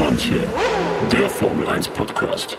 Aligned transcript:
manche, 0.00 0.42
der 1.12 1.28
Formel 1.28 1.68
1 1.68 1.88
Podcast. 1.88 2.56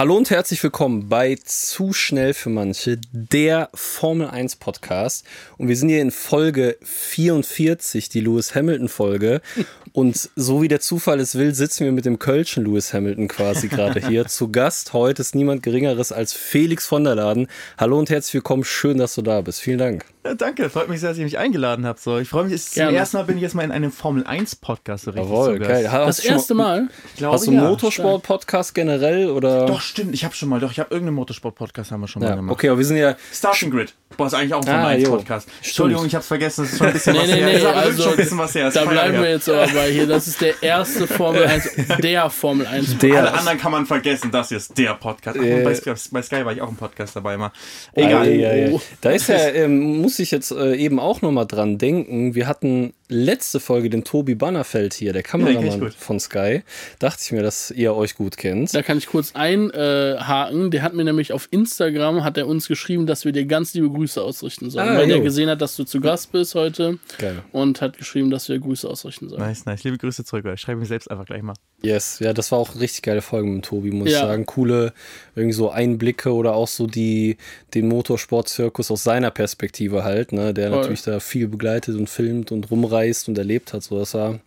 Hallo 0.00 0.16
und 0.16 0.30
herzlich 0.30 0.62
willkommen 0.62 1.10
bei 1.10 1.36
Zu 1.44 1.92
schnell 1.92 2.32
für 2.32 2.48
manche, 2.48 2.96
der 3.12 3.68
Formel 3.74 4.28
1 4.28 4.56
Podcast. 4.56 5.26
Und 5.58 5.68
wir 5.68 5.76
sind 5.76 5.90
hier 5.90 6.00
in 6.00 6.10
Folge 6.10 6.78
44, 6.82 8.08
die 8.08 8.22
Lewis 8.22 8.54
Hamilton 8.54 8.88
Folge. 8.88 9.42
Und 9.92 10.30
so 10.36 10.62
wie 10.62 10.68
der 10.68 10.80
Zufall 10.80 11.18
es 11.18 11.34
will, 11.34 11.52
sitzen 11.52 11.84
wir 11.84 11.92
mit 11.92 12.04
dem 12.04 12.20
Kölschen 12.20 12.64
Lewis 12.64 12.94
Hamilton 12.94 13.26
quasi 13.26 13.66
gerade 13.68 14.00
hier. 14.08 14.26
Zu 14.26 14.50
Gast 14.52 14.92
heute 14.92 15.20
ist 15.20 15.34
niemand 15.34 15.64
Geringeres 15.64 16.12
als 16.12 16.32
Felix 16.32 16.86
von 16.86 17.02
der 17.02 17.16
Laden. 17.16 17.48
Hallo 17.76 17.98
und 17.98 18.08
herzlich 18.08 18.34
willkommen. 18.34 18.62
Schön, 18.64 18.98
dass 18.98 19.16
du 19.16 19.22
da 19.22 19.40
bist. 19.40 19.60
Vielen 19.60 19.78
Dank. 19.78 20.04
Ja, 20.24 20.34
danke, 20.34 20.70
freut 20.70 20.88
mich 20.88 21.00
sehr, 21.00 21.10
dass 21.10 21.18
ihr 21.18 21.24
mich 21.24 21.38
eingeladen 21.38 21.86
habt. 21.86 21.98
So, 21.98 22.18
ich 22.18 22.28
freue 22.28 22.44
mich, 22.44 22.62
zum 22.62 22.74
Gerne. 22.74 22.98
ersten 22.98 23.16
Mal 23.16 23.24
bin 23.24 23.36
ich 23.36 23.42
jetzt 23.42 23.54
mal 23.54 23.64
in 23.64 23.72
einem 23.72 23.90
Formel 23.90 24.24
1 24.24 24.56
Podcast 24.56 25.04
so 25.04 25.10
richtig 25.10 25.28
Jawohl, 25.28 25.54
zu 25.54 25.58
Gast. 25.58 25.70
geil. 25.70 25.90
Hast 25.90 26.18
Das 26.18 26.24
erste 26.24 26.54
Mal? 26.54 26.88
Ich 27.12 27.16
glaube, 27.16 27.34
Hast 27.34 27.46
du 27.46 27.50
einen 27.50 27.62
ja. 27.62 27.68
Motorsport-Podcast 27.68 28.74
generell 28.74 29.30
oder? 29.30 29.66
Doch, 29.66 29.80
stimmt, 29.90 30.14
ich 30.14 30.24
habe 30.24 30.34
schon 30.34 30.48
mal, 30.48 30.58
doch, 30.60 30.72
ich 30.72 30.78
habe 30.80 30.90
irgendeinen 30.92 31.16
Motorsport-Podcast 31.16 31.90
haben 31.92 32.00
wir 32.00 32.08
schon 32.08 32.22
mal 32.22 32.30
Ja, 32.30 32.36
gemacht. 32.36 32.52
okay, 32.54 32.68
aber 32.68 32.78
wir 32.78 32.84
sind 32.86 32.96
ja. 32.96 33.16
Starting 33.32 33.70
Grid. 33.70 33.92
Boah, 34.16 34.26
ist 34.26 34.34
eigentlich 34.34 34.54
auch 34.54 34.62
ein 34.62 34.68
Ah, 34.68 34.72
Formel 34.80 34.86
1 34.96 35.02
jo. 35.04 35.10
Podcast. 35.16 35.48
Entschuldigung, 35.62 36.06
ich 36.06 36.14
hab's 36.14 36.26
vergessen, 36.26 36.62
das 36.64 36.72
ist 36.72 36.78
schon 36.78 36.86
ein 36.88 36.92
bisschen 36.94 37.12
Nee, 37.12 37.18
was 37.20 37.26
nee, 37.28 37.34
her. 37.34 37.58
nee, 37.58 37.66
also 37.66 38.02
schon 38.02 38.10
ein 38.12 38.16
bisschen 38.16 38.38
was 38.38 38.54
her. 38.54 38.64
Das 38.64 38.74
da 38.74 38.84
bleiben 38.84 39.22
wir 39.22 39.30
jetzt 39.30 39.48
aber 39.48 39.66
bei 39.68 39.90
hier. 39.90 40.06
Das 40.06 40.26
ist 40.26 40.40
der 40.40 40.62
erste 40.62 41.06
Formel 41.06 41.44
1, 41.44 41.68
der 42.02 42.30
Formel 42.30 42.66
1 42.66 42.98
Der- 42.98 43.18
Alle 43.18 43.32
anderen 43.34 43.58
kann 43.58 43.72
man 43.72 43.86
vergessen, 43.86 44.30
das 44.30 44.48
hier 44.48 44.56
ist 44.56 44.76
der 44.78 44.94
Podcast. 44.94 45.38
Ach, 45.40 45.44
Äh. 45.44 45.62
bei, 45.62 45.74
Sky, 45.74 45.92
bei 46.10 46.22
Sky 46.22 46.44
war 46.44 46.52
ich 46.52 46.60
auch 46.62 46.68
im 46.70 46.76
Podcast 46.76 47.14
dabei 47.16 47.36
mal. 47.36 47.52
Egal. 47.92 48.26
Ei, 48.26 48.46
ei. 48.48 48.70
Oh. 48.72 48.80
Da 49.00 49.10
ist 49.10 49.28
ja, 49.28 49.36
ähm, 49.54 50.00
muss 50.00 50.18
ich 50.18 50.30
jetzt 50.30 50.50
äh, 50.52 50.74
eben 50.76 50.98
auch 50.98 51.22
nochmal 51.22 51.46
dran 51.46 51.78
denken. 51.78 52.34
Wir 52.34 52.46
hatten 52.46 52.92
letzte 53.10 53.60
Folge 53.60 53.90
den 53.90 54.04
Tobi 54.04 54.34
Bannerfeld 54.34 54.94
hier, 54.94 55.12
der 55.12 55.20
ich 55.20 55.26
Kameramann 55.26 55.80
gut. 55.80 55.94
von 55.94 56.18
Sky. 56.18 56.62
Dachte 56.98 57.22
ich 57.24 57.32
mir, 57.32 57.42
dass 57.42 57.70
ihr 57.70 57.94
euch 57.94 58.14
gut 58.14 58.36
kennt. 58.36 58.72
Da 58.74 58.82
kann 58.82 58.98
ich 58.98 59.06
kurz 59.06 59.32
einhaken. 59.34 60.70
Der 60.70 60.82
hat 60.82 60.94
mir 60.94 61.04
nämlich 61.04 61.32
auf 61.32 61.48
Instagram, 61.50 62.24
hat 62.24 62.38
er 62.38 62.46
uns 62.46 62.68
geschrieben, 62.68 63.06
dass 63.06 63.24
wir 63.24 63.32
dir 63.32 63.44
ganz 63.46 63.74
liebe 63.74 63.90
Grüße 63.90 64.22
ausrichten 64.22 64.70
sollen. 64.70 64.88
Ah, 64.88 64.96
weil 64.96 65.08
jo. 65.08 65.16
er 65.16 65.20
gesehen 65.20 65.48
hat, 65.50 65.60
dass 65.60 65.76
du 65.76 65.84
zu 65.84 66.00
Gast 66.00 66.32
bist 66.32 66.54
heute. 66.54 66.98
Geil. 67.18 67.42
Und 67.52 67.80
hat 67.80 67.98
geschrieben, 67.98 68.30
dass 68.30 68.48
wir 68.48 68.58
Grüße 68.58 68.88
ausrichten 68.88 69.28
sollen. 69.28 69.42
Nice, 69.42 69.66
nice. 69.66 69.84
Liebe 69.84 69.98
Grüße 69.98 70.24
zurück. 70.24 70.44
Ich 70.54 70.60
schreibe 70.60 70.78
mich 70.80 70.88
selbst 70.88 71.10
einfach 71.10 71.26
gleich 71.26 71.42
mal. 71.42 71.54
Yes, 71.82 72.18
ja, 72.20 72.32
das 72.32 72.52
war 72.52 72.58
auch 72.58 72.72
eine 72.72 72.80
richtig 72.80 73.02
geile 73.02 73.22
Folge 73.22 73.48
mit 73.48 73.64
Tobi, 73.64 73.90
muss 73.90 74.08
ich 74.08 74.14
Ja. 74.14 74.20
sagen. 74.20 74.46
Coole 74.46 74.92
irgendwie 75.40 75.56
so 75.56 75.70
Einblicke 75.70 76.32
oder 76.32 76.54
auch 76.54 76.68
so 76.68 76.86
die 76.86 77.36
den 77.74 77.88
Motorsportzirkus 77.88 78.90
aus 78.90 79.02
seiner 79.02 79.30
Perspektive 79.30 80.04
halt, 80.04 80.32
ne, 80.32 80.54
der 80.54 80.68
Voll. 80.68 80.78
natürlich 80.78 81.02
da 81.02 81.20
viel 81.20 81.48
begleitet 81.48 81.96
und 81.96 82.08
filmt 82.08 82.52
und 82.52 82.70
rumreist 82.70 83.28
und 83.28 83.38
erlebt 83.38 83.72
hat. 83.72 83.82
So, 83.82 83.98
das 83.98 84.14
war 84.14 84.40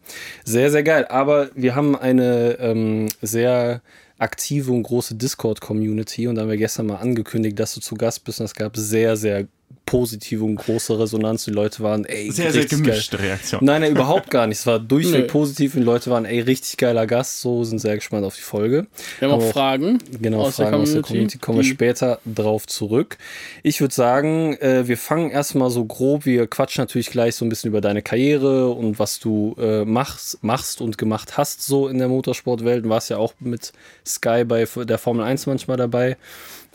sehr, 0.43 0.71
sehr 0.71 0.83
geil. 0.83 1.05
Aber 1.07 1.49
wir 1.55 1.75
haben 1.75 1.95
eine 1.95 2.57
ähm, 2.59 3.07
sehr 3.21 3.81
aktive 4.17 4.71
und 4.71 4.83
große 4.83 5.15
Discord-Community 5.15 6.27
und 6.27 6.35
da 6.35 6.43
haben 6.43 6.49
wir 6.49 6.57
gestern 6.57 6.87
mal 6.87 6.97
angekündigt, 6.97 7.59
dass 7.59 7.73
du 7.73 7.81
zu 7.81 7.95
Gast 7.95 8.23
bist 8.23 8.39
und 8.39 8.45
es 8.45 8.55
gab 8.55 8.77
sehr, 8.77 9.17
sehr 9.17 9.47
positive 9.85 10.43
und 10.43 10.55
große 10.55 10.97
Resonanz. 10.99 11.45
Die 11.45 11.51
Leute 11.51 11.83
waren, 11.83 12.05
ey, 12.05 12.31
Sehr, 12.31 12.51
sehr 12.51 12.63
richtig 12.63 12.83
gemischte 12.83 13.17
geil. 13.17 13.27
Reaktion. 13.27 13.63
Nein, 13.63 13.81
nein, 13.81 13.91
überhaupt 13.91 14.29
gar 14.29 14.47
nicht. 14.47 14.59
Es 14.59 14.67
war 14.67 14.79
durchweg 14.79 15.21
Nö. 15.21 15.27
positiv 15.27 15.75
und 15.75 15.81
die 15.81 15.85
Leute 15.85 16.09
waren, 16.09 16.25
ey, 16.25 16.39
richtig 16.39 16.77
geiler 16.77 17.05
Gast. 17.05 17.41
So 17.41 17.63
sind 17.63 17.79
sehr 17.79 17.95
gespannt 17.95 18.25
auf 18.25 18.35
die 18.35 18.41
Folge. 18.41 18.87
Wir 19.19 19.27
haben 19.27 19.35
auch 19.35 19.43
Aber 19.43 19.51
Fragen. 19.51 19.99
Genau, 20.21 20.41
aus 20.41 20.55
Fragen 20.55 20.71
der 20.71 20.79
aus 20.79 20.91
der 20.93 21.01
Community. 21.01 21.37
Kommen 21.37 21.59
wir 21.59 21.65
später 21.65 22.19
drauf 22.25 22.65
zurück. 22.67 23.17
Ich 23.61 23.81
würde 23.81 23.93
sagen, 23.93 24.53
äh, 24.57 24.87
wir 24.87 24.97
fangen 24.97 25.29
erstmal 25.29 25.69
so 25.69 25.85
grob. 25.85 26.25
Wir 26.25 26.47
quatschen 26.47 26.81
natürlich 26.81 27.09
gleich 27.09 27.35
so 27.35 27.45
ein 27.45 27.49
bisschen 27.49 27.69
über 27.69 27.81
deine 27.81 28.01
Karriere 28.01 28.69
und 28.69 28.99
was 28.99 29.19
du 29.19 29.55
äh, 29.59 29.85
machst, 29.85 30.43
machst 30.43 30.81
und 30.81 30.97
gemacht 30.97 31.37
hast 31.37 31.61
so 31.61 31.87
in 31.87 31.97
der 31.97 32.07
Motorsportwelt. 32.07 32.85
Du 32.85 32.89
warst 32.89 33.09
ja 33.09 33.17
auch 33.17 33.33
mit 33.39 33.73
Sky 34.05 34.43
bei 34.43 34.65
der 34.65 34.97
Formel 34.97 35.23
1 35.23 35.45
manchmal 35.45 35.77
dabei. 35.77 36.17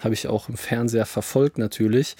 Habe 0.01 0.15
ich 0.15 0.29
auch 0.29 0.49
im 0.49 0.57
Fernseher 0.57 1.07
verfolgt 1.07 1.59
natürlich. 1.59 2.15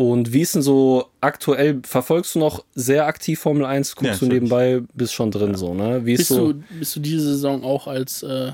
Und 0.00 0.32
wie 0.32 0.42
ist 0.42 0.54
denn 0.54 0.62
so 0.62 1.06
aktuell, 1.20 1.80
verfolgst 1.84 2.36
du 2.36 2.38
noch 2.38 2.64
sehr 2.76 3.06
aktiv 3.06 3.40
Formel 3.40 3.64
1, 3.66 3.96
guckst 3.96 4.22
Ja, 4.22 4.28
du 4.28 4.32
nebenbei, 4.32 4.80
bist 4.94 5.12
schon 5.12 5.32
drin 5.32 5.56
so, 5.56 5.74
ne? 5.74 6.06
Wie 6.06 6.12
ist 6.12 6.18
Bist, 6.18 6.28
so, 6.28 6.52
du, 6.52 6.62
bist 6.78 6.94
du 6.94 7.00
diese 7.00 7.20
Saison 7.32 7.64
auch 7.64 7.88
als. 7.88 8.22
Äh, 8.22 8.52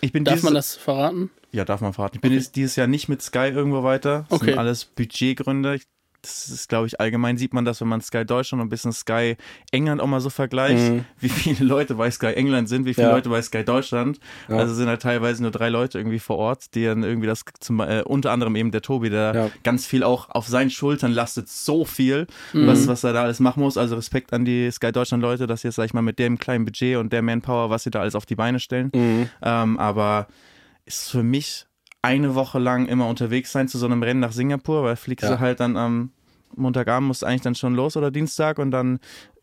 Ich 0.00 0.12
bin 0.12 0.24
darf 0.24 0.36
dieses- 0.36 0.44
man 0.44 0.54
das 0.54 0.74
verraten? 0.74 1.30
Ja, 1.52 1.66
darf 1.66 1.82
man 1.82 1.92
verraten. 1.92 2.16
Ich 2.16 2.22
bin 2.22 2.32
jetzt 2.32 2.56
dieses 2.56 2.76
Jahr 2.76 2.86
nicht 2.86 3.08
mit 3.10 3.20
Sky 3.20 3.48
irgendwo 3.48 3.82
weiter. 3.82 4.24
Das 4.30 4.40
Okay. 4.40 4.50
sind 4.52 4.58
alles 4.58 4.86
Budgetgründe. 4.86 5.74
Ich- 5.76 5.82
Das 6.26 6.48
ist, 6.48 6.68
glaube 6.68 6.86
ich, 6.88 7.00
allgemein 7.00 7.36
sieht 7.36 7.54
man 7.54 7.64
das, 7.64 7.80
wenn 7.80 7.88
man 7.88 8.00
Sky 8.00 8.24
Deutschland 8.24 8.60
und 8.60 8.66
ein 8.66 8.70
bisschen 8.70 8.92
Sky 8.92 9.36
England 9.70 10.00
auch 10.00 10.06
mal 10.06 10.20
so 10.20 10.28
vergleicht, 10.30 11.04
wie 11.20 11.28
viele 11.28 11.64
Leute 11.64 11.94
bei 11.94 12.10
Sky 12.10 12.34
England 12.34 12.68
sind, 12.68 12.84
wie 12.84 12.94
viele 12.94 13.06
Mhm. 13.06 13.10
Ja. 13.10 13.16
Leute 13.16 13.28
bei 13.28 13.40
Sky 13.42 13.64
Deutschland. 13.64 14.18
Ja. 14.48 14.56
Also 14.56 14.74
sind 14.74 14.88
halt 14.88 15.02
teilweise 15.02 15.42
nur 15.42 15.50
drei 15.52 15.68
Leute 15.68 15.98
irgendwie 15.98 16.18
vor 16.18 16.38
Ort, 16.38 16.74
die 16.74 16.84
dann 16.84 17.02
irgendwie 17.04 17.26
das, 17.28 17.44
zum, 17.60 17.80
äh, 17.80 18.02
unter 18.04 18.32
anderem 18.32 18.56
eben 18.56 18.70
der 18.72 18.82
Tobi, 18.82 19.10
der 19.10 19.34
Ja. 19.34 19.50
ganz 19.62 19.86
viel 19.86 20.02
auch 20.02 20.28
auf 20.30 20.46
seinen 20.48 20.70
Schultern 20.70 21.12
lastet, 21.12 21.48
so 21.48 21.84
viel, 21.84 22.26
was, 22.52 22.86
was 22.88 23.04
er 23.04 23.12
da 23.12 23.22
alles 23.22 23.38
machen 23.40 23.62
muss. 23.62 23.76
Also 23.76 23.94
Respekt 23.96 24.32
an 24.32 24.44
die 24.44 24.70
Sky 24.70 24.90
Deutschland 24.92 25.22
Leute, 25.22 25.46
dass 25.46 25.62
jetzt, 25.62 25.76
sag 25.76 25.84
ich 25.84 25.94
mal, 25.94 26.02
mit 26.02 26.18
dem 26.18 26.38
kleinen 26.38 26.64
Budget 26.64 26.96
und 26.96 27.12
der 27.12 27.22
Manpower, 27.22 27.70
was 27.70 27.84
sie 27.84 27.90
da 27.90 28.00
alles 28.00 28.14
auf 28.14 28.26
die 28.26 28.34
Beine 28.36 28.58
stellen. 28.60 28.90
Mhm. 28.94 29.28
Ähm, 29.42 29.78
aber 29.78 30.26
ist 30.84 31.10
für 31.10 31.22
mich 31.22 31.66
eine 32.02 32.36
Woche 32.36 32.60
lang 32.60 32.86
immer 32.86 33.08
unterwegs 33.08 33.50
sein 33.50 33.66
zu 33.66 33.78
so 33.78 33.86
einem 33.86 34.00
Rennen 34.02 34.20
nach 34.20 34.30
Singapur, 34.30 34.84
weil 34.84 34.94
fliegst 34.94 35.24
Ja. 35.28 35.34
du 35.34 35.40
halt 35.40 35.58
dann 35.58 35.76
am 35.76 36.10
Montagabend, 36.56 37.06
musst 37.08 37.22
du 37.22 37.26
eigentlich 37.26 37.42
dann 37.42 37.54
schon 37.54 37.74
los 37.74 37.96
oder 37.96 38.10
Dienstag 38.10 38.58
und 38.58 38.70
dann 38.70 38.98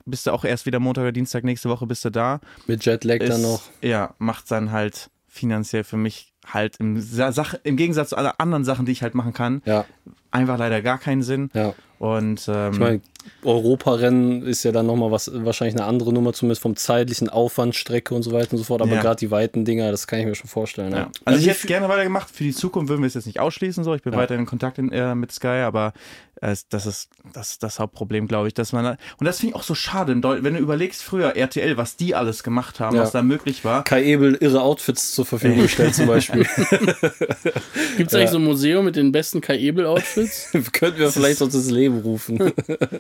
bist 0.05 0.27
du 0.27 0.31
auch 0.31 0.43
erst 0.43 0.65
wieder 0.65 0.79
Montag 0.79 1.03
oder 1.03 1.11
Dienstag 1.11 1.43
nächste 1.43 1.69
Woche 1.69 1.85
bist 1.87 2.03
du 2.05 2.09
da. 2.09 2.39
mit 2.67 2.83
Jetlag 2.85 3.17
Ist, 3.21 3.29
dann 3.31 3.41
noch? 3.41 3.61
Ja, 3.81 4.15
macht 4.17 4.51
dann 4.51 4.71
halt 4.71 5.09
finanziell 5.27 5.83
für 5.83 5.97
mich 5.97 6.33
halt 6.45 6.75
im, 6.79 6.99
Sa- 6.99 7.31
Sach 7.31 7.55
im 7.63 7.77
Gegensatz 7.77 8.09
zu 8.09 8.17
aller 8.17 8.39
anderen 8.39 8.65
Sachen, 8.65 8.85
die 8.85 8.91
ich 8.91 9.01
halt 9.01 9.15
machen 9.15 9.33
kann, 9.33 9.61
Ja, 9.65 9.85
einfach 10.31 10.57
leider 10.57 10.81
gar 10.81 10.97
keinen 10.97 11.23
Sinn. 11.23 11.49
ja. 11.53 11.73
Und 11.99 12.49
ähm, 12.49 12.73
Ich 12.73 12.79
meine, 12.79 13.01
Europarennen 13.43 14.41
ist 14.45 14.63
ja 14.63 14.73
dann 14.73 14.85
nochmal 14.87 15.09
was, 15.11 15.31
wahrscheinlich 15.33 15.75
eine 15.75 15.85
andere 15.85 16.11
Nummer, 16.11 16.33
zumindest 16.33 16.61
vom 16.61 16.75
zeitlichen 16.75 17.29
Aufwand, 17.29 17.75
Strecke 17.75 18.13
und 18.13 18.23
so 18.23 18.33
weiter 18.33 18.51
und 18.51 18.57
so 18.57 18.65
fort. 18.65 18.81
Aber 18.81 18.93
Ja. 18.95 19.01
gerade 19.01 19.15
die 19.17 19.31
weiten 19.31 19.63
Dinger, 19.63 19.89
das 19.89 20.05
kann 20.07 20.19
ich 20.19 20.25
mir 20.25 20.35
schon 20.35 20.49
vorstellen. 20.49 20.91
Ja. 20.91 20.97
Ja. 20.97 21.11
Also 21.23 21.39
ich 21.39 21.47
hätte 21.47 21.59
es 21.61 21.65
gerne 21.65 21.87
weitergemacht. 21.87 22.29
Für 22.29 22.43
die 22.43 22.51
Zukunft 22.53 22.89
würden 22.89 23.01
wir 23.01 23.07
es 23.07 23.13
jetzt 23.13 23.25
nicht 23.27 23.39
ausschließen. 23.39 23.85
So, 23.85 23.93
ich 23.95 24.01
bin 24.01 24.11
Ja. 24.11 24.19
weiterhin 24.19 24.41
in 24.41 24.45
Kontakt 24.47 24.79
in, 24.79 24.91
äh, 24.91 25.15
mit 25.15 25.31
Sky, 25.31 25.47
aber 25.63 25.93
äh, 26.41 26.53
das 26.69 26.85
ist 26.85 27.09
das, 27.31 27.57
das 27.59 27.79
Hauptproblem, 27.79 28.27
glaube 28.27 28.49
ich, 28.49 28.53
dass 28.53 28.73
man 28.73 28.85
und 29.17 29.25
das 29.25 29.39
finde 29.39 29.51
ich 29.51 29.55
auch 29.55 29.63
so 29.63 29.75
schade. 29.75 30.13
Wenn 30.21 30.53
du 30.55 30.59
überlegst 30.59 31.01
früher 31.03 31.37
RTL, 31.37 31.77
was 31.77 31.95
die 31.95 32.15
alles 32.15 32.43
gemacht 32.43 32.81
haben, 32.81 32.97
Ja. 32.97 33.03
was 33.03 33.11
da 33.11 33.21
möglich 33.21 33.63
war. 33.63 33.85
Kai 33.85 34.03
Ebel 34.03 34.35
irre 34.41 34.61
Outfits 34.61 35.13
zur 35.13 35.25
Verfügung 35.25 35.61
gestellt 35.61 35.95
zum 35.95 36.07
Beispiel. 36.07 36.45
Gibt 37.97 38.09
es 38.11 38.15
eigentlich 38.15 38.29
so 38.31 38.37
ein 38.39 38.43
Museum 38.43 38.83
mit 38.83 38.95
den 38.97 39.11
besten 39.13 39.39
Kai 39.41 39.57
Ebel-Outfits? 39.97 40.49
Könnten 40.73 40.99
wir 40.99 41.11
vielleicht 41.11 41.37
sonst 41.39 41.53
ins 41.55 41.69
Leben 41.69 41.99
rufen. 41.99 42.37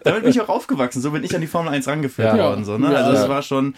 Damit 0.03 0.23
bin 0.23 0.29
ich 0.31 0.41
auch 0.41 0.49
aufgewachsen. 0.49 1.01
So 1.01 1.11
bin 1.11 1.23
ich 1.23 1.33
an 1.35 1.41
die 1.41 1.47
Formel 1.47 1.73
1 1.73 1.87
rangeführt 1.87 2.35
Ja. 2.35 2.43
worden. 2.49 2.65
So, 2.65 2.77
ne? 2.77 2.91
Ja. 2.91 2.99
Also 2.99 3.13
Ja. 3.13 3.23
es 3.23 3.29
war 3.29 3.41
schon, 3.41 3.75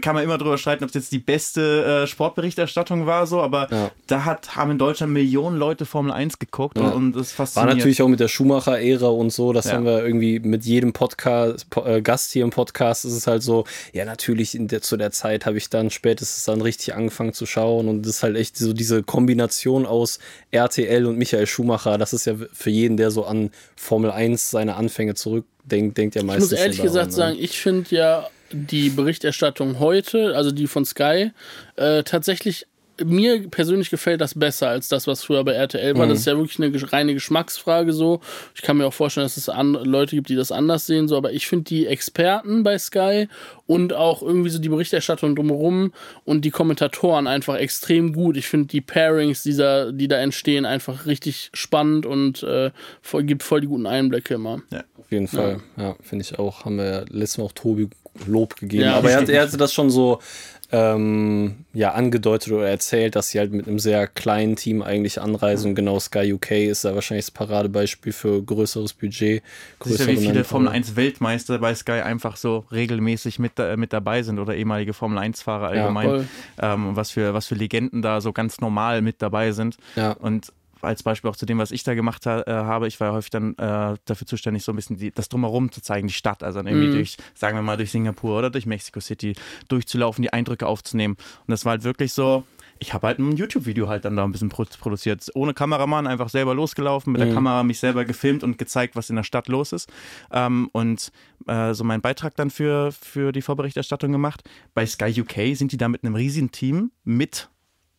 kann 0.00 0.14
man 0.14 0.24
immer 0.24 0.38
drüber 0.38 0.58
streiten, 0.58 0.84
ob 0.84 0.88
es 0.88 0.94
jetzt 0.94 1.12
die 1.12 1.18
beste 1.18 2.02
äh, 2.04 2.06
Sportberichterstattung 2.06 3.06
war, 3.06 3.26
so, 3.26 3.40
aber 3.40 3.68
Ja. 3.70 3.90
da 4.06 4.24
hat, 4.24 4.56
haben 4.56 4.72
in 4.72 4.78
Deutschland 4.78 5.12
Millionen 5.12 5.56
Leute 5.56 5.86
Formel 5.86 6.12
1 6.12 6.38
geguckt 6.38 6.78
Ja. 6.78 6.88
und, 6.88 6.92
und 6.92 7.12
das 7.16 7.38
War 7.38 7.46
fasziniert. 7.46 7.76
natürlich 7.76 8.02
auch 8.02 8.08
mit 8.08 8.20
der 8.20 8.28
Schumacher-Ära 8.28 9.08
und 9.08 9.30
so. 9.32 9.52
Das 9.52 9.66
Ja. 9.66 9.72
haben 9.72 9.84
wir 9.84 10.04
irgendwie 10.04 10.40
mit 10.40 10.64
jedem 10.64 10.92
Podcast, 10.92 11.68
Po- 11.70 11.84
äh, 11.84 12.02
Gast 12.02 12.32
hier 12.32 12.44
im 12.44 12.50
Podcast. 12.50 13.04
Ist 13.04 13.12
es 13.14 13.26
halt 13.26 13.42
so, 13.42 13.64
ja, 13.92 14.04
natürlich 14.04 14.54
in 14.54 14.68
der, 14.68 14.82
zu 14.82 14.96
der 14.96 15.10
Zeit 15.10 15.46
habe 15.46 15.56
ich 15.58 15.70
dann 15.70 15.90
spätestens 15.90 16.44
dann 16.44 16.60
richtig 16.62 16.94
angefangen 16.94 17.32
zu 17.32 17.46
schauen. 17.46 17.88
Und 17.88 18.02
das 18.02 18.16
ist 18.16 18.22
halt 18.22 18.36
echt 18.36 18.56
so 18.56 18.72
diese 18.72 19.02
Kombination 19.02 19.86
aus 19.86 20.18
RTL 20.50 21.06
und 21.06 21.18
Michael 21.18 21.46
Schumacher. 21.46 21.98
Das 21.98 22.12
ist 22.12 22.26
ja 22.26 22.34
für 22.58 22.70
jeden, 22.70 22.96
der 22.96 23.10
so 23.10 23.24
an 23.24 23.50
Formel 23.76 24.10
1 24.10 24.50
seine 24.50 24.74
Anfänge 24.76 25.14
zurückdenkt, 25.14 25.96
denkt 25.96 26.16
ja 26.16 26.22
Ich 26.22 26.26
meistens. 26.26 26.50
muss 26.50 26.60
ehrlich 26.60 26.76
daran, 26.78 26.88
gesagt 26.88 27.06
ne? 27.10 27.12
sagen, 27.16 27.36
ich 27.38 27.58
finde 27.60 27.94
ja 27.94 28.28
die 28.50 28.90
Berichterstattung 28.90 29.78
heute, 29.78 30.34
also 30.34 30.50
die 30.50 30.66
von 30.66 30.84
Sky, 30.84 31.30
äh, 31.76 32.02
tatsächlich 32.02 32.66
mir 33.04 33.48
persönlich 33.48 33.90
gefällt 33.90 34.20
das 34.20 34.34
besser 34.34 34.68
als 34.68 34.88
das, 34.88 35.06
was 35.06 35.22
früher 35.22 35.44
bei 35.44 35.52
RTL 35.52 35.96
war. 35.96 36.06
Mhm. 36.06 36.10
Das 36.10 36.20
ist 36.20 36.26
ja 36.26 36.36
wirklich 36.36 36.58
eine 36.60 36.92
reine 36.92 37.14
Geschmacksfrage 37.14 37.92
so. 37.92 38.20
Ich 38.54 38.62
kann 38.62 38.76
mir 38.76 38.86
auch 38.86 38.92
vorstellen, 38.92 39.24
dass 39.24 39.36
es 39.36 39.48
Leute 39.84 40.16
gibt, 40.16 40.28
die 40.28 40.36
das 40.36 40.52
anders 40.52 40.86
sehen, 40.86 41.08
so, 41.08 41.16
aber 41.16 41.32
ich 41.32 41.46
finde 41.46 41.64
die 41.64 41.86
Experten 41.86 42.62
bei 42.62 42.78
Sky 42.78 43.28
und 43.66 43.92
auch 43.92 44.22
irgendwie 44.22 44.50
so 44.50 44.58
die 44.58 44.68
Berichterstattung 44.68 45.36
drumherum 45.36 45.92
und 46.24 46.44
die 46.44 46.50
Kommentatoren 46.50 47.26
einfach 47.26 47.56
extrem 47.56 48.12
gut. 48.12 48.36
Ich 48.36 48.48
finde 48.48 48.68
die 48.68 48.80
Pairings, 48.80 49.42
dieser, 49.42 49.92
die 49.92 50.08
da 50.08 50.18
entstehen, 50.18 50.64
einfach 50.64 51.06
richtig 51.06 51.50
spannend 51.52 52.06
und 52.06 52.42
äh, 52.42 52.70
voll, 53.02 53.24
gibt 53.24 53.42
voll 53.42 53.60
die 53.60 53.66
guten 53.66 53.86
Einblicke 53.86 54.34
immer. 54.34 54.62
Ja. 54.70 54.84
Auf 54.98 55.12
jeden 55.12 55.28
Fall, 55.28 55.60
ja, 55.78 55.96
finde 56.02 56.22
ich 56.22 56.38
auch. 56.38 56.66
Haben 56.66 56.76
wir 56.76 56.84
ja 56.84 57.04
letztes 57.08 57.38
Mal 57.38 57.44
auch 57.44 57.52
Tobi 57.52 57.88
Lob 58.26 58.56
gegeben. 58.56 58.84
Ja, 58.84 58.96
Aber 58.96 59.10
er, 59.10 59.20
hat, 59.20 59.28
er 59.28 59.42
hatte 59.42 59.56
das 59.56 59.72
schon 59.72 59.90
so 59.90 60.20
ähm, 60.70 61.64
ja, 61.72 61.92
angedeutet 61.92 62.52
oder 62.52 62.68
erzählt, 62.68 63.16
dass 63.16 63.30
sie 63.30 63.38
halt 63.38 63.52
mit 63.52 63.66
einem 63.66 63.78
sehr 63.78 64.06
kleinen 64.06 64.56
Team 64.56 64.82
eigentlich 64.82 65.20
anreisen. 65.20 65.70
Und 65.70 65.74
genau 65.74 65.98
Sky 65.98 66.32
UK 66.34 66.50
ist 66.50 66.84
da 66.84 66.94
wahrscheinlich 66.94 67.26
das 67.26 67.30
Paradebeispiel 67.30 68.12
für 68.12 68.42
größeres 68.42 68.92
Budget. 68.92 69.42
Siehst 69.82 70.00
ja, 70.00 70.06
wie 70.08 70.16
viele 70.18 70.44
Formel 70.44 70.68
1 70.68 70.94
Weltmeister 70.94 71.58
bei 71.58 71.74
Sky 71.74 72.02
einfach 72.02 72.36
so 72.36 72.66
regelmäßig 72.70 73.38
mit, 73.38 73.58
äh, 73.58 73.78
mit 73.78 73.94
dabei 73.94 74.22
sind 74.22 74.38
oder 74.38 74.54
ehemalige 74.54 74.92
Formel 74.92 75.18
1 75.18 75.40
Fahrer 75.40 75.68
allgemein. 75.68 76.28
Ja, 76.60 76.74
ähm, 76.74 76.96
was, 76.96 77.12
für, 77.12 77.32
was 77.32 77.46
für 77.46 77.54
Legenden 77.54 78.02
da 78.02 78.20
so 78.20 78.34
ganz 78.34 78.60
normal 78.60 79.00
mit 79.00 79.22
dabei 79.22 79.52
sind. 79.52 79.78
Ja. 79.96 80.12
Und 80.12 80.52
als 80.82 81.02
Beispiel 81.02 81.30
auch 81.30 81.36
zu 81.36 81.46
dem, 81.46 81.58
was 81.58 81.70
ich 81.70 81.84
da 81.84 81.94
gemacht 81.94 82.26
ha 82.26 82.42
äh, 82.42 82.52
habe. 82.52 82.86
Ich 82.86 83.00
war 83.00 83.08
ja 83.08 83.14
häufig 83.14 83.30
dann 83.30 83.52
äh, 83.54 83.96
dafür 84.04 84.26
zuständig, 84.26 84.62
so 84.64 84.72
ein 84.72 84.76
bisschen 84.76 84.96
die, 84.96 85.10
das 85.10 85.28
Drumherum 85.28 85.72
zu 85.72 85.80
zeigen, 85.80 86.08
die 86.08 86.14
Stadt. 86.14 86.42
Also 86.42 86.58
dann 86.58 86.66
irgendwie 86.66 86.88
mhm. 86.88 86.94
durch, 86.94 87.16
sagen 87.34 87.56
wir 87.56 87.62
mal, 87.62 87.76
durch 87.76 87.90
Singapur 87.90 88.38
oder 88.38 88.50
durch 88.50 88.66
Mexico 88.66 89.00
City 89.00 89.34
durchzulaufen, 89.68 90.22
die 90.22 90.32
Eindrücke 90.32 90.66
aufzunehmen. 90.66 91.16
Und 91.46 91.50
das 91.50 91.64
war 91.64 91.72
halt 91.72 91.84
wirklich 91.84 92.12
so. 92.12 92.44
Ich 92.80 92.94
habe 92.94 93.08
halt 93.08 93.18
ein 93.18 93.36
YouTube-Video 93.36 93.88
halt 93.88 94.04
dann 94.04 94.14
da 94.14 94.22
ein 94.22 94.30
bisschen 94.30 94.50
produziert. 94.50 95.28
Ohne 95.34 95.52
Kameramann, 95.52 96.06
einfach 96.06 96.28
selber 96.28 96.54
losgelaufen, 96.54 97.12
mit 97.12 97.20
mhm. 97.20 97.26
der 97.26 97.34
Kamera 97.34 97.64
mich 97.64 97.80
selber 97.80 98.04
gefilmt 98.04 98.44
und 98.44 98.56
gezeigt, 98.56 98.94
was 98.94 99.10
in 99.10 99.16
der 99.16 99.24
Stadt 99.24 99.48
los 99.48 99.72
ist. 99.72 99.90
Ähm, 100.30 100.68
und 100.70 101.10
äh, 101.48 101.74
so 101.74 101.82
meinen 101.82 102.02
Beitrag 102.02 102.36
dann 102.36 102.50
für, 102.50 102.92
für 102.92 103.32
die 103.32 103.42
Vorberichterstattung 103.42 104.12
gemacht. 104.12 104.48
Bei 104.74 104.86
Sky 104.86 105.20
UK 105.20 105.56
sind 105.56 105.72
die 105.72 105.76
da 105.76 105.88
mit 105.88 106.04
einem 106.04 106.14
riesigen 106.14 106.52
Team 106.52 106.92
mit 107.02 107.48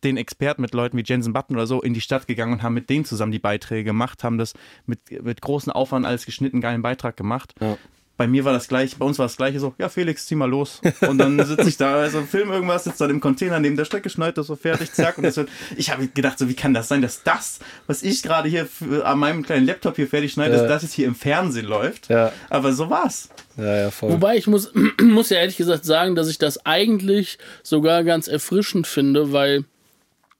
den 0.04 0.16
Experten, 0.16 0.62
mit 0.62 0.74
Leuten 0.74 0.96
wie 0.96 1.04
Jensen 1.04 1.32
Button 1.32 1.56
oder 1.56 1.66
so, 1.66 1.82
in 1.82 1.94
die 1.94 2.00
Stadt 2.00 2.26
gegangen 2.26 2.52
und 2.52 2.62
haben 2.62 2.74
mit 2.74 2.90
denen 2.90 3.04
zusammen 3.04 3.32
die 3.32 3.38
Beiträge 3.38 3.84
gemacht, 3.84 4.24
haben 4.24 4.38
das 4.38 4.54
mit, 4.86 5.00
mit 5.22 5.40
großem 5.40 5.72
Aufwand 5.72 6.06
als 6.06 6.26
geschnitten 6.26 6.60
geilen 6.60 6.82
Beitrag 6.82 7.16
gemacht. 7.16 7.54
Ja. 7.60 7.76
Bei 8.20 8.26
mir 8.26 8.44
war 8.44 8.52
das 8.52 8.68
gleich, 8.68 8.96
bei 8.96 9.06
uns 9.06 9.18
war 9.18 9.24
das 9.24 9.38
gleiche 9.38 9.60
so, 9.60 9.72
ja 9.78 9.88
Felix, 9.88 10.26
zieh 10.26 10.34
mal 10.34 10.44
los. 10.44 10.82
Und 11.08 11.16
dann 11.16 11.42
sitze 11.46 11.66
ich 11.66 11.78
da, 11.78 11.94
also 11.94 12.20
film 12.20 12.50
irgendwas, 12.50 12.84
sitze 12.84 12.98
dann 12.98 13.08
im 13.12 13.20
Container 13.20 13.58
neben 13.60 13.76
der 13.76 13.86
Strecke, 13.86 14.10
schneide 14.10 14.34
das 14.34 14.48
so 14.48 14.56
fertig, 14.56 14.92
zack. 14.92 15.16
Und 15.16 15.24
das 15.24 15.38
wird, 15.38 15.48
ich 15.74 15.90
habe 15.90 16.06
gedacht, 16.06 16.38
so 16.38 16.46
wie 16.46 16.52
kann 16.52 16.74
das 16.74 16.88
sein, 16.88 17.00
dass 17.00 17.22
das, 17.22 17.60
was 17.86 18.02
ich 18.02 18.22
gerade 18.22 18.46
hier 18.46 18.66
für, 18.66 19.06
an 19.06 19.18
meinem 19.18 19.42
kleinen 19.42 19.64
Laptop 19.64 19.96
hier 19.96 20.06
fertig 20.06 20.32
schneide, 20.32 20.54
ja. 20.54 20.60
dass 20.60 20.68
das 20.68 20.82
jetzt 20.82 20.92
hier 20.92 21.06
im 21.06 21.14
Fernsehen 21.14 21.64
läuft. 21.64 22.10
Ja. 22.10 22.30
Aber 22.50 22.74
so 22.74 22.90
war's. 22.90 23.30
Ja, 23.56 23.74
ja, 23.74 23.90
voll. 23.90 24.12
Wobei 24.12 24.36
ich 24.36 24.46
muss, 24.46 24.70
muss 25.02 25.30
ja 25.30 25.38
ehrlich 25.38 25.56
gesagt 25.56 25.86
sagen, 25.86 26.14
dass 26.14 26.28
ich 26.28 26.36
das 26.36 26.66
eigentlich 26.66 27.38
sogar 27.62 28.04
ganz 28.04 28.28
erfrischend 28.28 28.86
finde, 28.86 29.32
weil 29.32 29.64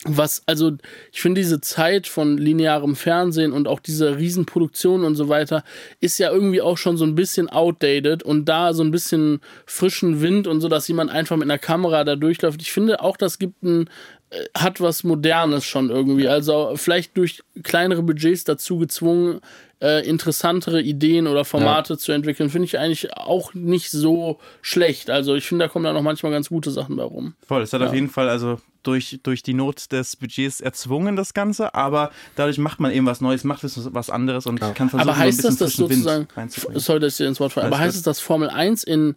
was, 0.05 0.43
also 0.47 0.73
ich 1.12 1.20
finde 1.20 1.43
diese 1.43 1.61
Zeit 1.61 2.06
von 2.06 2.38
linearem 2.38 2.97
Fernsehen 2.97 3.52
und 3.52 3.69
auch 3.69 3.81
diese 3.81 4.17
Riesenproduktion 4.17 5.05
und 5.05 5.14
so 5.14 5.29
weiter 5.29 5.62
ist 6.00 6.19
ja 6.19 6.31
irgendwie 6.31 6.62
auch 6.62 6.79
schon 6.79 6.97
so 6.97 7.05
ein 7.05 7.14
bisschen 7.14 7.50
outdated 7.50 8.23
und 8.23 8.47
da 8.47 8.73
so 8.73 8.82
ein 8.82 8.93
bisschen 8.93 9.41
frischen 9.67 10.23
Wind 10.23 10.47
und 10.47 10.62
so, 10.62 10.69
dass 10.69 10.88
jemand 10.88 11.11
einfach 11.11 11.37
mit 11.37 11.44
einer 11.44 11.58
Kamera 11.58 12.05
da 12.05 12.17
durchläuft. 12.17 12.62
Ich 12.62 12.73
finde 12.73 13.02
auch, 13.02 13.19
das 13.19 13.38
gibt 13.38 13.62
ein, 13.62 13.91
äh, 14.31 14.44
hat 14.56 14.81
was 14.81 15.05
Modernes 15.05 15.67
schon 15.67 15.91
irgendwie. 15.91 16.29
Also 16.29 16.73
vielleicht 16.76 17.14
durch 17.19 17.43
kleinere 17.62 18.02
Budgets 18.02 18.44
dazu 18.44 18.79
gezwungen, 18.79 19.41
äh, 19.80 20.06
interessantere 20.06 20.82
Ideen 20.82 21.26
oder 21.26 21.44
Formate 21.44 21.94
ja. 21.94 21.98
zu 21.98 22.12
entwickeln, 22.12 22.50
finde 22.50 22.66
ich 22.66 22.78
eigentlich 22.78 23.16
auch 23.16 23.54
nicht 23.54 23.90
so 23.90 24.38
schlecht. 24.60 25.10
Also 25.10 25.34
ich 25.34 25.46
finde, 25.46 25.64
da 25.64 25.68
kommen 25.68 25.84
da 25.84 25.92
noch 25.92 26.02
manchmal 26.02 26.32
ganz 26.32 26.50
gute 26.50 26.70
Sachen 26.70 26.96
bei 26.96 27.02
rum. 27.02 27.34
Voll, 27.46 27.62
es 27.62 27.72
hat 27.72 27.80
ja. 27.80 27.86
auf 27.86 27.94
jeden 27.94 28.10
Fall 28.10 28.28
also 28.28 28.60
durch, 28.82 29.20
durch 29.22 29.42
die 29.42 29.54
Not 29.54 29.90
des 29.92 30.16
Budgets 30.16 30.60
erzwungen, 30.60 31.16
das 31.16 31.34
Ganze, 31.34 31.74
aber 31.74 32.10
dadurch 32.36 32.58
macht 32.58 32.80
man 32.80 32.92
eben 32.92 33.06
was 33.06 33.20
Neues, 33.20 33.44
macht 33.44 33.62
was 33.64 34.10
anderes 34.10 34.46
und 34.46 34.60
ja. 34.60 34.72
kann 34.72 34.90
versuchen, 34.90 35.08
Aber 35.08 35.18
heißt 35.18 35.44
das, 35.44 35.56
dass 35.56 35.72
sozusagen, 35.74 36.28
sorry, 36.74 37.00
dass 37.00 37.14
ich 37.14 37.18
dir 37.18 37.28
ins 37.28 37.40
Wort 37.40 37.52
falle, 37.52 37.66
aber 37.66 37.78
heißt 37.78 37.96
es, 37.96 38.02
dass 38.02 38.20
Formel 38.20 38.48
1 38.48 38.84
in 38.84 39.16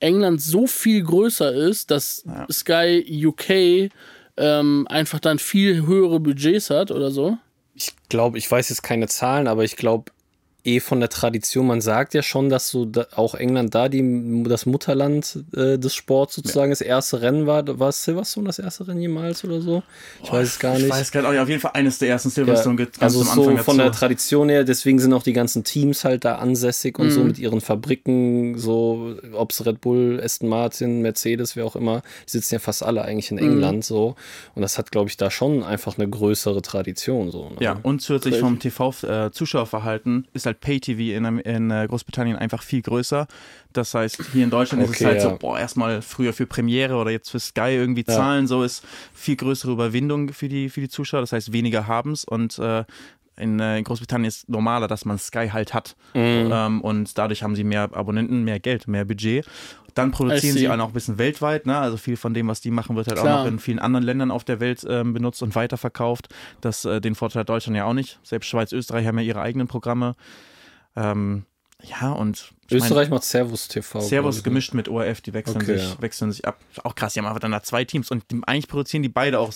England 0.00 0.42
so 0.42 0.66
viel 0.66 1.02
größer 1.02 1.52
ist, 1.52 1.90
dass 1.90 2.24
ja. 2.26 2.46
Sky 2.50 3.26
UK 3.26 3.90
ähm, 4.36 4.86
einfach 4.88 5.20
dann 5.20 5.38
viel 5.38 5.86
höhere 5.86 6.20
Budgets 6.20 6.70
hat 6.70 6.90
oder 6.90 7.10
so? 7.10 7.38
Ich 7.74 7.94
glaube, 8.08 8.38
ich 8.38 8.50
weiß 8.50 8.68
jetzt 8.68 8.82
keine 8.82 9.08
Zahlen, 9.08 9.48
aber 9.48 9.64
ich 9.64 9.76
glaube, 9.76 10.12
eh 10.64 10.80
von 10.80 11.00
der 11.00 11.08
Tradition, 11.08 11.66
man 11.66 11.80
sagt 11.80 12.14
ja 12.14 12.22
schon, 12.22 12.48
dass 12.48 12.68
so 12.68 12.84
da, 12.84 13.06
auch 13.14 13.34
England 13.34 13.74
da 13.74 13.88
die, 13.88 14.44
das 14.46 14.66
Mutterland 14.66 15.44
äh, 15.56 15.78
des 15.78 15.94
Sports 15.94 16.34
sozusagen 16.36 16.70
ja. 16.70 16.72
das 16.72 16.80
erste 16.80 17.20
Rennen 17.20 17.46
war. 17.46 17.62
War 17.78 17.90
Silverstone 17.90 18.46
das 18.46 18.58
erste 18.58 18.86
Rennen 18.86 19.00
jemals 19.00 19.44
oder 19.44 19.60
so? 19.60 19.82
Ich 20.22 20.30
oh, 20.30 20.34
weiß 20.34 20.48
es 20.48 20.58
gar 20.58 20.74
nicht. 20.74 20.84
Ich 20.84 20.90
weiß 20.90 21.10
gar 21.10 21.28
nicht, 21.30 21.40
auf 21.40 21.48
jeden 21.48 21.60
Fall 21.60 21.72
eines 21.74 21.98
der 21.98 22.10
ersten 22.10 22.30
Silverstone 22.30 22.78
ja, 22.78 22.84
ganz 22.86 23.00
also 23.00 23.22
so 23.22 23.56
von 23.58 23.78
der 23.78 23.92
Tradition 23.92 24.48
her, 24.48 24.64
deswegen 24.64 24.98
sind 24.98 25.12
auch 25.12 25.22
die 25.22 25.32
ganzen 25.32 25.64
Teams 25.64 26.04
halt 26.04 26.24
da 26.24 26.36
ansässig 26.36 26.98
und 26.98 27.06
mhm. 27.06 27.10
so 27.10 27.24
mit 27.24 27.38
ihren 27.38 27.60
Fabriken, 27.60 28.58
so 28.58 29.16
ob 29.32 29.50
es 29.50 29.66
Red 29.66 29.80
Bull, 29.80 30.20
Aston 30.22 30.48
Martin, 30.48 31.02
Mercedes, 31.02 31.56
wer 31.56 31.64
auch 31.64 31.76
immer, 31.76 32.02
die 32.26 32.32
sitzen 32.32 32.54
ja 32.54 32.58
fast 32.60 32.82
alle 32.82 33.02
eigentlich 33.02 33.30
in 33.30 33.38
mhm. 33.38 33.52
England 33.52 33.76
mhm. 33.78 33.82
so 33.82 34.16
und 34.54 34.62
das 34.62 34.78
hat 34.78 34.92
glaube 34.92 35.08
ich 35.08 35.16
da 35.16 35.30
schon 35.30 35.62
einfach 35.62 35.98
eine 35.98 36.08
größere 36.08 36.62
Tradition 36.62 37.30
so. 37.30 37.50
Ne? 37.50 37.56
Ja, 37.60 37.78
und 37.82 38.00
zusätzlich 38.00 38.38
vom 38.38 38.58
TV-Zuschauerverhalten 38.58 40.24
äh, 40.24 40.36
ist 40.36 40.46
halt 40.46 40.51
halt 40.52 40.60
Pay-TV 40.60 41.16
in, 41.16 41.38
in 41.38 41.70
äh, 41.70 41.86
Großbritannien 41.88 42.36
einfach 42.36 42.62
viel 42.62 42.82
größer. 42.82 43.26
Das 43.72 43.94
heißt, 43.94 44.22
hier 44.32 44.44
in 44.44 44.50
Deutschland 44.50 44.82
okay, 44.82 44.92
ist 44.92 45.00
es 45.00 45.06
halt 45.06 45.16
ja. 45.16 45.30
so, 45.30 45.36
boah, 45.38 45.58
erstmal 45.58 46.02
früher 46.02 46.32
für 46.32 46.46
Premiere 46.46 46.94
oder 46.96 47.10
jetzt 47.10 47.30
für 47.30 47.40
Sky 47.40 47.70
irgendwie 47.70 48.04
zahlen, 48.04 48.44
ja. 48.44 48.48
so 48.48 48.62
ist 48.62 48.84
viel 49.14 49.36
größere 49.36 49.72
Überwindung 49.72 50.32
für 50.32 50.48
die, 50.48 50.68
für 50.68 50.80
die 50.80 50.88
Zuschauer. 50.88 51.20
Das 51.20 51.32
heißt, 51.32 51.52
weniger 51.52 51.86
haben 51.86 52.12
es 52.12 52.24
und 52.24 52.58
äh, 52.58 52.84
in, 53.36 53.60
äh, 53.60 53.78
in, 53.78 53.84
Großbritannien 53.84 54.28
ist 54.28 54.48
normaler, 54.48 54.88
dass 54.88 55.04
man 55.04 55.18
Sky 55.18 55.48
halt 55.48 55.74
hat. 55.74 55.96
Mhm. 56.14 56.50
Ähm, 56.52 56.80
und 56.82 57.16
dadurch 57.16 57.42
haben 57.42 57.56
sie 57.56 57.64
mehr 57.64 57.90
Abonnenten, 57.92 58.44
mehr 58.44 58.60
Geld, 58.60 58.88
mehr 58.88 59.04
Budget. 59.04 59.46
Dann 59.94 60.10
produzieren 60.10 60.56
sie 60.56 60.68
auch 60.68 60.76
noch 60.76 60.88
ein 60.88 60.92
bisschen 60.92 61.18
weltweit, 61.18 61.66
ne? 61.66 61.78
Also 61.78 61.96
viel 61.96 62.16
von 62.16 62.34
dem, 62.34 62.48
was 62.48 62.60
die 62.60 62.70
machen, 62.70 62.96
wird 62.96 63.08
halt 63.08 63.18
Klar. 63.18 63.40
auch 63.40 63.44
noch 63.44 63.50
in 63.50 63.58
vielen 63.58 63.78
anderen 63.78 64.04
Ländern 64.04 64.30
auf 64.30 64.44
der 64.44 64.60
Welt 64.60 64.86
ähm, 64.88 65.12
benutzt 65.12 65.42
und 65.42 65.54
weiterverkauft. 65.54 66.28
Das, 66.60 66.84
äh, 66.84 67.00
den 67.00 67.14
Vorteil 67.14 67.40
hat 67.40 67.48
Deutschland 67.48 67.76
ja 67.76 67.84
auch 67.84 67.94
nicht. 67.94 68.18
Selbst 68.22 68.46
Schweiz, 68.46 68.72
Österreich 68.72 69.06
haben 69.06 69.18
ja 69.18 69.24
ihre 69.24 69.40
eigenen 69.40 69.68
Programme. 69.68 70.14
Ähm, 70.96 71.44
ja, 71.82 72.12
und. 72.12 72.52
Österreich 72.70 73.08
mein, 73.08 73.16
macht 73.16 73.24
Servus 73.24 73.68
TV. 73.68 74.00
Servus 74.00 74.36
ne? 74.38 74.42
gemischt 74.42 74.72
mit 74.72 74.88
ORF, 74.88 75.20
die 75.20 75.34
wechseln, 75.34 75.56
okay, 75.56 75.78
sich, 75.78 75.90
ja. 75.90 76.00
wechseln 76.00 76.32
sich 76.32 76.46
ab. 76.46 76.58
Auch 76.84 76.94
krass, 76.94 77.12
die 77.12 77.20
haben 77.20 77.26
einfach 77.26 77.40
dann 77.40 77.52
da 77.52 77.62
zwei 77.62 77.84
Teams 77.84 78.10
und 78.10 78.24
die, 78.30 78.40
eigentlich 78.46 78.68
produzieren 78.68 79.02
die 79.02 79.08
beide 79.08 79.38
auch 79.38 79.52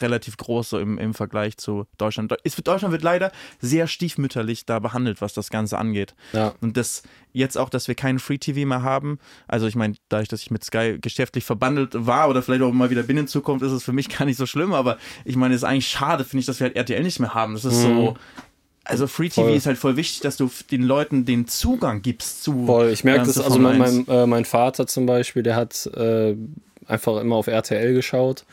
relativ 0.00 0.36
groß 0.36 0.70
so 0.70 0.78
im, 0.78 0.98
im 0.98 1.14
Vergleich 1.14 1.56
zu 1.56 1.86
Deutschland. 1.98 2.32
Ist, 2.44 2.66
Deutschland 2.66 2.92
wird 2.92 3.02
leider 3.02 3.32
sehr 3.60 3.86
stiefmütterlich 3.86 4.66
da 4.66 4.78
behandelt, 4.78 5.20
was 5.20 5.32
das 5.34 5.50
Ganze 5.50 5.78
angeht. 5.78 6.14
Ja. 6.32 6.54
Und 6.60 6.76
das 6.76 7.02
jetzt 7.32 7.56
auch, 7.58 7.70
dass 7.70 7.88
wir 7.88 7.94
keinen 7.94 8.18
Free 8.18 8.38
TV 8.38 8.66
mehr 8.66 8.82
haben. 8.82 9.18
Also 9.46 9.66
ich 9.66 9.76
meine, 9.76 9.94
dadurch, 10.08 10.28
dass 10.28 10.42
ich 10.42 10.50
mit 10.50 10.64
Sky 10.64 10.98
geschäftlich 11.00 11.44
verbandelt 11.44 11.90
war 11.94 12.28
oder 12.28 12.42
vielleicht 12.42 12.62
auch 12.62 12.72
mal 12.72 12.90
wieder 12.90 13.02
bin 13.02 13.16
in 13.16 13.28
Zukunft, 13.28 13.64
ist 13.64 13.72
es 13.72 13.84
für 13.84 13.92
mich 13.92 14.08
gar 14.18 14.24
nicht 14.24 14.36
so 14.36 14.46
schlimm. 14.46 14.72
Aber 14.72 14.98
ich 15.24 15.36
meine, 15.36 15.54
es 15.54 15.62
ist 15.62 15.68
eigentlich 15.68 15.88
schade, 15.88 16.24
finde 16.24 16.40
ich, 16.40 16.46
dass 16.46 16.60
wir 16.60 16.66
halt 16.66 16.76
RTL 16.76 17.02
nicht 17.02 17.20
mehr 17.20 17.34
haben. 17.34 17.54
Das 17.54 17.64
ist 17.64 17.78
mhm. 17.78 17.96
so 17.96 18.16
also 18.88 19.06
Free 19.06 19.28
TV 19.28 19.42
voll. 19.42 19.54
ist 19.54 19.66
halt 19.66 19.76
voll 19.76 19.96
wichtig, 19.96 20.20
dass 20.20 20.38
du 20.38 20.50
den 20.70 20.82
Leuten 20.82 21.26
den 21.26 21.46
Zugang 21.46 22.00
gibst 22.00 22.42
zu. 22.42 22.64
Voll, 22.66 22.88
ich 22.88 23.04
merke 23.04 23.22
äh, 23.22 23.26
das, 23.26 23.38
also 23.38 23.58
mein, 23.58 23.78
mein, 23.78 24.08
äh, 24.08 24.26
mein, 24.26 24.46
Vater 24.46 24.86
zum 24.86 25.04
Beispiel, 25.04 25.42
der 25.42 25.56
hat 25.56 25.86
äh, 25.94 26.34
einfach 26.86 27.20
immer 27.20 27.36
auf 27.36 27.46
RTL 27.48 27.92
geschaut 27.92 28.44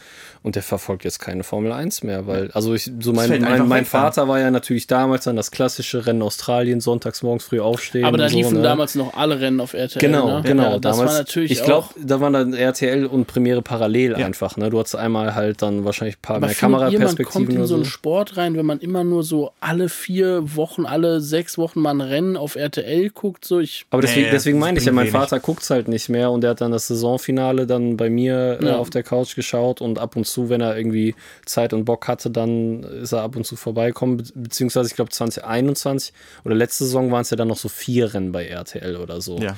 und 0.45 0.55
der 0.55 0.61
verfolgt 0.61 1.03
jetzt 1.05 1.17
keine 1.17 1.43
Formel 1.43 1.71
1 1.71 2.03
mehr, 2.03 2.27
weil, 2.27 2.51
also 2.51 2.75
ich, 2.75 2.91
so 2.99 3.13
mein, 3.13 3.41
mein, 3.41 3.67
mein 3.67 3.83
Vater 3.83 4.27
war 4.27 4.39
ja 4.39 4.51
natürlich 4.51 4.85
damals 4.85 5.23
dann 5.23 5.35
das 5.35 5.49
klassische 5.49 6.05
Rennen 6.05 6.21
Australien, 6.21 6.81
sonntags 6.81 7.23
morgens 7.23 7.45
früh 7.45 7.59
aufstehen. 7.59 8.05
Aber 8.05 8.19
da 8.19 8.29
so, 8.29 8.37
liefen 8.37 8.57
ne? 8.57 8.61
damals 8.61 8.93
noch 8.93 9.15
alle 9.15 9.39
Rennen 9.39 9.59
auf 9.59 9.73
RTL. 9.73 9.99
Genau, 9.99 10.37
ne? 10.37 10.43
genau. 10.43 10.73
Ja, 10.73 10.77
das 10.77 10.97
damals, 10.97 11.11
war 11.13 11.17
natürlich 11.17 11.49
ich 11.49 11.63
glaube, 11.63 11.87
da 11.99 12.21
waren 12.21 12.33
dann 12.33 12.53
RTL 12.53 13.07
und 13.07 13.25
Premiere 13.25 13.63
parallel 13.63 14.11
ja. 14.19 14.23
einfach. 14.23 14.55
Ne? 14.55 14.69
Du 14.69 14.77
hattest 14.77 14.95
einmal 14.95 15.33
halt 15.33 15.63
dann 15.63 15.83
wahrscheinlich 15.83 16.17
ein 16.17 16.21
paar 16.21 16.35
Aber 16.35 16.45
mehr 16.45 16.55
Kameraperspektiven. 16.55 17.45
Man 17.45 17.47
kommt 17.47 17.59
in 17.59 17.65
so 17.65 17.75
einen 17.77 17.85
Sport 17.85 18.37
rein, 18.37 18.55
wenn 18.55 18.67
man 18.67 18.77
immer 18.77 19.03
nur 19.03 19.23
so 19.23 19.51
alle 19.61 19.89
vier 19.89 20.55
Wochen, 20.55 20.85
alle 20.85 21.21
sechs 21.21 21.57
Wochen 21.57 21.79
mal 21.79 21.89
ein 21.89 22.01
Rennen 22.01 22.37
auf 22.37 22.55
RTL 22.55 23.09
guckt. 23.09 23.45
So 23.45 23.59
ich 23.59 23.87
Aber 23.89 24.03
deswegen, 24.03 24.29
deswegen 24.29 24.59
meine 24.59 24.77
ich 24.77 24.85
ja, 24.85 24.91
mein 24.91 25.07
Vater 25.07 25.39
guckt 25.39 25.63
es 25.63 25.71
halt 25.71 25.87
nicht 25.87 26.07
mehr 26.07 26.29
und 26.29 26.41
der 26.41 26.51
hat 26.51 26.61
dann 26.61 26.71
das 26.71 26.85
Saisonfinale 26.85 27.65
dann 27.65 27.97
bei 27.97 28.11
mir 28.11 28.59
äh, 28.61 28.69
auf 28.69 28.91
der 28.91 29.01
Couch 29.01 29.35
geschaut 29.35 29.81
und 29.81 29.97
ab 29.97 30.15
und 30.15 30.27
zu, 30.34 30.34
wenn 30.49 30.61
er 30.61 30.77
irgendwie 30.77 31.15
Zeit 31.45 31.73
und 31.73 31.85
Bock 31.85 32.07
hatte, 32.07 32.29
dann 32.29 32.83
ist 32.83 33.11
er 33.11 33.21
ab 33.21 33.35
und 33.35 33.45
zu 33.45 33.55
vorbeikommen. 33.55 34.17
Be 34.17 34.23
beziehungsweise, 34.35 34.89
ich 34.89 34.95
glaube, 34.95 35.11
2021 35.11 36.13
oder 36.43 36.55
letzte 36.55 36.85
Saison 36.85 37.11
waren 37.11 37.21
es 37.21 37.29
ja 37.29 37.37
dann 37.37 37.47
noch 37.47 37.57
so 37.57 37.69
vier 37.69 38.13
Rennen 38.13 38.31
bei 38.31 38.45
RTL 38.45 38.97
oder 38.97 39.21
so. 39.21 39.37
Ja. 39.39 39.55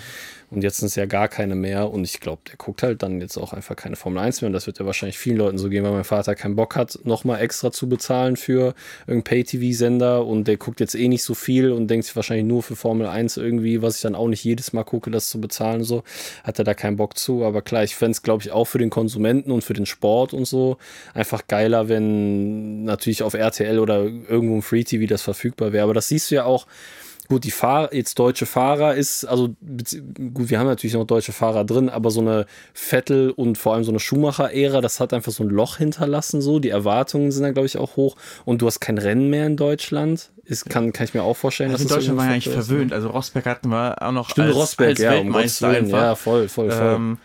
Und 0.49 0.63
jetzt 0.63 0.77
sind 0.77 0.87
es 0.87 0.95
ja 0.95 1.05
gar 1.05 1.27
keine 1.27 1.55
mehr. 1.55 1.91
Und 1.91 2.05
ich 2.05 2.21
glaube, 2.21 2.41
der 2.47 2.55
guckt 2.55 2.81
halt 2.81 3.03
dann 3.03 3.19
jetzt 3.19 3.37
auch 3.37 3.51
einfach 3.51 3.75
keine 3.75 3.97
Formel 3.97 4.19
1 4.19 4.41
mehr. 4.41 4.47
Und 4.47 4.53
das 4.53 4.65
wird 4.65 4.79
ja 4.79 4.85
wahrscheinlich 4.85 5.17
vielen 5.17 5.35
Leuten 5.35 5.57
so 5.57 5.67
gehen, 5.67 5.83
weil 5.83 5.91
mein 5.91 6.05
Vater 6.05 6.35
keinen 6.35 6.55
Bock 6.55 6.77
hat, 6.77 6.99
nochmal 7.03 7.41
extra 7.41 7.69
zu 7.69 7.89
bezahlen 7.89 8.37
für 8.37 8.73
irgendeinen 9.07 9.23
Pay-TV-Sender. 9.23 10.25
Und 10.25 10.47
der 10.47 10.55
guckt 10.55 10.79
jetzt 10.79 10.95
eh 10.95 11.09
nicht 11.09 11.23
so 11.23 11.33
viel 11.33 11.71
und 11.71 11.89
denkt 11.89 12.05
sich 12.05 12.15
wahrscheinlich 12.15 12.45
nur 12.45 12.63
für 12.63 12.77
Formel 12.77 13.07
1 13.07 13.35
irgendwie, 13.35 13.81
was 13.81 13.97
ich 13.97 14.01
dann 14.01 14.15
auch 14.15 14.29
nicht 14.29 14.43
jedes 14.45 14.71
Mal 14.71 14.85
gucke, 14.85 15.11
das 15.11 15.29
zu 15.29 15.41
bezahlen. 15.41 15.83
So 15.83 16.03
hat 16.45 16.59
er 16.59 16.63
da 16.63 16.73
keinen 16.73 16.95
Bock 16.95 17.17
zu. 17.17 17.43
Aber 17.43 17.61
klar, 17.61 17.83
ich 17.83 17.97
fände 17.97 18.11
es, 18.11 18.23
glaube 18.23 18.41
ich, 18.43 18.51
auch 18.51 18.65
für 18.65 18.77
den 18.77 18.89
Konsumenten 18.89 19.51
und 19.51 19.65
für 19.65 19.73
den 19.73 19.85
Sport 19.85 20.33
und 20.33 20.45
so 20.45 20.77
einfach 21.13 21.47
geiler, 21.47 21.89
wenn 21.89 22.85
natürlich 22.85 23.21
auf 23.21 23.33
RTL 23.33 23.79
oder 23.79 24.03
irgendwo 24.03 24.55
im 24.55 24.61
Free 24.61 24.85
TV 24.85 25.07
das 25.07 25.23
verfügbar 25.23 25.73
wäre. 25.73 25.83
Aber 25.83 25.93
das 25.93 26.07
siehst 26.07 26.31
du 26.31 26.35
ja 26.35 26.45
auch 26.45 26.67
Gut, 27.29 27.43
die 27.43 27.51
Fahrer, 27.51 27.93
jetzt 27.93 28.17
deutsche 28.19 28.45
Fahrer 28.45 28.95
ist, 28.95 29.25
also 29.25 29.49
gut, 30.33 30.49
wir 30.49 30.59
haben 30.59 30.67
natürlich 30.67 30.93
noch 30.93 31.05
deutsche 31.05 31.33
Fahrer 31.33 31.65
drin, 31.65 31.89
aber 31.89 32.09
so 32.09 32.21
eine 32.21 32.45
Vettel 32.73 33.31
und 33.31 33.57
vor 33.57 33.73
allem 33.73 33.83
so 33.83 33.91
eine 33.91 33.99
Schumacher-Ära, 33.99 34.79
das 34.79 35.01
hat 35.01 35.13
einfach 35.13 35.33
so 35.33 35.43
ein 35.43 35.49
Loch 35.49 35.77
hinterlassen, 35.77 36.41
so. 36.41 36.59
Die 36.59 36.69
Erwartungen 36.69 37.31
sind 37.31 37.43
da, 37.43 37.51
glaube 37.51 37.65
ich, 37.65 37.77
auch 37.77 37.97
hoch. 37.97 38.15
Und 38.45 38.61
du 38.61 38.67
hast 38.67 38.79
kein 38.79 38.97
Rennen 38.97 39.29
mehr 39.29 39.45
in 39.45 39.57
Deutschland. 39.57 40.31
Ist, 40.45 40.69
kann, 40.69 40.93
kann 40.93 41.03
ich 41.03 41.13
mir 41.13 41.23
auch 41.23 41.35
vorstellen. 41.35 41.71
Also 41.71 41.83
in 41.83 41.89
Deutschland 41.89 42.17
war 42.17 42.25
ja 42.25 42.31
eigentlich 42.31 42.49
verwöhnt. 42.49 42.93
Also 42.93 43.09
Rosberg 43.09 43.45
hatten 43.45 43.67
wir 43.67 44.01
auch 44.01 44.11
noch 44.13 44.29
Stimmt, 44.29 44.47
als, 44.47 44.55
Rosberg, 44.55 44.89
als 44.91 44.99
ja, 44.99 45.11
um 45.11 45.33
Weltmeister 45.33 45.71
Willen, 45.71 45.85
einfach. 45.85 46.01
Ja, 46.01 46.15
voll, 46.15 46.47
voll, 46.47 46.71
voll. 46.71 46.95
Ähm, 46.95 47.17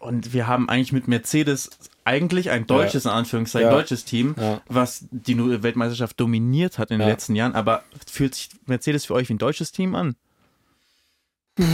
und 0.00 0.32
wir 0.32 0.48
haben 0.48 0.68
eigentlich 0.68 0.92
mit 0.92 1.06
Mercedes 1.06 1.70
eigentlich 2.08 2.50
ein 2.50 2.66
deutsches, 2.66 3.04
in 3.04 3.10
Anführungszeichen, 3.10 3.68
Ja. 3.68 3.74
deutsches 3.74 4.04
Team, 4.04 4.34
Ja. 4.38 4.60
was 4.66 5.06
die 5.10 5.36
Weltmeisterschaft 5.62 6.18
dominiert 6.18 6.78
hat 6.78 6.90
in 6.90 6.98
den 6.98 7.06
Ja. 7.06 7.12
letzten 7.12 7.34
Jahren. 7.36 7.54
Aber 7.54 7.82
fühlt 8.10 8.34
sich 8.34 8.48
Mercedes 8.66 9.06
für 9.06 9.14
euch 9.14 9.28
wie 9.28 9.34
ein 9.34 9.38
deutsches 9.38 9.70
Team 9.72 9.94
an? 9.94 10.16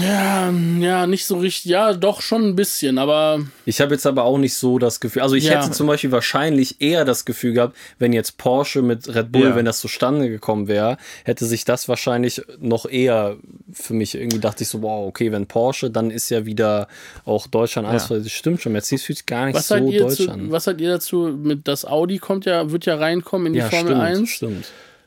Ja, 0.03 0.51
ja, 0.81 1.07
nicht 1.07 1.27
so 1.27 1.37
richtig. 1.37 1.67
Ja, 1.67 1.93
doch 1.93 2.23
schon 2.23 2.43
ein 2.49 2.57
bisschen, 2.57 2.97
aber 2.99 3.41
Ich 3.67 3.81
habe 3.83 3.93
jetzt 3.95 4.07
aber 4.07 4.25
auch 4.25 4.39
nicht 4.39 4.55
so 4.55 4.79
das 4.79 4.99
Gefühl. 4.99 5.21
Also 5.23 5.35
ich 5.35 5.45
Ja. 5.45 5.61
hätte 5.61 5.73
zum 5.73 5.87
Beispiel 5.87 6.11
wahrscheinlich 6.11 6.81
eher 6.81 7.05
das 7.05 7.25
Gefühl 7.27 7.53
gehabt, 7.53 7.77
wenn 7.99 8.15
jetzt 8.15 8.39
Porsche 8.39 8.81
mit 8.81 9.15
Red 9.15 9.31
Bull, 9.31 9.43
Ja. 9.49 9.57
wenn 9.57 9.67
das 9.67 9.81
zustande 9.81 10.31
gekommen 10.31 10.69
wäre, 10.69 10.97
hätte 11.25 11.45
sich 11.45 11.65
das 11.67 11.87
wahrscheinlich 11.89 12.41
noch 12.59 12.87
eher 12.87 13.37
für 13.73 13.93
mich 13.93 14.15
irgendwie 14.15 14.39
dachte 14.39 14.63
ich 14.63 14.69
so, 14.71 14.81
wow, 14.83 15.07
okay, 15.07 15.31
wenn 15.33 15.47
Porsche, 15.47 15.91
dann 15.91 16.11
ist 16.11 16.31
ja 16.31 16.47
wieder 16.47 16.89
auch 17.27 17.47
Deutschland 17.47 17.87
alles. 17.87 18.09
Ja. 18.09 18.19
Das 18.19 18.31
stimmt 18.33 18.63
schon. 18.63 18.73
Mercedes 18.73 19.05
fühlt 19.05 19.19
sich 19.19 19.27
gar 19.27 19.47
nicht 19.47 19.55
was 19.57 19.69
so 19.69 19.77
deutsch 19.77 20.17
zu, 20.17 20.31
an. 20.31 20.51
was 20.51 20.65
seid 20.65 20.81
ihr 20.81 20.89
dazu 20.91 21.37
mit 21.43 21.69
das 21.69 21.85
Audi 21.85 22.19
kommt 22.19 22.47
ja, 22.47 22.71
wird 22.71 22.87
ja 22.87 22.97
reinkommen 22.97 23.49
in 23.49 23.53
die 23.53 23.61
Formel 23.61 23.87
stimmt, 23.87 24.01
1? 24.01 24.29
stimmt. 24.31 24.67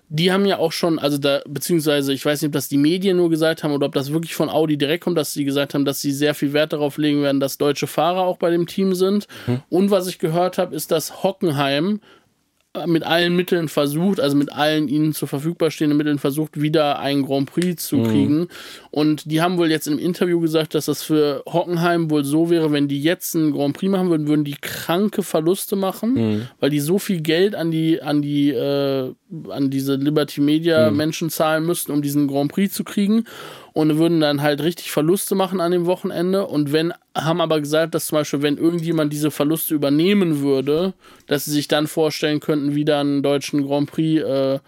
Die 0.09 0.31
haben 0.31 0.45
ja 0.45 0.57
auch 0.57 0.71
schon, 0.71 0.99
also 0.99 1.17
da, 1.17 1.41
beziehungsweise 1.47 2.13
ich 2.13 2.25
weiß 2.25 2.41
nicht, 2.41 2.49
ob 2.49 2.53
das 2.53 2.69
die 2.69 2.77
Medien 2.77 3.17
nur 3.17 3.29
gesagt 3.29 3.63
haben 3.63 3.73
oder 3.73 3.87
ob 3.87 3.93
das 3.93 4.13
wirklich 4.13 4.35
von 4.35 4.49
Audi 4.49 4.77
direkt 4.77 5.03
kommt, 5.03 5.17
dass 5.17 5.33
sie 5.33 5.43
gesagt 5.43 5.73
haben, 5.73 5.83
dass 5.83 5.99
sie 5.99 6.11
sehr 6.11 6.33
viel 6.33 6.53
Wert 6.53 6.71
darauf 6.71 6.97
legen 6.97 7.21
werden, 7.21 7.41
dass 7.41 7.57
deutsche 7.57 7.87
Fahrer 7.87 8.21
auch 8.21 8.37
bei 8.37 8.49
dem 8.49 8.67
Team 8.67 8.95
sind. 8.95 9.27
Mhm. 9.47 9.61
Und 9.69 9.91
was 9.91 10.07
ich 10.07 10.17
gehört 10.17 10.57
habe, 10.57 10.75
ist, 10.75 10.91
dass 10.91 11.23
Hockenheim 11.23 11.99
mit 12.85 13.03
allen 13.03 13.35
Mitteln 13.35 13.67
versucht, 13.67 14.19
also 14.19 14.35
mit 14.35 14.51
allen 14.51 14.87
ihnen 14.87 15.13
zur 15.13 15.27
verfügbar 15.27 15.71
stehenden 15.71 15.97
Mitteln 15.97 16.19
versucht, 16.19 16.61
wieder 16.61 16.99
einen 16.99 17.25
Grand 17.25 17.51
Prix 17.51 17.87
zu 17.87 18.03
kriegen. 18.03 18.47
Und 18.91 19.31
die 19.31 19.41
haben 19.41 19.57
wohl 19.57 19.71
jetzt 19.71 19.87
im 19.87 19.97
Interview 19.97 20.39
gesagt, 20.39 20.75
dass 20.75 20.85
das 20.85 21.01
für 21.03 21.43
Hockenheim 21.47 22.11
wohl 22.11 22.23
so 22.23 22.49
wäre, 22.49 22.71
wenn 22.71 22.87
die 22.87 23.01
jetzt 23.01 23.35
einen 23.35 23.51
Grand 23.51 23.75
Prix 23.75 23.91
machen 23.91 24.09
würden, 24.09 24.27
würden 24.27 24.43
die 24.43 24.57
kranke 24.59 25.23
Verluste 25.23 25.75
machen, 25.75 26.47
weil 26.59 26.69
die 26.69 26.79
so 26.79 26.99
viel 26.99 27.21
Geld 27.21 27.55
an 27.55 27.71
die, 27.71 28.01
an 28.01 28.21
die, 28.21 28.51
äh, 28.51 29.13
an 29.49 29.69
diese 29.69 29.95
Liberty 29.95 30.41
Media 30.41 30.91
Menschen 30.91 31.29
zahlen 31.29 31.65
müssten, 31.65 31.91
um 31.91 32.01
diesen 32.01 32.27
Grand 32.27 32.51
Prix 32.51 32.73
zu 32.73 32.83
kriegen. 32.83 33.25
Und 33.77 33.99
würden 33.99 34.21
dann 34.21 34.41
halt 34.41 34.63
richtig 34.63 34.89
Verluste 34.89 35.35
machen 35.35 35.61
an 35.61 35.71
dem 35.71 35.85
Wochenende. 35.85 36.47
Und 36.47 36.73
wenn, 36.73 36.93
haben 37.15 37.41
aber 37.41 37.59
gesagt, 37.59 37.93
dass 37.93 38.07
zum 38.07 38.17
Beispiel, 38.17 38.41
wenn 38.41 38.57
irgendjemand 38.57 39.13
diese 39.13 39.29
Verluste 39.29 39.75
übernehmen 39.75 40.41
würde, 40.41 40.93
dass 41.27 41.45
sie 41.45 41.51
sich 41.51 41.67
dann 41.67 41.85
vorstellen 41.85 42.39
könnten, 42.39 42.73
wieder 42.73 42.99
einen 42.99 43.21
deutschen 43.21 43.67
Grand 43.67 43.91
Prix 43.91 44.23
äh, 44.23 44.59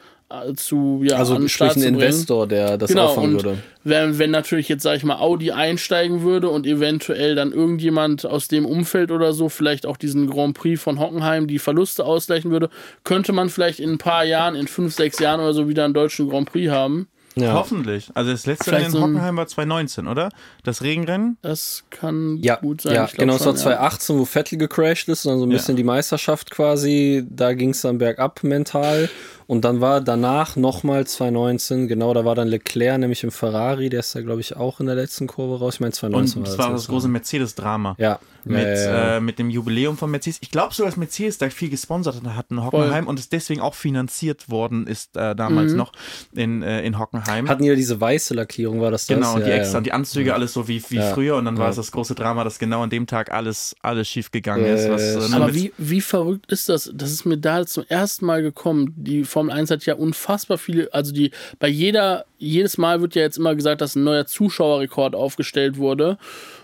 zu, 0.55 1.01
ja, 1.03 1.15
Also 1.17 1.47
sprich 1.47 1.75
ein. 1.75 1.81
Investor, 1.81 2.45
der 2.45 2.77
das 2.77 2.89
Genau, 2.91 3.07
auffangen 3.07 3.33
würde. 3.33 3.57
wenn, 3.83 4.19
wenn 4.19 4.29
natürlich 4.29 4.69
jetzt, 4.69 4.83
sag 4.83 4.95
ich 4.97 5.03
mal, 5.03 5.17
Audi 5.17 5.49
einsteigen 5.53 6.21
würde 6.21 6.49
und 6.49 6.67
eventuell 6.67 7.33
dann 7.33 7.51
irgendjemand 7.51 8.27
aus 8.27 8.47
dem 8.47 8.67
Umfeld 8.67 9.09
oder 9.09 9.33
so 9.33 9.49
vielleicht 9.49 9.87
auch 9.87 9.97
diesen 9.97 10.29
Grand 10.29 10.55
Prix 10.55 10.79
von 10.79 10.99
Hockenheim 10.99 11.47
die 11.47 11.57
Verluste 11.57 12.05
ausgleichen 12.05 12.51
würde, 12.51 12.69
könnte 13.03 13.33
man 13.33 13.49
vielleicht 13.49 13.79
in 13.79 13.93
ein 13.93 13.97
paar 13.97 14.23
Jahren, 14.23 14.53
in 14.53 14.67
fünf, 14.67 14.93
sechs 14.93 15.17
Jahren 15.17 15.39
oder 15.39 15.53
so 15.53 15.67
wieder 15.67 15.83
einen 15.85 15.95
deutschen 15.95 16.29
Grand 16.29 16.51
Prix 16.51 16.69
haben. 16.69 17.07
Ja. 17.39 17.53
Hoffentlich. 17.53 18.09
Also 18.13 18.31
das 18.31 18.45
letzte 18.45 18.65
Vielleicht 18.65 18.85
Rennen 18.87 18.95
in 18.95 19.01
Hockenheim 19.01 19.37
war 19.37 19.47
2019, 19.47 20.07
oder? 20.07 20.29
Das 20.63 20.81
Regenrennen? 20.81 21.37
Das 21.41 21.83
kann 21.89 22.37
Ja, 22.41 22.55
gut 22.57 22.81
sein. 22.81 22.93
ja 22.95 23.07
genau, 23.15 23.33
es 23.35 23.41
war 23.41 23.47
schon, 23.53 23.57
2018, 23.57 24.17
wo 24.19 24.25
Vettel 24.25 24.57
gecrashed 24.57 25.07
ist 25.09 25.25
und 25.25 25.31
dann 25.33 25.39
so 25.39 25.45
ein 25.45 25.51
Ja. 25.51 25.57
bisschen 25.57 25.75
die 25.75 25.83
Meisterschaft 25.83 26.51
quasi, 26.51 27.25
da 27.29 27.53
ging 27.53 27.69
es 27.71 27.81
dann 27.81 27.97
bergab 27.97 28.43
mental. 28.43 29.09
Und 29.49 29.65
dann 29.65 29.81
war 29.81 29.99
danach 29.99 30.55
nochmal 30.57 31.07
2019, 31.07 31.87
genau, 31.87 32.13
da 32.13 32.23
war 32.23 32.35
dann 32.35 32.47
Leclerc 32.47 32.99
nämlich 32.99 33.23
im 33.23 33.31
Ferrari, 33.31 33.89
der 33.89 34.01
ist 34.01 34.13
da, 34.15 34.21
glaube 34.21 34.41
ich, 34.41 34.55
auch 34.55 34.79
in 34.79 34.85
der 34.85 34.93
letzten 34.93 35.25
Kurve 35.25 35.57
raus. 35.57 35.73
Ich 35.75 35.79
meine, 35.79 35.89
Und 35.89 35.95
2019 35.95 36.43
das 36.43 36.57
war 36.59 36.71
das 36.71 36.87
große. 36.87 37.07
Mercedes-Drama. 37.07 37.95
Ja, 37.97 38.19
Mit, 38.43 38.59
ja, 38.59 38.73
ja, 38.75 38.81
ja. 38.83 39.17
Äh, 39.17 39.21
mit 39.21 39.39
dem 39.39 39.49
Jubiläum 39.49 39.97
von 39.97 40.11
Mercedes. 40.11 40.37
Ich 40.41 40.51
glaube 40.51 40.75
sogar, 40.75 40.91
dass 40.91 40.97
Mercedes 40.97 41.39
da 41.39 41.49
viel 41.49 41.71
gesponsert 41.71 42.21
hat 42.23 42.45
in 42.51 42.63
Hockenheim 42.63 43.07
und 43.07 43.17
es 43.17 43.29
deswegen 43.29 43.59
auch 43.59 43.73
finanziert 43.73 44.51
worden 44.51 44.85
ist 44.85 45.17
äh, 45.17 45.35
damals 45.35 45.73
noch 45.73 45.93
in, 46.31 46.61
äh, 46.61 46.83
in 46.85 46.99
Hockenheim. 46.99 47.49
Hatten 47.49 47.63
ja 47.63 47.73
diese 47.73 47.99
weiße 47.99 48.35
Lackierung, 48.35 48.81
war 48.81 48.91
das 48.91 49.07
das? 49.07 49.17
Genau, 49.17 49.33
und 49.33 49.47
die 49.47 49.51
extra, 49.51 49.79
ja. 49.79 49.81
die 49.81 49.93
Anzüge, 49.93 50.35
alles 50.35 50.53
so 50.53 50.67
wie, 50.67 50.83
wie 50.89 50.97
Ja. 50.97 51.11
früher. 51.11 51.35
Und 51.37 51.45
dann 51.45 51.57
war 51.57 51.69
es 51.69 51.75
das 51.75 51.91
große 51.91 52.13
Drama, 52.13 52.43
dass 52.43 52.59
genau 52.59 52.83
an 52.83 52.91
dem 52.91 53.07
Tag 53.07 53.31
alles, 53.31 53.75
alles 53.81 54.07
schief 54.07 54.29
gegangen 54.29 54.63
Ja, 54.65 54.75
ist. 54.75 54.89
Was, 54.91 55.31
ja, 55.31 55.37
äh, 55.37 55.41
Aber 55.41 55.55
wie, 55.55 55.73
wie 55.79 56.01
verrückt 56.01 56.51
ist 56.51 56.69
das? 56.69 56.91
Das 56.93 57.11
ist 57.11 57.25
mir 57.25 57.37
da 57.39 57.65
zum 57.65 57.83
ersten 57.89 58.27
Mal 58.27 58.43
gekommen. 58.43 58.93
Die 58.95 59.23
Formel 59.23 59.38
1 59.47 59.71
hat 59.71 59.85
ja 59.85 59.95
unfassbar 59.95 60.57
viele, 60.57 60.93
also 60.93 61.11
die, 61.13 61.31
bei 61.59 61.67
jeder, 61.67 62.25
jedes 62.37 62.77
Mal 62.77 63.01
wird 63.01 63.15
ja 63.15 63.21
jetzt 63.21 63.37
immer 63.37 63.55
gesagt, 63.55 63.81
dass 63.81 63.95
ein 63.95 64.03
neuer 64.03 64.25
Zuschauerrekord 64.25 65.15
aufgestellt 65.15 65.77
wurde. 65.77 66.17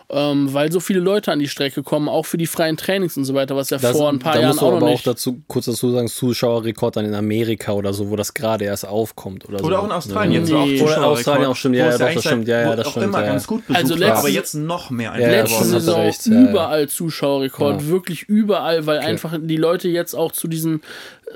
Ähm, 0.07 0.53
weil 0.53 0.71
so 0.71 0.79
viele 0.79 0.99
Leute 0.99 1.31
an 1.31 1.39
die 1.39 1.47
Strecke 1.47 1.81
kommen, 1.81 2.07
auch 2.09 2.27
für 2.27 2.37
die 2.37 2.45
freien 2.45 2.77
Trainings 2.77 3.17
und 3.17 3.25
so 3.25 3.33
weiter, 3.33 3.55
was 3.55 3.71
ja 3.71 3.79
Das, 3.79 3.97
vor 3.97 4.07
ein 4.09 4.19
paar 4.19 4.33
da 4.33 4.39
Jahren 4.41 4.49
musst 4.49 4.61
du 4.61 4.65
auch 4.67 4.69
noch 4.73 4.77
aber 4.77 4.85
auch 4.85 4.91
nicht. 4.91 5.07
dazu, 5.07 5.41
kurz 5.47 5.65
dazu 5.65 5.91
sagen, 5.91 6.07
Zuschauerrekord 6.07 6.95
dann 6.97 7.05
in 7.05 7.15
Amerika 7.15 7.71
oder 7.71 7.91
so, 7.91 8.11
wo 8.11 8.15
das 8.15 8.35
gerade 8.35 8.65
erst 8.65 8.87
aufkommt. 8.87 9.49
Oder, 9.49 9.57
so. 9.57 9.65
Oder 9.65 9.79
auch 9.79 9.85
in 9.85 9.91
Australien 9.91 10.33
Ja. 10.33 10.39
jetzt 10.41 10.51
war 10.53 10.59
auch 10.61 10.65
Nee. 10.67 10.81
Oder 10.83 11.07
Australien 11.07 11.45
auch, 11.47 11.55
stimmt, 11.55 11.75
ja, 11.77 11.85
ja, 11.89 11.97
doch, 11.97 12.13
das 12.13 12.23
stimmt, 12.23 12.47
ja, 12.47 12.61
ja, 12.61 12.75
das 12.75 12.85
auch 12.85 12.91
stimmt, 12.91 13.05
immer 13.07 13.21
ja, 13.21 13.25
ganz 13.25 13.47
gut 13.47 13.65
besucht 13.65 13.81
Also 13.83 13.95
letzte- 13.95 14.15
aber 14.19 14.29
jetzt 14.29 14.53
noch 14.53 14.89
mehr 14.91 15.11
Ja, 15.15 15.19
ja, 15.27 15.41
Letzte 15.41 15.63
Saison 15.65 16.01
recht, 16.01 16.23
ja, 16.27 16.33
ja. 16.35 16.49
überall 16.51 16.87
Zuschauerrekord, 16.87 17.81
Ja. 17.81 17.87
wirklich 17.87 18.21
überall, 18.29 18.85
weil 18.85 18.99
einfach 18.99 19.33
die 19.41 19.57
Leute 19.57 19.87
jetzt 19.87 20.13
auch 20.13 20.31
zu 20.31 20.47
diesen 20.47 20.83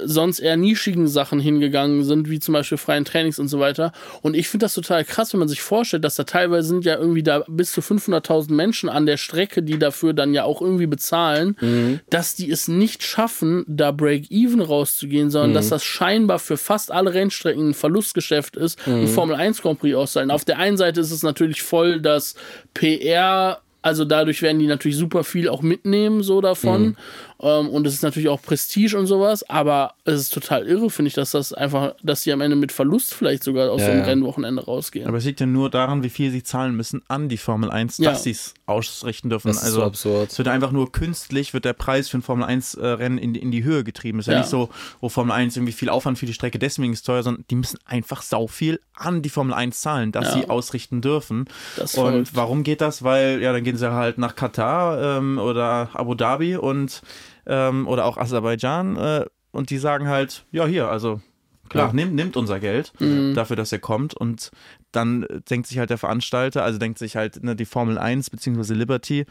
sonst 0.04 0.40
eher 0.40 0.56
nischigen 0.58 1.08
Sachen 1.08 1.40
hingegangen 1.40 2.04
sind, 2.04 2.30
wie 2.30 2.40
zum 2.40 2.54
Beispiel 2.54 2.78
freien 2.78 3.06
Trainings 3.06 3.40
und 3.40 3.48
so 3.48 3.60
weiter. 3.60 3.92
Und 4.22 4.36
ich 4.36 4.48
finde 4.48 4.66
das 4.66 4.74
total 4.74 5.04
krass, 5.04 5.34
wenn 5.34 5.40
man 5.40 5.48
sich 5.50 5.62
vorstellt, 5.62 6.04
dass 6.04 6.16
da 6.16 6.24
teilweise 6.24 6.68
sind 6.70 6.86
ja 6.86 6.96
irgendwie 6.98 7.24
da 7.24 7.44
bis 7.48 7.72
zu 7.72 7.82
500.000 7.82 8.52
Menschen 8.54 8.88
an 8.90 9.06
der 9.06 9.18
Strecke, 9.18 9.64
die 9.64 9.80
dafür 9.80 10.14
dann 10.14 10.34
ja 10.34 10.44
auch 10.44 10.62
irgendwie 10.62 10.88
bezahlen, 10.88 11.58
Mhm. 11.60 12.00
dass 12.10 12.36
die 12.36 12.50
es 12.52 12.68
nicht 12.68 13.04
schaffen, 13.04 13.66
da 13.68 13.92
Break-Even 13.92 14.62
rauszugehen, 14.62 15.30
sondern 15.32 15.52
Mhm. 15.52 15.56
dass 15.56 15.70
das 15.70 15.84
scheinbar 15.84 16.40
für 16.40 16.58
fast 16.58 16.92
alle 16.92 17.14
Rennstrecken 17.14 17.70
ein 17.70 17.74
Verlustgeschäft 17.74 18.56
ist, 18.56 18.86
Mhm. 18.88 18.94
ein 19.02 19.08
Formel 19.08 19.36
1 19.36 19.62
Grand 19.62 19.80
Prix 19.80 19.96
auszahlen. 19.96 20.32
Auf 20.32 20.46
der 20.46 20.60
einen 20.60 20.78
Seite 20.78 21.00
ist 21.02 21.12
es 21.12 21.24
natürlich 21.24 21.62
voll 21.64 22.00
das 22.00 22.36
PR, 22.74 23.60
also 23.82 24.06
dadurch 24.06 24.42
werden 24.42 24.60
die 24.60 24.68
natürlich 24.68 24.98
super 24.98 25.24
viel 25.24 25.48
auch 25.50 25.62
mitnehmen, 25.62 26.22
so 26.24 26.42
davon. 26.42 26.82
Mhm. 26.82 26.96
Ähm, 27.42 27.70
und 27.70 27.88
es 27.88 27.94
ist 27.94 28.04
natürlich 28.04 28.28
auch 28.30 28.42
Prestige 28.42 28.98
und 28.98 29.08
sowas, 29.08 29.50
aber 29.50 29.94
es 30.04 30.20
ist 30.20 30.34
total 30.34 30.68
irre, 30.68 30.90
finde 30.90 31.08
ich, 31.08 31.14
dass 31.14 31.32
das 31.32 31.54
einfach, 31.54 31.96
dass 32.04 32.22
die 32.24 32.34
am 32.34 32.42
Ende 32.42 32.56
mit 32.58 32.72
Verlust 32.72 33.14
vielleicht 33.14 33.44
sogar 33.44 33.72
aus 33.72 33.80
Ja, 33.80 33.86
so 33.88 33.92
einem 33.92 34.02
ja. 34.02 34.06
Rennwochenende 34.08 34.66
rausgehen. 34.66 35.08
Aber 35.08 35.18
es 35.18 35.26
liegt 35.26 35.40
ja 35.40 35.46
nur 35.46 35.70
daran, 35.70 36.04
wie 36.04 36.10
viel 36.10 36.32
sie 36.32 36.44
zahlen 36.44 36.76
müssen 36.76 37.02
an 37.08 37.30
die 37.30 37.38
Formel 37.38 37.72
1, 37.72 37.98
Ja. 38.00 38.12
dass 38.12 38.24
sie 38.24 38.32
es 38.32 38.54
ausrichten 38.66 39.30
dürfen. 39.30 39.48
Das 39.48 39.58
ist 39.58 39.64
also 39.64 39.80
so 39.80 39.86
absurd. 39.86 40.32
es 40.32 40.38
wird 40.38 40.48
einfach 40.50 40.72
nur 40.72 40.92
künstlich, 40.92 41.54
wird 41.54 41.64
der 41.66 41.74
Preis 41.74 42.10
für 42.10 42.18
ein 42.18 42.22
Formel 42.22 42.44
1 42.46 42.74
äh, 42.76 42.96
in, 43.06 43.34
die- 43.34 43.40
in 43.42 43.52
die 43.52 43.64
Höhe 43.64 43.84
getrieben. 43.84 44.20
Es 44.20 44.24
ist 44.24 44.28
ja. 44.28 44.34
Ja. 44.34 44.40
nicht 44.40 44.50
so, 44.50 44.70
wo 45.00 45.08
Formel 45.10 45.32
1 45.34 45.56
irgendwie 45.56 45.72
viel 45.74 45.90
Aufwand 45.90 46.20
für 46.20 46.26
die 46.26 46.34
Strecke, 46.34 46.60
deswegen 46.60 46.92
ist 46.94 47.00
es 47.00 47.04
teuer, 47.06 47.24
sondern 47.24 47.46
die 47.50 47.56
müssen 47.56 47.80
einfach 47.86 48.22
sau 48.22 48.48
viel 48.48 48.80
an 48.94 49.22
die 49.22 49.30
Formel 49.30 49.54
1 49.54 49.80
zahlen, 49.80 50.12
dass 50.12 50.26
Ja. 50.36 50.42
sie 50.42 50.50
ausrichten 50.50 51.02
dürfen. 51.02 51.46
Das 51.78 51.94
ist 51.94 51.98
und 52.00 52.06
verrückt. 52.12 52.30
warum 52.34 52.64
geht 52.64 52.82
das? 52.82 53.02
Weil, 53.04 53.42
ja, 53.42 53.54
dann 53.54 53.64
gehen 53.64 53.78
sie 53.78 53.90
halt 53.92 54.18
nach 54.18 54.36
Katar 54.36 55.18
ähm, 55.20 55.38
oder 55.38 55.90
Abu 55.94 56.16
Dhabi 56.16 56.58
und 56.58 57.02
ähm, 57.50 57.88
oder 57.88 58.06
auch 58.06 58.16
Aserbaidschan 58.18 58.96
äh, 58.96 59.26
und 59.52 59.70
die 59.72 59.78
sagen 59.80 60.08
halt, 60.08 60.46
ja, 60.52 60.66
hier, 60.68 60.88
also 60.90 61.20
klar, 61.68 61.88
Ja. 61.88 61.94
nimmt, 61.94 62.14
nimmt 62.16 62.38
unser 62.38 62.60
Geld 62.60 62.94
Mhm. 63.00 63.34
dafür, 63.34 63.56
dass 63.58 63.72
er 63.72 63.80
kommt 63.80 64.14
und 64.14 64.52
dann 64.92 65.26
denkt 65.50 65.68
sich 65.68 65.78
halt 65.80 65.90
der 65.90 65.98
Veranstalter, 65.98 66.64
also 66.64 66.80
denkt 66.80 66.98
sich 67.00 67.16
halt 67.16 67.44
ne, 67.44 67.56
die 67.56 67.66
Formel 67.66 67.98
1 67.98 68.30
bzw. 68.30 68.74
Liberty 68.74 69.26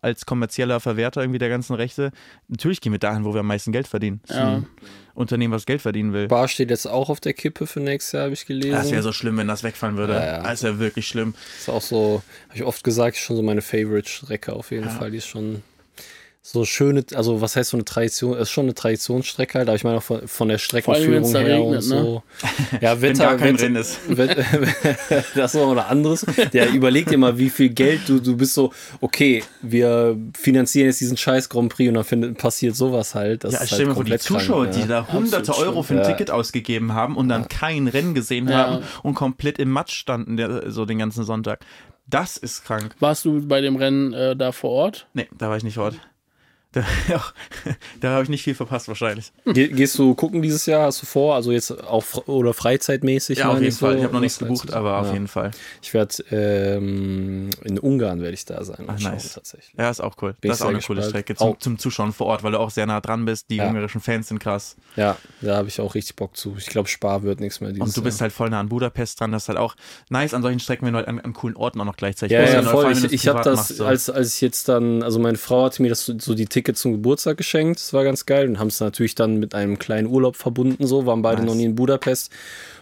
als 0.00 0.24
kommerzieller 0.24 0.80
Verwerter 0.80 1.20
irgendwie 1.22 1.38
der 1.38 1.50
ganzen 1.50 1.74
Rechte, 1.74 2.10
natürlich 2.48 2.80
gehen 2.80 2.92
wir 2.92 2.98
dahin, 2.98 3.24
wo 3.24 3.34
wir 3.34 3.40
am 3.40 3.46
meisten 3.46 3.70
Geld 3.70 3.86
verdienen. 3.86 4.20
Das 4.26 4.36
Ja. 4.38 4.48
ein 4.56 4.66
Unternehmen, 5.14 5.52
was 5.52 5.66
Geld 5.66 5.82
verdienen 5.82 6.12
will. 6.14 6.26
Bar 6.26 6.48
steht 6.48 6.70
jetzt 6.70 6.86
auch 6.86 7.10
auf 7.10 7.20
der 7.20 7.34
Kippe 7.34 7.66
für 7.66 7.80
nächstes 7.80 8.12
Jahr, 8.12 8.24
habe 8.24 8.32
ich 8.34 8.46
gelesen. 8.46 8.72
Das 8.72 8.90
wäre 8.90 9.02
so 9.02 9.12
schlimm, 9.12 9.36
wenn 9.36 9.46
das 9.46 9.62
wegfallen 9.62 9.96
würde. 9.98 10.14
Ja, 10.14 10.24
ja. 10.26 10.42
Das 10.42 10.62
wäre 10.62 10.78
wirklich 10.78 11.06
schlimm. 11.06 11.34
ist 11.58 11.68
auch 11.68 11.82
so, 11.82 12.22
habe 12.48 12.56
ich 12.56 12.64
oft 12.64 12.82
gesagt, 12.82 13.16
schon 13.18 13.36
so 13.36 13.42
meine 13.42 13.60
Favorite-Strecke 13.62 14.54
auf 14.54 14.70
jeden 14.70 14.84
Ja. 14.86 14.90
Fall. 14.90 15.10
Die 15.10 15.18
ist 15.18 15.26
schon 15.26 15.62
so 16.46 16.66
schöne, 16.66 17.02
also 17.14 17.40
was 17.40 17.56
heißt 17.56 17.70
so 17.70 17.78
eine 17.78 17.86
Tradition, 17.86 18.36
ist 18.36 18.50
schon 18.50 18.66
eine 18.66 18.74
Traditionsstrecke 18.74 19.56
halt, 19.60 19.68
aber 19.68 19.76
ich 19.76 19.82
meine 19.84 19.96
auch 19.96 20.02
von, 20.02 20.28
von 20.28 20.48
der 20.48 20.58
Streckenführung 20.58 21.24
her 21.34 21.46
regnet, 21.46 21.76
und 21.76 21.80
so. 21.80 22.22
Ja, 22.82 23.00
Wenn 23.00 23.16
Wetter, 23.18 23.24
gar 23.30 23.36
kein 23.38 23.54
Wetter, 23.54 23.62
Rennen 23.64 23.76
ist. 23.76 23.98
Wett- 24.14 24.36
das 25.34 25.54
ist 25.54 25.60
noch 25.60 25.74
was 25.74 25.86
anderes. 25.86 26.26
Der 26.52 26.70
überlegt 26.70 27.10
immer, 27.12 27.38
wie 27.38 27.48
viel 27.48 27.70
Geld 27.70 28.02
du, 28.08 28.20
du 28.20 28.36
bist 28.36 28.52
so, 28.52 28.74
okay, 29.00 29.42
wir 29.62 30.18
finanzieren 30.36 30.88
jetzt 30.88 31.00
diesen 31.00 31.16
scheiß 31.16 31.48
Grand 31.48 31.72
Prix 31.72 31.88
und 31.88 31.94
dann 31.94 32.04
findet, 32.04 32.36
passiert 32.36 32.76
sowas 32.76 33.14
halt. 33.14 33.44
Das 33.44 33.54
Ja, 33.54 33.60
ist 33.60 33.68
stell 33.68 33.78
halt 33.78 33.88
mir 33.88 33.94
vor, 33.94 34.04
die 34.04 34.18
Zuschauer, 34.18 34.64
krank, 34.64 34.74
die 34.74 34.80
ja. 34.80 34.86
da 34.86 35.08
hunderte 35.14 35.48
Absolut 35.50 35.60
Euro 35.70 35.82
für 35.82 35.94
ein 35.94 36.00
Ja. 36.00 36.08
Ticket 36.10 36.30
ausgegeben 36.30 36.92
haben 36.92 37.16
und 37.16 37.30
dann 37.30 37.48
kein 37.48 37.88
Rennen 37.88 38.12
gesehen 38.12 38.48
Ja. 38.48 38.66
haben 38.66 38.84
und 39.02 39.14
komplett 39.14 39.58
im 39.58 39.70
Matsch 39.70 39.94
standen, 39.94 40.36
der, 40.36 40.70
so 40.70 40.84
den 40.84 40.98
ganzen 40.98 41.24
Sonntag. 41.24 41.60
Das 42.06 42.36
ist 42.36 42.66
krank. 42.66 42.94
Warst 43.00 43.24
du 43.24 43.40
bei 43.48 43.62
dem 43.62 43.76
Rennen 43.76 44.12
äh, 44.12 44.36
da 44.36 44.52
vor 44.52 44.68
Ort? 44.72 45.06
Nee, 45.14 45.26
da 45.38 45.48
war 45.48 45.56
ich 45.56 45.64
nicht 45.64 45.76
vor 45.76 45.84
Ort. 45.84 45.94
Da, 46.74 46.84
da 48.00 48.10
habe 48.10 48.24
ich 48.24 48.28
nicht 48.28 48.42
viel 48.42 48.54
verpasst 48.54 48.88
wahrscheinlich. 48.88 49.32
Ge 49.46 49.68
gehst 49.68 49.98
du 49.98 50.14
gucken 50.14 50.42
dieses 50.42 50.66
Jahr? 50.66 50.86
Hast 50.86 51.02
du 51.02 51.06
vor? 51.06 51.34
Also 51.36 51.52
jetzt 51.52 51.70
auch 51.84 52.04
oder 52.26 52.52
freizeitmäßig? 52.54 53.38
ja, 53.38 53.48
auf 53.50 53.60
jeden 53.60 53.72
Fall. 53.74 53.92
so, 53.92 53.98
Ich 53.98 54.04
habe 54.04 54.12
noch 54.14 54.20
nichts 54.20 54.38
gebucht, 54.38 54.72
aber 54.72 54.98
auf 54.98 55.06
Ja. 55.08 55.12
jeden 55.12 55.28
Fall. 55.28 55.50
Ich 55.82 55.94
werde 55.94 56.14
ähm, 56.30 57.50
in 57.64 57.78
Ungarn 57.78 58.20
werde 58.20 58.34
ich 58.34 58.44
da 58.44 58.64
sein. 58.64 58.86
Schauen, 58.98 59.12
nice. 59.12 59.32
tatsächlich. 59.34 59.72
Ja, 59.78 59.90
ist 59.90 60.00
auch 60.00 60.16
cool. 60.22 60.34
Bin 60.40 60.48
das 60.50 60.58
ist 60.58 60.62
auch 60.64 60.68
eine 60.68 60.80
coole 60.80 60.96
gespannt. 61.00 61.10
Strecke 61.24 61.34
zum, 61.36 61.48
Auch- 61.48 61.58
zum 61.58 61.78
Zuschauen 61.78 62.12
vor 62.12 62.26
Ort, 62.26 62.42
weil 62.42 62.52
du 62.52 62.58
auch 62.60 62.70
sehr 62.70 62.86
nah 62.86 63.00
dran 63.00 63.24
bist. 63.24 63.50
Die 63.50 63.56
Ja. 63.56 63.68
ungarischen 63.68 64.00
Fans 64.00 64.28
sind 64.28 64.38
krass. 64.40 64.76
Ja, 64.96 65.16
da 65.40 65.56
habe 65.56 65.68
ich 65.68 65.80
auch 65.80 65.94
richtig 65.94 66.16
Bock 66.16 66.36
zu. 66.36 66.54
Ich 66.58 66.66
glaube, 66.66 66.88
Spar 66.88 67.22
wird 67.22 67.40
nichts 67.40 67.60
mehr 67.60 67.70
dieses 67.70 67.86
Und 67.88 67.96
du 67.96 68.02
bist 68.02 68.18
Jahr. 68.20 68.24
halt 68.26 68.32
voll 68.32 68.50
nah 68.50 68.60
an 68.60 68.68
Budapest 68.68 69.20
dran. 69.20 69.32
Das 69.32 69.44
ist 69.44 69.48
halt 69.48 69.58
auch 69.58 69.74
nice 70.10 70.34
an 70.34 70.42
solchen 70.42 70.60
Strecken, 70.60 70.86
wenn 70.86 70.92
du 70.92 70.98
halt 70.98 71.08
an, 71.08 71.20
an 71.20 71.32
coolen 71.32 71.56
Orten 71.56 71.80
auch 71.80 71.84
noch 71.84 71.96
gleichzeitig 71.96 72.34
Ja, 72.34 72.42
bist. 72.42 72.54
ja, 72.54 72.62
vor 72.62 72.82
voll. 72.82 72.92
Ich, 72.92 73.12
ich 73.12 73.28
habe 73.28 73.42
das, 73.42 73.56
machst, 73.56 73.76
so. 73.76 73.84
als, 73.86 74.10
als 74.10 74.34
ich 74.34 74.40
jetzt 74.40 74.68
dann, 74.68 75.02
also 75.02 75.18
meine 75.18 75.38
Frau 75.38 75.64
hatte 75.64 75.82
mir 75.82 75.88
das 75.88 76.04
so, 76.04 76.14
so 76.18 76.34
die 76.34 76.46
Tickets 76.46 76.63
zum 76.72 76.92
Geburtstag 76.92 77.36
geschenkt. 77.36 77.78
Das 77.80 77.92
war 77.92 78.04
ganz 78.04 78.24
geil 78.24 78.48
und 78.48 78.58
haben 78.58 78.68
es 78.68 78.80
natürlich 78.80 79.14
dann 79.14 79.38
mit 79.38 79.54
einem 79.54 79.78
kleinen 79.78 80.08
Urlaub 80.08 80.36
verbunden. 80.36 80.86
So 80.86 81.04
waren 81.04 81.20
beide 81.20 81.42
Nice. 81.42 81.50
noch 81.50 81.54
nie 81.54 81.64
in 81.64 81.74
Budapest. 81.74 82.32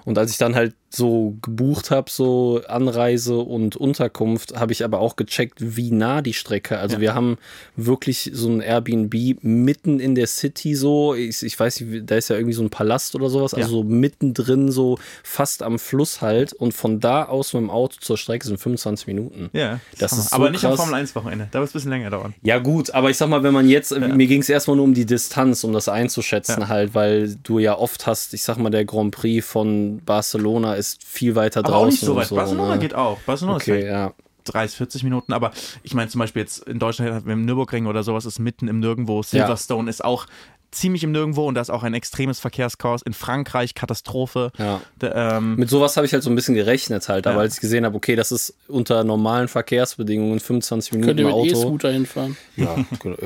Und 0.05 0.19
als 0.19 0.31
ich 0.33 0.39
dann 0.39 0.55
halt 0.55 0.75
so 0.91 1.37
gebucht 1.43 1.91
habe, 1.91 2.11
so 2.11 2.61
Anreise 2.69 3.39
und 3.39 3.77
Unterkunft, 3.77 4.55
habe 4.59 4.73
ich 4.73 4.85
aber 4.85 5.01
auch 5.01 5.17
gecheckt, 5.17 5.55
wie 5.77 5.91
nah 5.91 6.21
die 6.21 6.35
Strecke. 6.35 6.79
Also 6.79 6.97
Ja. 6.97 7.01
wir 7.01 7.15
haben 7.15 7.39
wirklich 7.77 8.31
so 8.35 8.49
ein 8.51 8.61
Airbnb 8.61 9.15
mitten 9.43 10.01
in 10.01 10.15
der 10.15 10.27
City 10.27 10.75
so. 10.75 11.15
Ich, 11.15 11.43
ich 11.43 11.59
weiß 11.59 11.81
nicht, 11.81 12.11
da 12.11 12.17
ist 12.17 12.29
ja 12.29 12.37
irgendwie 12.37 12.53
so 12.53 12.63
ein 12.63 12.69
Palast 12.71 13.15
oder 13.15 13.31
sowas. 13.31 13.55
Also 13.55 13.67
Ja. 13.67 13.71
so 13.71 13.85
mittendrin, 13.85 14.71
so 14.71 14.99
fast 15.23 15.63
am 15.63 15.79
Fluss 15.79 16.21
halt. 16.21 16.53
Und 16.53 16.73
von 16.75 17.01
da 17.01 17.25
aus 17.25 17.53
mit 17.55 17.63
dem 17.63 17.71
Auto 17.71 17.97
zur 18.01 18.19
Strecke 18.19 18.47
sind 18.47 18.59
25 18.59 19.07
Minuten. 19.07 19.49
ja, 19.55 19.81
das 19.99 20.13
ist 20.13 20.31
so 20.31 20.37
Aber 20.37 20.51
nicht 20.51 20.65
am 20.65 20.71
krass. 20.73 20.81
Formel 20.81 20.95
1 20.97 21.15
Wochenende. 21.15 21.49
Da 21.51 21.61
wird 21.61 21.69
es 21.69 21.75
ein 21.75 21.79
bisschen 21.79 21.91
länger 21.91 22.11
dauern. 22.11 22.35
Ja, 22.43 22.59
gut, 22.59 22.91
aber 22.93 23.09
ich 23.09 23.17
sag 23.17 23.29
mal, 23.29 23.43
wenn 23.43 23.55
man 23.55 23.69
jetzt, 23.69 23.97
mir 23.99 24.27
ging 24.27 24.41
es 24.43 24.49
erstmal 24.49 24.77
nur 24.77 24.85
um 24.85 24.95
die 24.95 25.07
Distanz, 25.07 25.65
um 25.65 25.73
das 25.73 25.89
einzuschätzen 25.89 26.63
Ja. 26.63 26.69
halt, 26.69 26.95
weil 26.95 27.37
du 27.43 27.59
ja 27.59 27.79
oft 27.79 28.07
hast, 28.07 28.35
ich 28.35 28.43
sag 28.43 28.59
mal, 28.59 28.71
der 28.71 28.85
Grand 28.85 29.15
Prix 29.15 29.47
von 29.47 29.92
Barcelona 30.05 30.75
ist 30.75 31.03
viel 31.05 31.35
weiter 31.35 31.61
Aber 31.61 31.69
draußen. 31.71 31.87
auch 31.87 31.91
nicht 31.91 32.01
so 32.01 32.17
weit. 32.17 32.31
Barcelona 32.31 32.75
ne? 32.75 32.79
geht 32.81 32.95
auch. 32.95 33.19
Barcelona 33.21 33.57
ist 33.59 33.63
Okay, 33.65 33.73
vielleicht 33.81 33.93
ja. 33.93 34.13
30, 34.45 34.77
40 34.77 35.05
Minuten. 35.05 35.33
Aber 35.33 35.53
ich 35.83 35.95
meine 35.95 36.09
zum 36.11 36.19
Beispiel 36.19 36.43
jetzt 36.43 36.59
in 36.67 36.79
Deutschland, 36.79 37.27
im 37.29 37.45
Nürburgring 37.45 37.87
oder 37.87 38.03
sowas, 38.03 38.25
ist 38.27 38.39
mitten 38.39 38.69
im 38.69 38.81
Nirgendwo. 38.81 39.23
Silverstone 39.23 39.89
ist 39.89 40.05
auch 40.05 40.27
ziemlich 40.73 41.05
im 41.05 41.13
Nirgendwo 41.13 41.47
und 41.47 41.55
da 41.55 41.61
ist 41.61 41.71
auch 41.71 41.83
ein 41.83 41.95
extremes 41.95 42.41
Verkehrschaos. 42.41 43.03
In 43.03 43.13
Frankreich 43.13 43.75
Katastrophe. 43.75 44.51
Ja. 44.59 44.81
Da, 44.99 45.37
ähm, 45.39 45.57
Mit 45.57 45.69
sowas 45.69 45.97
habe 45.97 46.07
ich 46.07 46.13
halt 46.13 46.23
so 46.23 46.31
ein 46.31 46.35
bisschen 46.35 46.55
gerechnet 46.55 47.09
halt, 47.09 47.27
aber 47.27 47.37
Ja. 47.37 47.43
als 47.43 47.55
ich 47.55 47.61
gesehen 47.61 47.85
habe, 47.85 47.95
okay, 47.97 48.17
das 48.17 48.33
ist 48.33 48.55
unter 48.69 49.05
normalen 49.05 49.49
Verkehrsbedingungen 49.49 50.41
25 50.41 50.93
Minuten 50.93 51.09
Könnt 51.09 51.21
ihr 51.21 51.27
im 51.29 51.29
mit 51.29 51.37
Auto. 51.55 51.61
E-Scooter 51.61 51.93
hinfahren? 51.93 52.37
Ja, 52.57 52.75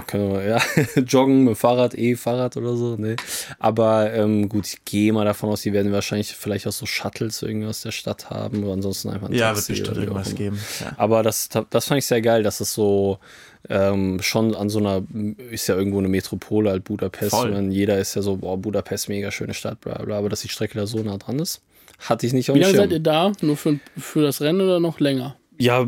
können 0.07 0.33
wir, 0.33 0.45
ja. 0.45 0.61
Joggen 1.07 1.45
mit 1.45 1.57
Fahrrad, 1.57 1.95
E-Fahrrad 1.95 2.57
oder 2.57 2.77
so, 2.77 2.97
ne. 2.97 3.17
Aber 3.59 4.13
ähm, 4.13 4.49
gut, 4.49 4.67
ich 4.67 4.85
gehe 4.85 5.13
mal 5.13 5.25
davon 5.25 5.51
aus, 5.51 5.63
die 5.63 5.73
werden 5.73 5.93
wahrscheinlich 5.93 6.35
vielleicht 6.35 6.67
auch 6.67 6.73
so 6.73 6.85
Shuttles 6.87 7.43
irgendwie 7.43 7.69
aus 7.69 7.81
der 7.81 7.93
Stadt 7.93 8.29
haben 8.31 8.65
oder 8.65 8.73
ansonsten 8.73 9.11
einfach 9.11 9.29
ein 9.29 9.35
ja, 9.35 9.47
wird 9.49 9.57
Taxi 9.57 9.73
bestimmt 9.73 9.97
wie 9.97 10.01
auch 10.01 10.03
irgendwas 10.05 10.35
geben. 10.35 10.59
Ja. 10.81 10.93
Aber 10.97 11.23
das, 11.23 11.49
das 11.71 11.87
fand 11.87 11.99
ich 11.99 12.07
sehr 12.07 12.21
geil, 12.23 12.43
dass 12.43 12.61
es 12.61 12.75
so 12.75 13.19
ähm, 13.69 14.21
schon 14.23 14.55
an 14.55 14.69
so 14.69 14.79
einer, 14.79 15.03
ist 15.51 15.67
ja 15.67 15.77
irgendwo 15.77 15.99
eine 15.99 16.09
Metropole 16.09 16.71
halt 16.71 16.85
Budapest. 16.85 17.31
Voll. 17.31 17.49
Und 17.49 17.55
dann 17.55 17.71
jeder 17.71 17.99
ist 17.99 18.15
ja 18.15 18.23
so, 18.23 18.37
boah, 18.37 18.57
Budapest, 18.57 19.09
mega 19.09 19.31
schöne 19.31 19.55
Stadt, 19.55 19.81
bla 19.81 20.03
bla, 20.03 20.19
aber 20.19 20.29
dass 20.29 20.43
die 20.43 20.49
Strecke 20.49 20.79
da 20.79 20.87
so 20.87 20.99
nah 20.99 21.17
dran 21.19 21.39
ist, 21.39 21.63
hatte 21.99 22.27
ich 22.27 22.33
nicht 22.33 22.51
auf 22.51 22.57
Wie 22.57 22.61
dem 22.61 22.67
lange 22.67 22.77
seid 22.77 22.93
ihr 22.93 23.01
da? 23.01 23.33
Nur 23.41 23.57
für, 23.57 23.79
für 23.97 24.23
das 24.23 24.41
Rennen 24.41 24.61
oder 24.61 24.81
noch 24.81 25.01
länger? 25.01 25.37
Ja, 25.59 25.87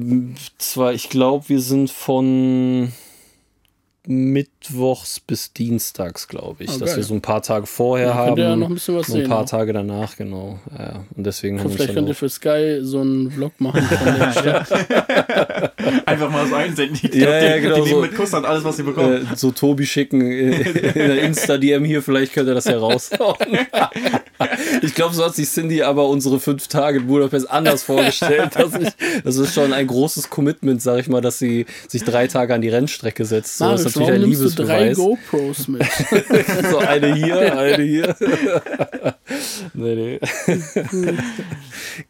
zwar, 0.56 0.94
ich 0.94 1.10
glaube, 1.10 1.48
wir 1.48 1.60
sind 1.60 1.90
von 1.90 2.92
Mittwochs 4.10 5.20
bis 5.20 5.52
Dienstags, 5.52 6.28
glaube 6.28 6.64
ich, 6.64 6.70
Ah, 6.70 6.78
dass 6.78 6.88
geil. 6.88 6.96
wir 6.96 7.04
so 7.04 7.12
ein 7.12 7.20
paar 7.20 7.42
Tage 7.42 7.66
vorher 7.66 8.08
Da 8.08 8.14
haben. 8.14 8.36
ja 8.40 8.56
noch 8.56 8.68
ein 8.68 8.74
bisschen 8.74 8.96
was 8.96 9.08
und 9.10 9.16
ein 9.16 9.20
sehen. 9.20 9.28
paar 9.28 9.40
auch. 9.44 9.48
Tage 9.48 9.74
danach, 9.74 10.16
genau. 10.16 10.58
Ja, 10.78 11.04
und 11.14 11.24
deswegen 11.26 11.58
haben 11.58 11.64
wir 11.66 11.70
uns 11.72 11.76
Vielleicht 11.76 11.94
könnt 11.94 12.08
ihr 12.08 12.14
für 12.14 12.30
Sky 12.30 12.78
so 12.80 13.00
einen 13.02 13.30
Vlog 13.30 13.60
machen 13.60 13.82
von 13.82 14.14
der 14.18 14.32
Stadt. 14.66 16.06
Einfach 16.06 16.30
mal 16.30 16.46
so 16.46 16.54
einsenden. 16.54 16.98
Die, 17.12 17.18
Ja, 17.18 17.38
ja, 17.38 17.56
die, 17.56 17.60
genau 17.60 17.74
die 17.76 17.80
nehmen 17.82 17.94
so. 17.96 18.00
mit 18.00 18.14
Kussern 18.16 18.44
alles, 18.46 18.64
was 18.64 18.76
sie 18.78 18.82
bekommen. 18.82 19.28
äh, 19.30 19.36
so 19.36 19.50
Tobi 19.50 19.84
schicken 19.84 20.22
äh, 20.22 20.52
in 20.62 20.94
der 20.94 21.22
Insta-DM 21.24 21.84
hier, 21.84 22.02
vielleicht 22.02 22.32
könnt 22.32 22.48
ihr 22.48 22.54
das 22.54 22.64
ja 22.64 22.78
raushauen. 22.78 23.36
ich 24.82 24.94
glaube, 24.94 25.14
so 25.14 25.22
hat 25.22 25.34
sich 25.34 25.50
Cindy 25.50 25.82
aber 25.82 26.08
unsere 26.08 26.40
fünf 26.40 26.68
Tage 26.68 27.00
in 27.00 27.06
Budapest 27.08 27.50
anders 27.50 27.82
vorgestellt. 27.82 28.52
Dass 28.54 28.74
ich, 28.74 28.88
das 29.22 29.36
ist 29.36 29.52
schon 29.52 29.74
ein 29.74 29.86
großes 29.86 30.30
Commitment, 30.30 30.80
sag 30.80 31.00
ich 31.00 31.08
mal, 31.08 31.20
dass 31.20 31.38
sie 31.38 31.66
sich 31.88 32.04
drei 32.04 32.26
Tage 32.26 32.54
an 32.54 32.62
die 32.62 32.70
Rennstrecke 32.70 33.24
setzt. 33.26 33.58
So, 33.58 33.66
das 33.70 33.80
ist 33.84 33.96
Marius, 33.96 33.97
natürlich 33.98 34.14
ein 34.14 34.20
warum 34.22 34.30
nimmst 34.40 34.58
du 34.58 34.62
drei 34.64 34.82
Liebesbeweis. 34.84 34.96
GoPros 34.96 35.68
mit? 35.68 35.82
so 36.70 36.78
eine 36.78 37.14
hier, 37.14 37.58
eine 37.58 37.82
hier. 37.82 38.16
nee, 39.74 39.94
nee. 39.94 40.20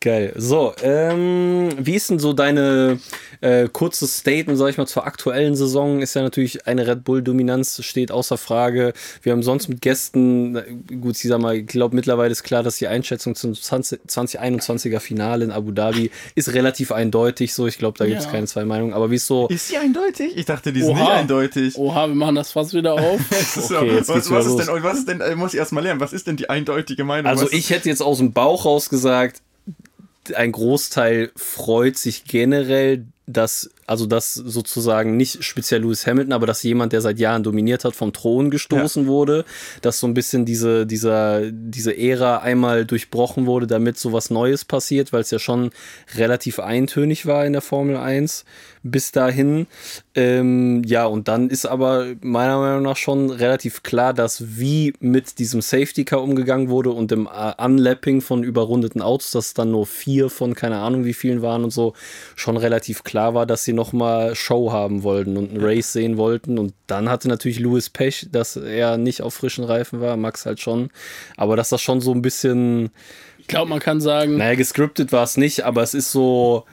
Geil. 0.01 0.33
So, 0.37 0.74
ähm, 0.83 1.68
wie 1.79 1.94
ist 1.94 2.11
denn 2.11 2.18
so 2.18 2.33
deine 2.33 2.98
äh, 3.40 3.68
kurzes 3.68 4.18
Statement, 4.18 4.59
sag 4.59 4.68
ich 4.70 4.79
mal, 4.79 4.87
zur 4.87 5.07
aktuellen 5.07 5.55
Saison? 5.57 6.01
Ist 6.01 6.14
ja 6.14 6.22
natürlich 6.22 6.66
eine 6.66 6.87
Red 6.87 7.05
Bull-Dominanz, 7.05 7.83
steht 7.85 8.11
außer 8.11 8.37
Frage. 8.37 8.92
Wir 9.22 9.33
haben 9.33 9.42
sonst 9.42 9.68
mit 9.68 9.81
Gästen, 9.81 10.55
gut, 11.01 11.16
ich 11.16 11.22
sag 11.22 11.40
mal, 11.40 11.57
ich 11.57 11.66
glaube, 11.66 11.94
mittlerweile 11.94 12.31
ist 12.33 12.42
klar, 12.42 12.62
dass 12.62 12.77
die 12.77 12.88
Einschätzung 12.88 13.35
zum 13.35 13.55
20, 13.55 14.01
2021er 14.09 15.01
Finale 15.01 15.44
in 15.44 15.51
Abu 15.51 15.72
Dhabi 15.72 16.11
ist 16.35 16.53
relativ 16.53 16.92
eindeutig. 16.92 17.55
So, 17.55 17.66
ich 17.66 17.79
glaube, 17.79 17.98
da 17.98 18.07
gibt 18.07 18.18
es 18.18 18.24
Ja. 18.27 18.31
keine 18.33 18.46
zwei 18.46 18.64
Meinungen. 18.64 18.92
Aber 18.92 19.11
wie 19.11 19.16
ist 19.16 19.27
so. 19.27 19.48
Ist 19.48 19.68
sie 19.68 19.77
eindeutig? 19.79 20.37
Ich 20.37 20.44
dachte, 20.46 20.72
die 20.72 20.81
sind 20.83 20.90
Oha. 20.90 21.01
nicht 21.01 21.11
eindeutig. 21.11 21.78
Oha, 21.79 22.09
wir 22.09 22.14
machen 22.14 22.35
das 22.35 22.53
fast 22.53 22.75
wieder 22.75 22.95
auf. 22.95 23.21
Okay, 23.79 24.03
was, 24.07 24.27
ist 24.27 24.29
denn, 24.31 24.83
was 24.83 24.99
ist 24.99 25.09
denn, 25.09 25.21
äh, 25.21 25.35
muss 25.35 25.53
ich 25.53 25.59
erstmal 25.59 25.85
lernen, 25.85 26.01
was 26.01 26.12
ist 26.12 26.27
denn 26.27 26.37
die 26.37 26.51
eindeutige 26.51 27.05
Meinung? 27.05 27.31
Also 27.31 27.45
was 27.45 27.53
ich 27.53 27.71
hätte 27.71 27.88
jetzt 27.88 28.03
aus 28.03 28.19
dem 28.19 28.33
Bauch 28.33 28.64
raus 28.64 28.88
gesagt, 28.88 29.43
ein 30.35 30.53
Großteil 30.53 31.31
freut 31.37 31.97
sich 31.97 32.25
generell, 32.25 33.07
dass, 33.27 33.71
also 33.87 34.07
dass 34.07 34.35
sozusagen 34.35 35.17
nicht 35.17 35.45
speziell 35.45 35.83
Lewis 35.83 36.07
Hamilton, 36.07 36.33
aber 36.33 36.47
dass 36.47 36.62
jemand, 36.62 36.93
der 36.93 37.03
seit 37.03 37.19
Jahren 37.19 37.43
dominiert 37.43 37.85
hat, 37.85 37.95
vom 37.95 38.12
Thron 38.12 38.51
gestoßen 38.51 39.07
wurde, 39.07 39.45
dass 39.83 40.01
so 40.01 40.07
ein 40.07 40.14
bisschen 40.14 40.47
diese, 40.47 40.87
dieser, 40.87 41.51
diese 41.51 41.97
Ära 41.97 42.38
einmal 42.38 42.87
durchbrochen 42.87 43.47
wurde, 43.47 43.67
damit 43.67 43.99
so 43.99 44.12
was 44.12 44.31
Neues 44.31 44.64
passiert, 44.64 45.12
weil 45.12 45.21
es 45.21 45.31
ja 45.31 45.38
schon 45.38 45.71
relativ 46.17 46.59
eintönig 46.59 47.27
war 47.27 47.45
in 47.45 47.53
der 47.53 47.62
Formel 47.62 47.97
1 47.97 48.45
bis 48.83 49.12
dahin. 49.12 49.67
Ähm, 50.14 50.83
ja, 50.85 51.07
und 51.07 51.29
dann 51.29 51.51
ist 51.51 51.67
aber 51.67 52.07
meiner 52.21 52.59
Meinung 52.59 52.83
nach 52.83 52.97
schon 52.97 53.31
relativ 53.31 53.83
klar, 53.83 54.14
dass 54.14 54.59
wie 54.59 54.95
mit 55.01 55.38
diesem 55.38 55.61
Safety 55.61 56.05
Car 56.05 56.23
umgegangen 56.23 56.69
wurde 56.69 56.91
und 56.91 57.11
dem 57.11 57.27
äh, 57.27 57.64
Unlapping 57.64 58.21
von 58.21 58.43
überrundeten 58.43 59.03
Autos, 59.03 59.31
dass 59.31 59.55
dann 59.55 59.71
nur 59.71 59.87
vier 59.87 60.31
von 60.31 60.55
keine 60.55 60.79
Ahnung 60.79 61.05
wie 61.05 61.14
vielen 61.14 61.43
waren 61.43 61.64
und 61.64 61.71
so, 61.71 61.95
schon 62.37 62.57
relativ 62.57 63.05
klar 63.05 63.35
war, 63.35 63.47
dass 63.47 63.64
sie 63.64 63.73
nochmal 63.73 64.35
Show 64.35 64.73
haben 64.73 65.03
wollten 65.03 65.37
und 65.37 65.51
einen 65.51 65.64
Race 65.64 65.93
sehen 65.93 66.17
wollten. 66.17 66.59
Und 66.59 66.75
dann 66.87 67.09
hatte 67.09 67.29
natürlich 67.29 67.59
Lewis 67.59 67.91
Pech, 67.91 68.29
dass 68.33 68.57
er 68.57 68.99
nicht 68.99 69.23
auf 69.23 69.35
frischen 69.35 69.64
Reifen 69.64 70.01
war, 70.01 70.17
Max 70.17 70.47
halt 70.47 70.61
schon. 70.61 70.91
Aber 71.37 71.57
dass 71.57 71.69
das 71.69 71.81
schon 71.81 72.01
so 72.01 72.12
ein 72.12 72.23
bisschen, 72.23 72.91
Ich 73.38 73.47
glaube, 73.47 73.71
man 73.71 73.81
kann 73.81 74.01
sagen, 74.01 74.37
naja, 74.37 74.55
gescriptet 74.55 75.12
war 75.12 75.25
es 75.25 75.37
nicht, 75.37 75.64
aber 75.64 75.83
es 75.83 75.95
ist 75.95 76.12
so. 76.12 76.64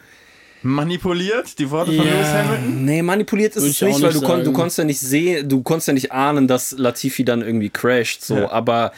Manipuliert, 0.65 1.57
die 1.59 1.69
Worte 1.69 1.93
von 1.93 2.05
Ja. 2.05 2.13
Lewis 2.13 2.27
Hamilton? 2.27 2.85
Nee, 2.85 3.01
manipuliert 3.01 3.55
ist 3.55 3.61
Würde 3.63 3.69
es 3.71 3.81
nicht, 3.81 4.01
weil 4.01 4.09
nicht 4.11 4.21
du, 4.23 4.27
kon 4.27 4.43
du 4.43 4.51
konntest 4.51 4.77
ja 4.79 4.83
nicht 4.83 4.99
sehen, 4.99 5.47
du 5.47 5.61
konntest 5.61 5.87
ja 5.87 5.93
nicht 5.93 6.11
ahnen, 6.11 6.47
dass 6.47 6.71
Latifi 6.77 7.23
dann 7.23 7.41
irgendwie 7.41 7.69
crasht. 7.69 8.23
So, 8.23 8.35
Ja. 8.37 8.51
aber 8.51 8.91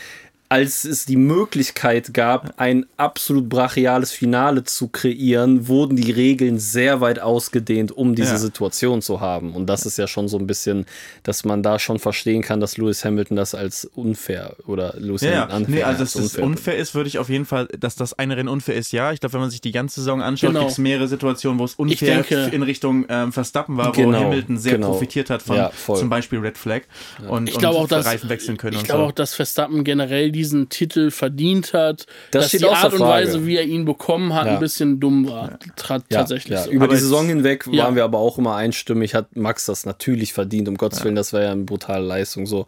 als 0.49 0.85
es 0.85 1.05
die 1.05 1.17
Möglichkeit 1.17 2.13
gab, 2.13 2.53
ein 2.57 2.85
absolut 2.95 3.49
brachiales 3.49 4.11
Finale 4.11 4.63
zu 4.63 4.87
kreieren, 4.87 5.67
wurden 5.67 5.97
die 5.97 6.11
Regeln 6.11 6.57
sehr 6.57 7.01
weit 7.01 7.19
ausgedehnt, 7.19 7.91
um 7.91 8.15
diese 8.15 8.31
Ja. 8.33 8.37
Situation 8.37 9.01
zu 9.01 9.19
haben. 9.19 9.53
Und 9.53 9.67
das 9.67 9.85
ist 9.85 9.97
ja 9.97 10.07
schon 10.07 10.27
so 10.27 10.37
ein 10.37 10.47
bisschen, 10.47 10.85
dass 11.23 11.43
man 11.43 11.63
da 11.63 11.79
schon 11.79 11.99
verstehen 11.99 12.41
kann, 12.41 12.59
dass 12.61 12.77
Lewis 12.77 13.03
Hamilton 13.03 13.35
das 13.35 13.55
als 13.55 13.85
unfair 13.95 14.55
oder 14.67 14.93
Lewis 14.97 15.21
Ja, 15.21 15.49
Hamilton 15.49 15.63
ja. 15.63 15.69
Nee, 15.69 15.83
also 15.83 16.01
als 16.03 16.13
dass 16.13 16.23
das 16.33 16.41
unfair 16.41 16.77
ist, 16.77 16.95
würde 16.95 17.07
ich 17.09 17.19
auf 17.19 17.29
jeden 17.29 17.45
Fall, 17.45 17.67
dass 17.77 17.95
das 17.95 18.13
eine 18.17 18.37
Rennen 18.37 18.49
unfair 18.49 18.75
ist, 18.75 18.91
ja. 18.93 19.11
Ich 19.11 19.19
glaube, 19.19 19.33
wenn 19.33 19.41
man 19.41 19.49
sich 19.49 19.61
die 19.61 19.71
ganze 19.73 19.99
Saison 20.01 20.21
anschaut, 20.21 20.49
Genau. 20.51 20.59
gibt 20.61 20.71
es 20.71 20.77
mehrere 20.77 21.07
Situationen, 21.07 21.59
wo 21.59 21.65
es 21.65 21.73
unfair 21.75 22.23
denke- 22.23 22.49
in 22.55 22.63
Richtung 22.63 23.05
ähm, 23.09 23.33
Verstappen 23.33 23.75
war, 23.77 23.87
wo 23.97 24.01
Genau, 24.01 24.19
Hamilton 24.23 24.57
sehr 24.57 24.73
genau. 24.75 24.91
profitiert 24.91 25.29
hat 25.29 25.41
von 25.41 25.57
Ja, 25.57 25.71
zum 25.93 26.09
Beispiel 26.09 26.39
Red 26.39 26.57
Flag 26.57 26.81
und, 27.27 27.49
Ich 27.49 27.57
glaube 27.57 27.75
und 27.77 27.83
auch, 27.83 27.87
dass 27.89 28.05
Reifen 28.05 28.29
wechseln 28.29 28.57
können 28.57 28.77
ich 28.77 28.83
glaube 28.83 29.01
so. 29.03 29.07
auch, 29.07 29.11
dass 29.11 29.33
Verstappen 29.35 29.83
generell 29.83 30.31
diesen 30.37 30.69
Titel 30.69 31.11
verdient 31.11 31.73
hat. 31.73 32.05
Das 32.31 32.51
dass 32.51 32.51
die 32.59 32.65
Art 32.67 32.93
und. 32.93 32.99
Weise, 32.99 33.45
wie 33.45 33.57
er 33.57 33.63
ihn 33.63 33.85
bekommen 33.85 34.33
hat, 34.33 34.45
Ja. 34.45 34.53
ein 34.53 34.59
bisschen 34.59 34.99
dumm 34.99 35.27
war. 35.27 35.51
Ja, 35.51 35.57
tatsächlich. 35.75 36.53
ja. 36.57 36.63
so. 36.63 36.71
Über 36.71 36.85
Aber 36.85 36.93
die 36.93 36.99
Saison 36.99 37.27
hinweg 37.27 37.65
Ja. 37.71 37.83
waren 37.85 37.95
wir 37.95 38.03
aber 38.03 38.19
auch 38.19 38.37
immer 38.37 38.55
einstimmig, 38.55 39.15
hat 39.15 39.35
Max 39.35 39.65
das 39.65 39.85
natürlich 39.85 40.33
verdient, 40.33 40.67
um 40.69 40.77
Gottes 40.77 41.03
Willen, 41.03 41.15
das 41.15 41.33
wäre 41.33 41.45
ja 41.45 41.51
eine 41.51 41.63
brutale 41.63 42.05
Leistung. 42.05 42.45
So, 42.45 42.65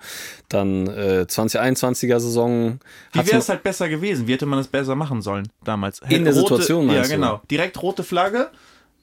dann 0.49 0.88
äh, 0.88 1.25
2021er 1.29 2.19
Saison. 2.19 2.79
Wie 3.13 3.19
wäre 3.27 3.38
es 3.38 3.49
halt 3.49 3.63
besser 3.63 3.88
gewesen? 3.89 4.27
Wie 4.27 4.34
hätte 4.34 4.45
man 4.45 4.60
es 4.60 4.67
besser 4.67 4.95
machen 4.95 5.21
sollen 5.21 5.47
damals? 5.63 6.01
In 6.10 6.23
der 6.25 6.34
rote, 6.34 6.41
Situation, 6.55 6.88
Ja, 6.88 6.93
meinst 6.95 7.12
du? 7.12 7.15
genau. 7.15 7.41
Direkt 7.49 7.82
rote 7.82 8.03
Flagge. 8.03 8.49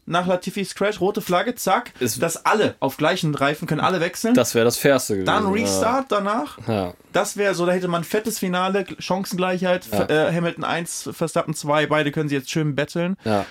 Nach 0.09 0.27
Latifis 0.27 0.75
Crash, 0.77 1.01
rote 1.01 1.21
Flagge, 1.21 1.57
zack, 1.57 1.93
Es- 1.99 2.19
dass 2.19 2.47
alle 2.47 2.77
auf 2.79 2.97
gleichen 2.97 3.35
Reifen 3.35 3.67
können 3.67 3.81
alle 3.81 4.01
wechseln. 4.01 4.35
Das 4.35 4.55
wäre 4.55 4.65
das 4.65 4.77
Fairste 4.77 5.15
gewesen. 5.15 5.27
dann 5.27 5.47
Restart 5.47 6.13
danach. 6.13 6.59
Ja. 6.69 6.95
Das 7.13 7.37
wäre 7.37 7.55
so, 7.55 7.67
da 7.67 7.73
hätte 7.73 7.89
man 7.89 8.03
ein 8.03 8.05
fettes 8.05 8.39
Finale, 8.39 8.87
Chancengleichheit, 9.01 9.87
Ja. 9.91 10.09
äh, 10.09 10.33
Hamilton 10.33 10.63
1, 10.65 11.11
Verstappen 11.13 11.55
2, 11.55 11.87
beide 11.87 12.13
können 12.13 12.29
sie 12.29 12.37
jetzt 12.37 12.51
schön 12.51 12.77
betteln. 12.77 13.17
Ja. 13.25 13.45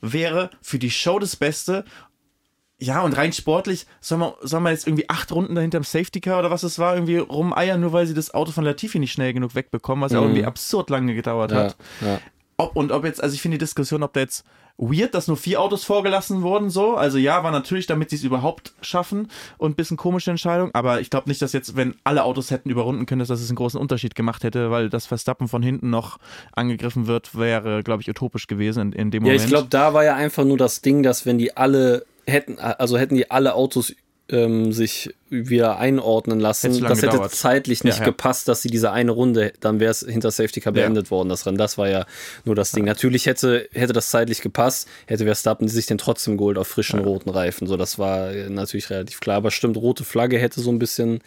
Wäre 0.00 0.50
für 0.62 0.78
die 0.78 0.90
Show 0.90 1.18
das 1.18 1.36
Beste. 1.36 1.84
Ja, 2.78 3.02
und 3.02 3.14
rein 3.14 3.34
sportlich, 3.34 3.86
soll 4.00 4.16
man, 4.16 4.32
soll 4.40 4.60
man 4.60 4.72
jetzt 4.72 4.86
irgendwie 4.86 5.10
acht 5.10 5.30
Runden 5.32 5.54
dahinter 5.54 5.76
im 5.76 5.84
Safety 5.84 6.22
Car 6.22 6.38
oder 6.38 6.50
was 6.50 6.62
es 6.62 6.78
war, 6.78 6.94
irgendwie 6.94 7.18
rumeiern, 7.18 7.78
nur 7.78 7.92
weil 7.92 8.06
sie 8.06 8.14
das 8.14 8.32
Auto 8.32 8.52
von 8.52 8.64
Latifi 8.64 8.98
nicht 8.98 9.12
schnell 9.12 9.34
genug 9.34 9.54
wegbekommen, 9.54 10.02
was 10.02 10.12
ja 10.12 10.18
Mhm. 10.20 10.28
irgendwie 10.28 10.46
absurd 10.46 10.88
lange 10.88 11.14
gedauert 11.14 11.50
Ja, 11.52 11.56
hat. 11.58 11.76
ja. 12.00 12.18
Ob 12.56 12.76
und 12.76 12.90
ob 12.90 13.04
jetzt, 13.04 13.22
also 13.22 13.34
ich 13.34 13.42
finde 13.42 13.58
die 13.58 13.64
Diskussion, 13.66 14.02
ob 14.02 14.14
da 14.14 14.20
jetzt 14.20 14.44
weird, 14.80 15.14
dass 15.14 15.28
nur 15.28 15.36
vier 15.36 15.60
Autos 15.60 15.84
vorgelassen 15.84 16.40
wurden, 16.42 16.70
so. 16.70 16.94
Also 16.96 17.18
ja, 17.18 17.44
war 17.44 17.50
natürlich, 17.50 17.86
damit 17.86 18.10
sie 18.10 18.16
es 18.16 18.24
überhaupt 18.24 18.72
schaffen 18.80 19.28
und 19.58 19.72
ein 19.72 19.74
bisschen 19.74 19.98
komische 19.98 20.30
Entscheidung, 20.30 20.70
aber 20.72 21.00
ich 21.00 21.10
glaube 21.10 21.28
nicht, 21.28 21.42
dass 21.42 21.52
jetzt, 21.52 21.76
wenn 21.76 21.94
alle 22.02 22.24
Autos 22.24 22.50
hätten 22.50 22.70
überrunden 22.70 23.04
können, 23.04 23.18
dass 23.18 23.28
das 23.28 23.46
einen 23.48 23.56
großen 23.56 23.78
Unterschied 23.78 24.14
gemacht 24.14 24.42
hätte, 24.42 24.70
weil 24.70 24.88
das 24.88 25.06
Verstappen 25.06 25.48
von 25.48 25.62
hinten 25.62 25.90
noch 25.90 26.18
angegriffen 26.52 27.06
wird, 27.06 27.38
wäre, 27.38 27.82
glaube 27.82 28.02
ich, 28.02 28.08
utopisch 28.08 28.46
gewesen 28.46 28.92
in, 28.92 28.92
in 28.92 29.10
dem 29.10 29.24
Ja, 29.24 29.32
Moment. 29.32 29.42
ich 29.44 29.48
glaube, 29.50 29.68
da 29.68 29.92
war 29.92 30.04
ja 30.04 30.14
einfach 30.16 30.44
nur 30.44 30.56
das 30.56 30.80
Ding, 30.80 31.02
dass 31.02 31.26
wenn 31.26 31.36
die 31.36 31.56
alle 31.56 32.06
hätten, 32.26 32.58
also 32.58 32.96
hätten 32.96 33.16
die 33.16 33.30
alle 33.30 33.54
Autos 33.54 33.94
ähm, 34.30 34.72
sich 34.72 35.10
wieder 35.30 35.78
einordnen 35.78 36.40
lassen, 36.40 36.72
Hätte 36.72 36.84
das 36.86 36.98
hätte 36.98 37.12
gedauert. 37.12 37.32
zeitlich 37.32 37.84
nicht 37.84 37.94
Ja, 37.98 38.00
ja. 38.00 38.06
gepasst, 38.10 38.48
dass 38.48 38.62
sie 38.62 38.68
diese 38.68 38.90
eine 38.92 39.12
Runde, 39.12 39.52
dann 39.60 39.80
wäre 39.80 39.90
es 39.92 40.00
hinter 40.00 40.30
Safety 40.30 40.60
Car 40.60 40.74
Ja. 40.74 40.82
beendet 40.82 41.10
worden, 41.10 41.28
das 41.28 41.46
Rennen. 41.46 41.56
Das 41.56 41.78
war 41.78 41.88
ja 41.88 42.04
nur 42.44 42.54
das 42.56 42.72
Ding. 42.72 42.84
Natürlich 42.84 43.26
hätte, 43.26 43.68
hätte 43.72 43.92
das 43.92 44.10
zeitlich 44.10 44.40
gepasst, 44.42 44.88
hätte 45.06 45.24
Verstappen 45.24 45.68
sich 45.68 45.86
den 45.86 45.98
trotzdem 45.98 46.36
geholt 46.36 46.58
auf 46.58 46.68
frischen 46.68 46.98
roten 47.00 47.30
Reifen. 47.30 47.66
So, 47.66 47.76
das 47.76 47.98
war 47.98 48.32
natürlich 48.32 48.90
relativ 48.90 49.20
klar. 49.20 49.36
Aber 49.36 49.50
stimmt, 49.50 49.76
rote 49.76 50.04
Flagge 50.04 50.38
hätte 50.38 50.60
so 50.60 50.70
ein 50.70 50.78
bisschen 50.78 51.20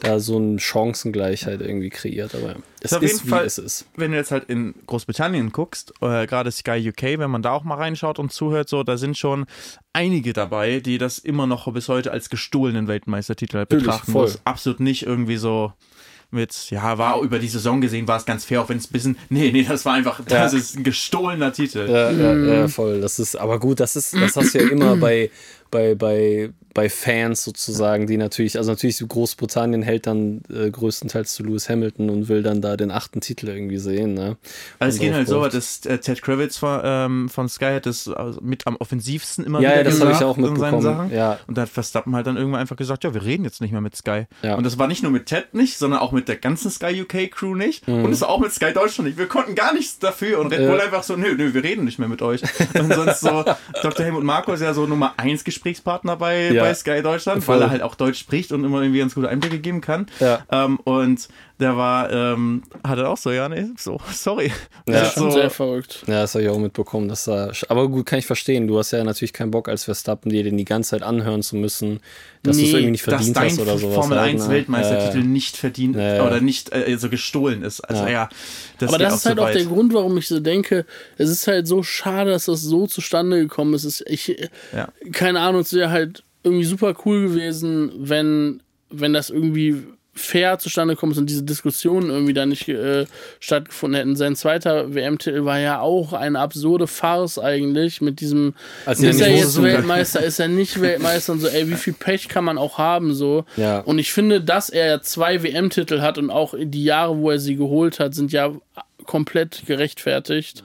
da 0.00 0.20
so 0.20 0.36
eine 0.36 0.58
Chancengleichheit 0.58 1.60
irgendwie 1.60 1.90
kreiert. 1.90 2.34
Aber 2.34 2.56
es 2.80 2.92
Ist 2.92 2.96
auf 2.96 3.02
ist, 3.02 3.12
jeden 3.14 3.26
wie 3.26 3.30
Fall- 3.30 3.44
es 3.46 3.58
ist. 3.58 3.86
wenn 3.96 4.12
du 4.12 4.16
jetzt 4.16 4.30
halt 4.30 4.44
in 4.48 4.74
Großbritannien 4.86 5.50
guckst, 5.50 5.92
äh, 6.00 6.26
gerade 6.26 6.50
Sky 6.52 6.88
UK, 6.90 7.18
wenn 7.18 7.30
man 7.30 7.42
da 7.42 7.52
auch 7.52 7.64
mal 7.64 7.74
reinschaut 7.74 8.18
und 8.20 8.32
zuhört, 8.32 8.68
so, 8.68 8.82
da 8.84 8.96
sind 8.96 9.18
schon 9.18 9.46
einige 9.92 10.32
dabei, 10.32 10.78
die 10.78 10.96
das 10.98 11.18
immer 11.18 11.46
noch 11.48 11.72
bis 11.72 11.88
heute 11.88 12.12
als 12.12 12.30
gestohlenen 12.30 12.86
Weltmeistertitel 12.86 13.47
halt 13.54 13.70
Natürlich, 13.70 13.86
betrachten. 13.86 14.12
voll. 14.12 14.26
Es 14.26 14.40
absolut 14.44 14.80
nicht 14.80 15.06
irgendwie 15.06 15.36
so 15.36 15.72
mit, 16.30 16.70
ja, 16.70 16.98
war 16.98 17.22
über 17.22 17.38
die 17.38 17.48
Saison 17.48 17.80
gesehen, 17.80 18.06
war 18.06 18.18
es 18.18 18.26
ganz 18.26 18.44
fair, 18.44 18.60
auch 18.60 18.68
wenn 18.68 18.76
es 18.76 18.88
ein 18.88 18.92
bisschen, 18.92 19.18
nee, 19.30 19.50
nee, 19.50 19.64
das 19.66 19.86
war 19.86 19.94
einfach, 19.94 20.20
das 20.26 20.52
ist 20.52 20.76
ein 20.76 20.84
gestohlener 20.84 21.52
Titel. 21.52 21.88
Ja, 21.88 22.10
ja, 22.10 22.34
ja, 22.34 22.68
voll. 22.68 23.00
Das 23.00 23.18
ist, 23.18 23.34
aber 23.36 23.58
gut, 23.58 23.80
das 23.80 23.96
ist, 23.96 24.14
das 24.14 24.36
hast 24.36 24.54
du 24.54 24.62
ja 24.62 24.68
immer 24.68 24.96
bei, 24.98 25.30
bei, 25.70 25.94
bei, 25.94 26.50
bei 26.74 26.88
Fans 26.88 27.42
sozusagen, 27.44 28.06
die 28.06 28.16
natürlich, 28.16 28.56
also 28.56 28.70
natürlich 28.70 29.02
Großbritannien 29.06 29.82
hält 29.82 30.06
dann 30.06 30.42
äh, 30.48 30.70
größtenteils 30.70 31.34
zu 31.34 31.42
Lewis 31.42 31.68
Hamilton 31.68 32.08
und 32.10 32.28
will 32.28 32.42
dann 32.42 32.60
da 32.60 32.76
den 32.76 32.90
achten 32.90 33.20
Titel 33.20 33.48
irgendwie 33.48 33.78
sehen, 33.78 34.14
ne? 34.14 34.36
Also 34.78 34.96
es 34.96 35.00
ging 35.00 35.12
halt 35.12 35.26
so, 35.28 35.46
dass 35.46 35.84
äh, 35.86 35.98
Ted 35.98 36.22
Kravitz 36.22 36.56
von, 36.56 36.80
ähm, 36.84 37.28
von 37.28 37.48
Sky 37.48 37.72
hat 37.74 37.86
das 37.86 38.08
also 38.08 38.40
mit 38.40 38.66
am 38.66 38.76
offensivsten 38.76 39.44
immer 39.44 39.60
Ja, 39.60 39.70
wieder 39.70 39.78
ja, 39.78 39.84
das 39.84 40.00
habe 40.00 40.12
ich 40.12 40.22
auch 40.22 40.36
in 40.38 40.44
seinen 40.44 40.52
mitbekommen. 40.52 40.82
Sachen. 40.82 41.12
Ja, 41.12 41.38
Und 41.46 41.58
da 41.58 41.62
hat 41.62 41.68
Verstappen 41.68 42.14
halt 42.14 42.26
dann 42.26 42.36
irgendwann 42.36 42.60
einfach 42.60 42.76
gesagt, 42.76 43.04
ja, 43.04 43.12
wir 43.12 43.24
reden 43.24 43.44
jetzt 43.44 43.60
nicht 43.60 43.72
mehr 43.72 43.80
mit 43.80 43.96
Sky. 43.96 44.26
Ja. 44.42 44.54
Und 44.54 44.64
das 44.64 44.78
war 44.78 44.86
nicht 44.86 45.02
nur 45.02 45.10
mit 45.10 45.26
Ted 45.26 45.54
nicht, 45.54 45.78
sondern 45.78 46.00
auch 46.00 46.12
mit 46.12 46.28
der 46.28 46.36
ganzen 46.36 46.70
Sky 46.70 47.02
UK 47.02 47.30
Crew 47.30 47.54
nicht. 47.54 47.88
Mhm. 47.88 48.04
Und 48.04 48.12
es 48.12 48.20
war 48.20 48.28
auch 48.28 48.40
mit 48.40 48.52
Sky 48.52 48.72
Deutschland 48.72 49.08
nicht. 49.08 49.18
Wir 49.18 49.26
konnten 49.26 49.54
gar 49.54 49.74
nichts 49.74 49.98
dafür. 49.98 50.38
Und 50.38 50.52
Red 50.52 50.68
Bull 50.68 50.80
einfach 50.80 51.02
so, 51.02 51.16
nö, 51.16 51.34
nö, 51.36 51.54
wir 51.54 51.64
reden 51.64 51.84
nicht 51.84 51.98
mehr 51.98 52.08
mit 52.08 52.22
euch. 52.22 52.42
Und 52.78 52.92
sonst 52.94 53.20
so, 53.20 53.44
Dr. 53.82 54.04
Helmut 54.04 54.22
Marko 54.24 54.52
ist 54.52 54.60
ja 54.60 54.74
so 54.74 54.86
Nummer 54.86 55.14
1 55.16 55.42
Gesprächspartner 55.58 56.16
bei, 56.16 56.50
Ja. 56.52 56.62
bei 56.62 56.74
Sky 56.74 57.02
Deutschland, 57.02 57.42
Voll. 57.44 57.56
weil 57.56 57.62
er 57.62 57.70
halt 57.70 57.82
auch 57.82 57.94
Deutsch 57.96 58.18
spricht 58.20 58.52
und 58.52 58.64
immer 58.64 58.80
irgendwie 58.80 59.00
ganz 59.00 59.14
gute 59.14 59.28
Einblicke 59.28 59.58
geben 59.58 59.80
kann. 59.80 60.06
Ja. 60.20 60.40
Ähm, 60.50 60.78
und 60.84 61.28
der 61.60 61.76
war, 61.76 62.10
ähm, 62.12 62.62
hat 62.84 62.98
er 62.98 63.10
auch 63.10 63.16
so, 63.16 63.30
ja, 63.32 63.48
nee, 63.48 63.66
so, 63.76 64.00
sorry. 64.12 64.46
Ja. 64.86 64.94
Das 64.94 65.08
ist 65.08 65.14
schon 65.14 65.30
so, 65.30 65.38
sehr 65.38 65.50
verrückt. 65.50 66.04
ja, 66.06 66.20
das 66.22 66.34
habe 66.34 66.44
ich 66.44 66.50
auch 66.50 66.58
mitbekommen. 66.58 67.08
Dass 67.08 67.24
da, 67.24 67.50
aber 67.68 67.88
gut, 67.88 68.06
kann 68.06 68.18
ich 68.20 68.26
verstehen. 68.26 68.68
Du 68.68 68.78
hast 68.78 68.92
ja 68.92 69.02
natürlich 69.02 69.32
keinen 69.32 69.50
Bock 69.50 69.68
als 69.68 69.84
Verstappen, 69.84 70.30
dir 70.30 70.44
den 70.44 70.56
die 70.56 70.64
ganze 70.64 70.90
Zeit 70.90 71.02
anhören 71.02 71.42
zu 71.42 71.56
müssen, 71.56 72.00
dass 72.42 72.56
du 72.56 72.62
es 72.62 72.68
Nee, 72.68 72.76
irgendwie 72.76 72.90
nicht 72.92 73.06
dass 73.06 73.14
verdient 73.14 73.36
dein 73.36 73.50
hast 73.50 73.58
oder 73.60 73.78
sowas. 73.78 73.94
Formel 73.96 74.20
halt, 74.20 74.30
1 74.34 74.44
ne? 74.46 74.54
Weltmeistertitel 74.54 75.18
Ja, 75.18 75.24
nicht 75.24 75.56
verdient 75.56 75.96
ja. 75.96 76.24
oder 76.26 76.40
nicht 76.40 76.72
äh, 76.72 76.96
so 76.96 77.08
gestohlen 77.10 77.62
ist. 77.62 77.80
Also 77.80 78.04
Ja. 78.04 78.10
ja, 78.10 78.28
das 78.78 78.90
Aber 78.90 78.98
das 78.98 79.16
ist 79.16 79.26
halt 79.26 79.38
zu 79.38 79.44
auch 79.44 79.50
der 79.50 79.64
Grund, 79.64 79.92
warum 79.94 80.16
ich 80.16 80.28
so 80.28 80.38
denke, 80.38 80.86
es 81.16 81.28
ist 81.28 81.46
halt 81.48 81.66
so 81.66 81.82
schade, 81.82 82.30
dass 82.30 82.44
das 82.44 82.62
so 82.62 82.86
zustande 82.86 83.38
gekommen 83.40 83.74
ist 83.74 84.04
ich, 84.06 84.36
Ja. 84.72 84.88
keine 85.12 85.40
Ahnung, 85.40 85.62
es 85.62 85.72
wäre 85.72 85.90
halt 85.90 86.22
irgendwie 86.44 86.64
super 86.64 86.94
cool 87.04 87.28
gewesen, 87.28 87.90
wenn, 87.98 88.62
wenn 88.90 89.12
das 89.12 89.30
irgendwie 89.30 89.82
fair 90.18 90.58
zustande 90.58 90.96
kommt 90.96 91.16
und 91.16 91.28
diese 91.28 91.42
Diskussionen 91.42 92.10
irgendwie 92.10 92.34
da 92.34 92.46
nicht 92.46 92.68
äh, 92.68 93.06
stattgefunden 93.40 93.98
hätten. 93.98 94.16
Sein 94.16 94.36
zweiter 94.36 94.94
WM-Titel 94.94 95.44
war 95.44 95.58
ja 95.58 95.80
auch 95.80 96.12
eine 96.12 96.38
absurde 96.38 96.86
Farce 96.86 97.38
eigentlich 97.38 98.00
mit 98.00 98.20
diesem 98.20 98.54
Als 98.86 99.02
er 99.02 99.10
ist 99.10 99.16
nicht 99.16 99.28
er 99.28 99.36
jetzt 99.36 99.62
Weltmeister, 99.62 100.22
ist 100.22 100.38
er 100.38 100.48
nicht 100.48 100.80
Weltmeister 100.80 101.32
und 101.32 101.40
so, 101.40 101.48
ey, 101.48 101.68
wie 101.68 101.74
viel 101.74 101.94
Pech 101.94 102.28
kann 102.28 102.44
man 102.44 102.58
auch 102.58 102.78
haben 102.78 103.14
so. 103.14 103.44
Ja. 103.56 103.80
Und 103.80 103.98
ich 103.98 104.12
finde, 104.12 104.40
dass 104.40 104.68
er 104.68 104.86
ja 104.86 105.00
zwei 105.00 105.42
WM-Titel 105.42 106.00
hat 106.00 106.18
und 106.18 106.30
auch 106.30 106.54
die 106.58 106.84
Jahre, 106.84 107.18
wo 107.18 107.30
er 107.30 107.38
sie 107.38 107.56
geholt 107.56 108.00
hat, 108.00 108.14
sind 108.14 108.32
ja 108.32 108.52
komplett 109.04 109.62
gerechtfertigt. 109.66 110.62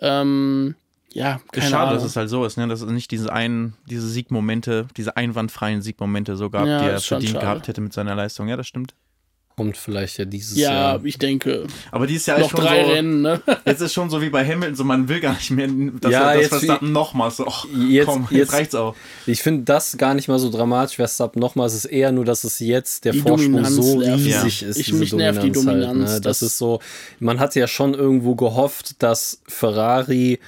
Ähm, 0.00 0.74
ja, 1.16 1.36
Ist 1.36 1.52
keine 1.52 1.70
schade, 1.70 1.82
Ahnung. 1.88 1.94
dass 1.94 2.04
es 2.04 2.16
halt 2.16 2.28
so 2.28 2.44
ist, 2.44 2.56
ne? 2.58 2.68
dass 2.68 2.80
es 2.82 2.90
nicht 2.90 3.10
diese, 3.10 3.32
ein, 3.32 3.74
diese 3.88 4.06
Siegmomente, 4.08 4.86
diese 4.96 5.16
einwandfreien 5.16 5.82
Siegmomente 5.82 6.36
so 6.36 6.50
gab, 6.50 6.66
Ja, 6.66 6.80
die 6.82 6.88
er 6.90 7.00
verdient 7.00 7.32
schade. 7.32 7.44
gehabt 7.44 7.68
hätte 7.68 7.80
mit 7.80 7.92
seiner 7.92 8.14
Leistung. 8.14 8.48
Ja, 8.48 8.56
das 8.56 8.66
stimmt. 8.66 8.94
Kommt 9.58 9.78
vielleicht 9.78 10.18
ja 10.18 10.26
dieses 10.26 10.58
ja, 10.58 10.70
Jahr. 10.70 11.04
ich 11.06 11.18
denke. 11.18 11.66
Aber 11.90 12.06
dieses 12.06 12.26
Jahr 12.26 12.38
Noch 12.38 12.44
ist 12.48 12.50
schon 12.50 12.60
drei 12.60 12.84
so, 12.84 12.90
Rennen, 12.90 13.22
ne? 13.22 13.40
jetzt 13.64 13.80
ist 13.80 13.94
schon 13.94 14.10
so 14.10 14.20
wie 14.20 14.28
bei 14.28 14.44
Hamilton, 14.46 14.74
so 14.76 14.84
man 14.84 15.08
will 15.08 15.18
gar 15.20 15.32
nicht 15.32 15.50
mehr, 15.50 15.66
dass 15.98 16.12
Ja, 16.12 16.20
er 16.20 16.34
das 16.34 16.40
jetzt 16.42 16.48
Verstappen 16.50 16.92
nochmal 16.92 17.30
so, 17.30 17.46
ach, 17.48 17.64
Jetzt- 17.88 18.04
komm, 18.06 18.24
jetzt, 18.24 18.32
jetzt- 18.38 18.52
reicht's 18.52 18.74
auch. 18.74 18.94
Ich 19.26 19.40
finde 19.42 19.62
das 19.62 19.96
gar 19.96 20.12
nicht 20.12 20.28
mal 20.28 20.38
so 20.38 20.50
dramatisch, 20.50 20.96
Verstappen 20.96 21.40
nochmal. 21.40 21.68
Es 21.68 21.74
ist 21.74 21.86
eher 21.86 22.12
nur, 22.12 22.26
dass 22.26 22.44
es 22.44 22.58
jetzt 22.58 23.06
der 23.06 23.12
Die 23.12 23.20
Vorsprung 23.20 23.52
Dominanz 23.52 23.74
so 23.76 23.98
nervt. 23.98 24.18
riesig 24.26 24.60
Ja. 24.60 24.68
ist. 24.68 24.76
Ich- 24.78 24.86
diese 24.88 24.98
mich 24.98 25.12
nervt 25.14 25.38
die 25.42 25.46
Halt, 25.46 25.56
Dominanz, 25.56 25.96
ne? 25.96 26.04
Das 26.04 26.20
das- 26.20 26.42
ist 26.42 26.58
so, 26.58 26.80
man 27.18 27.40
hat 27.40 27.54
ja 27.54 27.66
schon 27.66 27.94
irgendwo 27.94 28.34
gehofft, 28.34 29.02
dass 29.02 29.40
Ferrari 29.48 30.38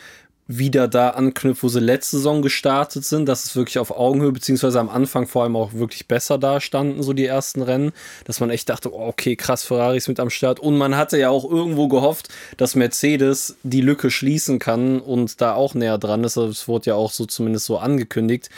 wieder 0.49 0.89
da 0.89 1.11
anknüpft, 1.11 1.63
wo 1.63 1.69
sie 1.69 1.79
letzte 1.79 2.17
Saison 2.17 2.41
gestartet 2.41 3.05
sind, 3.05 3.27
dass 3.27 3.45
es 3.45 3.55
wirklich 3.55 3.79
auf 3.79 3.91
Augenhöhe, 3.91 4.33
beziehungsweise 4.33 4.81
am 4.81 4.89
Anfang 4.89 5.27
vor 5.27 5.43
allem 5.43 5.57
auch 5.57 5.75
wirklich 5.75 6.09
besser 6.09 6.39
dastanden, 6.39 7.03
so 7.03 7.13
die 7.13 7.27
ersten 7.27 7.61
Rennen, 7.61 7.93
dass 8.25 8.41
man 8.41 8.49
echt 8.49 8.71
dachte, 8.71 8.93
oh, 8.93 9.09
okay, 9.09 9.37
krass, 9.37 9.63
Ferrari 9.63 9.99
ist 9.99 10.09
mit 10.09 10.19
am 10.19 10.31
Start. 10.31 10.59
Und 10.59 10.79
man 10.79 10.97
hatte 10.97 11.19
ja 11.19 11.29
auch 11.29 11.49
irgendwo 11.49 11.89
gehofft, 11.89 12.31
dass 12.57 12.75
Mercedes 12.75 13.57
die 13.63 13.83
Lücke 13.83 14.11
schließen 14.11 14.59
kann 14.59 15.01
und 15.01 15.43
da 15.43 15.55
auch 15.55 15.75
näher 15.75 15.99
dran 15.99 16.25
ist. 16.25 16.39
Also 16.39 16.51
Es 16.51 16.67
wurde 16.67 16.87
ja 16.87 16.95
auch 16.95 17.13
so 17.13 17.27
zumindest 17.27 17.67
so 17.67 17.77
angekündigt. 17.77 18.49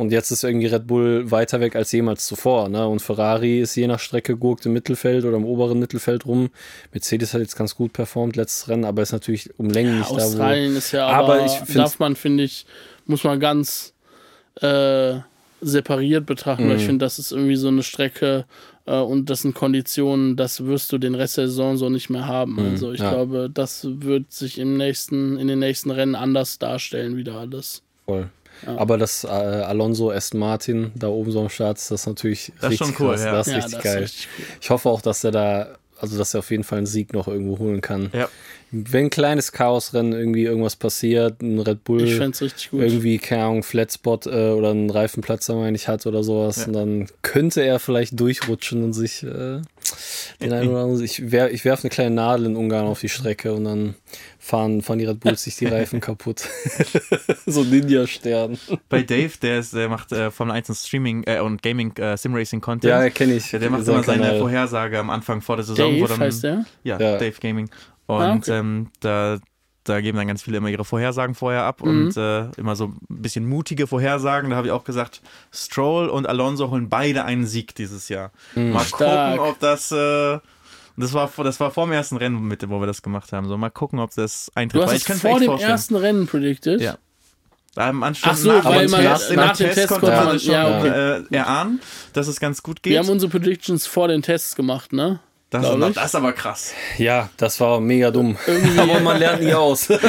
Und 0.00 0.12
jetzt 0.12 0.30
ist 0.30 0.44
irgendwie 0.44 0.66
Red 0.66 0.86
Bull 0.86 1.30
weiter 1.30 1.60
weg 1.60 1.76
als 1.76 1.92
jemals 1.92 2.26
zuvor. 2.26 2.70
Ne? 2.70 2.88
Und 2.88 3.02
Ferrari 3.02 3.60
ist 3.60 3.74
je 3.76 3.86
nach 3.86 4.00
Strecke 4.00 4.34
gurkt 4.34 4.64
im 4.64 4.72
Mittelfeld 4.72 5.26
oder 5.26 5.36
im 5.36 5.44
oberen 5.44 5.78
Mittelfeld 5.78 6.24
rum. 6.24 6.48
Mercedes 6.92 7.34
hat 7.34 7.42
jetzt 7.42 7.54
ganz 7.54 7.76
gut 7.76 7.92
performt 7.92 8.34
letztes 8.36 8.68
Rennen, 8.68 8.86
aber 8.86 9.02
ist 9.02 9.12
natürlich 9.12 9.50
um 9.58 9.68
Längen 9.68 9.98
nicht 9.98 10.10
da, 10.10 10.14
wo 10.14 10.20
Australien 10.20 10.74
ist 10.74 10.92
ja 10.92 11.06
Aber 11.06 11.34
aber, 11.42 11.58
darf 11.74 11.98
man, 11.98 12.16
finde 12.16 12.44
ich, 12.44 12.64
muss 13.04 13.24
man 13.24 13.38
ganz 13.40 13.92
äh, 14.62 15.16
separiert 15.60 16.24
betrachten, 16.24 16.66
weil 16.68 16.76
ich 16.76 16.82
Mhm. 16.82 16.86
finde, 16.86 17.04
das 17.04 17.18
ist 17.18 17.32
irgendwie 17.32 17.56
so 17.56 17.68
eine 17.68 17.82
Strecke, 17.82 18.46
Äh, 18.86 18.96
und 18.96 19.28
das 19.28 19.42
sind 19.42 19.54
Konditionen, 19.54 20.36
das 20.36 20.64
wirst 20.64 20.90
du 20.92 20.98
den 20.98 21.14
Rest 21.14 21.36
der 21.36 21.46
Saison 21.48 21.76
so 21.76 21.90
nicht 21.90 22.08
mehr 22.08 22.26
haben. 22.26 22.58
also 22.58 22.92
ich 22.92 23.00
ja. 23.00 23.10
glaube, 23.10 23.50
das 23.52 23.86
wird 23.86 24.32
sich 24.32 24.58
im 24.58 24.78
nächsten, 24.78 25.36
in 25.36 25.46
den 25.48 25.58
nächsten 25.58 25.90
Rennen 25.90 26.14
anders 26.14 26.58
darstellen, 26.58 27.16
wieder 27.18 27.34
alles. 27.34 27.82
Voll. 28.06 28.30
Aber 28.66 28.98
das 28.98 29.24
äh, 29.24 29.28
Alonso 29.28 30.10
Aston 30.10 30.40
Martin 30.40 30.92
da 30.94 31.08
oben 31.08 31.30
so 31.30 31.40
am 31.40 31.48
Start, 31.48 31.78
das 31.78 31.90
ist 31.90 32.06
natürlich 32.06 32.52
Das 32.60 32.72
ist 32.74 32.80
richtig 32.80 32.96
schon 32.96 33.06
cool, 33.06 33.14
krass. 33.14 33.24
ja. 33.24 33.32
Das 33.32 33.46
ist 33.46 33.52
Ja, 33.52 33.56
richtig 33.58 33.72
das 33.72 33.84
ist 33.84 33.92
geil. 33.92 34.02
richtig 34.02 34.28
cool. 34.38 34.44
Ich 34.60 34.70
hoffe 34.70 34.88
auch, 34.88 35.00
dass 35.02 35.24
er 35.24 35.30
da, 35.30 35.68
also 35.98 36.18
dass 36.18 36.34
er 36.34 36.40
auf 36.40 36.50
jeden 36.50 36.64
Fall 36.64 36.78
einen 36.78 36.86
Sieg 36.86 37.12
noch 37.12 37.28
irgendwo 37.28 37.58
holen 37.58 37.80
kann. 37.80 38.10
Ja. 38.12 38.28
Wenn 38.72 39.06
ein 39.06 39.10
kleines 39.10 39.50
Chaosrennen 39.52 40.12
irgendwie 40.12 40.44
irgendwas 40.44 40.76
passiert, 40.76 41.42
ein 41.42 41.58
Red 41.58 41.82
Bull 41.84 42.02
Ich 42.04 42.14
fände 42.14 42.30
es 42.30 42.40
richtig 42.42 42.70
gut. 42.70 42.82
irgendwie, 42.82 43.18
keine 43.18 43.44
Ahnung, 43.44 43.62
Flatspot 43.64 44.26
äh, 44.26 44.50
oder 44.50 44.70
einen 44.70 44.90
Reifenplatzer, 44.90 45.54
meine 45.56 45.76
ich, 45.76 45.88
hat 45.88 46.06
oder 46.06 46.22
sowas, 46.22 46.58
Ja. 46.58 46.66
und 46.66 46.72
dann 46.74 47.06
könnte 47.22 47.62
er 47.62 47.80
vielleicht 47.80 48.18
durchrutschen 48.20 48.84
und 48.84 48.92
sich 48.92 49.22
äh, 49.24 49.60
den 50.40 50.52
einen 50.52 50.68
oder 50.68 50.82
anderen, 50.82 51.02
ich, 51.04 51.32
wer, 51.32 51.52
ich 51.52 51.64
werfe 51.64 51.82
eine 51.84 51.90
kleine 51.90 52.14
Nadel 52.14 52.46
in 52.46 52.56
Ungarn 52.56 52.86
auf 52.86 53.00
die 53.00 53.08
Strecke 53.08 53.52
und 53.52 53.64
dann 53.64 53.94
fahren, 54.38 54.82
fahren 54.82 54.98
die 55.00 55.04
Red 55.04 55.18
Bulls 55.20 55.42
sich 55.42 55.56
die 55.56 55.66
Reifen 55.66 56.00
kaputt. 56.00 56.42
so 57.46 57.64
Ninja-Stern. 57.64 58.58
Bei 58.88 59.02
Dave, 59.02 59.32
der, 59.42 59.58
ist, 59.58 59.74
der 59.74 59.88
macht 59.88 60.12
äh, 60.12 60.30
Formel 60.30 60.54
1 60.54 60.68
und 60.68 60.74
Streaming 60.76 61.24
äh, 61.26 61.40
und 61.40 61.62
Gaming 61.62 61.96
äh, 61.96 62.16
Simracing 62.16 62.60
Content. 62.60 62.90
Ja, 62.90 63.08
kenne 63.10 63.34
ich. 63.34 63.50
Ja, 63.52 63.58
der 63.58 63.70
macht 63.70 63.86
immer 63.86 64.02
seine 64.02 64.22
Kanal. 64.22 64.38
Vorhersage 64.38 64.98
am 64.98 65.10
Anfang 65.10 65.40
vor 65.40 65.56
der 65.56 65.64
Saison. 65.64 65.92
wo 65.94 65.98
Dave 66.06 66.08
dann, 66.08 66.20
heißt 66.20 66.44
der? 66.44 66.64
Ja, 66.84 66.98
Ja. 67.00 67.16
Dave 67.18 67.34
Gaming. 67.40 67.68
Und 68.16 68.22
Ah, 68.22 68.34
okay. 68.34 68.58
ähm, 68.58 68.88
da, 69.00 69.38
da 69.84 70.00
geben 70.00 70.18
dann 70.18 70.26
ganz 70.26 70.42
viele 70.42 70.58
immer 70.58 70.68
ihre 70.68 70.84
Vorhersagen 70.84 71.34
vorher 71.34 71.64
ab 71.64 71.82
Mhm. 71.82 72.06
und 72.06 72.16
äh, 72.16 72.50
immer 72.58 72.76
so 72.76 72.86
ein 72.88 72.98
bisschen 73.08 73.48
mutige 73.48 73.86
Vorhersagen. 73.86 74.50
Da 74.50 74.56
habe 74.56 74.66
ich 74.68 74.72
auch 74.72 74.84
gesagt, 74.84 75.22
Stroll 75.52 76.08
und 76.08 76.28
Alonso 76.28 76.70
holen 76.70 76.88
beide 76.88 77.24
einen 77.24 77.46
Sieg 77.46 77.74
dieses 77.74 78.08
Jahr. 78.08 78.30
Mal 78.54 78.84
Stark. 78.84 79.36
gucken, 79.38 79.50
ob 79.52 79.58
das. 79.60 79.90
Äh, 79.92 80.38
das 80.96 81.14
war, 81.14 81.28
vor- 81.28 81.44
das 81.44 81.58
war 81.60 81.70
vor 81.70 81.86
dem 81.86 81.92
ersten 81.92 82.16
Rennen, 82.18 82.42
mit, 82.42 82.68
wo 82.68 82.78
wir 82.80 82.86
das 82.86 83.00
gemacht 83.00 83.32
haben. 83.32 83.48
So, 83.48 83.56
mal 83.56 83.70
gucken, 83.70 84.00
ob 84.00 84.14
das 84.14 84.50
eintritt. 84.54 84.82
Du 84.82 84.86
hast 84.86 85.08
es 85.08 85.20
vor 85.20 85.38
dem 85.38 85.46
vorstellen. 85.46 85.70
ersten 85.70 85.96
Rennen 85.96 86.26
predicted. 86.26 86.80
Ja. 86.82 86.98
Am 87.76 88.02
Anfang 88.02 88.32
Ach 88.32 88.36
so, 88.36 88.48
nach, 88.52 88.64
weil 88.64 88.88
man 88.88 89.04
nach 89.04 89.30
nach 89.30 89.56
dem 89.56 89.66
Test 89.68 89.74
Test 89.78 89.88
konnte 89.88 90.08
man 90.08 90.24
man- 90.26 90.40
schon 90.40 90.52
ja, 90.52 90.84
äh, 91.18 91.22
erahnen, 91.30 91.80
dass 92.12 92.26
es 92.26 92.38
ganz 92.40 92.62
gut 92.62 92.82
geht. 92.82 92.92
Wir 92.92 92.98
haben 92.98 93.08
unsere 93.08 93.30
Predictions 93.30 93.86
vor 93.86 94.08
den 94.08 94.20
Tests 94.22 94.56
gemacht, 94.56 94.92
ne? 94.92 95.20
Das, 95.50 95.66
ich. 95.68 95.94
das 95.94 96.06
ist 96.06 96.14
aber 96.14 96.32
krass. 96.32 96.72
Ja, 96.96 97.28
das 97.36 97.58
war 97.58 97.80
mega 97.80 98.10
dumm. 98.12 98.36
Aber 98.78 99.00
man 99.00 99.18
lernt 99.18 99.42
nie 99.42 99.52
aus. 99.52 99.86
das 99.88 100.00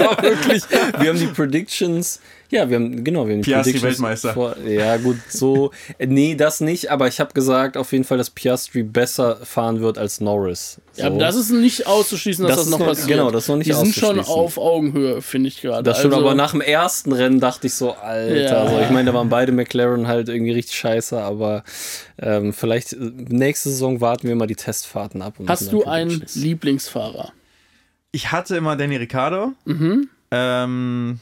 war 0.00 0.22
wirklich. 0.22 0.62
Wir 0.98 1.08
haben 1.10 1.18
die 1.18 1.26
Predictions. 1.26 2.20
Ja, 2.50 2.70
wir 2.70 2.76
haben, 2.76 3.04
genau, 3.04 3.26
wir 3.26 3.34
haben 3.34 3.42
die 3.42 3.50
Piastri. 3.50 3.82
Weltmeister. 3.82 4.32
Vor, 4.32 4.56
ja, 4.66 4.96
gut, 4.96 5.18
so. 5.28 5.70
äh, 5.98 6.06
Nee, 6.06 6.34
das 6.34 6.60
nicht, 6.60 6.90
aber 6.90 7.06
ich 7.06 7.20
habe 7.20 7.34
gesagt 7.34 7.76
auf 7.76 7.92
jeden 7.92 8.04
Fall, 8.04 8.16
dass 8.16 8.30
Piastri 8.30 8.82
besser 8.82 9.36
fahren 9.44 9.80
wird 9.80 9.98
als 9.98 10.20
Norris. 10.22 10.80
So. 10.92 11.02
Ja, 11.02 11.08
aber 11.08 11.18
das 11.18 11.36
ist 11.36 11.50
nicht 11.50 11.86
auszuschließen, 11.86 12.46
dass 12.46 12.56
Das 12.56 12.64
das, 12.64 12.70
noch 12.70 12.78
noch- 12.78 12.86
passiert. 12.86 13.08
genau, 13.08 13.30
das 13.30 13.42
ist 13.44 13.48
noch 13.48 13.56
nicht 13.56 13.68
Die 13.68 13.74
sind 13.74 13.94
schon 13.94 14.18
auf 14.20 14.56
Augenhöhe, 14.56 15.20
finde 15.20 15.48
ich 15.48 15.60
gerade. 15.60 15.82
Das 15.82 15.98
stimmt, 15.98 16.14
also, 16.14 16.24
aber 16.26 16.34
nach 16.34 16.52
dem 16.52 16.62
ersten 16.62 17.12
Rennen 17.12 17.38
dachte 17.38 17.66
ich 17.66 17.74
so, 17.74 17.92
Alter, 17.92 18.36
Ja. 18.36 18.62
also 18.62 18.80
ich 18.80 18.88
meine, 18.90 19.10
da 19.10 19.14
waren 19.14 19.28
beide 19.28 19.52
McLaren 19.52 20.06
halt 20.08 20.30
irgendwie 20.30 20.52
richtig 20.52 20.76
scheiße, 20.78 21.20
aber 21.20 21.64
ähm, 22.18 22.54
vielleicht 22.54 22.94
äh, 22.94 22.96
nächste 23.28 23.68
Saison 23.68 24.00
warten 24.00 24.26
wir 24.26 24.34
mal 24.36 24.46
die 24.46 24.56
Testfahrten 24.56 25.20
ab. 25.20 25.34
und 25.38 25.50
Hast 25.50 25.70
du 25.70 25.84
einen. 25.84 26.24
Lieblingsfahrer? 26.34 27.32
Ich 28.10 28.32
hatte 28.32 28.56
immer 28.56 28.74
Danny 28.74 28.96
Ricciardo. 28.96 29.52
Mhm. 29.66 30.08
Ähm, 30.30 31.20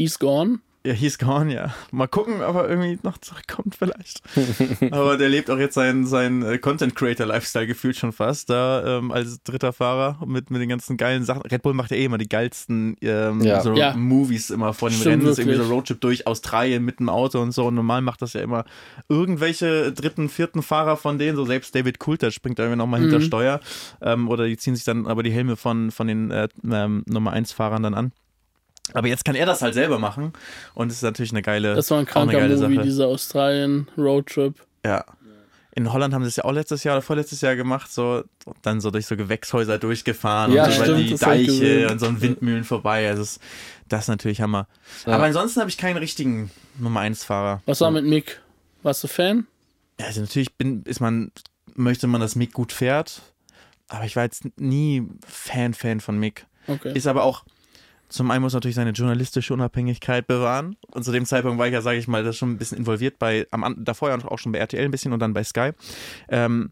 He's 0.00 0.18
gone. 0.18 0.60
ja, 0.82 0.94
he's 0.94 1.18
gone, 1.18 1.52
ja. 1.52 1.74
Mal 1.90 2.06
gucken, 2.08 2.40
ob 2.40 2.56
er 2.56 2.66
irgendwie 2.70 2.98
noch 3.02 3.18
zurückkommt 3.18 3.74
vielleicht. 3.78 4.22
Aber 4.92 5.18
der 5.18 5.28
lebt 5.28 5.50
auch 5.50 5.58
jetzt 5.58 5.74
seinen 5.74 6.06
sein 6.06 6.42
äh, 6.42 6.56
Content 6.56 6.94
Creator 6.96 7.26
Lifestyle 7.26 7.66
gefühlt 7.66 7.96
schon 7.98 8.12
fast 8.12 8.48
da 8.48 8.96
ähm, 8.98 9.10
als 9.12 9.42
dritter 9.42 9.74
Fahrer 9.74 10.18
mit, 10.26 10.50
mit 10.50 10.62
den 10.62 10.70
ganzen 10.70 10.96
geilen 10.96 11.22
Sachen. 11.24 11.42
Red 11.42 11.60
Bull 11.60 11.74
macht 11.74 11.90
ja 11.90 11.98
eh 11.98 12.06
immer 12.06 12.16
die 12.16 12.30
geilsten 12.30 12.96
ähm, 13.02 13.42
Ja. 13.42 13.60
so 13.60 13.74
Ja. 13.74 13.94
Movies 13.94 14.48
immer 14.48 14.72
vor 14.72 14.88
den 14.88 14.94
Stimmt 14.96 15.12
Rennen. 15.16 15.24
Das 15.26 15.32
ist 15.32 15.40
irgendwie 15.40 15.62
so. 15.62 15.70
Roadtrip 15.70 16.00
durch 16.00 16.26
Australien 16.26 16.82
mit 16.82 16.98
dem 16.98 17.10
Auto 17.10 17.42
und 17.42 17.52
so. 17.52 17.66
Und 17.66 17.74
normal 17.74 18.00
macht 18.00 18.22
das 18.22 18.32
ja 18.32 18.40
immer 18.40 18.64
irgendwelche 19.10 19.92
dritten, 19.92 20.30
vierten 20.30 20.62
Fahrer 20.62 20.96
von 20.96 21.18
denen, 21.18 21.36
so 21.36 21.44
selbst 21.44 21.74
David 21.74 21.98
Coulter 21.98 22.30
springt 22.30 22.58
da 22.58 22.62
irgendwie 22.62 22.78
nochmal 22.78 23.00
Mhm. 23.00 23.10
hinter 23.10 23.20
Steuer. 23.20 23.60
Ähm, 24.00 24.28
oder 24.30 24.46
die 24.46 24.56
ziehen 24.56 24.76
sich 24.76 24.84
dann 24.84 25.06
aber 25.06 25.22
die 25.22 25.30
Helme 25.32 25.56
von, 25.56 25.90
von 25.90 26.06
den 26.06 26.30
äh, 26.30 26.48
ähm, 26.72 27.02
Nummer 27.06 27.32
1 27.32 27.52
Fahrern 27.52 27.82
dann 27.82 27.92
an. 27.94 28.12
Aber 28.94 29.08
jetzt 29.08 29.24
kann 29.24 29.34
er 29.34 29.46
das 29.46 29.62
halt 29.62 29.74
selber 29.74 29.98
machen 29.98 30.32
und 30.74 30.88
es 30.90 30.96
ist 30.96 31.02
natürlich 31.02 31.32
eine 31.32 31.42
geile, 31.42 31.74
Das 31.74 31.90
war 31.90 31.98
ein 31.98 32.06
kranker 32.06 32.40
Movie, 32.40 32.56
Sache. 32.56 32.78
dieser 32.82 33.06
Australien-Roadtrip. 33.08 34.54
Ja. 34.84 35.04
In 35.76 35.92
Holland 35.92 36.12
haben 36.12 36.24
sie 36.24 36.28
es 36.28 36.36
ja 36.36 36.44
auch 36.44 36.52
letztes 36.52 36.82
Jahr 36.82 36.96
oder 36.96 37.02
vorletztes 37.02 37.40
Jahr 37.42 37.54
gemacht, 37.54 37.92
so 37.92 38.24
dann 38.62 38.80
so 38.80 38.90
durch 38.90 39.06
so 39.06 39.16
Gewächshäuser 39.16 39.78
durchgefahren 39.78 40.52
Ja, 40.52 40.64
und 40.64 40.72
so 40.72 40.84
über 40.84 40.94
die 40.96 41.10
das 41.10 41.20
Deiche 41.20 41.88
und 41.90 42.00
so 42.00 42.06
an 42.06 42.20
Windmühlen 42.20 42.64
vorbei. 42.64 43.08
Also 43.08 43.22
es, 43.22 43.38
das 43.88 44.02
ist 44.02 44.08
natürlich 44.08 44.40
Hammer. 44.40 44.66
Ja. 45.06 45.12
Aber 45.14 45.24
ansonsten 45.24 45.60
habe 45.60 45.70
ich 45.70 45.78
keinen 45.78 45.96
richtigen 45.96 46.50
Nummer 46.78 47.00
1 47.00 47.22
Fahrer. 47.24 47.62
Was 47.66 47.80
war 47.80 47.92
mit 47.92 48.04
Mick? 48.04 48.40
Warst 48.82 49.04
du 49.04 49.08
Fan? 49.08 49.46
Ja, 50.00 50.06
Also 50.06 50.22
natürlich 50.22 50.54
bin, 50.54 50.82
ist 50.84 51.00
man, 51.00 51.30
möchte 51.74 52.08
man, 52.08 52.20
dass 52.20 52.34
Mick 52.34 52.52
gut 52.52 52.72
fährt, 52.72 53.22
aber 53.88 54.04
ich 54.04 54.16
war 54.16 54.24
jetzt 54.24 54.42
nie 54.58 55.06
Fan, 55.26 55.72
Fan 55.74 56.00
von 56.00 56.18
Mick. 56.18 56.46
Okay. 56.66 56.92
Ist 56.96 57.06
aber 57.06 57.22
auch, 57.22 57.44
zum 58.10 58.30
einen 58.30 58.42
muss 58.42 58.52
natürlich 58.52 58.74
seine 58.74 58.90
journalistische 58.90 59.54
Unabhängigkeit 59.54 60.26
bewahren. 60.26 60.76
Und 60.90 61.04
zu 61.04 61.12
dem 61.12 61.24
Zeitpunkt 61.24 61.58
war 61.58 61.66
ich 61.66 61.72
ja, 61.72 61.80
sage 61.80 61.98
ich 61.98 62.08
mal, 62.08 62.24
das 62.24 62.36
schon 62.36 62.50
ein 62.50 62.58
bisschen 62.58 62.78
involviert 62.78 63.18
bei, 63.18 63.46
am, 63.52 63.76
davor 63.78 64.10
ja 64.10 64.18
auch 64.24 64.38
schon 64.38 64.52
bei 64.52 64.58
RTL 64.58 64.84
ein 64.84 64.90
bisschen 64.90 65.12
und 65.12 65.20
dann 65.20 65.32
bei 65.32 65.44
Sky. 65.44 65.70
Ähm, 66.28 66.70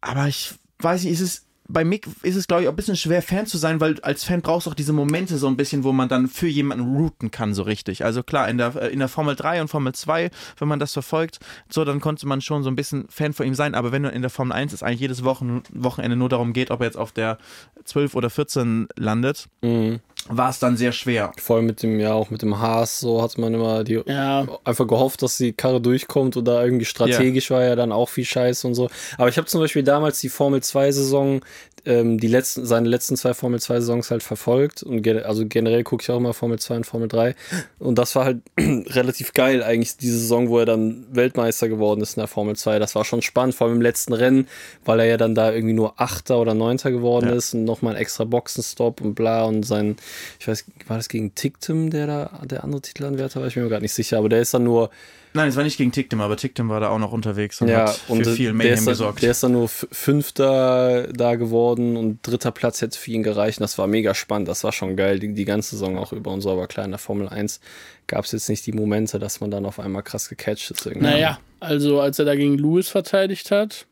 aber 0.00 0.28
ich 0.28 0.54
weiß 0.78 1.02
nicht, 1.02 1.12
ist 1.12 1.20
es, 1.20 1.44
bei 1.70 1.84
Mick 1.84 2.06
ist 2.22 2.36
es, 2.36 2.46
glaube 2.46 2.62
ich, 2.62 2.68
auch 2.68 2.72
ein 2.72 2.76
bisschen 2.76 2.96
schwer, 2.96 3.20
Fan 3.20 3.46
zu 3.46 3.58
sein, 3.58 3.78
weil 3.80 4.00
als 4.00 4.24
Fan 4.24 4.40
brauchst 4.40 4.66
du 4.66 4.70
auch 4.70 4.74
diese 4.74 4.94
Momente 4.94 5.36
so 5.36 5.48
ein 5.48 5.56
bisschen, 5.56 5.84
wo 5.84 5.92
man 5.92 6.08
dann 6.08 6.26
für 6.28 6.48
jemanden 6.48 6.96
routen 6.96 7.30
kann, 7.30 7.52
so 7.52 7.62
richtig. 7.62 8.04
Also 8.04 8.22
klar, 8.22 8.48
in 8.48 8.56
der, 8.56 8.74
äh, 8.76 8.88
in 8.88 9.00
der 9.00 9.08
Formel 9.08 9.36
3 9.36 9.60
und 9.60 9.68
Formel 9.68 9.92
2, 9.92 10.30
wenn 10.58 10.68
man 10.68 10.78
das 10.78 10.94
verfolgt, 10.94 11.40
so, 11.68 11.84
dann 11.84 12.00
konnte 12.00 12.26
man 12.26 12.40
schon 12.40 12.62
so 12.62 12.70
ein 12.70 12.76
bisschen 12.76 13.06
Fan 13.10 13.34
von 13.34 13.46
ihm 13.46 13.54
sein. 13.54 13.74
Aber 13.74 13.92
wenn 13.92 14.02
du 14.02 14.08
in 14.08 14.22
der 14.22 14.30
Formel 14.30 14.54
1 14.54 14.72
es 14.72 14.82
eigentlich 14.82 15.00
jedes 15.00 15.24
Wochen, 15.24 15.62
Wochenende 15.72 16.16
nur 16.16 16.30
darum 16.30 16.54
geht, 16.54 16.70
ob 16.70 16.80
er 16.80 16.86
jetzt 16.86 16.96
auf 16.96 17.12
der 17.12 17.36
12 17.84 18.14
oder 18.14 18.30
14 18.30 18.88
landet, 18.96 19.48
Mhm. 19.60 20.00
War 20.28 20.50
es 20.50 20.58
dann 20.58 20.76
sehr 20.76 20.92
schwer. 20.92 21.32
Vor 21.38 21.56
allem 21.56 21.66
mit 21.66 21.82
dem, 21.82 22.00
ja, 22.00 22.12
auch 22.12 22.30
mit 22.30 22.42
dem 22.42 22.58
Haas, 22.58 23.00
so 23.00 23.22
hat 23.22 23.38
man 23.38 23.54
immer 23.54 23.84
die 23.84 24.00
Ja, 24.06 24.46
einfach 24.64 24.86
gehofft, 24.86 25.22
dass 25.22 25.36
die 25.36 25.52
Karre 25.52 25.80
durchkommt 25.80 26.36
oder 26.36 26.64
irgendwie 26.64 26.84
strategisch 26.84 27.50
war 27.50 27.64
ja 27.64 27.76
dann 27.76 27.92
auch 27.92 28.08
viel 28.08 28.24
Scheiße 28.24 28.66
und 28.66 28.74
so. 28.74 28.90
Aber 29.16 29.28
ich 29.28 29.38
habe 29.38 29.46
zum 29.46 29.60
Beispiel 29.60 29.82
damals 29.82 30.20
die 30.20 30.28
Formel 30.28 30.62
2 30.62 30.92
Saison, 30.92 31.40
ähm, 31.84 32.18
die 32.18 32.26
letzten, 32.28 32.64
seine 32.66 32.88
letzten 32.88 33.16
zwei 33.16 33.34
Formel 33.34 33.60
2 33.60 33.80
Saisons 33.80 34.10
halt 34.10 34.22
verfolgt 34.22 34.82
und 34.82 35.02
ge 35.02 35.22
also 35.22 35.46
generell 35.46 35.84
gucke 35.84 36.02
ich 36.02 36.10
auch 36.10 36.16
immer 36.18 36.34
Formel 36.34 36.58
2 36.58 36.76
und 36.76 36.84
Formel 36.86 37.08
3 37.08 37.34
und 37.78 37.98
das 37.98 38.14
war 38.16 38.24
halt 38.24 38.38
relativ 38.58 39.32
geil 39.32 39.62
eigentlich 39.62 39.96
diese 39.96 40.18
Saison, 40.18 40.48
wo 40.48 40.58
er 40.58 40.66
dann 40.66 41.06
Weltmeister 41.10 41.68
geworden 41.68 42.00
ist 42.00 42.16
in 42.16 42.20
der 42.20 42.28
Formel 42.28 42.56
2. 42.56 42.78
Das 42.78 42.94
war 42.94 43.04
schon 43.04 43.22
spannend, 43.22 43.54
vor 43.54 43.66
allem 43.66 43.76
im 43.76 43.82
letzten 43.82 44.12
Rennen, 44.12 44.48
weil 44.84 45.00
er 45.00 45.06
ja 45.06 45.16
dann 45.16 45.34
da 45.34 45.52
irgendwie 45.52 45.74
nur 45.74 46.00
Achter 46.00 46.38
oder 46.38 46.54
Neunter 46.54 46.90
geworden 46.90 47.28
Ja. 47.28 47.34
ist 47.34 47.54
und 47.54 47.64
nochmal 47.64 47.94
ein 47.94 48.00
extra 48.00 48.24
Boxenstopp 48.24 49.00
und 49.00 49.14
bla 49.14 49.44
und 49.44 49.64
sein, 49.64 49.96
ich 50.40 50.48
weiß, 50.48 50.64
war 50.86 50.96
das 50.96 51.08
gegen 51.08 51.34
Tictum, 51.34 51.90
der 51.90 52.06
da 52.06 52.40
der 52.44 52.64
andere 52.64 52.80
Titelanwärter 52.82 53.40
war? 53.40 53.48
Ich 53.48 53.54
bin 53.54 53.62
mir 53.64 53.68
gerade 53.70 53.82
nicht 53.82 53.94
sicher, 53.94 54.18
aber 54.18 54.28
der 54.28 54.40
ist 54.40 54.54
dann 54.54 54.64
nur 54.64 54.90
Nein, 55.34 55.48
es 55.48 55.56
war 55.56 55.64
nicht 55.64 55.76
gegen 55.76 55.92
Tictum, 55.92 56.20
aber 56.20 56.36
Tictum 56.36 56.68
war 56.68 56.80
da 56.80 56.88
auch 56.88 56.98
noch 56.98 57.12
unterwegs 57.12 57.60
und 57.60 57.68
ja, 57.68 57.88
hat 57.88 57.96
für 57.96 58.12
und 58.12 58.26
viel 58.26 58.52
Mayhem 58.52 58.76
dann, 58.76 58.86
gesorgt. 58.86 59.22
der 59.22 59.30
ist 59.32 59.42
dann 59.42 59.52
nur 59.52 59.68
Fünfter 59.68 61.08
da 61.12 61.34
geworden 61.34 61.96
und 61.96 62.26
dritter 62.26 62.50
Platz 62.50 62.80
hätte 62.80 62.98
für 62.98 63.10
ihn 63.10 63.22
gereicht. 63.22 63.58
Und 63.58 63.62
das 63.62 63.78
war 63.78 63.86
mega 63.86 64.14
spannend. 64.14 64.48
Das 64.48 64.64
war 64.64 64.72
schon 64.72 64.96
geil, 64.96 65.18
die, 65.18 65.34
die 65.34 65.44
ganze 65.44 65.70
Saison 65.70 65.98
auch 65.98 66.12
über 66.12 66.30
und 66.30 66.40
so. 66.40 66.50
Aber 66.50 66.66
klar, 66.66 66.84
in 66.84 66.92
der 66.92 66.98
Formel 66.98 67.28
1 67.28 67.60
gab 68.06 68.24
es 68.24 68.32
jetzt 68.32 68.48
nicht 68.48 68.66
die 68.66 68.72
Momente, 68.72 69.18
dass 69.18 69.40
man 69.40 69.50
dann 69.50 69.66
auf 69.66 69.78
einmal 69.78 70.02
krass 70.02 70.28
gecatcht 70.28 70.70
ist. 70.70 70.86
Irgendwie. 70.86 71.06
naja, 71.06 71.38
also 71.60 72.00
als 72.00 72.18
er 72.18 72.24
da 72.24 72.34
gegen 72.34 72.56
Lewis 72.56 72.88
verteidigt 72.88 73.50
hat, 73.50 73.86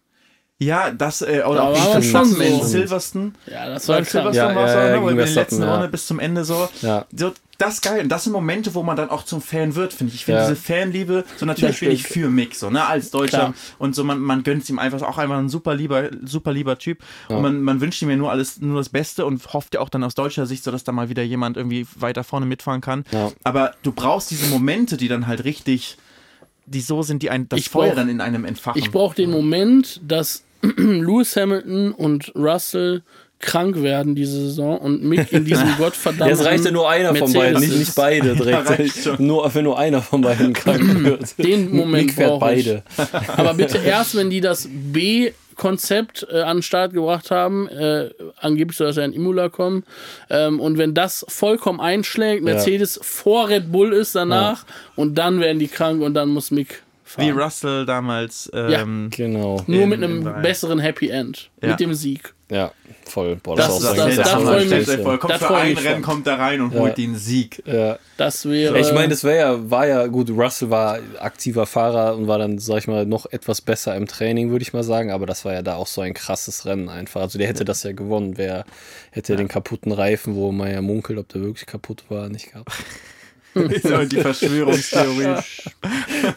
Ja, 0.59 0.91
das, 0.91 1.21
äh, 1.21 1.43
oder 1.47 1.57
Da 1.57 1.63
auch 1.69 2.03
schon 2.03 2.25
so. 2.25 2.65
Silverstone. 2.65 3.33
ja, 3.47 3.69
das 3.69 3.87
War. 3.89 4.03
Silverstone 4.03 4.35
Ja, 4.37 4.55
war 4.55 4.67
ja, 4.69 4.87
ja, 4.89 4.97
ne? 4.97 5.03
Wo 5.03 5.07
gegen 5.09 5.19
in 5.21 5.27
der 5.27 5.35
letzten 5.35 5.63
ja. 5.63 5.73
Runde 5.75 5.89
bis 5.89 6.07
zum 6.07 6.19
Ende 6.19 6.45
so. 6.45 6.69
Ja. 6.81 7.05
so. 7.15 7.33
Das 7.59 7.75
ist 7.75 7.83
geil. 7.83 8.03
Und 8.03 8.11
das 8.11 8.25
sind 8.25 8.35
Momente, 8.35 8.75
wo 8.75 8.83
man 8.83 8.97
dann 8.99 9.09
auch 9.09 9.25
zum 9.25 9.41
Fan 9.41 9.75
wird, 9.77 9.95
finde 9.95 10.13
ich. 10.13 10.21
Ich 10.21 10.25
finde 10.27 10.41
Ja. 10.43 10.49
diese 10.49 10.61
Fanliebe, 10.61 11.25
so 11.39 11.47
natürlich 11.47 11.81
bin 11.81 11.91
ich 11.91 12.03
für 12.03 12.29
Mick, 12.29 12.55
so, 12.55 12.69
ne, 12.69 12.87
als 12.87 13.11
Deutscher. 13.11 13.39
Klar. 13.39 13.55
Und 13.79 13.95
so, 13.95 14.05
man, 14.05 14.19
man 14.21 14.43
gönnt 14.43 14.69
ihm 14.69 14.79
einfach, 14.79 15.01
auch 15.03 15.17
einfach 15.17 15.39
ein 15.39 15.49
super 15.49 15.75
lieber, 15.75 16.11
super 16.23 16.53
lieber 16.53 16.77
Typ. 16.79 17.03
Und 17.29 17.41
man, 17.41 17.63
man 17.63 17.81
wünscht 17.81 18.03
ihm 18.03 18.11
ja 18.11 18.17
nur 18.17 18.31
alles, 18.31 18.61
nur 18.61 18.77
das 18.79 18.91
Beste 18.91 19.25
und 19.25 19.43
hofft 19.55 19.73
ja 19.75 19.81
auch 19.81 19.89
dann 19.89 20.05
aus 20.05 20.15
deutscher 20.15 20.45
Sicht, 20.45 20.65
so 20.65 20.71
dass 20.71 20.85
da 20.85 20.93
mal 20.93 21.09
wieder 21.09 21.23
jemand 21.23 21.57
irgendwie 21.57 21.87
weiter 21.97 22.25
vorne 22.25 22.45
mitfahren 22.45 22.83
kann. 22.83 23.05
Ja. 23.11 23.33
Aber 23.43 23.73
du 23.83 23.91
brauchst 23.93 24.31
diese 24.31 24.47
Momente, 24.49 24.99
die 24.99 25.09
dann 25.09 25.27
halt 25.27 25.45
richtig, 25.45 25.97
die 26.67 26.83
so 26.83 27.03
sind, 27.03 27.23
die 27.23 27.31
ein, 27.31 27.49
das 27.49 27.61
Ich 27.61 27.71
Feuer 27.71 27.89
brauch- 27.89 27.97
dann 27.97 28.11
in 28.11 28.21
einem 28.21 28.45
entfachen. 28.45 28.79
Ich 28.79 28.91
brauche 28.91 29.15
den 29.17 29.31
Moment, 29.31 30.01
dass 30.07 30.43
Lewis 30.77 31.37
Hamilton 31.37 31.93
und 31.93 32.33
Russell 32.35 33.03
krank 33.39 33.83
werden 33.83 34.15
diese 34.15 34.41
Saison 34.47 34.79
und 34.79 35.05
Mick 35.05 35.33
in 35.33 35.45
diesem 35.45 35.69
gottverdammten. 35.79 36.29
Jetzt 36.29 36.45
reicht 36.45 36.65
ja 36.65 36.71
nur 36.71 36.89
einer 36.89 37.15
von 37.15 37.31
Mercedes 37.31 37.35
beiden, 37.35 37.61
nicht, 37.61 37.79
nicht 37.79 37.95
beide 37.95 38.35
direkt. 38.37 39.21
nur, 39.21 39.55
wenn 39.55 39.65
nur 39.65 39.79
einer 39.79 40.03
von 40.03 40.23
beiden 40.23 40.53
krank 40.53 41.05
wird. 41.05 41.39
Den 41.39 41.75
Moment 41.75 42.07
Mick 42.07 42.15
fährt 42.15 42.39
brauche 42.41 42.55
ich. 42.55 42.67
beide. 42.67 42.83
Aber 43.37 43.55
bitte 43.55 43.79
erst, 43.79 44.17
wenn 44.17 44.31
die 44.31 44.41
das 44.41 44.69
B-Konzept 44.71 46.27
äh, 46.31 46.41
an 46.41 46.59
den 46.59 46.63
Start 46.63 46.95
gebracht 46.95 47.31
haben, 47.31 47.69
äh, 47.69 48.09
angeblich 48.41 48.79
soll 48.79 48.87
das 48.87 48.97
ja 48.97 49.05
in 49.05 49.13
Imola 49.13 49.51
kommen, 49.51 49.85
ähm, 50.31 50.59
und 50.59 50.79
wenn 50.79 50.95
das 50.95 51.25
vollkommen 51.29 51.81
einschlägt, 51.81 52.43
Mercedes 52.43 52.99
vor 53.03 53.49
Red 53.49 53.71
Bull 53.71 53.93
ist 53.93 54.15
danach, 54.15 54.65
und 54.97 55.17
dann 55.17 55.41
werden 55.41 55.59
die 55.59 55.69
krank 55.69 56.01
und 56.01 56.15
dann 56.15 56.31
muss 56.31 56.51
Mick 56.51 56.83
Wie 57.19 57.29
fahren. 57.31 57.39
Russell 57.39 57.87
damals. 57.87 58.51
Ähm, 58.53 59.09
Genau. 59.11 59.63
Nur 59.67 59.83
in- 59.83 59.89
mit 59.89 60.03
einem 60.03 60.43
besseren 60.43 60.79
Happy 60.81 61.09
End. 61.09 61.51
Ja. 61.63 61.71
Mit 61.71 61.81
dem 61.81 61.95
Sieg. 61.95 62.35
Ja, 62.49 62.71
voll. 63.05 63.35
Boah, 63.43 63.57
Das 63.57 63.67
das, 63.67 63.77
ist- 63.77 63.83
ist 63.83 63.91
auch 63.91 63.97
das- 63.97 64.17
das 64.17 64.27
ist 64.29 64.35
auch 64.35 64.41
freu 64.43 64.63
ich 64.63 64.69
sein 64.69 64.79
mich. 64.79 65.05
Vor, 65.05 65.19
kommt 65.19 65.33
Da 65.35 65.39
für 65.39 65.57
ein 65.57 65.77
Rennen, 65.77 66.03
kommt 66.03 66.27
da 66.29 66.37
rein 66.37 66.61
und 66.61 66.75
holt 66.75 66.97
den 66.97 67.17
Sieg. 67.17 67.61
Ja. 67.67 67.99
Das 68.17 68.49
wäre. 68.49 68.79
Ich 68.79 68.93
meine, 68.93 69.09
das 69.09 69.25
wäre 69.25 69.37
ja, 69.39 69.71
war 69.71 69.87
ja 69.89 70.07
gut, 70.07 70.31
Russell 70.31 70.71
war 70.71 71.01
aktiver 71.19 71.67
Fahrer 71.67 72.17
und 72.17 72.29
war 72.29 72.39
dann, 72.39 72.59
sag 72.59 72.79
ich 72.79 72.87
mal, 72.87 73.05
noch 73.05 73.27
etwas 73.33 73.61
besser 73.61 73.97
im 73.97 74.07
Training, 74.07 74.51
würde 74.51 74.63
ich 74.63 74.73
mal 74.73 74.85
sagen, 74.85 75.11
aber 75.11 75.27
das 75.27 75.45
war 75.45 75.55
ja 75.55 75.63
da 75.63 75.75
auch 75.75 75.89
so 75.89 76.03
ein 76.03 76.15
krasses 76.15 76.67
Rennen 76.67 76.89
einfach. 76.89 77.21
Also 77.23 77.37
der 77.39 77.49
hätte 77.49 77.65
das 77.65 77.83
ja 77.83 77.91
gewonnen, 77.91 78.39
wer 78.39 78.65
hätte 79.11 79.35
den 79.35 79.49
kaputten 79.49 79.91
Reifen, 79.91 80.37
wo 80.37 80.53
man 80.53 80.71
ja 80.71 80.83
munkelt, 80.83 81.19
ob 81.19 81.29
der 81.29 81.43
wirklich 81.43 81.67
kaputt 81.67 82.05
war, 82.11 82.29
nicht 82.29 82.53
gehabt. 82.53 82.71
so 83.83 84.05
die 84.05 84.21
Verschwörungstheorie. 84.21 85.43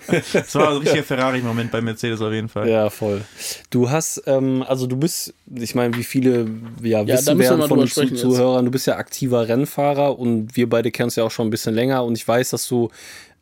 das 0.33 0.55
war 0.55 0.71
ein 0.71 0.77
richtiger 0.77 1.03
Ferrari-Moment 1.03 1.71
bei 1.71 1.81
Mercedes 1.81 2.21
auf 2.21 2.31
jeden 2.31 2.49
Fall. 2.49 2.69
Ja, 2.69 2.89
voll. 2.89 3.21
Du 3.69 3.89
hast, 3.89 4.23
ähm, 4.25 4.63
also 4.67 4.87
du 4.87 4.95
bist, 4.95 5.33
ich 5.53 5.75
meine, 5.75 5.95
wie 5.97 6.03
viele 6.03 6.47
ja, 6.81 7.03
da 7.03 7.13
wissen 7.13 7.37
werden 7.39 7.59
von 7.61 7.69
drüber 7.69 7.83
den 7.83 7.87
sprechen 7.89 8.15
Zu- 8.15 8.27
jetzt. 8.27 8.35
Zuhörern, 8.37 8.65
du 8.65 8.71
bist 8.71 8.87
ja 8.87 8.95
aktiver 8.97 9.47
Rennfahrer 9.47 10.17
und 10.17 10.55
wir 10.55 10.69
beide 10.69 10.91
kennen 10.91 11.07
uns 11.07 11.15
ja 11.15 11.23
auch 11.23 11.31
schon 11.31 11.47
ein 11.47 11.51
bisschen 11.51 11.75
länger 11.75 12.03
und 12.03 12.17
ich 12.17 12.27
weiß, 12.27 12.51
dass 12.51 12.67
du 12.67 12.89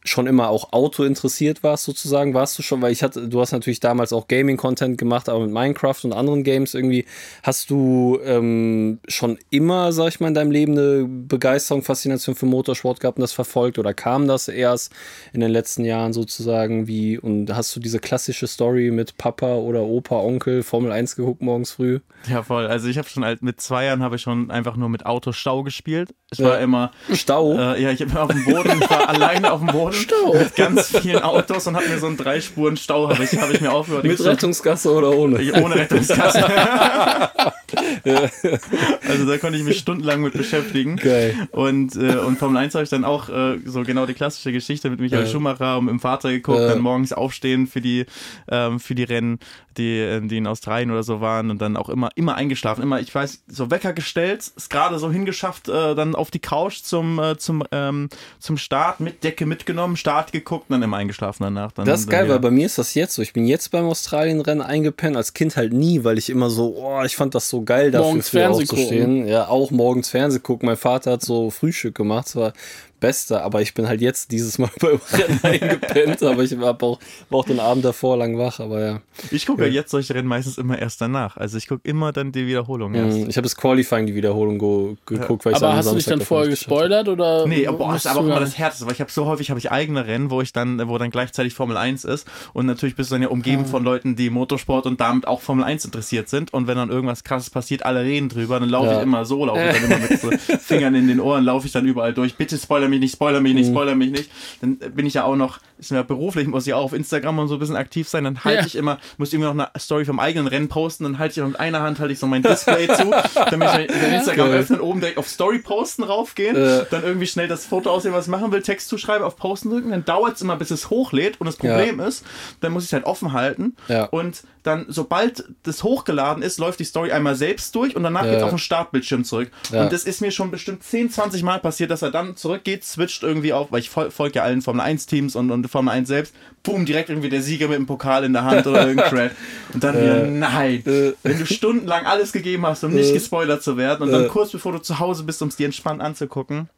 schon 0.07 0.25
immer 0.27 0.49
auch 0.49 0.71
Auto 0.73 1.03
interessiert 1.03 1.63
warst, 1.63 1.83
sozusagen. 1.83 2.33
Warst 2.33 2.57
du 2.57 2.63
schon, 2.63 2.81
weil 2.81 2.91
ich 2.91 3.03
hatte, 3.03 3.27
du 3.27 3.41
hast 3.41 3.51
natürlich 3.51 3.79
damals 3.79 4.13
auch 4.13 4.27
Gaming-Content 4.27 4.97
gemacht, 4.97 5.29
aber 5.29 5.41
mit 5.41 5.51
Minecraft 5.51 5.97
und 6.03 6.13
anderen 6.13 6.43
Games 6.43 6.73
irgendwie. 6.73 7.05
Hast 7.43 7.69
du 7.69 8.19
ähm, 8.23 8.99
schon 9.07 9.37
immer, 9.49 9.91
sag 9.91 10.07
ich 10.09 10.19
mal, 10.19 10.29
in 10.29 10.33
deinem 10.33 10.51
Leben 10.51 10.73
eine 10.77 11.05
Begeisterung, 11.07 11.83
Faszination 11.83 12.35
für 12.35 12.45
Motorsport 12.45 12.99
gehabt 12.99 13.17
und 13.17 13.21
das 13.21 13.33
verfolgt? 13.33 13.77
Oder 13.79 13.93
kam 13.93 14.27
das 14.27 14.47
erst 14.47 14.93
in 15.33 15.41
den 15.41 15.51
letzten 15.51 15.83
Jahren 15.83 16.13
sozusagen? 16.13 16.87
Wie, 16.87 17.17
und 17.17 17.53
hast 17.53 17.75
du 17.75 17.79
diese 17.79 17.99
klassische 17.99 18.47
Story 18.47 18.91
mit 18.91 19.17
Papa 19.17 19.55
oder 19.55 19.81
Opa, 19.83 20.19
Onkel, 20.19 20.63
Formel 20.63 20.91
1 20.91 21.15
geguckt 21.15 21.41
morgens 21.41 21.71
früh? 21.71 21.99
Ja, 22.29 22.43
voll. 22.43 22.67
Also 22.67 22.87
ich 22.87 22.97
habe 22.97 23.09
schon 23.09 23.23
alt, 23.23 23.41
mit 23.43 23.59
zwei 23.61 23.85
Jahren 23.85 24.01
habe 24.01 24.15
ich 24.15 24.21
schon 24.21 24.49
einfach 24.51 24.75
nur 24.77 24.89
mit 24.89 25.05
Autostau 25.05 25.63
gespielt. 25.63 26.13
Ich 26.31 26.39
Ja. 26.39 26.45
war 26.49 26.59
immer, 26.59 26.91
Stau? 27.13 27.53
äh, 27.57 27.81
ja, 27.81 27.91
ich 27.91 28.01
habe 28.01 28.21
auf 28.21 28.31
dem 28.31 28.43
Boden, 28.45 28.79
ich 28.81 28.89
war 28.89 29.07
alleine 29.09 29.51
auf 29.51 29.59
dem 29.59 29.67
Boden 29.67 29.96
Stau. 29.97 30.33
mit 30.33 30.55
ganz 30.55 30.97
vielen 30.97 31.21
Autos 31.21 31.67
und 31.67 31.75
habe 31.75 31.87
mir 31.87 31.99
so 31.99 32.07
einen 32.07 32.17
drei 32.17 32.41
Spuren 32.41 32.77
Stau 32.77 33.09
habe 33.09 33.23
ich, 33.23 33.39
hab 33.39 33.51
ich 33.51 33.61
mir 33.61 33.71
aufgehört. 33.71 34.03
mit 34.03 34.23
Rettungsgasse 34.23 34.91
oder 34.91 35.11
ohne? 35.11 35.37
Ohne 35.61 35.75
Rettungskasse. 35.75 36.45
also 39.07 39.25
da 39.25 39.37
konnte 39.37 39.57
ich 39.57 39.63
mich 39.63 39.79
stundenlang 39.79 40.21
mit 40.21 40.33
beschäftigen. 40.33 40.95
Geil. 40.97 41.35
Und, 41.51 41.95
äh, 41.95 42.17
und 42.17 42.37
Formel 42.37 42.57
1 42.57 42.73
habe 42.75 42.83
ich 42.83 42.89
dann 42.89 43.03
auch 43.05 43.29
äh, 43.29 43.57
so 43.65 43.83
genau 43.83 44.05
die 44.05 44.13
klassische 44.13 44.51
Geschichte 44.51 44.89
mit 44.89 44.99
Michael 44.99 45.23
Ja. 45.25 45.29
Schumacher 45.29 45.77
und 45.77 45.87
dem 45.87 45.99
Vater 45.99 46.29
geguckt, 46.31 46.59
Ja. 46.59 46.67
dann 46.69 46.79
morgens 46.79 47.13
aufstehen 47.13 47.67
für 47.67 47.81
die, 47.81 48.05
ähm, 48.49 48.79
für 48.79 48.95
die 48.95 49.03
Rennen, 49.03 49.39
die, 49.77 49.99
äh, 49.99 50.21
die 50.21 50.37
in 50.37 50.47
Australien 50.47 50.91
oder 50.91 51.03
so 51.03 51.21
waren 51.21 51.49
und 51.51 51.61
dann 51.61 51.77
auch 51.77 51.89
immer, 51.89 52.09
immer 52.15 52.35
eingeschlafen. 52.35 52.81
Immer, 52.83 52.99
ich 52.99 53.13
weiß, 53.13 53.43
so 53.47 53.69
Wecker 53.71 53.93
gestellt, 53.93 54.51
ist 54.55 54.69
gerade 54.69 54.97
so 54.99 55.11
hingeschafft, 55.11 55.69
äh, 55.69 55.95
dann 55.95 56.15
auf 56.15 56.31
die 56.31 56.39
Couch 56.39 56.81
zum, 56.83 57.19
äh, 57.19 57.37
zum, 57.37 57.63
ähm, 57.71 58.09
zum 58.39 58.57
Start, 58.57 58.99
mit 58.99 59.23
Decke 59.23 59.45
mitgenommen, 59.45 59.97
Start 59.97 60.31
geguckt 60.31 60.65
und 60.69 60.73
dann 60.73 60.83
immer 60.83 60.97
eingeschlafen 60.97 61.43
danach. 61.43 61.71
Dann, 61.71 61.85
Das 61.85 62.01
ist 62.01 62.09
geil, 62.09 62.25
wieder. 62.25 62.35
weil 62.35 62.39
bei 62.41 62.51
mir 62.51 62.65
ist 62.65 62.77
das 62.77 62.93
jetzt 62.93 63.13
so. 63.15 63.21
Ich 63.21 63.33
bin 63.33 63.45
jetzt 63.45 63.69
beim 63.71 63.85
Australien-Rennen 63.85 64.61
eingepennt, 64.61 65.15
als 65.17 65.33
Kind 65.33 65.55
halt 65.57 65.73
nie, 65.73 66.03
weil 66.03 66.17
ich 66.17 66.29
immer 66.29 66.49
so, 66.49 66.75
oh, 66.77 67.03
ich 67.03 67.15
fand 67.15 67.35
das 67.35 67.49
so 67.49 67.56
geil, 67.61 67.91
dafür 67.91 68.05
Morgens 68.05 68.29
früh 68.29 68.43
aufzustehen. 68.43 69.27
Ja, 69.27 69.47
auch 69.47 69.71
morgens 69.71 70.09
Fernseh 70.09 70.39
gucken. 70.39 70.67
Mein 70.67 70.77
Vater 70.77 71.11
hat 71.11 71.21
so 71.23 71.49
Frühstück 71.49 71.95
gemacht, 71.95 72.27
das 72.27 72.35
war 72.35 72.53
Beste, 72.99 73.41
aber 73.43 73.61
ich 73.61 73.73
bin 73.73 73.87
halt 73.87 74.01
jetzt 74.01 74.31
dieses 74.31 74.57
Mal 74.57 74.69
beim 74.79 74.99
Rennen 75.13 75.39
eingepennt, 75.43 76.23
aber 76.23 76.43
ich 76.43 76.57
hab 76.57 76.81
auch, 76.83 76.99
war 77.29 77.39
auch 77.39 77.45
den 77.45 77.59
Abend 77.59 77.85
davor 77.85 78.17
lang 78.17 78.37
wach, 78.37 78.59
aber 78.59 78.79
ja. 78.83 79.01
Ich 79.31 79.45
gucke 79.45 79.65
ja. 79.65 79.71
jetzt 79.71 79.91
solche 79.91 80.15
Rennen 80.15 80.27
meistens 80.27 80.57
immer 80.57 80.79
erst 80.79 81.01
danach. 81.01 81.37
Also 81.37 81.57
ich 81.57 81.67
gucke 81.67 81.81
immer 81.87 82.11
dann 82.11 82.31
die 82.31 82.47
Wiederholung 82.47 82.93
erst. 82.95 83.17
Mhm. 83.17 83.29
Ich 83.29 83.37
habe 83.37 83.43
das 83.43 83.55
Qualifying, 83.55 84.05
die 84.07 84.15
Wiederholung 84.15 84.57
go, 84.57 84.97
geguckt, 85.05 85.45
weil 85.45 85.53
ich 85.53 85.57
aber 85.57 85.69
am 85.71 85.75
hast 85.77 85.91
du 85.91 85.95
dich 85.95 86.05
dann 86.05 86.21
vorher 86.21 86.49
gespoilert 86.49 87.07
oder? 87.07 87.45
Nee, 87.47 87.67
boah, 87.67 87.93
das 87.93 88.05
ist 88.05 88.11
aber 88.11 88.21
auch 88.21 88.25
immer 88.25 88.39
das 88.39 88.57
Härteste, 88.57 88.85
weil 88.85 88.93
ich 88.93 89.01
habe 89.01 89.11
so 89.11 89.25
häufig 89.25 89.49
habe 89.49 89.59
ich 89.59 89.71
eigene 89.71 90.05
Rennen, 90.07 90.31
wo 90.31 90.41
ich 90.41 90.51
dann, 90.53 90.87
wo 90.89 90.97
dann 90.97 91.11
gleichzeitig 91.11 91.53
Formel 91.53 91.77
1 91.77 92.03
ist 92.05 92.27
und 92.53 92.65
natürlich 92.65 92.95
bist 92.95 93.11
du 93.11 93.15
dann 93.15 93.21
ja 93.21 93.27
umgeben 93.29 93.63
Ah. 93.65 93.69
von 93.69 93.83
Leuten, 93.83 94.15
die 94.15 94.29
Motorsport 94.29 94.85
und 94.85 94.99
damit 94.99 95.27
auch 95.27 95.41
Formel 95.41 95.63
1 95.63 95.85
interessiert 95.85 96.29
sind 96.29 96.53
und 96.53 96.67
wenn 96.67 96.77
dann 96.77 96.89
irgendwas 96.89 97.23
krasses 97.23 97.49
passiert, 97.49 97.85
alle 97.85 98.01
reden 98.01 98.29
drüber, 98.29 98.59
dann 98.59 98.69
laufe 98.69 98.87
Ja. 98.89 98.97
ich 98.97 99.03
immer 99.03 99.25
so, 99.25 99.45
laufe 99.45 99.59
ich 99.61 99.73
dann 99.75 99.83
immer 99.91 99.99
mit 100.09 100.19
so 100.19 100.31
Fingern 100.59 100.95
in 100.95 101.07
den 101.07 101.19
Ohren, 101.19 101.43
laufe 101.43 101.67
ich 101.67 101.73
dann 101.73 101.85
überall 101.85 102.13
durch, 102.13 102.35
bitte 102.35 102.57
spoiler 102.57 102.86
mich 102.87 102.99
nicht, 102.99 103.13
spoiler 103.13 103.41
mich 103.41 103.53
Mhm. 103.53 103.59
nicht, 103.59 103.69
spoiler 103.69 103.95
mich 103.95 104.11
nicht. 104.11 104.29
Dann 104.61 104.77
bin 104.77 105.05
ich 105.05 105.13
ja 105.15 105.23
auch 105.23 105.35
noch, 105.35 105.59
ist 105.79 105.91
mir 105.91 106.03
beruflich, 106.03 106.47
muss 106.47 106.65
ich 106.67 106.73
auch 106.73 106.83
auf 106.83 106.93
Instagram 106.93 107.39
und 107.39 107.47
so 107.47 107.55
ein 107.55 107.59
bisschen 107.59 107.75
aktiv 107.75 108.07
sein, 108.09 108.23
dann 108.23 108.43
halte 108.43 108.61
Ja. 108.61 108.65
ich 108.65 108.75
immer, 108.75 108.97
muss 109.17 109.29
ich 109.29 109.35
irgendwie 109.35 109.53
noch 109.55 109.65
eine 109.71 109.79
Story 109.79 110.05
vom 110.05 110.19
eigenen 110.19 110.47
Rennen 110.47 110.67
posten, 110.69 111.03
dann 111.03 111.19
halte 111.19 111.39
ich 111.39 111.45
mit 111.45 111.59
einer 111.59 111.81
Hand 111.81 111.99
halte 111.99 112.13
ich 112.13 112.19
so 112.19 112.27
mein 112.27 112.41
Display 112.43 112.87
zu, 112.87 113.11
damit 113.49 113.69
ich 113.79 113.87
dann 113.87 114.13
Instagram 114.13 114.49
Geil. 114.49 114.59
öffnen, 114.59 114.79
oben 114.81 114.99
direkt 114.99 115.17
auf 115.17 115.27
Story 115.27 115.59
posten 115.59 116.03
raufgehen, 116.03 116.55
Äh. 116.55 116.85
dann 116.89 117.03
irgendwie 117.03 117.27
schnell 117.27 117.47
das 117.47 117.65
Foto 117.65 117.89
aussehen, 117.91 118.13
was 118.13 118.25
ich 118.25 118.31
machen 118.31 118.51
will, 118.51 118.61
Text 118.61 118.89
zuschreiben, 118.89 119.25
auf 119.25 119.35
Posten 119.37 119.69
drücken, 119.69 119.91
dann 119.91 120.05
dauert 120.05 120.35
es 120.35 120.41
immer, 120.41 120.55
bis 120.55 120.71
es 120.71 120.89
hochlädt. 120.89 121.39
Und 121.39 121.45
das 121.47 121.57
Problem 121.57 121.99
ist, 121.99 122.25
dann 122.61 122.71
muss 122.71 122.83
ich 122.83 122.89
es 122.89 122.93
halt 122.93 123.05
offen 123.05 123.33
halten. 123.33 123.75
Ja. 123.87 124.05
Und 124.05 124.43
dann, 124.63 124.85
sobald 124.89 125.45
das 125.63 125.83
hochgeladen 125.83 126.43
ist, 126.43 126.57
läuft 126.59 126.79
die 126.79 126.83
Story 126.83 127.11
einmal 127.11 127.35
selbst 127.35 127.73
durch 127.75 127.95
und 127.95 128.03
danach 128.03 128.25
Ja. 128.25 128.31
geht 128.31 128.37
es 128.39 128.43
auf 128.43 128.49
den 128.49 128.57
Startbildschirm 128.59 129.23
zurück. 129.23 129.49
Ja. 129.71 129.83
Und 129.83 129.93
das 129.93 130.03
ist 130.03 130.19
mir 130.21 130.31
schon 130.31 130.51
bestimmt 130.51 130.83
10, 130.83 131.09
20 131.09 131.43
Mal 131.43 131.59
passiert, 131.59 131.89
dass 131.91 132.01
er 132.01 132.11
dann 132.11 132.35
zurückgeht, 132.35 132.83
switcht 132.83 133.23
irgendwie 133.23 133.53
auf, 133.53 133.71
weil 133.71 133.79
ich 133.79 133.89
fol 133.89 134.11
folge 134.11 134.35
ja 134.39 134.43
allen 134.43 134.61
Formel 134.61 134.81
1 134.81 135.05
Teams 135.05 135.35
und, 135.37 135.51
und 135.51 135.66
Formel 135.69 135.93
1 135.93 136.07
selbst, 136.07 136.33
boom, 136.63 136.85
direkt 136.85 137.09
irgendwie 137.09 137.29
der 137.29 137.41
Sieger 137.41 137.67
mit 137.67 137.77
dem 137.77 137.85
Pokal 137.85 138.23
in 138.23 138.33
der 138.33 138.43
Hand 138.43 138.65
oder 138.67 138.87
irgendein 138.87 139.09
Crap. 139.09 139.31
Und 139.73 139.83
dann 139.83 139.95
wieder, 139.95 140.25
nein. 140.27 140.83
Äh. 140.85 141.13
Wenn 141.23 141.39
du 141.39 141.45
stundenlang 141.45 142.05
alles 142.05 142.31
gegeben 142.31 142.65
hast, 142.65 142.83
um 142.83 142.93
nicht 142.93 143.09
Äh. 143.09 143.13
gespoilert 143.13 143.63
zu 143.63 143.77
werden 143.77 144.03
und 144.03 144.11
dann 144.11 144.25
Äh. 144.25 144.27
kurz 144.27 144.51
bevor 144.51 144.71
du 144.73 144.79
zu 144.79 144.99
Hause 144.99 145.23
bist, 145.23 145.41
um 145.41 145.47
es 145.49 145.55
dir 145.55 145.65
entspannt 145.65 146.01
anzugucken, 146.01 146.69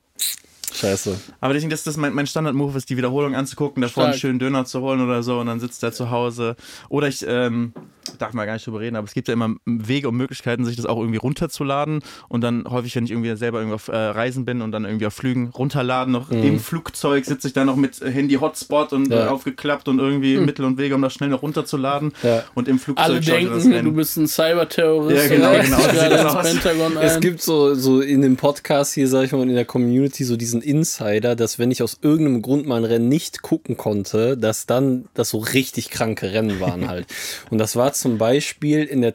Scheiße. 0.74 1.20
aber 1.42 1.54
deswegen, 1.54 1.72
das 1.72 1.86
ist 1.86 1.98
mein, 1.98 2.14
mein 2.14 2.28
Standard-Move, 2.28 2.78
ist 2.78 2.90
die 2.90 2.96
Wiederholung 2.98 3.36
anzugucken, 3.36 3.82
davor 3.82 4.04
Stark. 4.04 4.14
einen 4.14 4.20
schönen 4.20 4.40
Döner 4.40 4.66
zu 4.66 4.82
holen 4.82 5.02
oder 5.02 5.24
so 5.24 5.40
und 5.40 5.48
dann 5.48 5.60
sitzt 5.60 5.82
er 5.84 5.92
zu 5.92 6.12
Hause. 6.12 6.56
Oder 6.90 7.08
ich, 7.08 7.26
ähm, 7.28 7.74
darf 8.18 8.34
mal 8.34 8.46
gar 8.46 8.54
nicht 8.54 8.66
drüber 8.66 8.80
reden, 8.80 8.96
aber 8.96 9.06
es 9.06 9.14
gibt 9.14 9.28
ja 9.28 9.34
immer 9.34 9.56
Wege 9.66 10.10
und 10.10 10.16
Möglichkeiten, 10.18 10.66
sich 10.66 10.76
das 10.76 10.86
auch 10.86 10.98
irgendwie 11.00 11.18
runterzuladen 11.18 12.02
und 12.28 12.42
dann 12.42 12.66
häufig, 12.70 12.96
wenn 12.96 13.06
ich 13.06 13.12
irgendwie 13.12 13.36
selber 13.36 13.60
irgendwie 13.60 13.76
auf 13.76 13.88
äh, 13.88 13.96
Reisen 13.96 14.46
bin 14.46 14.62
und 14.62 14.72
dann 14.72 14.86
irgendwie 14.86 15.06
auf 15.06 15.14
Flügen 15.14 15.50
runterladen, 15.50 16.12
noch 16.14 16.32
im 16.32 16.60
Flugzeug 16.60 17.26
sitze 17.26 17.48
ich 17.48 17.54
dann 17.54 17.68
noch 17.68 17.76
mit 17.76 18.00
Handy-Hotspot 18.02 18.94
und 18.94 19.08
Mhm. 19.10 19.12
Ja. 19.16 19.30
aufgeklappt 19.30 19.88
und 19.88 20.00
irgendwie 20.00 20.38
Mittel 20.38 20.66
und 20.66 20.78
Wege, 20.78 20.96
um 20.96 21.02
das 21.02 21.14
schnell 21.14 21.30
noch 21.30 21.42
runterzuladen 21.42 22.14
Ja. 22.24 22.44
und 22.56 22.68
im 22.68 22.80
Flugzeug 22.80 23.06
Alle 23.06 23.20
denken, 23.22 23.84
du 23.84 23.92
bist 23.92 24.18
ein 24.18 24.28
Cyberterrorist. 24.28 25.30
Ja, 25.32 25.36
genau, 25.36 25.52
genau. 25.52 26.42
Pentagon 26.42 26.98
ein. 26.98 27.04
Es 27.06 27.20
gibt 27.20 27.42
so, 27.42 27.74
so 27.76 28.02
in 28.02 28.22
dem 28.22 28.36
Podcast 28.38 28.94
hier, 28.94 29.08
sag 29.08 29.24
ich 29.26 29.32
mal, 29.32 29.40
und 29.40 29.50
in 29.50 29.56
der 29.56 29.66
Community 29.66 30.24
so 30.24 30.36
diesen 30.38 30.62
Insider, 30.62 31.36
dass 31.36 31.60
wenn 31.60 31.72
ich 31.72 31.84
aus 31.84 31.98
irgendeinem 32.02 32.42
Grund 32.42 32.68
mal 32.68 32.78
ein 32.78 32.84
Rennen 32.86 33.10
nicht 33.10 33.42
gucken 33.42 33.78
konnte, 33.78 34.38
dass 34.38 34.66
dann 34.66 35.06
das 35.14 35.30
so 35.30 35.40
richtig 35.40 35.90
kranke 35.90 36.32
Rennen 36.34 36.60
waren 36.60 36.88
halt. 36.88 37.08
Und 37.50 37.58
das 37.58 37.76
war 37.76 37.94
zum 38.00 38.18
Beispiel 38.18 38.84
in 38.84 39.02
der 39.02 39.14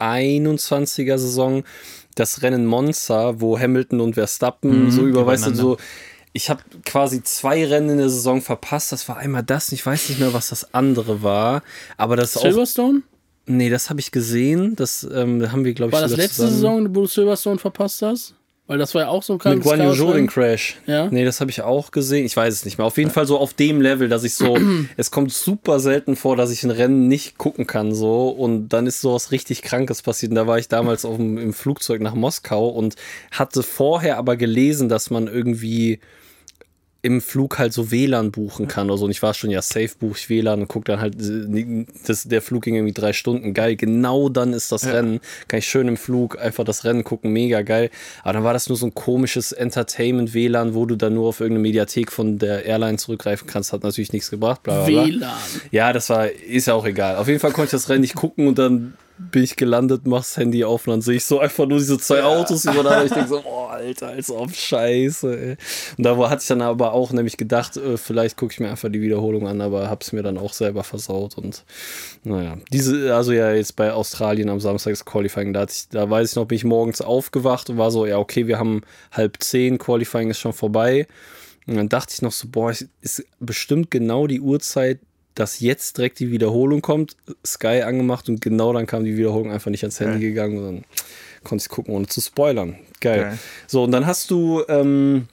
2021er 0.00 1.18
Saison 1.18 1.64
das 2.14 2.42
Rennen 2.42 2.66
Monza, 2.66 3.40
wo 3.40 3.58
Hamilton 3.58 4.00
und 4.00 4.14
Verstappen 4.14 4.90
so 4.90 5.06
über, 5.06 5.26
weißt 5.26 5.46
du, 5.48 5.54
so 5.54 5.76
ich 6.32 6.50
habe 6.50 6.60
quasi 6.84 7.22
zwei 7.22 7.64
Rennen 7.66 7.90
in 7.90 7.98
der 7.98 8.08
Saison 8.10 8.42
verpasst. 8.42 8.92
Das 8.92 9.08
war 9.08 9.16
einmal 9.18 9.42
das, 9.42 9.72
ich 9.72 9.84
weiß 9.84 10.10
nicht 10.10 10.18
mehr, 10.20 10.32
was 10.34 10.48
das 10.48 10.74
andere 10.74 11.22
war, 11.22 11.62
aber 11.96 12.16
das 12.16 12.30
ist 12.30 12.36
auch 12.38 12.42
Silverstone? 12.42 13.02
Nee, 13.46 13.70
das 13.70 13.90
habe 13.90 14.00
ich 14.00 14.10
gesehen. 14.10 14.74
Das 14.76 15.02
ähm, 15.04 15.50
haben 15.52 15.64
wir, 15.64 15.72
glaube 15.72 15.90
ich, 15.90 15.94
War 15.94 16.02
das 16.02 16.16
letzte 16.16 16.42
zusammen- 16.46 16.52
Saison, 16.52 16.94
wo 16.96 17.00
du 17.02 17.06
Silverstone 17.06 17.58
verpasst 17.58 18.02
hast? 18.02 18.34
Weil 18.68 18.78
das 18.78 18.94
war 18.94 19.02
ja 19.02 19.08
auch 19.08 19.22
so 19.22 19.34
ein 19.34 19.36
Mit 19.36 19.42
krankes 19.42 19.64
Guan 19.64 19.80
Yu 19.80 19.92
Zhou 19.92 20.12
den 20.12 20.26
Chaos-Rennen. 20.26 20.26
Crash. 20.26 20.76
Ja. 20.86 21.08
Nee, 21.08 21.24
das 21.24 21.40
habe 21.40 21.52
ich 21.52 21.62
auch 21.62 21.92
gesehen. 21.92 22.26
Ich 22.26 22.36
weiß 22.36 22.52
es 22.52 22.64
nicht 22.64 22.78
mehr. 22.78 22.86
Auf 22.86 22.98
jeden 22.98 23.10
Fall 23.10 23.26
so 23.26 23.38
auf 23.38 23.54
dem 23.54 23.80
Level, 23.80 24.08
dass 24.08 24.24
ich 24.24 24.34
so, 24.34 24.58
es 24.96 25.12
kommt 25.12 25.32
super 25.32 25.78
selten 25.78 26.16
vor, 26.16 26.36
dass 26.36 26.50
ich 26.50 26.64
ein 26.64 26.72
Rennen 26.72 27.06
nicht 27.06 27.38
gucken 27.38 27.68
kann, 27.68 27.94
so. 27.94 28.28
Und 28.28 28.70
dann 28.70 28.86
ist 28.86 29.00
sowas 29.00 29.30
richtig 29.30 29.62
Krankes 29.62 30.02
passiert. 30.02 30.30
Und 30.30 30.36
da 30.36 30.48
war 30.48 30.58
ich 30.58 30.66
damals 30.66 31.04
auf 31.04 31.16
dem, 31.16 31.38
im 31.38 31.52
Flugzeug 31.52 32.00
nach 32.00 32.14
Moskau 32.14 32.68
und 32.68 32.96
hatte 33.30 33.62
vorher 33.62 34.18
aber 34.18 34.36
gelesen, 34.36 34.88
dass 34.88 35.10
man 35.10 35.28
irgendwie 35.28 36.00
im 37.06 37.20
Flug 37.20 37.60
halt 37.60 37.72
so 37.72 37.92
WLAN 37.92 38.32
buchen 38.32 38.66
kann 38.66 38.90
oder 38.90 38.98
so. 38.98 39.04
Und 39.04 39.12
ich 39.12 39.22
war 39.22 39.32
schon, 39.32 39.50
ja, 39.50 39.62
safe 39.62 39.90
buche 39.98 40.18
ich 40.18 40.28
WLAN 40.28 40.62
und 40.62 40.68
gucke 40.68 40.86
dann 40.86 41.00
halt, 41.00 41.14
äh, 41.20 41.86
das, 42.04 42.24
der 42.24 42.42
Flug 42.42 42.64
ging 42.64 42.74
irgendwie 42.74 42.92
drei 42.92 43.12
Stunden, 43.12 43.54
geil. 43.54 43.76
Genau 43.76 44.28
dann 44.28 44.52
ist 44.52 44.72
das 44.72 44.82
ja. 44.82 44.90
Rennen. 44.90 45.20
Kann 45.46 45.58
ich 45.58 45.68
schön 45.68 45.86
im 45.86 45.96
Flug 45.96 46.36
einfach 46.36 46.64
das 46.64 46.84
Rennen 46.84 47.04
gucken, 47.04 47.32
mega 47.32 47.62
geil. 47.62 47.90
Aber 48.24 48.32
dann 48.32 48.42
war 48.42 48.52
das 48.52 48.68
nur 48.68 48.76
so 48.76 48.86
ein 48.86 48.94
komisches 48.94 49.52
Entertainment-WLAN, 49.52 50.74
wo 50.74 50.84
du 50.84 50.96
dann 50.96 51.14
nur 51.14 51.28
auf 51.28 51.38
irgendeine 51.38 51.62
Mediathek 51.62 52.10
von 52.10 52.38
der 52.38 52.64
Airline 52.64 52.98
zurückgreifen 52.98 53.46
kannst. 53.46 53.72
Hat 53.72 53.84
natürlich 53.84 54.12
nichts 54.12 54.28
gebracht. 54.28 54.64
Bla, 54.64 54.84
bla, 54.84 55.04
bla. 55.04 55.06
WLAN. 55.06 55.32
Ja, 55.70 55.92
das 55.92 56.10
war, 56.10 56.28
ist 56.28 56.66
ja 56.66 56.74
auch 56.74 56.86
egal. 56.86 57.16
Auf 57.16 57.28
jeden 57.28 57.38
Fall 57.38 57.52
konnte 57.52 57.66
ich 57.66 57.70
das 57.70 57.88
Rennen 57.88 58.00
nicht 58.00 58.16
gucken 58.16 58.48
und 58.48 58.58
dann 58.58 58.94
bin 59.18 59.42
ich 59.42 59.56
gelandet, 59.56 60.06
mach's 60.06 60.36
Handy 60.36 60.64
auf 60.64 60.86
und 60.86 60.92
dann 60.92 61.00
sehe 61.00 61.16
ich 61.16 61.24
so 61.24 61.40
einfach 61.40 61.66
nur 61.66 61.78
diese 61.78 61.96
zwei 61.98 62.22
Autos 62.22 62.64
übereinander. 62.64 63.04
Ich 63.06 63.12
denke 63.12 63.28
so, 63.28 63.42
boah, 63.44 63.70
Alter, 63.70 64.08
als 64.08 64.30
ob 64.30 64.54
Scheiße. 64.54 65.38
Ey. 65.38 65.56
Und 65.96 66.04
da 66.04 66.16
hatte 66.28 66.42
ich 66.42 66.48
dann 66.48 66.60
aber 66.60 66.92
auch 66.92 67.12
nämlich 67.12 67.36
gedacht, 67.36 67.76
äh, 67.76 67.96
vielleicht 67.96 68.36
gucke 68.36 68.52
ich 68.52 68.60
mir 68.60 68.68
einfach 68.68 68.90
die 68.90 69.00
Wiederholung 69.00 69.48
an, 69.48 69.60
aber 69.60 69.88
hab's 69.88 70.12
mir 70.12 70.22
dann 70.22 70.36
auch 70.36 70.52
selber 70.52 70.84
versaut. 70.84 71.38
Und 71.38 71.64
naja, 72.24 72.58
diese, 72.72 73.14
also 73.14 73.32
ja, 73.32 73.52
jetzt 73.52 73.76
bei 73.76 73.92
Australien 73.92 74.50
am 74.50 74.60
Samstag 74.60 74.92
ist 74.92 75.06
Qualifying, 75.06 75.54
da, 75.54 75.64
ich, 75.64 75.88
da 75.88 76.08
weiß 76.08 76.30
ich 76.30 76.36
noch, 76.36 76.44
bin 76.44 76.56
ich 76.56 76.64
morgens 76.64 77.00
aufgewacht 77.00 77.70
und 77.70 77.78
war 77.78 77.90
so, 77.90 78.04
ja, 78.04 78.18
okay, 78.18 78.46
wir 78.46 78.58
haben 78.58 78.82
halb 79.12 79.42
zehn, 79.42 79.78
Qualifying 79.78 80.30
ist 80.30 80.38
schon 80.38 80.52
vorbei. 80.52 81.06
Und 81.66 81.76
dann 81.76 81.88
dachte 81.88 82.12
ich 82.14 82.22
noch 82.22 82.32
so, 82.32 82.48
boah, 82.48 82.70
ist 83.00 83.24
bestimmt 83.40 83.90
genau 83.90 84.26
die 84.26 84.40
Uhrzeit, 84.40 85.00
dass 85.36 85.60
jetzt 85.60 85.98
direkt 85.98 86.18
die 86.18 86.32
Wiederholung 86.32 86.82
kommt, 86.82 87.16
Sky 87.46 87.82
angemacht 87.82 88.28
und 88.28 88.40
genau 88.40 88.72
dann 88.72 88.86
kam 88.86 89.04
die 89.04 89.16
Wiederholung 89.16 89.52
einfach 89.52 89.70
nicht 89.70 89.84
ans 89.84 90.00
Handy 90.00 90.18
Geil. 90.18 90.28
gegangen 90.30 90.58
und 90.58 90.64
dann 90.64 90.84
konnte 91.44 91.62
ich 91.62 91.68
gucken, 91.68 91.94
ohne 91.94 92.06
zu 92.08 92.20
spoilern. 92.20 92.76
Geil. 93.00 93.20
Geil. 93.20 93.38
So, 93.68 93.84
und 93.84 93.92
dann 93.92 94.06
hast 94.06 94.30
du, 94.30 94.64
ähm, 94.68 95.28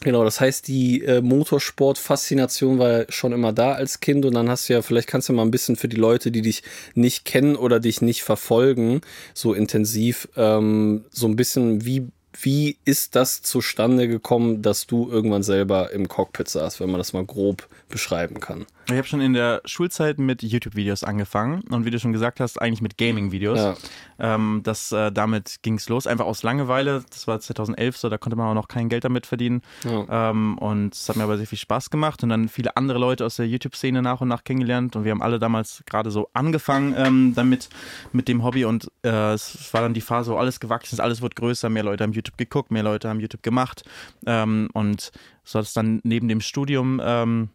genau, 0.00 0.24
das 0.24 0.40
heißt, 0.40 0.68
die 0.68 1.04
äh, 1.04 1.20
Motorsport-Faszination 1.20 2.78
war 2.78 3.04
schon 3.10 3.32
immer 3.32 3.52
da 3.52 3.72
als 3.72 4.00
Kind 4.00 4.24
und 4.24 4.34
dann 4.34 4.48
hast 4.48 4.68
du 4.68 4.74
ja, 4.74 4.82
vielleicht 4.82 5.08
kannst 5.08 5.28
du 5.28 5.32
mal 5.32 5.42
ein 5.42 5.50
bisschen 5.50 5.76
für 5.76 5.88
die 5.88 5.96
Leute, 5.96 6.30
die 6.30 6.42
dich 6.42 6.62
nicht 6.94 7.24
kennen 7.24 7.56
oder 7.56 7.80
dich 7.80 8.00
nicht 8.00 8.22
verfolgen, 8.22 9.00
so 9.34 9.52
intensiv, 9.54 10.28
ähm, 10.36 11.04
so 11.10 11.26
ein 11.26 11.36
bisschen, 11.36 11.84
wie 11.84 12.06
wie 12.40 12.78
ist 12.84 13.16
das 13.16 13.42
zustande 13.42 14.08
gekommen, 14.08 14.62
dass 14.62 14.86
du 14.86 15.10
irgendwann 15.10 15.42
selber 15.42 15.92
im 15.92 16.08
Cockpit 16.08 16.48
saßt, 16.48 16.80
wenn 16.80 16.90
man 16.90 16.98
das 16.98 17.12
mal 17.12 17.24
grob 17.24 17.68
beschreiben 17.88 18.40
kann? 18.40 18.66
Ich 18.90 18.96
habe 18.96 19.06
schon 19.06 19.20
in 19.20 19.34
der 19.34 19.60
Schulzeit 19.66 20.18
mit 20.18 20.42
YouTube-Videos 20.42 21.04
angefangen 21.04 21.60
und 21.70 21.84
wie 21.84 21.90
du 21.90 22.00
schon 22.00 22.12
gesagt 22.12 22.40
hast, 22.40 22.60
eigentlich 22.60 22.80
mit 22.80 22.96
Gaming-Videos. 22.96 23.58
Ja. 23.58 23.76
Ähm, 24.18 24.62
das, 24.64 24.92
äh, 24.92 25.12
damit 25.12 25.56
ging 25.62 25.74
es 25.74 25.90
los, 25.90 26.06
einfach 26.06 26.24
aus 26.24 26.42
Langeweile. 26.42 27.04
Das 27.10 27.26
war 27.26 27.38
2011 27.38 27.98
so, 27.98 28.08
da 28.08 28.16
konnte 28.16 28.36
man 28.36 28.46
auch 28.46 28.54
noch 28.54 28.68
kein 28.68 28.88
Geld 28.88 29.04
damit 29.04 29.26
verdienen. 29.26 29.60
Ja. 29.84 30.30
Ähm, 30.30 30.56
und 30.56 30.94
es 30.94 31.06
hat 31.06 31.16
mir 31.16 31.24
aber 31.24 31.36
sehr 31.36 31.46
viel 31.46 31.58
Spaß 31.58 31.90
gemacht 31.90 32.22
und 32.22 32.30
dann 32.30 32.48
viele 32.48 32.78
andere 32.78 32.98
Leute 32.98 33.26
aus 33.26 33.36
der 33.36 33.46
YouTube-Szene 33.46 34.00
nach 34.00 34.22
und 34.22 34.28
nach 34.28 34.42
kennengelernt 34.42 34.96
und 34.96 35.04
wir 35.04 35.10
haben 35.10 35.22
alle 35.22 35.38
damals 35.38 35.82
gerade 35.84 36.10
so 36.10 36.30
angefangen 36.32 36.94
ähm, 36.96 37.32
damit, 37.34 37.68
mit 38.12 38.26
dem 38.26 38.42
Hobby 38.42 38.64
und 38.64 38.90
äh, 39.02 39.32
es 39.34 39.72
war 39.72 39.82
dann 39.82 39.92
die 39.92 40.00
Phase, 40.00 40.32
wo 40.32 40.36
alles 40.36 40.60
gewachsen 40.60 40.94
ist, 40.94 41.00
alles 41.00 41.20
wird 41.20 41.36
größer, 41.36 41.68
mehr 41.68 41.82
Leute 41.82 42.04
haben 42.04 42.12
YouTube 42.12 42.27
geguckt, 42.36 42.70
mehr 42.70 42.82
Leute 42.82 43.08
haben 43.08 43.20
YouTube 43.20 43.42
gemacht 43.42 43.84
ähm, 44.26 44.68
und 44.72 45.12
so 45.44 45.58
hat 45.58 45.66
es 45.66 45.72
dann 45.72 46.00
neben 46.04 46.28
dem 46.28 46.40
Studium 46.40 47.00
ähm, 47.02 47.50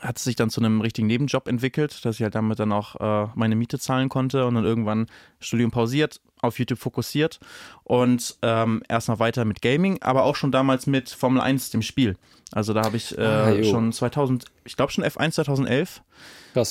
hat 0.00 0.18
es 0.18 0.24
sich 0.24 0.36
dann 0.36 0.50
zu 0.50 0.60
einem 0.60 0.80
richtigen 0.80 1.06
Nebenjob 1.06 1.48
entwickelt, 1.48 2.04
dass 2.04 2.16
ich 2.16 2.22
halt 2.22 2.34
damit 2.34 2.58
dann 2.58 2.72
auch 2.72 2.96
äh, 3.00 3.28
meine 3.34 3.56
Miete 3.56 3.78
zahlen 3.78 4.08
konnte 4.08 4.46
und 4.46 4.54
dann 4.54 4.64
irgendwann 4.64 5.06
Studium 5.40 5.70
pausiert, 5.70 6.20
auf 6.40 6.58
YouTube 6.58 6.78
fokussiert 6.78 7.40
und 7.84 8.36
ähm, 8.42 8.82
erst 8.88 9.08
noch 9.08 9.18
weiter 9.18 9.44
mit 9.44 9.62
Gaming, 9.62 10.02
aber 10.02 10.24
auch 10.24 10.36
schon 10.36 10.52
damals 10.52 10.86
mit 10.86 11.10
Formel 11.10 11.40
1, 11.40 11.70
dem 11.70 11.82
Spiel. 11.82 12.16
Also 12.52 12.74
da 12.74 12.84
habe 12.84 12.96
ich 12.96 13.16
äh, 13.16 13.22
ah, 13.22 13.64
schon 13.64 13.92
2000, 13.92 14.44
ich 14.64 14.76
glaube 14.76 14.92
schon 14.92 15.04
F1 15.04 15.32
2011 15.32 16.02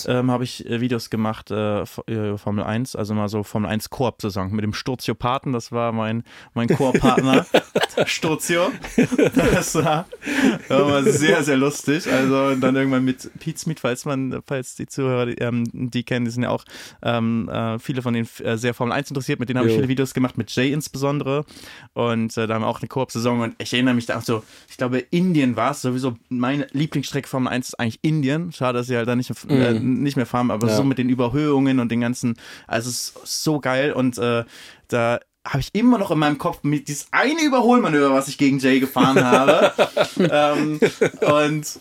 ähm, 0.07 0.31
habe 0.31 0.43
ich 0.43 0.65
äh, 0.69 0.81
Videos 0.81 1.09
gemacht, 1.09 1.51
äh, 1.51 1.81
äh 1.81 2.37
Formel 2.37 2.63
1, 2.63 2.95
also 2.95 3.13
mal 3.13 3.27
so 3.27 3.43
Formel 3.43 3.69
1 3.69 3.89
Koop-Saison 3.89 4.51
mit 4.51 4.63
dem 4.63 4.73
Sturzio-Paten, 4.73 5.51
das 5.51 5.71
war 5.71 5.91
mein, 5.91 6.23
mein 6.53 6.67
Koop-Partner, 6.67 7.45
Sturzio. 8.05 8.71
Das 9.35 9.75
war, 9.75 10.05
war 10.69 11.03
sehr, 11.03 11.43
sehr 11.43 11.57
lustig. 11.57 12.07
Also 12.11 12.55
dann 12.55 12.75
irgendwann 12.75 13.03
mit 13.03 13.29
Pete 13.39 13.59
Smith, 13.59 13.77
falls 13.79 14.05
man, 14.05 14.41
falls 14.45 14.75
die 14.75 14.87
Zuhörer 14.87 15.25
die, 15.25 15.33
ähm, 15.39 15.65
die 15.73 16.03
kennen, 16.03 16.25
die 16.25 16.31
sind 16.31 16.43
ja 16.43 16.49
auch 16.49 16.63
ähm, 17.01 17.49
äh, 17.49 17.79
viele 17.79 18.01
von 18.01 18.13
denen 18.13 18.27
äh, 18.43 18.57
sehr 18.57 18.73
Formel 18.73 18.93
1 18.93 19.09
interessiert, 19.09 19.39
mit 19.39 19.49
denen 19.49 19.59
habe 19.59 19.69
ich 19.69 19.75
viele 19.75 19.89
Videos 19.89 20.13
gemacht, 20.13 20.37
mit 20.37 20.53
Jay 20.55 20.71
insbesondere. 20.71 21.45
Und 21.93 22.37
äh, 22.37 22.47
da 22.47 22.55
haben 22.55 22.61
wir 22.61 22.67
auch 22.67 22.81
eine 22.81 22.87
Koop-Saison 22.87 23.41
und 23.41 23.55
ich 23.57 23.73
erinnere 23.73 23.93
mich 23.93 24.05
da 24.05 24.17
auch 24.17 24.23
so, 24.23 24.43
ich 24.69 24.77
glaube, 24.77 24.99
Indien 24.99 25.55
war 25.55 25.71
es 25.71 25.81
sowieso, 25.81 26.15
meine 26.29 26.67
Lieblingsstrecke 26.71 27.27
Formel 27.27 27.51
1 27.51 27.69
ist 27.69 27.79
eigentlich 27.83 27.99
Indien. 28.01 28.51
Schade, 28.51 28.79
dass 28.79 28.87
sie 28.87 28.97
halt 28.97 29.07
da 29.07 29.15
nicht, 29.15 29.31
mhm 29.49 30.03
nicht 30.03 30.15
mehr 30.15 30.25
fahren, 30.25 30.51
aber 30.51 30.67
ja. 30.67 30.75
so 30.75 30.83
mit 30.83 30.97
den 30.97 31.09
Überhöhungen 31.09 31.79
und 31.79 31.91
den 31.91 32.01
ganzen, 32.01 32.35
also 32.67 32.89
es 32.89 33.13
ist 33.23 33.43
so 33.43 33.59
geil 33.59 33.93
und 33.93 34.17
äh, 34.17 34.43
da 34.87 35.19
habe 35.45 35.59
ich 35.59 35.69
immer 35.73 35.97
noch 35.97 36.09
in 36.11 36.19
meinem 36.19 36.37
Kopf 36.37 36.63
mit 36.63 36.87
dieses 36.87 37.07
eine 37.11 37.41
Überholmanöver, 37.41 38.13
was 38.13 38.29
ich 38.29 38.37
gegen 38.37 38.59
Jay 38.59 38.79
gefahren 38.79 39.21
habe. 39.21 39.73
ähm, 40.17 40.79
und 41.21 41.79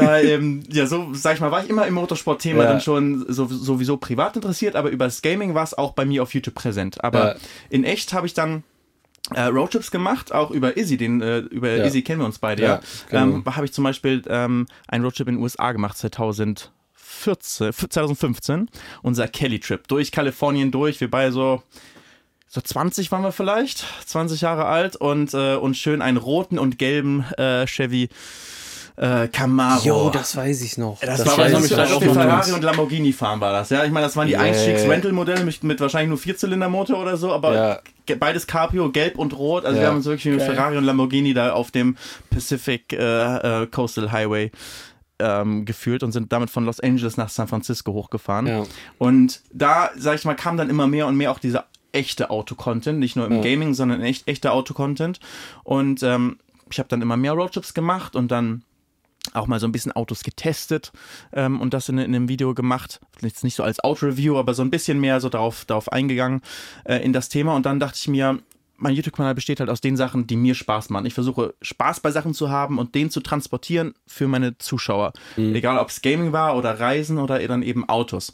ähm, 0.00 0.64
ja, 0.68 0.86
so 0.86 1.10
sag 1.12 1.34
ich 1.34 1.40
mal, 1.40 1.52
war 1.52 1.62
ich 1.62 1.70
immer 1.70 1.86
im 1.86 1.94
Motorsport-Thema 1.94 2.64
ja. 2.64 2.70
dann 2.70 2.80
schon 2.80 3.26
so, 3.28 3.46
sowieso 3.46 3.96
privat 3.96 4.34
interessiert, 4.34 4.74
aber 4.74 4.90
über 4.90 5.04
das 5.04 5.22
Gaming 5.22 5.54
war 5.54 5.62
es 5.62 5.74
auch 5.74 5.92
bei 5.92 6.04
mir 6.04 6.24
auf 6.24 6.34
YouTube 6.34 6.56
präsent. 6.56 7.04
Aber 7.04 7.34
ja. 7.34 7.40
in 7.70 7.84
echt 7.84 8.12
habe 8.12 8.26
ich 8.26 8.34
dann 8.34 8.64
äh, 9.32 9.42
Roadtrips 9.42 9.90
gemacht, 9.90 10.32
auch 10.32 10.50
über 10.50 10.76
Izzy, 10.76 10.96
den 10.96 11.22
äh, 11.22 11.38
über 11.38 11.70
ja. 11.70 11.84
Izzy 11.84 12.02
kennen 12.02 12.20
wir 12.20 12.26
uns 12.26 12.38
beide, 12.38 12.62
ja. 12.62 12.80
ja. 13.10 13.22
Ähm, 13.22 13.44
genau. 13.44 13.56
habe 13.56 13.66
ich 13.66 13.72
zum 13.72 13.84
Beispiel 13.84 14.22
ähm, 14.28 14.66
einen 14.88 15.04
Roadtrip 15.04 15.28
in 15.28 15.36
den 15.36 15.42
USA 15.42 15.72
gemacht 15.72 15.96
2000 15.96 16.70
14, 17.14 17.72
2015, 17.72 18.68
unser 19.02 19.28
Kelly-Trip 19.28 19.86
durch 19.88 20.12
Kalifornien 20.12 20.70
durch. 20.70 21.00
Wir 21.00 21.10
beide 21.10 21.32
so, 21.32 21.62
so 22.48 22.60
20 22.60 23.10
waren 23.12 23.22
wir 23.22 23.32
vielleicht, 23.32 23.84
20 24.06 24.42
Jahre 24.42 24.66
alt 24.66 24.96
und, 24.96 25.32
äh, 25.32 25.54
und 25.54 25.76
schön 25.76 26.02
einen 26.02 26.18
roten 26.18 26.58
und 26.58 26.78
gelben 26.78 27.24
äh, 27.38 27.66
Chevy 27.66 28.10
äh, 28.96 29.28
Camaro. 29.28 29.84
Jo, 29.84 30.10
das 30.10 30.36
weiß 30.36 30.62
ich 30.62 30.78
noch. 30.78 31.00
Das, 31.00 31.18
das 31.18 31.26
war 31.26 31.50
wahrscheinlich 31.50 31.74
auch 31.74 32.02
Ferrari 32.02 32.52
und 32.52 32.62
Lamborghini 32.62 33.12
fahren 33.12 33.40
war 33.40 33.52
das. 33.52 33.70
Ja, 33.70 33.84
ich 33.84 33.90
meine, 33.90 34.06
das 34.06 34.16
waren 34.16 34.28
die 34.28 34.34
yeah. 34.34 34.42
Einstiegs-Rental-Modelle 34.42 35.44
mit, 35.44 35.64
mit, 35.64 35.80
wahrscheinlich 35.80 36.10
nur 36.10 36.18
Vierzylindermotor 36.18 37.00
oder 37.00 37.16
so, 37.16 37.32
aber 37.32 37.82
ja. 38.06 38.16
beides 38.16 38.46
Cabrio, 38.46 38.90
gelb 38.90 39.18
und 39.18 39.36
rot. 39.36 39.64
Also 39.64 39.76
ja. 39.76 39.82
wir 39.82 39.88
haben 39.88 39.96
uns 39.96 40.06
wirklich 40.06 40.32
mit 40.32 40.42
Ferrari 40.42 40.76
und 40.76 40.84
Lamborghini 40.84 41.34
da 41.34 41.52
auf 41.52 41.72
dem 41.72 41.96
Pacific 42.30 42.92
äh, 42.92 43.62
äh, 43.62 43.66
Coastal 43.66 44.12
Highway 44.12 44.52
ähm, 45.18 45.64
gefühlt 45.64 46.02
und 46.02 46.12
sind 46.12 46.32
damit 46.32 46.50
von 46.50 46.64
Los 46.64 46.78
Angeles 46.78 47.16
nach 47.16 47.28
San 47.28 47.48
Francisco 47.48 47.92
hochgefahren. 47.92 48.46
Ja. 48.46 48.62
Und 48.98 49.42
da, 49.52 49.90
sag 49.96 50.16
ich 50.16 50.24
mal, 50.24 50.34
kam 50.34 50.56
dann 50.56 50.70
immer 50.70 50.86
mehr 50.86 51.06
und 51.06 51.16
mehr 51.16 51.32
auch 51.32 51.38
dieser 51.40 51.66
echte 51.90 52.30
Auto-Content, 52.30 52.98
nicht 52.98 53.16
nur 53.16 53.26
im 53.26 53.36
ja. 53.36 53.40
Gaming, 53.40 53.74
sondern 53.74 54.02
echt 54.02 54.28
echter 54.28 54.52
Auto-Content. 54.52 55.18
Und 55.64 56.02
ähm, 56.02 56.38
ich 56.70 56.78
habe 56.78 56.88
dann 56.88 57.02
immer 57.02 57.16
mehr 57.16 57.32
Roadtrips 57.32 57.74
gemacht 57.74 58.16
und 58.16 58.30
dann 58.30 58.62
auch 59.34 59.46
mal 59.46 59.60
so 59.60 59.66
ein 59.66 59.72
bisschen 59.72 59.92
Autos 59.92 60.22
getestet 60.22 60.92
ähm, 61.32 61.60
und 61.60 61.74
das 61.74 61.88
in, 61.88 61.98
in, 61.98 62.14
einem 62.14 62.28
Video 62.28 62.54
gemacht. 62.54 63.00
Jetzt 63.20 63.44
nicht 63.44 63.54
so 63.54 63.62
als 63.62 63.82
Auto-Review, 63.82 64.38
aber 64.38 64.54
so 64.54 64.62
ein 64.62 64.70
bisschen 64.70 65.00
mehr 65.00 65.20
so 65.20 65.28
darauf, 65.28 65.64
darauf 65.64 65.92
eingegangen 65.92 66.40
äh, 66.84 66.96
in 66.98 67.12
das 67.12 67.28
Thema. 67.28 67.54
Und 67.54 67.66
dann 67.66 67.80
dachte 67.80 67.98
ich 68.00 68.08
mir, 68.08 68.38
mein 68.76 68.94
YouTube-Kanal 68.94 69.34
besteht 69.34 69.60
halt 69.60 69.70
aus 69.70 69.80
den 69.80 69.96
Sachen, 69.96 70.26
die 70.26 70.36
mir 70.36 70.54
Spaß 70.54 70.90
machen. 70.90 71.06
Ich 71.06 71.14
versuche 71.14 71.54
Spaß 71.62 72.00
bei 72.00 72.10
Sachen 72.10 72.34
zu 72.34 72.50
haben 72.50 72.78
und 72.78 72.94
den 72.94 73.10
zu 73.10 73.20
transportieren 73.20 73.94
für 74.06 74.26
meine 74.26 74.58
Zuschauer. 74.58 75.12
Mhm. 75.36 75.54
Egal 75.54 75.78
ob 75.78 75.88
es 75.88 76.02
Gaming 76.02 76.32
war 76.32 76.56
oder 76.56 76.78
Reisen 76.80 77.18
oder 77.18 77.38
dann 77.46 77.62
eben 77.62 77.88
Autos. 77.88 78.32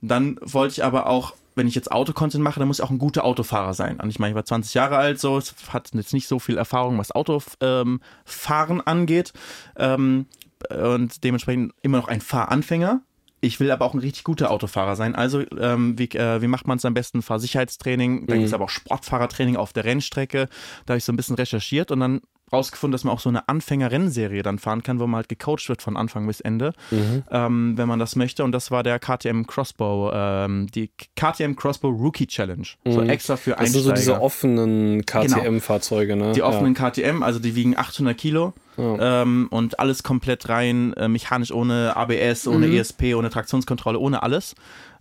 Dann 0.00 0.38
wollte 0.42 0.72
ich 0.72 0.84
aber 0.84 1.06
auch, 1.06 1.34
wenn 1.56 1.66
ich 1.66 1.74
jetzt 1.74 1.90
Auto-Content 1.90 2.44
mache, 2.44 2.60
dann 2.60 2.68
muss 2.68 2.78
ich 2.78 2.84
auch 2.84 2.90
ein 2.90 2.98
guter 2.98 3.24
Autofahrer 3.24 3.74
sein. 3.74 3.98
Und 3.98 4.10
ich 4.10 4.18
meine, 4.18 4.30
ich 4.32 4.36
war 4.36 4.44
20 4.44 4.74
Jahre 4.74 4.98
alt, 4.98 5.18
so, 5.18 5.40
hat 5.68 5.90
jetzt 5.94 6.12
nicht 6.12 6.28
so 6.28 6.38
viel 6.38 6.58
Erfahrung, 6.58 6.98
was 6.98 7.10
Autofahren 7.10 8.00
ähm, 8.30 8.82
angeht. 8.84 9.32
Ähm, 9.76 10.26
und 10.70 11.24
dementsprechend 11.24 11.72
immer 11.82 11.98
noch 11.98 12.08
ein 12.08 12.20
Fahranfänger. 12.20 13.00
Ich 13.40 13.60
will 13.60 13.70
aber 13.70 13.84
auch 13.84 13.94
ein 13.94 14.00
richtig 14.00 14.24
guter 14.24 14.50
Autofahrer 14.50 14.96
sein. 14.96 15.14
Also, 15.14 15.42
ähm, 15.58 15.98
wie, 15.98 16.08
äh, 16.10 16.40
wie 16.40 16.46
macht 16.46 16.66
man 16.66 16.78
es 16.78 16.84
am 16.84 16.94
besten? 16.94 17.22
Fahrsicherheitstraining. 17.22 18.26
Da 18.26 18.34
mhm. 18.34 18.38
gibt 18.38 18.48
es 18.48 18.54
aber 18.54 18.64
auch 18.64 18.70
Sportfahrertraining 18.70 19.56
auf 19.56 19.72
der 19.72 19.84
Rennstrecke. 19.84 20.48
Da 20.84 20.92
habe 20.92 20.98
ich 20.98 21.04
so 21.04 21.12
ein 21.12 21.16
bisschen 21.16 21.36
recherchiert 21.36 21.90
und 21.90 22.00
dann 22.00 22.20
rausgefunden, 22.52 22.92
dass 22.92 23.04
man 23.04 23.14
auch 23.14 23.20
so 23.20 23.28
eine 23.28 23.48
Anfänger-Rennserie 23.48 24.42
dann 24.42 24.58
fahren 24.58 24.82
kann, 24.82 25.00
wo 25.00 25.06
man 25.06 25.16
halt 25.16 25.28
gecoacht 25.28 25.68
wird 25.68 25.82
von 25.82 25.96
Anfang 25.96 26.26
bis 26.26 26.40
Ende, 26.40 26.72
mhm. 26.90 27.24
ähm, 27.30 27.72
wenn 27.76 27.88
man 27.88 27.98
das 27.98 28.16
möchte. 28.16 28.44
Und 28.44 28.52
das 28.52 28.70
war 28.70 28.82
der 28.82 28.98
KTM 28.98 29.44
Crossbow, 29.46 30.12
ähm, 30.14 30.68
die 30.68 30.90
KTM 31.16 31.56
Crossbow 31.56 31.88
Rookie 31.88 32.26
Challenge. 32.26 32.66
Mhm. 32.84 32.92
So 32.92 33.02
extra 33.02 33.36
für 33.36 33.58
Einsteiger. 33.58 33.78
Also 33.78 33.90
so 33.90 33.92
diese 33.92 34.20
offenen 34.20 35.04
KTM-Fahrzeuge, 35.04 36.14
genau. 36.14 36.26
ne? 36.26 36.32
Die 36.32 36.42
offenen 36.42 36.74
ja. 36.74 36.90
KTM, 36.90 37.22
also 37.22 37.38
die 37.38 37.54
wiegen 37.54 37.76
800 37.76 38.16
Kilo. 38.16 38.52
Ja. 38.76 39.22
Ähm, 39.22 39.48
und 39.50 39.78
alles 39.80 40.02
komplett 40.02 40.48
rein, 40.48 40.92
äh, 40.94 41.08
mechanisch 41.08 41.50
ohne 41.52 41.96
ABS, 41.96 42.46
ohne 42.46 42.66
mhm. 42.66 42.76
ESP, 42.76 43.14
ohne 43.16 43.30
Traktionskontrolle, 43.30 43.98
ohne 43.98 44.22
alles. 44.22 44.54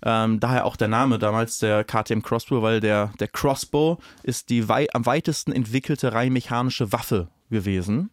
Ähm, 0.03 0.39
daher 0.39 0.65
auch 0.65 0.75
der 0.75 0.87
Name 0.87 1.17
damals 1.19 1.59
der 1.59 1.83
KTM 1.83 2.21
Crossbow, 2.21 2.61
weil 2.61 2.79
der, 2.79 3.11
der 3.19 3.27
Crossbow 3.27 3.97
ist 4.23 4.49
die 4.49 4.69
wei 4.69 4.87
am 4.93 5.05
weitesten 5.05 5.51
entwickelte 5.51 6.13
rein 6.13 6.31
mechanische 6.33 6.91
Waffe 6.91 7.27
gewesen. 7.49 8.09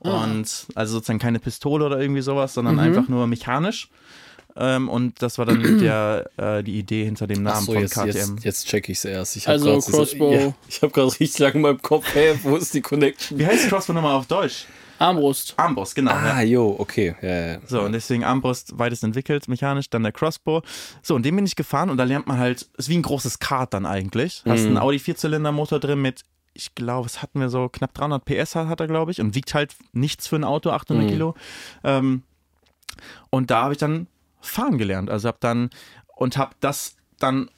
Und 0.00 0.66
also 0.74 0.94
sozusagen 0.94 1.18
keine 1.18 1.38
Pistole 1.38 1.86
oder 1.86 1.98
irgendwie 1.98 2.20
sowas, 2.20 2.52
Mhm. 2.52 2.54
sondern 2.54 2.78
einfach 2.78 3.08
nur 3.08 3.26
mechanisch. 3.26 3.88
Ähm, 4.56 4.88
und 4.88 5.20
das 5.22 5.38
war 5.38 5.46
dann 5.46 5.60
der, 5.80 6.30
äh, 6.36 6.62
die 6.62 6.78
Idee 6.78 7.04
hinter 7.04 7.26
dem 7.26 7.42
Namen 7.42 7.56
Achso, 7.56 7.72
von 7.72 7.80
jetzt, 7.82 7.94
KTM. 7.94 8.06
jetzt, 8.36 8.44
jetzt 8.44 8.66
check 8.68 8.88
ich's 8.88 9.04
erst. 9.04 9.36
Ich 9.36 9.46
hab 9.48 9.54
Also 9.54 9.72
grad 9.72 9.82
so- 9.82 9.92
Crossbow. 9.92 10.32
ja, 10.38 10.52
ich 10.68 10.82
habe 10.82 10.92
gerade 10.92 11.08
richtig 11.18 11.38
lange 11.38 11.54
in 11.54 11.60
meinem 11.62 11.82
Kopf, 11.82 12.06
hey, 12.14 12.38
wo 12.42 12.54
ist 12.56 12.72
die 12.74 12.80
Connection? 12.82 13.38
Wie 13.38 13.46
heißt 13.46 13.68
Crossbow 13.68 13.94
nochmal 13.94 14.14
auf 14.14 14.26
Deutsch? 14.26 14.66
Armbrust. 14.98 15.54
Armbrust, 15.56 15.94
genau. 15.94 16.12
Ah, 16.12 16.40
ja. 16.40 16.42
jo, 16.42 16.76
okay. 16.78 17.14
Ja, 17.20 17.46
ja. 17.54 17.58
So, 17.66 17.82
und 17.82 17.92
deswegen 17.92 18.24
Armbrust 18.24 18.78
weitest 18.78 19.02
entwickelt, 19.04 19.48
mechanisch, 19.48 19.90
dann 19.90 20.02
der 20.02 20.12
Crossbow. 20.12 20.62
So, 21.02 21.14
und 21.14 21.24
den 21.24 21.34
bin 21.36 21.44
ich 21.46 21.56
gefahren 21.56 21.90
und 21.90 21.96
da 21.96 22.04
lernt 22.04 22.26
man 22.26 22.38
halt, 22.38 22.68
ist 22.76 22.88
wie 22.88 22.96
ein 22.96 23.02
großes 23.02 23.38
Kart 23.38 23.74
dann 23.74 23.86
eigentlich. 23.86 24.42
Hast 24.46 24.62
Mhm. 24.62 24.66
einen 24.68 24.78
Audi 24.78 24.98
Vierzylindermotor 24.98 25.80
drin 25.80 26.00
mit, 26.02 26.22
ich 26.54 26.74
glaube, 26.74 27.06
was 27.06 27.22
hatten 27.22 27.40
wir 27.40 27.48
so, 27.48 27.68
knapp 27.68 27.92
300 27.94 28.24
PS 28.24 28.54
hat, 28.54 28.68
hat 28.68 28.80
er, 28.80 28.86
glaube 28.86 29.10
ich, 29.10 29.20
und 29.20 29.34
wiegt 29.34 29.54
halt 29.54 29.74
nichts 29.92 30.28
für 30.28 30.36
ein 30.36 30.44
Auto, 30.44 30.70
800 30.70 31.04
Mhm. 31.04 31.08
Kilo. 31.10 31.34
Ähm, 31.82 32.22
und 33.30 33.50
da 33.50 33.62
habe 33.64 33.72
ich 33.74 33.78
dann 33.78 34.06
fahren 34.40 34.78
gelernt. 34.78 35.10
Also 35.10 35.28
habe 35.28 35.38
dann, 35.40 35.70
und 36.16 36.36
habe 36.36 36.54
das 36.60 36.96
dann, 37.18 37.48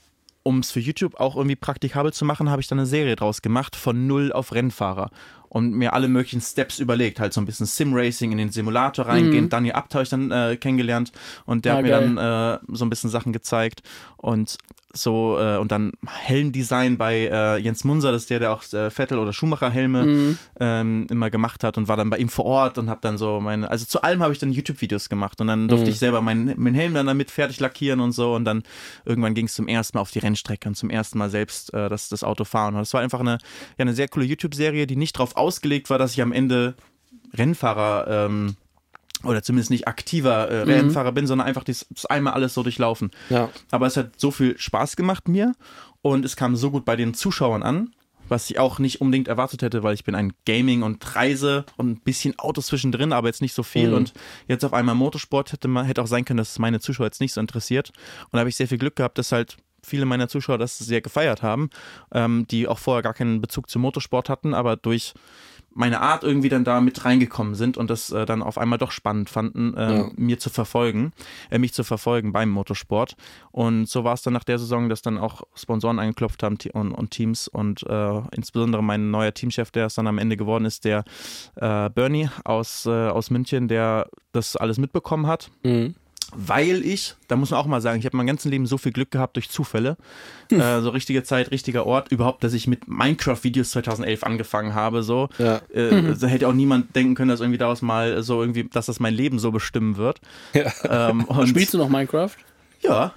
um 0.42 0.60
es 0.60 0.70
für 0.70 0.80
YouTube 0.80 1.18
auch 1.20 1.36
irgendwie 1.36 1.56
praktikabel 1.56 2.12
zu 2.12 2.24
machen, 2.24 2.48
habe 2.50 2.60
ich 2.62 2.68
dann 2.68 2.78
eine 2.78 2.86
Serie 2.86 3.16
draus 3.16 3.42
gemacht, 3.42 3.74
von 3.76 4.06
null 4.06 4.32
auf 4.32 4.52
Rennfahrer. 4.54 5.10
Und 5.48 5.72
mir 5.72 5.92
alle 5.94 6.08
möglichen 6.08 6.40
Steps 6.40 6.78
überlegt, 6.78 7.20
halt 7.20 7.32
so 7.32 7.40
ein 7.40 7.46
bisschen 7.46 7.66
Sim-Racing 7.66 8.32
in 8.32 8.38
den 8.38 8.50
Simulator 8.50 9.06
reingehen. 9.06 9.48
Daniel 9.48 9.74
Abt 9.74 9.94
habe 9.94 10.02
ich 10.04 10.10
dann 10.10 10.30
äh, 10.30 10.56
kennengelernt 10.56 11.12
und 11.44 11.64
der 11.64 11.74
Ah, 11.74 11.76
hat 11.76 11.82
mir 11.84 11.90
geil. 11.90 12.14
dann 12.14 12.54
äh, 12.54 12.76
so 12.76 12.84
ein 12.84 12.90
bisschen 12.90 13.10
Sachen 13.10 13.32
gezeigt. 13.32 13.82
Und 14.16 14.58
so, 14.92 15.38
äh, 15.38 15.58
und 15.58 15.72
dann 15.72 15.92
Helmdesign 16.06 16.96
bei 16.96 17.28
äh, 17.30 17.58
Jens 17.58 17.84
Munser, 17.84 18.12
das 18.12 18.22
ist 18.22 18.30
der, 18.30 18.38
der 18.38 18.52
auch 18.52 18.62
äh, 18.72 18.90
Vettel 18.90 19.18
oder 19.18 19.32
Schumacher 19.32 19.70
Helme 19.70 20.04
Mhm. 20.06 20.38
ähm, 20.58 21.06
immer 21.10 21.28
gemacht 21.30 21.64
hat 21.64 21.76
und 21.76 21.88
war 21.88 21.96
dann 21.96 22.08
bei 22.08 22.16
ihm 22.18 22.28
vor 22.28 22.46
Ort 22.46 22.78
und 22.78 22.88
habe 22.88 23.00
dann 23.02 23.18
so 23.18 23.40
meine, 23.40 23.70
also 23.70 23.84
zu 23.84 24.02
allem 24.02 24.22
habe 24.22 24.32
ich 24.32 24.38
dann 24.38 24.52
YouTube-Videos 24.52 25.08
gemacht 25.08 25.40
und 25.40 25.48
dann 25.48 25.68
durfte 25.68 25.90
ich 25.90 25.98
selber 25.98 26.22
meinen, 26.22 26.54
meinen 26.60 26.74
Helm 26.74 26.94
dann 26.94 27.06
damit 27.06 27.30
fertig 27.30 27.60
lackieren 27.60 28.00
und 28.00 28.12
so 28.12 28.34
und 28.34 28.44
dann 28.44 28.62
irgendwann 29.04 29.34
ging 29.34 29.46
es 29.46 29.54
zum 29.54 29.68
ersten 29.68 29.98
Mal 29.98 30.02
auf 30.02 30.10
die 30.12 30.20
Rennstrecke 30.20 30.68
und 30.68 30.76
zum 30.76 30.88
ersten 30.90 31.18
Mal 31.18 31.28
selbst 31.28 31.74
äh, 31.74 31.88
das, 31.88 32.08
das 32.08 32.24
Auto 32.24 32.44
fahren. 32.44 32.74
Und 32.74 32.80
das 32.80 32.94
war 32.94 33.00
einfach 33.02 33.20
eine, 33.20 33.32
ja, 33.32 33.38
eine 33.78 33.92
sehr 33.94 34.08
coole 34.08 34.24
YouTube-Serie, 34.24 34.86
die 34.86 34.96
nicht 34.96 35.16
darauf 35.16 35.36
ausgelegt 35.36 35.90
war, 35.90 35.98
dass 35.98 36.12
ich 36.12 36.22
am 36.22 36.32
Ende 36.32 36.74
Rennfahrer 37.34 38.26
ähm, 38.26 38.56
oder 39.24 39.42
zumindest 39.42 39.70
nicht 39.70 39.88
aktiver 39.88 40.48
äh, 40.48 40.62
Rennfahrer 40.62 41.12
bin, 41.12 41.26
sondern 41.26 41.46
einfach 41.46 41.64
das, 41.64 41.86
das 41.90 42.06
einmal 42.06 42.34
alles 42.34 42.54
so 42.54 42.62
durchlaufen. 42.62 43.10
Ja. 43.30 43.50
Aber 43.70 43.86
es 43.86 43.96
hat 43.96 44.18
so 44.18 44.30
viel 44.30 44.58
Spaß 44.58 44.96
gemacht 44.96 45.28
mir 45.28 45.54
und 46.02 46.24
es 46.24 46.36
kam 46.36 46.56
so 46.56 46.70
gut 46.70 46.84
bei 46.84 46.96
den 46.96 47.14
Zuschauern 47.14 47.62
an, 47.62 47.94
was 48.28 48.50
ich 48.50 48.58
auch 48.58 48.78
nicht 48.78 49.00
unbedingt 49.00 49.28
erwartet 49.28 49.62
hätte, 49.62 49.82
weil 49.82 49.94
ich 49.94 50.04
bin 50.04 50.14
ein 50.14 50.32
Gaming 50.44 50.82
und 50.82 51.14
Reise 51.14 51.64
und 51.76 51.90
ein 51.90 52.00
bisschen 52.00 52.38
Autos 52.38 52.66
zwischendrin, 52.66 53.12
aber 53.12 53.28
jetzt 53.28 53.42
nicht 53.42 53.54
so 53.54 53.62
viel. 53.62 53.88
Mhm. 53.88 53.94
Und 53.94 54.12
jetzt 54.48 54.64
auf 54.64 54.72
einmal 54.72 54.94
Motorsport 54.94 55.52
hätte 55.52 55.68
man 55.68 55.86
hätte 55.86 56.02
auch 56.02 56.06
sein 56.06 56.24
können, 56.24 56.38
dass 56.38 56.52
es 56.52 56.58
meine 56.58 56.80
Zuschauer 56.80 57.06
jetzt 57.06 57.20
nicht 57.20 57.32
so 57.32 57.40
interessiert. 57.40 57.92
Und 58.24 58.34
da 58.34 58.40
habe 58.40 58.48
ich 58.48 58.56
sehr 58.56 58.68
viel 58.68 58.78
Glück 58.78 58.96
gehabt, 58.96 59.18
dass 59.18 59.32
halt 59.32 59.56
viele 59.82 60.04
meiner 60.04 60.28
Zuschauer 60.28 60.58
das 60.58 60.78
sehr 60.78 61.00
gefeiert 61.00 61.42
haben, 61.42 61.70
ähm, 62.12 62.46
die 62.50 62.66
auch 62.66 62.78
vorher 62.78 63.02
gar 63.02 63.14
keinen 63.14 63.40
Bezug 63.40 63.70
zum 63.70 63.82
Motorsport 63.82 64.28
hatten, 64.28 64.52
aber 64.52 64.76
durch 64.76 65.14
meine 65.76 66.00
Art 66.00 66.24
irgendwie 66.24 66.48
dann 66.48 66.64
da 66.64 66.80
mit 66.80 67.04
reingekommen 67.04 67.54
sind 67.54 67.76
und 67.76 67.90
das 67.90 68.10
äh, 68.10 68.24
dann 68.24 68.42
auf 68.42 68.56
einmal 68.58 68.78
doch 68.78 68.90
spannend 68.90 69.28
fanden, 69.30 69.74
ähm, 69.76 69.90
Ja. 69.96 70.10
mir 70.16 70.38
zu 70.38 70.48
verfolgen, 70.50 71.12
äh, 71.50 71.58
mich 71.58 71.72
zu 71.74 71.84
verfolgen 71.84 72.32
beim 72.32 72.48
Motorsport. 72.50 73.14
Und 73.52 73.86
so 73.88 74.02
war 74.02 74.14
es 74.14 74.22
dann 74.22 74.32
nach 74.32 74.44
der 74.44 74.58
Saison, 74.58 74.88
dass 74.88 75.02
dann 75.02 75.18
auch 75.18 75.42
Sponsoren 75.54 75.98
angeklopft 75.98 76.42
haben 76.42 76.56
und, 76.72 76.92
und 76.92 77.10
Teams 77.10 77.46
und 77.46 77.82
äh, 77.82 78.20
insbesondere 78.34 78.82
mein 78.82 79.10
neuer 79.10 79.34
Teamchef, 79.34 79.70
der 79.70 79.86
es 79.86 79.94
dann 79.94 80.06
am 80.06 80.18
Ende 80.18 80.36
geworden 80.36 80.64
ist, 80.64 80.84
der 80.86 81.04
äh, 81.56 81.90
Bernie 81.90 82.28
aus, 82.44 82.86
äh, 82.86 82.90
aus 82.90 83.30
München, 83.30 83.68
der 83.68 84.08
das 84.32 84.56
alles 84.56 84.78
mitbekommen 84.78 85.26
hat 85.26 85.50
Mhm. 85.62 85.94
Weil 86.34 86.84
ich, 86.84 87.14
da 87.28 87.36
muss 87.36 87.50
man 87.50 87.60
auch 87.60 87.66
mal 87.66 87.80
sagen, 87.80 87.98
ich 87.98 88.06
habe 88.06 88.16
mein 88.16 88.26
ganzes 88.26 88.50
Leben 88.50 88.66
so 88.66 88.78
viel 88.78 88.92
Glück 88.92 89.10
gehabt 89.10 89.36
durch 89.36 89.50
Zufälle. 89.50 89.96
Äh, 90.50 90.80
so 90.80 90.90
richtige 90.90 91.22
Zeit, 91.22 91.50
richtiger 91.50 91.86
Ort. 91.86 92.10
Überhaupt, 92.10 92.42
dass 92.44 92.52
ich 92.52 92.66
mit 92.66 92.88
Minecraft-Videos 92.88 93.70
2011 93.72 94.24
angefangen 94.24 94.74
habe. 94.74 95.02
So. 95.02 95.28
Ja. 95.38 95.60
Äh, 95.72 96.14
Da 96.18 96.26
hätte 96.26 96.48
auch 96.48 96.52
niemand 96.52 96.94
denken 96.96 97.14
können, 97.14 97.28
dass 97.28 97.40
irgendwie 97.40 97.58
daraus 97.58 97.82
mal 97.82 98.22
so 98.22 98.40
irgendwie, 98.40 98.64
dass 98.64 98.86
das 98.86 99.00
mein 99.00 99.14
Leben 99.14 99.38
so 99.38 99.50
bestimmen 99.52 99.96
wird. 99.96 100.20
Ja. 100.54 101.10
Ähm, 101.10 101.24
und 101.26 101.48
Spielst 101.48 101.74
du 101.74 101.78
noch 101.78 101.88
Minecraft? 101.88 102.36
Ja, 102.82 103.12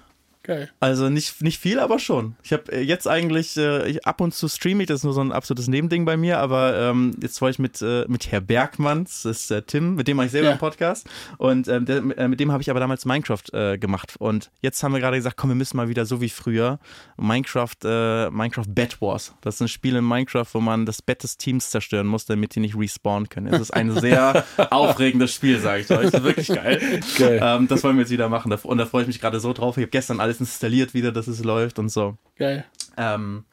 Geil. 0.50 0.70
also 0.80 1.10
nicht, 1.10 1.42
nicht 1.44 1.60
viel, 1.60 1.78
aber 1.80 2.00
schon. 2.00 2.36
Ich 2.42 2.52
habe 2.54 2.76
jetzt 2.82 3.08
eigentlich, 3.08 3.56
äh, 3.56 3.88
ich, 3.88 4.06
ab 4.08 4.20
und 4.20 4.34
zu 4.34 4.48
streame 4.48 4.82
ich, 4.82 4.88
das 4.88 5.02
ist 5.02 5.04
nur 5.04 5.14
so 5.14 5.22
ein 5.22 5.32
absolutes 5.32 5.68
Nebending 5.68 6.06
bei 6.06 6.18
mir, 6.18 6.40
aber 6.40 6.76
ähm, 6.76 7.16
jetzt 7.22 7.40
war 7.42 7.50
ich 7.52 7.60
mit, 7.60 7.82
äh, 7.84 8.06
mit 8.08 8.32
Herr 8.32 8.42
Bergmanns, 8.42 9.22
das 9.24 9.42
ist 9.42 9.52
äh, 9.52 9.62
Tim, 9.62 9.94
mit 9.96 10.08
dem 10.08 10.18
mache 10.18 10.26
ich 10.26 10.32
selber 10.32 10.48
Ja. 10.48 10.52
einen 10.54 10.60
Podcast 10.60 11.08
und 11.38 11.68
ähm, 11.68 11.86
der, 11.86 11.98
äh, 12.18 12.28
mit 12.28 12.40
dem 12.40 12.52
habe 12.52 12.64
ich 12.64 12.70
aber 12.72 12.80
damals 12.80 13.06
Minecraft 13.06 13.44
äh, 13.54 13.78
gemacht 13.78 14.16
und 14.18 14.50
jetzt 14.62 14.82
haben 14.82 14.94
wir 14.94 15.00
gerade 15.00 15.18
gesagt, 15.18 15.38
komm, 15.38 15.52
wir 15.52 15.56
müssen 15.56 15.78
mal 15.78 15.88
wieder 15.90 16.06
so 16.08 16.20
wie 16.20 16.30
früher 16.30 16.80
Minecraft, 17.18 17.76
äh, 17.84 18.30
Minecraft 18.32 18.66
Bed 18.68 19.02
Wars. 19.02 19.34
Das 19.42 19.56
ist 19.56 19.62
ein 19.62 19.68
Spiel 19.68 19.96
in 19.96 20.06
Minecraft, 20.08 20.48
wo 20.54 20.60
man 20.62 20.86
das 20.86 21.02
Bett 21.02 21.22
des 21.24 21.38
Teams 21.38 21.70
zerstören 21.70 22.08
muss, 22.08 22.26
damit 22.26 22.56
die 22.56 22.60
nicht 22.60 22.76
respawnen 22.76 23.30
können. 23.30 23.54
Es 23.54 23.62
ist 23.62 23.72
ein 23.72 23.92
sehr 23.92 24.46
aufregendes 24.72 25.34
Spiel, 25.34 25.60
sage 25.60 25.82
ich 25.82 25.90
euch. 25.92 26.10
Das 26.10 26.22
ist 26.22 26.24
wirklich 26.24 26.48
geil. 26.48 27.02
Geil. 27.18 27.40
Ähm, 27.44 27.68
das 27.68 27.84
wollen 27.84 27.98
wir 27.98 28.02
jetzt 28.02 28.12
wieder 28.12 28.30
machen. 28.30 28.52
Und 28.52 28.78
da 28.78 28.86
freue 28.86 29.02
ich 29.04 29.08
mich 29.08 29.20
gerade 29.22 29.40
so 29.40 29.54
drauf. 29.54 29.78
Ich 29.78 29.82
habe 29.84 29.92
gestern 29.92 30.20
alles 30.20 30.39
installiert 30.40 30.94
wieder, 30.94 31.12
dass 31.12 31.28
es 31.28 31.44
läuft 31.44 31.80
und 31.80 31.90
so. 31.90 32.18
Geil. 32.36 32.66
Ähm, 32.98 33.46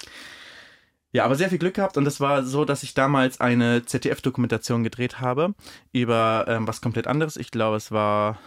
ja, 1.12 1.24
aber 1.24 1.34
sehr 1.34 1.48
viel 1.48 1.58
Glück 1.58 1.74
gehabt 1.74 1.96
und 1.96 2.04
das 2.04 2.20
war 2.20 2.44
so, 2.44 2.64
dass 2.64 2.82
ich 2.82 2.92
damals 2.92 3.40
eine 3.40 3.84
ZDF-Dokumentation 3.84 4.84
gedreht 4.84 5.20
habe 5.20 5.54
über 5.92 6.44
ähm, 6.48 6.68
was 6.68 6.80
komplett 6.80 7.06
anderes. 7.06 7.36
Ich 7.36 7.50
glaube, 7.50 7.76
es 7.76 7.90
war 7.90 8.38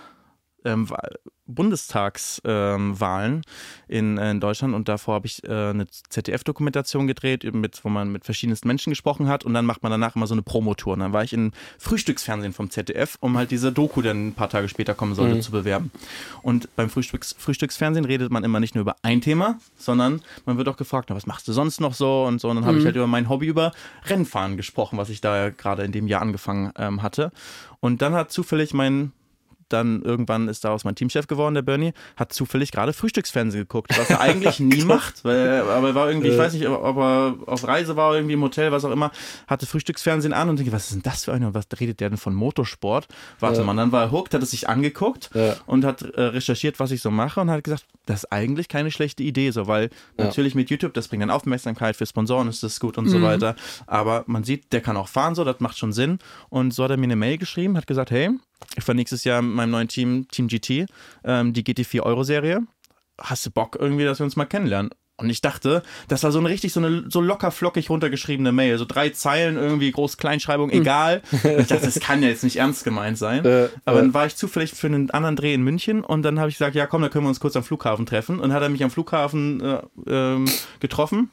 ähm, 0.66 0.90
Wa- 0.90 1.00
Bundestagswahlen 1.52 3.34
ähm, 3.34 3.42
in, 3.88 4.18
äh, 4.18 4.32
in 4.32 4.40
Deutschland 4.40 4.74
und 4.76 4.88
davor 4.88 5.16
habe 5.16 5.26
ich 5.28 5.44
äh, 5.44 5.48
eine 5.70 5.88
ZDF-Dokumentation 5.88 7.08
gedreht, 7.08 7.44
mit, 7.54 7.84
wo 7.84 7.90
man 7.90 8.12
mit 8.12 8.26
verschiedensten 8.26 8.68
Menschen 8.68 8.92
gesprochen 8.92 9.28
hat 9.28 9.46
und 9.46 9.54
dann 9.54 9.66
macht 9.66 9.82
man 9.84 9.92
danach 9.92 10.16
immer 10.16 10.28
so 10.28 10.34
eine 10.36 10.42
Promotour. 10.44 10.94
Und 10.94 11.00
dann 11.00 11.14
war 11.14 11.24
ich 11.24 11.34
in 11.34 11.52
Frühstücksfernsehen 11.80 12.54
vom 12.54 12.70
ZDF, 12.70 13.18
um 13.20 13.38
halt 13.38 13.52
diese 13.52 13.72
Doku, 13.72 14.02
die 14.02 14.08
dann 14.10 14.28
ein 14.28 14.34
paar 14.34 14.50
Tage 14.50 14.70
später 14.70 14.94
kommen 14.94 15.16
sollte, 15.16 15.40
zu 15.42 15.52
bewerben. 15.52 15.92
Und 16.44 16.74
beim 16.76 16.90
Frühstücks 16.90 17.36
Frühstücksfernsehen 17.38 18.06
redet 18.06 18.32
man 18.32 18.44
immer 18.44 18.60
nicht 18.60 18.76
nur 18.76 18.84
über 18.84 18.96
ein 19.02 19.22
Thema, 19.22 19.58
sondern 19.78 20.22
man 20.46 20.58
wird 20.58 20.68
auch 20.68 20.78
gefragt, 20.78 21.10
na, 21.10 21.16
was 21.16 21.26
machst 21.26 21.48
du 21.48 21.54
sonst 21.54 21.82
noch 21.82 21.94
so 21.94 22.26
und 22.26 22.40
so. 22.40 22.50
Und 22.50 22.58
dann 22.58 22.66
habe 22.66 22.78
ich 22.78 22.86
halt 22.86 22.96
über 22.96 23.08
mein 23.08 23.28
Hobby, 23.30 23.48
über 23.48 23.72
Rennfahren 24.06 24.56
gesprochen, 24.58 24.98
was 24.98 25.10
ich 25.10 25.22
da 25.22 25.50
gerade 25.50 25.84
in 25.84 25.92
dem 25.92 26.08
Jahr 26.08 26.22
angefangen 26.22 26.72
ähm, 26.78 27.02
hatte. 27.02 27.32
Und 27.80 28.02
dann 28.02 28.14
hat 28.14 28.32
zufällig 28.32 28.74
mein 28.74 29.14
dann 29.74 30.02
irgendwann 30.02 30.48
ist 30.48 30.64
daraus 30.66 30.84
mein 30.84 30.96
Teamchef 30.96 31.28
geworden, 31.28 31.54
der 31.56 31.62
Bernie, 31.62 31.94
hat 32.16 32.34
zufällig 32.34 32.72
gerade 32.72 32.94
Frühstücksfernsehen 32.94 33.64
geguckt, 33.64 33.92
was 33.98 34.10
er 34.10 34.20
eigentlich 34.22 34.60
nie 34.60 34.82
macht, 34.82 35.24
weil, 35.26 35.62
aber 35.62 35.90
er 35.90 35.96
war 35.96 36.10
irgendwie, 36.10 36.30
ich 36.30 36.38
weiß 36.38 36.54
nicht, 36.54 36.68
ob 36.68 36.98
er 36.98 37.36
auf 37.46 37.68
Reise 37.68 37.96
war, 37.96 38.16
irgendwie 38.16 38.34
im 38.34 38.42
Hotel, 38.42 38.72
was 38.72 38.84
auch 38.86 38.92
immer, 38.92 39.12
hatte 39.48 39.66
Frühstücksfernsehen 39.66 40.34
an 40.34 40.50
und 40.50 40.58
denke, 40.60 40.72
was 40.72 40.86
ist 40.88 40.96
denn 40.96 41.02
das 41.04 41.26
für 41.26 41.34
einer, 41.34 41.54
was 41.54 41.66
redet 41.80 42.00
der 42.00 42.10
denn 42.10 42.18
von 42.18 42.34
Motorsport? 42.34 43.08
Warte 43.40 43.60
Ja. 43.60 43.64
mal, 43.66 43.76
dann 43.76 43.92
war 43.92 44.04
er 44.04 44.12
hooked, 44.12 44.34
hat 44.34 44.44
es 44.44 44.52
sich 44.52 44.68
angeguckt 44.70 45.30
Ja. 45.34 45.56
und 45.66 45.86
hat 45.86 46.02
äh, 46.02 46.22
recherchiert, 46.22 46.80
was 46.80 46.92
ich 46.92 47.02
so 47.02 47.12
mache 47.12 47.40
und 47.42 47.50
hat 47.52 47.64
gesagt, 47.64 47.86
das 48.06 48.24
ist 48.24 48.32
eigentlich 48.32 48.68
keine 48.68 48.92
schlechte 48.92 49.24
Idee, 49.24 49.52
so, 49.52 49.68
weil 49.68 49.90
Ja. 50.18 50.26
natürlich 50.26 50.56
mit 50.56 50.70
YouTube, 50.70 50.94
das 50.94 51.08
bringt 51.08 51.22
dann 51.24 51.30
Aufmerksamkeit 51.32 51.96
für 51.96 52.06
Sponsoren, 52.06 52.48
ist 52.48 52.64
das 52.64 52.80
gut 52.80 52.98
und 52.98 53.08
so 53.08 53.22
weiter, 53.22 53.56
aber 53.88 54.24
man 54.28 54.44
sieht, 54.44 54.74
der 54.74 54.82
kann 54.82 54.98
auch 54.98 55.08
fahren, 55.08 55.36
so, 55.36 55.44
das 55.44 55.60
macht 55.60 55.78
schon 55.78 55.94
Sinn 55.94 56.20
und 56.50 56.74
so 56.74 56.84
hat 56.84 56.92
er 56.92 56.98
mir 56.98 57.04
eine 57.06 57.16
Mail 57.16 57.38
geschrieben, 57.38 57.78
hat 57.78 57.88
gesagt, 57.88 58.12
hey, 58.12 58.30
ich 58.76 58.84
fahre 58.84 58.96
nächstes 58.96 59.24
Jahr 59.24 59.42
mit 59.42 59.56
meinem 59.56 59.72
neuen 59.72 59.88
Team, 59.88 60.28
Team 60.30 60.48
GT, 60.48 60.86
ähm, 61.24 61.54
die 61.54 61.64
GT4-Euro-Serie. 61.64 62.62
Hast 63.20 63.46
du 63.46 63.52
Bock 63.52 63.78
irgendwie, 63.80 64.06
dass 64.06 64.20
wir 64.20 64.24
uns 64.24 64.36
mal 64.36 64.46
kennenlernen? 64.46 64.92
Und 65.20 65.30
ich 65.30 65.42
dachte, 65.42 65.84
das 66.08 66.24
war 66.24 66.32
so 66.32 66.40
eine 66.40 66.48
richtig 66.48 66.72
so 66.72 66.80
eine 66.80 67.04
so 67.10 67.20
locker 67.20 67.52
flockig 67.52 67.90
runtergeschriebene 67.90 68.52
Mail, 68.52 68.78
so 68.78 68.86
drei 68.86 69.10
Zeilen 69.10 69.58
irgendwie 69.58 69.92
groß 69.92 70.18
Kleinschreibung, 70.18 70.70
egal. 70.70 71.22
Ich 71.44 71.68
dachte, 71.68 71.86
das 71.86 72.00
kann 72.00 72.24
ja 72.24 72.30
jetzt 72.30 72.44
nicht 72.44 72.56
ernst 72.56 72.84
gemeint 72.84 73.18
sein. 73.18 73.44
Äh, 73.44 73.68
Aber 73.86 73.98
äh. 73.98 74.02
dann 74.02 74.14
war 74.14 74.26
ich 74.26 74.36
zufällig 74.36 74.72
für 74.72 74.88
einen 74.88 75.10
anderen 75.12 75.36
Dreh 75.36 75.54
in 75.54 75.62
München 75.62 76.04
und 76.04 76.24
dann 76.24 76.40
habe 76.40 76.50
ich 76.50 76.58
gesagt, 76.58 76.76
ja 76.76 76.88
komm, 76.88 77.02
dann 77.02 77.12
können 77.12 77.26
wir 77.26 77.30
uns 77.30 77.40
kurz 77.40 77.56
am 77.56 77.64
Flughafen 77.64 78.06
treffen. 78.06 78.40
Und 78.40 78.54
hat 78.54 78.62
er 78.62 78.70
mich 78.70 78.84
am 78.84 78.92
Flughafen 78.92 79.62
äh, 79.62 79.82
ähm, 80.08 80.46
getroffen, 80.80 81.30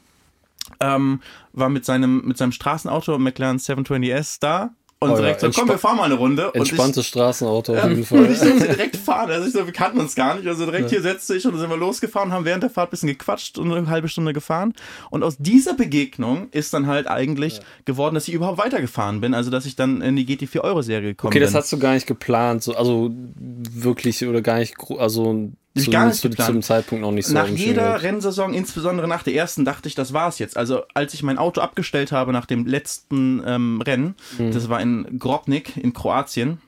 ähm, 0.81 1.21
war 1.53 1.69
mit 1.69 1.85
seinem 1.85 2.25
mit 2.25 2.37
seinem 2.37 2.51
Straßenauto 2.51 3.17
McLaren 3.19 3.57
720S 3.57 4.37
da 4.41 4.71
und 4.99 5.09
Oh 5.11 5.13
ja, 5.13 5.21
direkt 5.21 5.41
so, 5.41 5.51
komm, 5.51 5.69
wir 5.69 5.77
fahren 5.77 5.97
mal 5.97 6.03
eine 6.05 6.15
Runde. 6.15 6.47
Und 6.51 6.55
ich- 6.63 6.69
Entspanntes 6.71 7.05
Straßenauto 7.05 7.73
auf 7.75 7.83
jeden 7.83 7.97
und 7.97 8.05
Fall. 8.05 8.31
ich 8.31 8.39
durfte 8.39 8.67
direkt 8.67 8.95
fahren. 8.97 9.29
Also 9.29 9.45
ich 9.47 9.53
so, 9.53 9.63
wir 9.65 9.71
kannten 9.73 9.99
uns 9.99 10.15
gar 10.15 10.35
nicht. 10.35 10.47
Also 10.47 10.65
direkt 10.65 10.89
hier 10.89 11.01
setzte 11.03 11.35
ich 11.35 11.45
und 11.45 11.51
dann 11.51 11.61
sind 11.61 11.69
wir 11.69 11.77
losgefahren, 11.77 12.31
haben 12.33 12.45
während 12.45 12.63
der 12.63 12.71
Fahrt 12.71 12.89
ein 12.89 12.91
bisschen 12.91 13.07
gequatscht 13.09 13.59
und 13.59 13.71
eine 13.71 13.87
halbe 13.89 14.07
Stunde 14.07 14.33
gefahren. 14.33 14.73
Und 15.11 15.23
aus 15.23 15.37
dieser 15.37 15.75
Begegnung 15.75 16.47
ist 16.51 16.73
dann 16.73 16.87
halt 16.87 17.07
eigentlich 17.07 17.59
geworden, 17.85 18.15
dass 18.15 18.27
ich 18.27 18.33
überhaupt 18.33 18.57
weitergefahren 18.57 19.21
bin. 19.21 19.33
Also 19.35 19.51
dass 19.51 19.65
ich 19.67 19.75
dann 19.75 20.01
in 20.01 20.15
die 20.15 20.25
GT4-Euro-Serie 20.25 21.09
gekommen 21.09 21.31
Okay, 21.31 21.39
das 21.41 21.51
bin. 21.51 21.59
hast 21.59 21.71
du 21.71 21.77
gar 21.77 21.93
nicht 21.93 22.07
geplant, 22.07 22.63
so, 22.63 22.75
also 22.75 23.11
wirklich 23.39 24.25
oder 24.25 24.41
gar 24.41 24.57
nicht, 24.57 24.75
also 24.97 25.51
zu, 25.85 25.91
gar 25.91 26.05
nicht 26.07 26.19
zu, 26.19 26.29
geplant. 26.29 26.51
zum 26.51 26.61
Zeitpunkt 26.61 27.01
noch 27.03 27.11
nicht 27.11 27.27
so. 27.27 27.33
Nach 27.33 27.47
jeder. 27.47 28.01
Rennsaison, 28.03 28.53
insbesondere 28.53 29.07
nach 29.07 29.23
der 29.23 29.33
ersten, 29.33 29.65
dachte 29.65 29.87
ich, 29.87 29.95
das 29.95 30.13
war's 30.13 30.39
jetzt. 30.39 30.57
Also 30.57 30.83
als 30.93 31.13
ich 31.13 31.23
mein 31.23 31.37
Auto 31.37 31.61
abgestellt 31.61 32.11
habe 32.11 32.33
nach 32.33 32.45
dem 32.45 32.65
letzten 32.65 33.41
ähm, 33.45 33.81
Rennen, 33.81 34.15
Mhm. 34.37 34.51
das 34.51 34.69
war 34.69 34.81
in 34.81 35.19
Grobnik 35.19 35.77
in 35.77 35.93
Kroatien, 35.93 36.61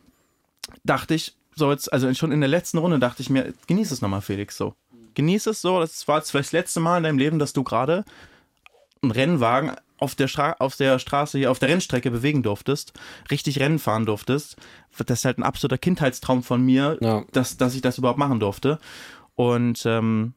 dachte 0.83 1.13
ich, 1.13 1.35
so 1.55 1.71
jetzt, 1.71 1.91
also 1.91 2.13
schon 2.13 2.31
in 2.31 2.39
der 2.41 2.49
letzten 2.49 2.77
Runde 2.77 2.99
dachte 2.99 3.21
ich 3.21 3.29
mir, 3.29 3.53
genieß 3.67 3.91
es 3.91 4.01
nochmal, 4.01 4.21
Felix, 4.21 4.55
so. 4.57 4.73
Genieß 5.15 5.47
es 5.47 5.61
so, 5.61 5.79
das 5.79 6.07
war 6.07 6.17
jetzt 6.19 6.31
vielleicht 6.31 6.49
das 6.49 6.53
letzte 6.53 6.79
Mal 6.79 6.97
in 6.97 7.03
deinem 7.03 7.17
Leben, 7.17 7.39
dass 7.39 7.51
du 7.53 7.63
gerade 7.63 8.05
einen 9.01 9.11
Rennwagen 9.11 9.71
auf 9.99 10.15
der, 10.15 10.27
Stra 10.27 10.55
auf 10.59 10.75
der 10.75 10.99
Straße 10.99 11.37
hier, 11.37 11.51
auf 11.51 11.59
der 11.59 11.69
Rennstrecke 11.69 12.11
bewegen 12.11 12.43
durftest, 12.43 12.93
richtig 13.31 13.59
Rennen 13.59 13.79
fahren 13.79 14.05
durftest. 14.05 14.55
Das 15.05 15.19
ist 15.19 15.25
halt 15.25 15.37
ein 15.37 15.43
absoluter 15.43 15.77
Kindheitstraum 15.77 16.43
von 16.43 16.61
mir, 16.65 16.97
Ja. 17.01 17.23
dass, 17.31 17.57
dass 17.57 17.75
ich 17.75 17.81
das 17.81 17.97
überhaupt 17.97 18.19
machen 18.19 18.39
durfte. 18.39 18.79
Und 19.35 19.83
ähm, 19.85 20.33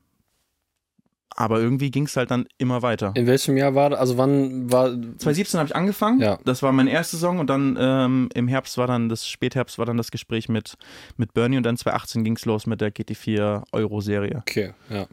aber 1.35 1.61
irgendwie 1.61 1.91
ging 1.91 2.05
es 2.05 2.15
halt 2.17 2.31
dann 2.31 2.47
immer 2.59 2.83
weiter. 2.83 3.13
In 3.15 3.27
welchem 3.27 3.57
Jahr 3.57 3.75
war 3.75 3.89
das? 3.91 3.99
Also 4.01 4.19
wann 4.19 4.71
war. 4.71 4.91
2017 4.91 5.59
habe 5.61 5.67
ich 5.69 5.75
angefangen. 5.75 6.21
Ja. 6.21 6.39
Das 6.45 6.63
war 6.63 6.73
meine 6.73 6.91
erste 6.91 7.17
Saison 7.17 7.39
und 7.39 7.47
dann 7.49 7.77
ähm, 7.81 8.29
im 8.35 8.49
Herbst 8.49 8.77
war 8.77 8.87
dann 8.87 9.09
das 9.09 9.27
Spätherbst 9.27 9.79
war 9.79 9.87
dann 9.87 9.97
das 9.97 10.11
Gespräch 10.11 10.51
mit 10.51 10.77
mit 11.17 11.33
Bernie 11.33 11.57
und 11.57 11.63
dann 11.63 11.79
2018 11.79 12.23
ging 12.25 12.37
es 12.37 12.45
los 12.45 12.67
mit 12.67 12.83
der 12.83 12.93
GT4 12.95 13.63
Euro 13.73 14.03
Serie. 14.03 14.41
Okay, 14.47 14.75
ja. 14.91 15.07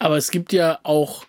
Aber 0.00 0.16
es 0.16 0.32
gibt 0.32 0.52
ja 0.52 0.80
auch, 0.82 1.24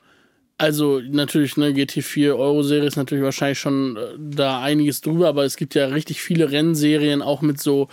also 0.62 1.02
natürlich, 1.10 1.58
ne, 1.58 1.70
GT4 1.72 2.38
Euro-Serie 2.38 2.88
ist 2.88 2.96
natürlich 2.96 3.24
wahrscheinlich 3.24 3.60
schon 3.60 3.98
äh, 3.98 4.00
da 4.18 4.62
einiges 4.62 5.02
drüber, 5.02 5.28
aber 5.30 5.44
es 5.44 5.56
gibt 5.58 5.74
ja 5.76 5.88
richtig 5.88 6.22
viele 6.22 6.52
Rennserien 6.52 7.22
auch 7.22 7.42
mit 7.42 7.60
so 7.60 7.88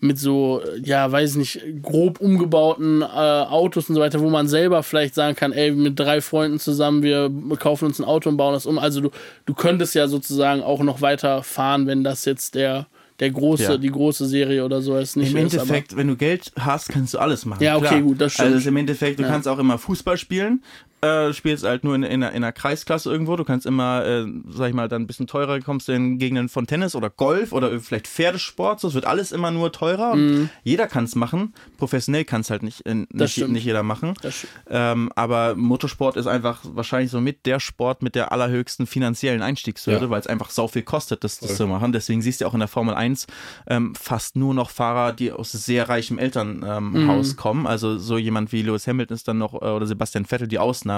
mit 0.00 0.18
so, 0.18 0.60
äh, 0.60 0.80
ja, 0.82 1.10
weiß 1.10 1.30
ich 1.32 1.36
nicht, 1.36 1.82
grob 1.82 2.20
umgebauten 2.20 3.00
äh, 3.00 3.04
Autos 3.06 3.88
und 3.88 3.94
so 3.94 4.00
weiter, 4.00 4.20
wo 4.20 4.28
man 4.28 4.48
selber 4.48 4.82
vielleicht 4.82 5.14
sagen 5.14 5.34
kann, 5.34 5.52
ey, 5.52 5.70
mit 5.70 5.98
drei 5.98 6.20
Freunden 6.20 6.58
zusammen, 6.58 7.02
wir 7.02 7.30
kaufen 7.58 7.86
uns 7.86 7.98
ein 7.98 8.04
Auto 8.04 8.28
und 8.28 8.36
bauen 8.36 8.52
das 8.54 8.66
um. 8.66 8.78
Also 8.78 9.00
du, 9.00 9.10
du 9.46 9.54
könntest 9.54 9.94
ja 9.94 10.06
sozusagen 10.06 10.62
auch 10.62 10.82
noch 10.82 11.00
weiter 11.00 11.42
fahren, 11.42 11.86
wenn 11.86 12.04
das 12.04 12.24
jetzt 12.26 12.54
der, 12.54 12.86
der 13.20 13.30
große, 13.30 13.62
Ja. 13.62 13.76
die 13.78 13.90
große 13.90 14.26
Serie 14.26 14.64
oder 14.64 14.82
so 14.82 14.96
ist. 14.98 15.16
Nicht 15.16 15.30
Im 15.32 15.38
ist, 15.46 15.54
Endeffekt, 15.54 15.96
wenn 15.96 16.08
du 16.08 16.16
Geld 16.16 16.52
hast, 16.58 16.90
kannst 16.90 17.14
du 17.14 17.18
alles 17.18 17.46
machen. 17.46 17.62
Ja, 17.62 17.76
okay, 17.76 17.86
klar. 17.86 18.02
gut, 18.02 18.20
das 18.20 18.34
stimmt. 18.34 18.52
Also 18.52 18.68
im 18.68 18.76
Endeffekt, 18.76 19.20
du 19.20 19.22
Ja. 19.22 19.30
kannst 19.30 19.48
auch 19.48 19.58
immer 19.58 19.78
Fußball 19.78 20.18
spielen. 20.18 20.62
Äh, 21.04 21.32
spielst 21.34 21.64
halt 21.64 21.84
nur 21.84 21.94
in, 21.94 22.02
in, 22.02 22.22
einer, 22.22 22.30
in 22.32 22.36
einer 22.44 22.52
Kreisklasse 22.52 23.10
irgendwo. 23.10 23.36
Du 23.36 23.44
kannst 23.44 23.66
immer, 23.66 24.04
äh, 24.04 24.26
sag 24.48 24.68
ich 24.68 24.74
mal, 24.74 24.88
dann 24.88 25.02
ein 25.02 25.06
bisschen 25.06 25.26
teurer 25.26 25.60
kommst 25.60 25.88
du 25.88 25.92
in 25.92 26.18
Gegenden 26.18 26.48
von 26.48 26.66
Tennis 26.66 26.94
oder 26.94 27.10
Golf 27.10 27.52
oder 27.52 27.78
vielleicht 27.80 28.06
Pferdesport. 28.06 28.80
So, 28.80 28.88
es 28.88 28.94
wird 28.94 29.04
alles 29.04 29.32
immer 29.32 29.50
nur 29.50 29.72
teurer. 29.72 30.12
Und 30.12 30.50
jeder 30.62 30.86
kann 30.86 31.04
es 31.04 31.14
machen. 31.14 31.54
Professionell 31.78 32.24
kann 32.24 32.40
es 32.40 32.50
halt 32.50 32.62
nicht, 32.62 32.86
äh, 32.86 33.06
nicht, 33.10 33.48
nicht 33.48 33.64
jeder 33.64 33.82
machen. 33.82 34.14
Ähm, 34.70 35.10
aber 35.14 35.54
Motorsport 35.56 36.16
ist 36.16 36.26
einfach 36.26 36.60
wahrscheinlich 36.64 37.10
so 37.10 37.20
mit 37.20 37.46
der 37.46 37.60
Sport 37.60 38.02
mit 38.02 38.14
der 38.14 38.32
allerhöchsten 38.32 38.86
finanziellen 38.86 39.42
Einstiegshürde, 39.42 40.04
Ja. 40.06 40.10
weil 40.10 40.20
es 40.20 40.26
einfach 40.26 40.50
sau 40.50 40.68
viel 40.68 40.82
kostet, 40.82 41.24
das, 41.24 41.38
das 41.40 41.56
zu 41.56 41.66
machen. 41.66 41.92
Deswegen 41.92 42.22
siehst 42.22 42.40
du 42.40 42.46
auch 42.46 42.54
in 42.54 42.60
der 42.60 42.68
Formel 42.68 42.94
1 42.94 43.26
ähm, 43.66 43.94
fast 43.94 44.36
nur 44.36 44.54
noch 44.54 44.70
Fahrer, 44.70 45.12
die 45.12 45.32
aus 45.32 45.52
sehr 45.52 45.88
reichem 45.88 46.18
Elternhaus 46.18 46.78
ähm, 46.78 47.08
Haus 47.08 47.36
kommen. 47.36 47.66
Also 47.66 47.98
so 47.98 48.16
jemand 48.18 48.52
wie 48.52 48.62
Lewis 48.62 48.86
Hamilton 48.86 49.14
ist 49.14 49.28
dann 49.28 49.38
noch 49.38 49.54
äh, 49.54 49.66
oder 49.66 49.86
Sebastian 49.86 50.24
Vettel 50.24 50.48
die 50.48 50.58
Ausnahme. 50.58 50.93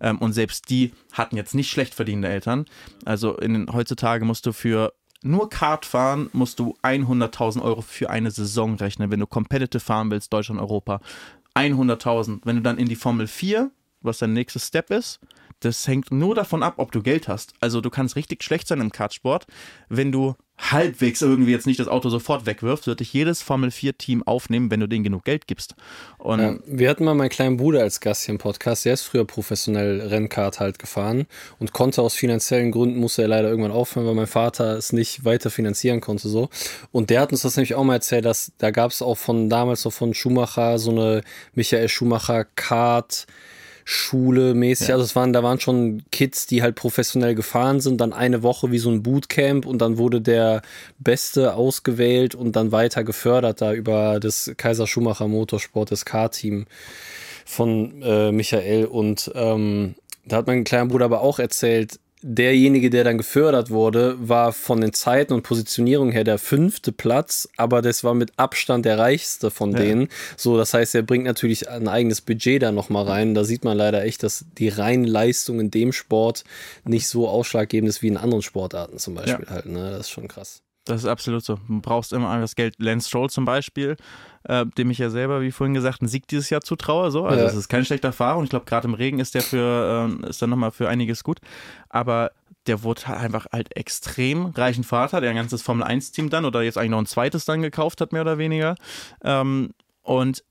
Ähm, 0.00 0.18
und 0.18 0.32
selbst 0.32 0.70
die 0.70 0.92
hatten 1.12 1.36
jetzt 1.36 1.54
nicht 1.54 1.70
schlecht 1.70 1.94
verdienende 1.94 2.28
Eltern. 2.28 2.66
Also 3.04 3.36
in, 3.36 3.72
heutzutage 3.72 4.24
musst 4.24 4.46
du 4.46 4.52
für 4.52 4.92
nur 5.24 5.48
Kart 5.48 5.86
fahren 5.86 6.30
musst 6.32 6.58
du 6.58 6.76
100.000 6.82 7.62
Euro 7.62 7.80
für 7.80 8.10
eine 8.10 8.32
Saison 8.32 8.74
rechnen, 8.74 9.10
wenn 9.10 9.20
du 9.20 9.26
competitive 9.26 9.80
fahren 9.80 10.10
willst, 10.10 10.32
Deutschland, 10.32 10.60
Europa. 10.60 11.00
100.000. 11.54 12.40
Wenn 12.44 12.56
du 12.56 12.62
dann 12.62 12.78
in 12.78 12.88
die 12.88 12.96
Formel 12.96 13.28
4, 13.28 13.70
was 14.00 14.18
dein 14.18 14.32
nächster 14.32 14.58
Step 14.58 14.90
ist, 14.90 15.20
das 15.60 15.86
hängt 15.86 16.10
nur 16.10 16.34
davon 16.34 16.62
ab, 16.62 16.74
ob 16.78 16.90
du 16.90 17.02
Geld 17.02 17.28
hast. 17.28 17.54
Also 17.60 17.80
du 17.80 17.88
kannst 17.88 18.16
richtig 18.16 18.42
schlecht 18.42 18.66
sein 18.66 18.80
im 18.80 18.90
Kartsport. 18.90 19.46
Wenn 19.88 20.10
du 20.10 20.34
halbwegs 20.70 21.22
irgendwie 21.22 21.50
jetzt 21.50 21.66
nicht 21.66 21.80
das 21.80 21.88
Auto 21.88 22.08
sofort 22.08 22.46
wegwirfst, 22.46 22.86
wird 22.86 23.00
dich 23.00 23.12
jedes 23.12 23.42
Formel 23.42 23.70
4-Team 23.70 24.22
aufnehmen, 24.22 24.70
wenn 24.70 24.80
du 24.80 24.86
denen 24.86 25.02
genug 25.02 25.24
Geld 25.24 25.46
gibst. 25.46 25.74
Und 26.18 26.40
Ja, 26.40 26.54
wir 26.66 26.88
hatten 26.88 27.04
mal 27.04 27.14
meinen 27.14 27.30
kleinen 27.30 27.56
Bruder 27.56 27.80
als 27.80 28.00
Gast 28.00 28.24
hier 28.24 28.32
im 28.32 28.38
Podcast. 28.38 28.84
Der 28.84 28.94
ist 28.94 29.02
früher 29.02 29.24
professionell 29.24 30.00
Rennkart 30.00 30.60
halt 30.60 30.78
gefahren 30.78 31.26
und 31.58 31.72
konnte 31.72 32.00
aus 32.00 32.14
finanziellen 32.14 32.70
Gründen, 32.70 32.98
musste 32.98 33.22
er 33.22 33.28
leider 33.28 33.48
irgendwann 33.48 33.72
aufhören, 33.72 34.06
weil 34.06 34.14
mein 34.14 34.26
Vater 34.26 34.76
es 34.76 34.92
nicht 34.92 35.24
weiter 35.24 35.50
finanzieren 35.50 36.00
konnte. 36.00 36.28
so. 36.28 36.48
Und 36.92 37.10
der 37.10 37.20
hat 37.20 37.32
uns 37.32 37.42
das 37.42 37.56
nämlich 37.56 37.74
auch 37.74 37.84
mal 37.84 37.94
erzählt, 37.94 38.24
dass 38.24 38.52
da 38.58 38.70
gab 38.70 38.92
es 38.92 39.02
auch 39.02 39.16
von 39.16 39.50
damals 39.50 39.84
noch 39.84 39.92
von 39.92 40.14
Schumacher 40.14 40.78
so 40.78 40.92
eine 40.92 41.22
Michael 41.54 41.88
Schumacher 41.88 42.44
Kart. 42.44 43.26
Schule 43.84 44.54
mäßig, 44.54 44.92
also 44.92 45.04
es 45.04 45.16
waren, 45.16 45.32
da 45.32 45.42
waren 45.42 45.60
schon 45.60 46.02
Kids, 46.10 46.46
die 46.46 46.62
halt 46.62 46.74
professionell 46.74 47.34
gefahren 47.34 47.80
sind, 47.80 48.00
dann 48.00 48.12
eine 48.12 48.42
Woche 48.42 48.70
wie 48.70 48.78
so 48.78 48.90
ein 48.90 49.02
Bootcamp 49.02 49.66
und 49.66 49.78
dann 49.78 49.98
wurde 49.98 50.20
der 50.20 50.62
Beste 50.98 51.54
ausgewählt 51.54 52.34
und 52.34 52.56
dann 52.56 52.72
weiter 52.72 53.04
gefördert 53.04 53.60
da 53.60 53.72
über 53.72 54.20
das 54.20 54.52
Kaiser 54.56 54.86
Schumacher 54.86 55.28
Motorsport, 55.28 55.90
das 55.90 56.04
K-Team 56.04 56.66
von 57.44 58.02
äh, 58.02 58.32
Michael. 58.32 58.86
Und 58.86 59.30
ähm, 59.34 59.94
da 60.24 60.36
hat 60.36 60.46
mein 60.46 60.64
kleiner 60.64 60.86
Bruder 60.86 61.06
aber 61.06 61.20
auch 61.20 61.38
erzählt, 61.38 61.98
derjenige, 62.22 62.90
der 62.90 63.04
dann 63.04 63.18
gefördert 63.18 63.70
wurde, 63.70 64.16
war 64.18 64.52
von 64.52 64.80
den 64.80 64.92
Zeiten 64.92 65.32
und 65.32 65.42
Positionierung 65.42 66.12
her 66.12 66.24
der 66.24 66.38
fünfte 66.38 66.92
Platz, 66.92 67.48
aber 67.56 67.82
das 67.82 68.04
war 68.04 68.14
mit 68.14 68.32
Abstand 68.36 68.84
der 68.84 68.98
reichste 68.98 69.50
von 69.50 69.72
denen. 69.72 70.08
So, 70.36 70.56
das 70.56 70.72
heißt, 70.72 70.94
er 70.94 71.02
bringt 71.02 71.24
natürlich 71.24 71.68
ein 71.68 71.88
eigenes 71.88 72.20
Budget 72.20 72.62
da 72.62 72.72
nochmal 72.72 73.04
rein. 73.04 73.34
Da 73.34 73.44
sieht 73.44 73.64
man 73.64 73.76
leider 73.76 74.04
echt, 74.04 74.22
dass 74.22 74.44
die 74.58 74.68
reinen 74.68 75.04
Leistung 75.04 75.60
in 75.60 75.70
dem 75.70 75.92
Sport 75.92 76.44
nicht 76.84 77.08
so 77.08 77.28
ausschlaggebend 77.28 77.88
ist 77.88 78.02
wie 78.02 78.08
in 78.08 78.16
anderen 78.16 78.42
Sportarten 78.42 78.98
zum 78.98 79.14
Beispiel 79.14 79.46
halt. 79.48 79.66
Ne? 79.66 79.90
Das 79.90 80.00
ist 80.00 80.10
schon 80.10 80.28
krass. 80.28 80.62
Das 80.84 81.02
ist 81.02 81.06
absolut 81.08 81.44
so. 81.44 81.58
Du 81.68 81.80
brauchst 81.80 82.12
immer 82.12 82.40
das 82.40 82.56
Geld. 82.56 82.74
Lance 82.78 83.08
Stroll 83.08 83.30
zum 83.30 83.44
Beispiel, 83.44 83.96
äh, 84.44 84.66
dem 84.76 84.90
ich 84.90 84.98
ja 84.98 85.10
selber, 85.10 85.40
wie 85.40 85.52
vorhin 85.52 85.74
gesagt, 85.74 86.00
einen 86.00 86.08
Sieg 86.08 86.26
dieses 86.26 86.50
Jahr 86.50 86.60
zutraue. 86.60 87.10
So. 87.12 87.24
Also 87.24 87.38
Ja. 87.38 87.44
das 87.46 87.54
ist 87.54 87.68
kein 87.68 87.84
schlechter 87.84 88.12
Fahrer 88.12 88.38
und 88.38 88.44
ich 88.44 88.50
glaube, 88.50 88.64
gerade 88.64 88.88
im 88.88 88.94
Regen 88.94 89.20
ist 89.20 89.34
der 89.36 89.42
für, 89.42 90.08
äh, 90.24 90.28
ist 90.28 90.42
dann 90.42 90.50
nochmal 90.50 90.72
für 90.72 90.88
einiges 90.88 91.22
gut. 91.22 91.38
Aber 91.88 92.32
der 92.66 92.82
wurde 92.82 93.06
halt 93.06 93.20
einfach 93.20 93.46
halt 93.52 93.76
extrem 93.76 94.46
reichen 94.46 94.82
Vater, 94.84 95.20
der 95.20 95.30
ein 95.30 95.36
ganzes 95.36 95.62
Formel 95.62 95.84
1-Team 95.86 96.30
dann 96.30 96.44
oder 96.44 96.62
jetzt 96.62 96.78
eigentlich 96.78 96.90
noch 96.90 96.98
ein 96.98 97.06
zweites 97.06 97.44
dann 97.44 97.62
gekauft 97.62 98.00
hat, 98.00 98.12
mehr 98.12 98.22
oder 98.22 98.38
weniger. 98.38 98.74
Ähm, 99.22 99.70
und 100.02 100.42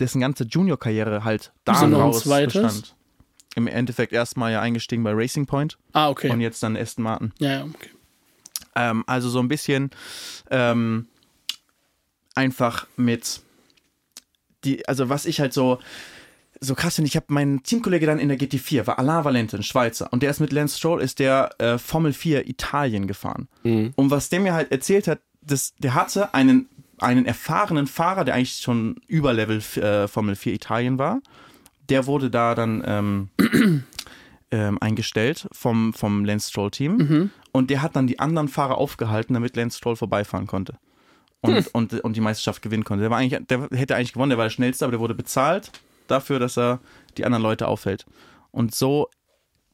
dessen 0.00 0.20
ganze 0.20 0.44
Junior-Karriere 0.44 1.24
halt 1.24 1.52
daraus 1.64 2.24
zweites? 2.24 2.52
bestand. 2.54 2.94
Im 3.54 3.66
Endeffekt 3.66 4.12
erstmal 4.12 4.52
ja 4.52 4.60
eingestiegen 4.60 5.02
bei 5.02 5.12
Racing 5.14 5.46
Point 5.46 5.78
Ah, 5.92 6.10
okay. 6.10 6.30
und 6.30 6.40
jetzt 6.40 6.62
dann 6.62 6.76
Aston 6.76 7.02
Martin. 7.04 7.32
ja, 7.38 7.50
ja, 7.52 7.64
okay. 7.64 7.88
Ähm, 8.76 9.04
also 9.06 9.28
so 9.28 9.40
ein 9.40 9.48
bisschen 9.48 9.90
ähm, 10.50 11.06
einfach 12.34 12.86
mit 12.96 13.40
die, 14.64 14.86
also 14.88 15.08
was 15.08 15.26
ich 15.26 15.40
halt 15.40 15.52
so 15.52 15.78
so 16.60 16.74
krass 16.74 16.96
finde, 16.96 17.08
ich 17.08 17.16
habe 17.16 17.26
meinen 17.28 17.62
Teamkollege 17.62 18.06
dann 18.06 18.18
in 18.18 18.28
der 18.28 18.38
GT4, 18.38 18.86
war 18.86 18.98
Alain 18.98 19.24
Valente, 19.24 19.56
ein 19.56 19.62
Schweizer, 19.62 20.12
und 20.12 20.22
der 20.22 20.30
ist 20.30 20.40
mit 20.40 20.52
Lance 20.52 20.76
Stroll, 20.76 21.00
ist 21.00 21.18
der 21.18 21.50
äh, 21.58 21.78
Formel 21.78 22.12
4 22.12 22.48
Italien 22.48 23.06
gefahren. 23.06 23.48
Und 23.96 24.10
was 24.10 24.28
der 24.28 24.40
mir 24.40 24.54
halt 24.54 24.72
erzählt 24.72 25.08
hat, 25.08 25.20
das, 25.40 25.74
der 25.78 25.94
hatte 25.94 26.34
einen, 26.34 26.68
einen 26.98 27.26
erfahrenen 27.26 27.86
Fahrer, 27.86 28.24
der 28.24 28.34
eigentlich 28.34 28.56
schon 28.56 28.96
über 29.06 29.32
Level 29.32 29.58
äh, 29.76 30.08
Formel 30.08 30.34
4 30.34 30.52
Italien 30.54 30.98
war, 30.98 31.20
der 31.88 32.06
wurde 32.06 32.30
da 32.30 32.54
dann 32.54 32.82
ähm, 32.84 33.28
ähm, 34.50 34.78
eingestellt 34.80 35.48
vom, 35.52 35.94
vom 35.94 36.24
Lance 36.24 36.50
Stroll 36.50 36.70
Team 36.70 37.30
und 37.52 37.70
der 37.70 37.82
hat 37.82 37.96
dann 37.96 38.06
die 38.06 38.18
anderen 38.18 38.48
Fahrer 38.48 38.78
aufgehalten, 38.78 39.34
damit 39.34 39.56
Lance 39.56 39.78
Stroll 39.78 39.96
vorbeifahren 39.96 40.46
konnte. 40.46 40.78
Und, 41.40 41.68
und, 41.68 42.00
und 42.00 42.16
die 42.16 42.20
Meisterschaft 42.20 42.62
gewinnen 42.62 42.82
konnte. 42.82 43.02
Der, 43.02 43.10
war 43.10 43.18
eigentlich, 43.18 43.46
der 43.46 43.68
hätte 43.70 43.94
eigentlich 43.94 44.12
gewonnen, 44.12 44.30
der 44.30 44.38
war 44.38 44.46
der 44.46 44.50
Schnellste, 44.50 44.84
aber 44.84 44.92
der 44.92 45.00
wurde 45.00 45.14
bezahlt 45.14 45.70
dafür, 46.08 46.40
dass 46.40 46.58
er 46.58 46.80
die 47.16 47.24
anderen 47.24 47.42
Leute 47.44 47.68
aufhält. 47.68 48.06
Und 48.50 48.74
so 48.74 49.08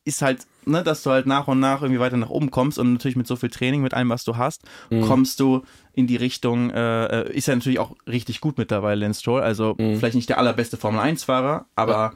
ist 0.05 0.21
halt, 0.21 0.47
ne, 0.67 0.83
dass 0.83 1.03
du 1.03 1.11
halt 1.11 1.27
nach 1.27 1.49
und 1.49 1.61
nach 1.61 1.81
irgendwie 1.81 2.01
weiter 2.01 2.19
nach 2.19 2.29
oben 2.29 2.51
kommst 2.51 2.79
und 2.79 2.93
natürlich 2.93 3.17
mit 3.17 3.27
so 3.27 3.37
viel 3.37 3.49
Training, 3.49 3.81
mit 3.81 3.95
allem, 3.95 4.11
was 4.11 4.25
du 4.25 4.37
hast, 4.37 4.63
kommst 5.07 5.41
du 5.41 5.63
in 5.95 6.07
die 6.07 6.17
Richtung, 6.17 6.69
äh, 6.71 7.07
äh, 7.07 7.33
ist 7.33 7.49
ja 7.49 7.55
natürlich 7.55 7.79
auch 7.79 7.97
richtig 8.07 8.43
gut 8.43 8.59
mittlerweile, 8.59 9.01
Lance 9.01 9.21
Stroll. 9.21 9.41
Also 9.41 9.75
vielleicht 9.79 10.17
nicht 10.17 10.29
der 10.29 10.39
allerbeste 10.39 10.77
Formel-1-Fahrer, 10.77 11.65
aber 11.75 12.13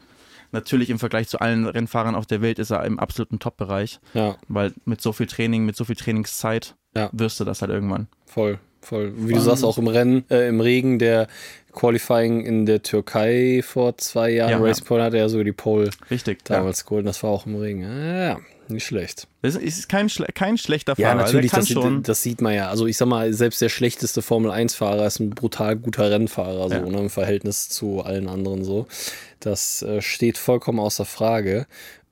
natürlich 0.52 0.90
im 0.90 0.98
Vergleich 0.98 1.28
zu 1.28 1.40
allen 1.40 1.66
Rennfahrern 1.66 2.14
auf 2.14 2.26
der 2.26 2.40
Welt 2.42 2.58
ist 2.58 2.70
er 2.70 2.84
im 2.84 2.98
absoluten 2.98 3.38
Top-Bereich. 3.38 4.00
Ja, 4.14 4.36
Weil 4.48 4.72
mit 4.84 5.00
so 5.00 5.12
viel 5.12 5.26
Training, 5.26 5.64
mit 5.64 5.76
so 5.76 5.84
viel 5.84 5.96
Trainingszeit 5.96 6.74
Ja. 6.96 7.10
wirst 7.12 7.38
du 7.40 7.44
das 7.44 7.60
halt 7.62 7.70
irgendwann. 7.70 8.08
voll. 8.26 8.58
Voll. 8.80 9.12
Wie 9.16 9.34
du 9.34 9.40
sagst, 9.40 9.64
auch 9.64 9.76
im 9.76 9.88
Rennen, 9.88 10.24
äh, 10.30 10.48
im 10.48 10.60
Regen, 10.60 11.00
der 11.00 11.26
Qualifying 11.72 12.44
in 12.46 12.64
der 12.64 12.80
Türkei 12.82 13.60
vor 13.64 13.98
zwei 13.98 14.30
Jahren, 14.30 14.50
Ja, 14.50 14.58
Race 14.58 14.78
ja. 14.78 14.84
Point 14.86 15.02
hatte 15.02 15.18
ja 15.18 15.28
sogar 15.28 15.44
die 15.44 15.52
Pole 15.52 15.90
Richtig. 16.10 16.38
Ja. 16.48 16.58
damals 16.58 16.84
geholt. 16.84 17.04
Das 17.04 17.22
war 17.24 17.30
auch 17.30 17.44
im 17.44 17.56
Regen. 17.56 17.82
Ja. 17.82 18.38
Nicht 18.70 18.84
schlecht. 18.86 19.26
Es 19.42 19.56
ist 19.56 19.88
kein, 19.88 20.08
kein 20.34 20.58
schlechter 20.58 20.94
Ja, 20.96 21.08
Fahrer. 21.10 21.22
natürlich, 21.24 21.52
also 21.54 21.74
das, 21.74 21.82
schon. 21.82 22.02
das 22.02 22.22
sieht 22.22 22.40
man 22.40 22.54
ja. 22.54 22.68
Also 22.68 22.86
ich 22.86 22.96
sag 22.96 23.06
mal, 23.08 23.32
selbst 23.32 23.60
der 23.60 23.68
schlechteste 23.68 24.22
Formel-1-Fahrer 24.22 25.06
ist 25.06 25.20
ein 25.20 25.30
brutal 25.30 25.76
guter 25.76 26.10
Rennfahrer, 26.10 26.68
so 26.68 26.74
Ja. 26.74 26.80
ne, 26.80 26.98
im 26.98 27.10
Verhältnis 27.10 27.68
zu 27.68 28.02
allen 28.02 28.28
anderen 28.28 28.64
so. 28.64 28.86
Das 29.40 29.82
äh, 29.82 30.02
steht 30.02 30.38
vollkommen 30.38 30.80
außer 30.80 31.04
Frage. 31.04 31.66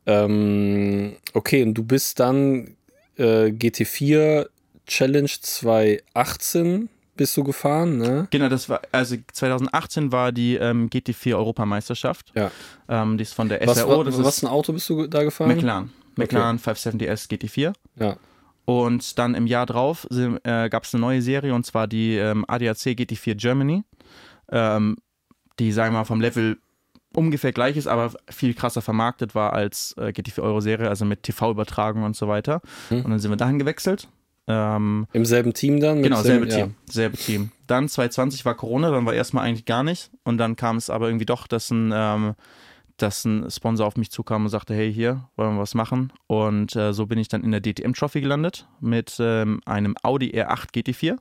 Ähm, 0.07 1.17
okay, 1.35 1.63
und 1.63 1.75
du 1.75 1.83
bist 1.85 2.21
dann 2.21 2.77
äh, 3.19 3.47
GT4 3.47 4.47
Challenge 4.87 5.31
2018 5.41 6.89
bist 7.17 7.35
du 7.37 7.45
gefahren, 7.45 7.97
ne? 7.97 8.29
Genau, 8.31 8.49
das 8.51 8.69
war, 8.69 8.83
also 8.93 9.17
2018 9.33 10.13
war 10.13 10.33
die 10.33 10.57
ähm, 10.57 10.91
GT4 10.91 11.35
Europameisterschaft. 11.35 12.31
Ja. 12.35 12.51
Ähm, 12.89 13.17
die 13.17 13.23
ist 13.23 13.33
von 13.35 13.49
der 13.49 13.67
Was, 13.67 13.79
SRO, 13.79 14.01
wa- 14.01 14.05
das 14.05 14.23
was 14.23 14.37
ist 14.37 14.43
ein 14.45 14.49
Auto 14.49 14.73
bist 14.75 14.89
du 14.91 15.07
da 15.07 15.23
gefahren? 15.25 15.49
McLaren. 15.49 15.93
McLaren 16.17 16.59
570S 16.59 17.31
GT4. 17.31 17.73
Ja. 17.97 18.17
Und 18.65 19.19
dann 19.19 19.35
im 19.35 19.47
Jahr 19.47 19.65
drauf 19.65 20.09
äh, 20.11 20.69
gab 20.69 20.85
es 20.85 20.95
eine 20.95 21.01
neue 21.01 21.23
Serie 21.23 21.55
und 21.55 21.65
zwar 21.65 21.87
die 21.87 22.17
ähm, 22.17 22.45
ADAC 22.49 22.97
GT4 22.97 23.37
Germany, 23.37 23.85
ähm, 24.51 24.97
die, 25.59 25.71
sagen 25.73 25.95
wir 25.95 26.01
mal, 26.01 26.05
vom 26.05 26.21
Level 26.21 26.59
ungefähr 27.15 27.53
gleich 27.53 27.77
ist, 27.77 27.87
aber 27.87 28.13
viel 28.29 28.55
krasser 28.55 28.83
vermarktet 28.83 29.35
war 29.35 29.53
als 29.53 29.95
äh, 29.99 30.09
GT4 30.09 30.43
Euro 30.43 30.61
Serie, 30.61 30.89
also 30.89 31.05
mit 31.05 31.23
TV-Übertragung 31.23 32.03
und 32.03 32.17
so 32.17 32.29
weiter. 32.29 32.61
Hm. 32.89 33.05
Und 33.05 33.11
dann 33.11 33.19
sind 33.21 33.31
wir 33.31 33.37
dahin 33.37 33.59
gewechselt. 33.59 34.09
Ähm, 34.49 35.07
Im 35.13 35.25
selben 35.25 35.55
Team 35.55 35.81
dann? 35.81 36.03
genau, 36.03 36.23
selbe 36.23 36.49
ja. 36.49 36.57
Team. 36.57 36.75
Selbe 36.89 37.17
Team. 37.17 37.51
Dann 37.67 37.89
2020 37.89 38.45
war 38.45 38.55
Corona, 38.55 38.91
dann 38.91 39.07
war 39.07 39.15
erstmal 39.15 39.45
eigentlich 39.45 39.65
gar 39.65 39.83
nicht. 39.83 40.11
Und 40.25 40.39
dann 40.39 40.57
kam 40.57 40.77
es 40.77 40.91
aber 40.91 41.09
irgendwie 41.09 41.27
doch, 41.27 41.47
dass 41.47 41.71
ein, 41.71 41.93
ähm, 41.95 42.35
dass 42.97 43.25
ein 43.25 43.51
Sponsor 43.51 43.87
auf 43.87 43.97
mich 43.97 44.11
zukam 44.11 44.45
und 44.45 44.49
sagte, 44.51 44.75
hey, 44.75 44.93
hier, 44.93 45.29
wollen 45.37 45.55
wir 45.57 45.61
was 45.61 45.75
machen? 45.75 46.13
Und 46.27 46.75
äh, 46.77 46.93
so 46.93 47.07
bin 47.07 47.19
ich 47.19 47.29
dann 47.29 47.45
in 47.45 47.51
der 47.53 47.61
DTM 47.61 47.93
Trophy 47.93 48.21
gelandet 48.21 48.67
mit 48.81 49.17
ähm, 49.21 49.61
einem 49.67 49.95
Audi 50.03 50.31
R8 50.31 50.73
GT4. 50.75 51.17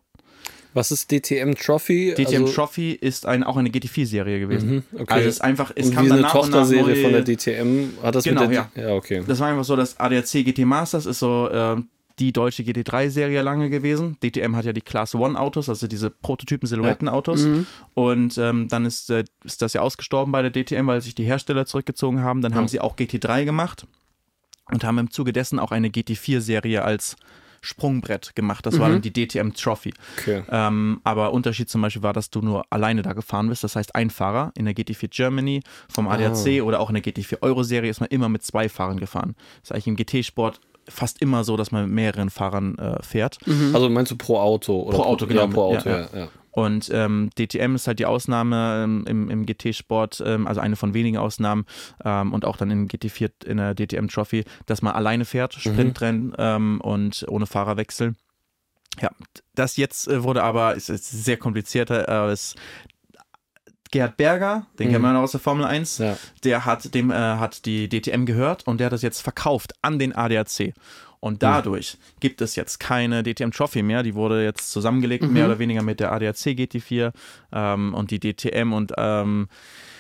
Was 0.74 0.92
ist 0.92 1.10
DTM 1.10 1.54
Trophy? 1.56 2.14
DTM 2.16 2.44
Also- 2.44 2.54
Trophy 2.54 2.92
ist 2.92 3.26
ein, 3.26 3.44
auch 3.46 3.56
eine 3.56 3.70
GT4-Serie 3.70 4.40
gewesen. 4.42 4.70
Mhm, 4.70 4.84
okay. 5.02 5.14
Also 5.14 5.30
es 5.30 5.36
ist 5.36 5.42
einfach, 5.42 5.72
es 5.74 5.88
und 5.88 5.96
kam 5.96 6.06
wie 6.08 6.12
eine 6.12 6.24
Tochterserie 6.28 6.84
neue, 6.84 6.96
von 7.02 7.12
der 7.14 7.24
DTM. 7.24 7.92
Hat 8.04 8.14
das 8.16 8.26
Genau, 8.26 8.42
mit 8.42 8.52
der 8.52 8.70
ja. 8.76 8.90
Ja, 8.90 8.94
okay. 8.94 9.24
Das 9.26 9.40
war 9.40 9.48
einfach 9.48 9.64
so, 9.64 9.78
das 9.78 9.98
ADAC 10.00 10.44
GT 10.44 10.60
Masters 10.66 11.06
ist 11.06 11.20
so 11.20 11.50
äh, 11.50 11.78
die 12.20 12.32
deutsche 12.32 12.64
GT3-Serie 12.64 13.42
lange 13.42 13.70
gewesen. 13.70 14.18
DTM 14.24 14.56
hat 14.56 14.66
ja 14.66 14.74
die 14.74 14.82
Class 14.82 15.16
One 15.16 15.40
Autos, 15.40 15.70
also 15.70 15.88
diese 15.88 16.10
Prototypen-Silhouetten-Autos. 16.10 17.46
Und 17.94 18.38
ähm, 18.38 18.68
dann 18.70 18.86
ist, 18.86 19.10
äh, 19.10 19.26
ist 19.44 19.62
das 19.62 19.74
ja 19.74 19.82
ausgestorben 19.82 20.32
bei 20.32 20.42
der 20.42 20.52
DTM, 20.52 20.88
weil 20.88 21.02
sich 21.02 21.16
die 21.16 21.26
Hersteller 21.26 21.66
zurückgezogen 21.66 22.22
haben. 22.22 22.42
Dann 22.42 22.56
haben 22.56 22.68
sie 22.68 22.80
auch 22.80 22.96
GT3 22.96 23.46
gemacht 23.46 23.86
und 24.72 24.84
haben 24.84 24.98
im 24.98 25.12
Zuge 25.12 25.34
dessen 25.34 25.60
auch 25.60 25.72
eine 25.72 25.90
GT4-Serie 25.90 26.84
als 26.84 27.18
Sprungbrett 27.66 28.36
gemacht. 28.36 28.66
Das 28.66 28.80
war 28.80 28.90
dann 28.90 29.02
die 29.02 29.12
DTM 29.12 29.52
Trophy. 29.54 29.92
okay. 30.20 30.44
Ähm, 30.50 31.02
aber 31.04 31.34
Unterschied 31.34 31.68
zum 31.68 31.82
Beispiel 31.82 32.04
war, 32.04 32.14
dass 32.14 32.30
du 32.30 32.42
nur 32.42 32.64
alleine 32.70 33.02
da 33.02 33.14
gefahren 33.14 33.50
bist. 33.50 33.64
Das 33.64 33.76
heißt, 33.76 33.96
ein 33.96 34.12
Fahrer 34.12 34.52
in 34.56 34.66
der 34.66 34.76
GT4 34.76 35.10
Germany 35.10 35.62
vom 35.90 36.08
ADAC 36.08 36.62
oder 36.62 36.80
auch 36.80 36.90
in 36.90 36.96
der 36.96 37.04
GT4 37.04 37.42
Euro-Serie 37.42 37.90
ist 37.90 38.00
man 38.00 38.10
immer 38.10 38.30
mit 38.30 38.44
zwei 38.44 38.70
Fahrern 38.70 39.00
gefahren. 39.00 39.36
Das 39.62 39.72
ist 39.72 39.72
eigentlich 39.72 39.88
im 39.88 39.96
GT-Sport 39.96 40.62
fast 40.88 41.22
immer 41.22 41.44
so, 41.44 41.58
dass 41.58 41.72
man 41.72 41.86
mit 41.86 41.94
mehreren 41.94 42.30
Fahrern 42.30 42.78
äh, 42.78 43.02
fährt. 43.04 43.38
Also 43.74 43.90
meinst 43.90 44.12
du 44.12 44.18
pro 44.18 44.38
Auto? 44.40 44.82
Oder 44.82 44.98
Pro 44.98 45.04
Auto, 45.04 45.28
genau. 45.28 45.42
Ja, 45.42 45.48
pro 45.48 45.62
Auto, 45.64 45.90
Ja, 45.90 45.96
ja. 45.98 46.10
ja. 46.14 46.20
ja. 46.20 46.28
Und 46.56 46.90
ähm, 46.94 47.30
DTM 47.38 47.76
ist 47.76 47.86
halt 47.86 48.00
die 48.00 48.06
Ausnahme 48.06 48.84
ähm, 48.86 49.04
im, 49.08 49.30
im 49.30 49.46
GT-Sport, 49.46 50.24
ähm, 50.26 50.48
also 50.48 50.62
eine 50.62 50.78
von 50.78 50.94
wenigen 50.94 51.18
Ausnahmen 51.18 51.66
ähm, 52.06 52.32
und 52.32 52.46
auch 52.46 52.56
dann 52.56 52.72
in 52.72 52.88
GT4 52.88 53.46
in 53.46 53.58
der 53.58 53.76
DTM 53.76 54.08
Trophy, 54.08 54.46
dass 54.66 54.82
man 54.82 54.94
alleine 54.94 55.26
fährt, 55.26 55.54
Sprintrennen 55.54 56.34
ähm, 56.38 56.80
und 56.80 57.26
ohne 57.28 57.46
Fahrerwechsel. 57.46 58.16
Ja, 59.02 59.10
das 59.54 59.76
jetzt 59.76 60.08
äh, 60.08 60.24
wurde 60.24 60.44
aber, 60.44 60.76
ist, 60.76 60.90
ist 60.90 61.26
sehr 61.26 61.36
kompliziert, 61.36 61.90
äh, 61.90 62.32
ist 62.32 62.56
Gerhard 63.96 64.18
Berger, 64.18 64.66
den 64.78 64.90
kennt 64.90 65.04
man 65.04 65.16
aus 65.16 65.32
der 65.32 65.40
Formel 65.40 65.66
1, 65.66 66.00
Ja. 66.00 66.18
der 66.44 66.66
hat, 66.66 66.94
dem 66.94 67.12
äh, 67.12 67.14
hat 67.16 67.66
die 67.66 67.88
DTM 67.88 68.26
gehört 68.26 68.68
und 68.68 68.80
der 68.82 68.88
hat 68.88 68.92
das 68.92 69.02
jetzt 69.02 69.22
verkauft 69.22 69.74
an 69.82 70.00
den 70.00 70.14
ADAC. 70.14 70.74
Und 71.22 71.42
dadurch 71.42 71.98
gibt 72.20 72.42
es 72.42 72.58
jetzt 72.58 72.82
keine 72.82 73.24
DTM 73.24 73.52
Trophy 73.52 73.84
mehr. 73.84 74.04
Die 74.04 74.14
wurde 74.14 74.44
jetzt 74.44 74.70
zusammengelegt, 74.74 75.24
mehr 75.24 75.46
oder 75.46 75.60
weniger 75.60 75.82
mit 75.82 76.02
der 76.02 76.12
ADAC 76.12 76.36
GT4 76.36 77.14
ähm, 77.54 77.94
und 77.94 78.12
die 78.12 78.20
DTM 78.20 78.74
und, 78.74 78.92
ähm, 78.98 79.48
äh, 79.48 79.95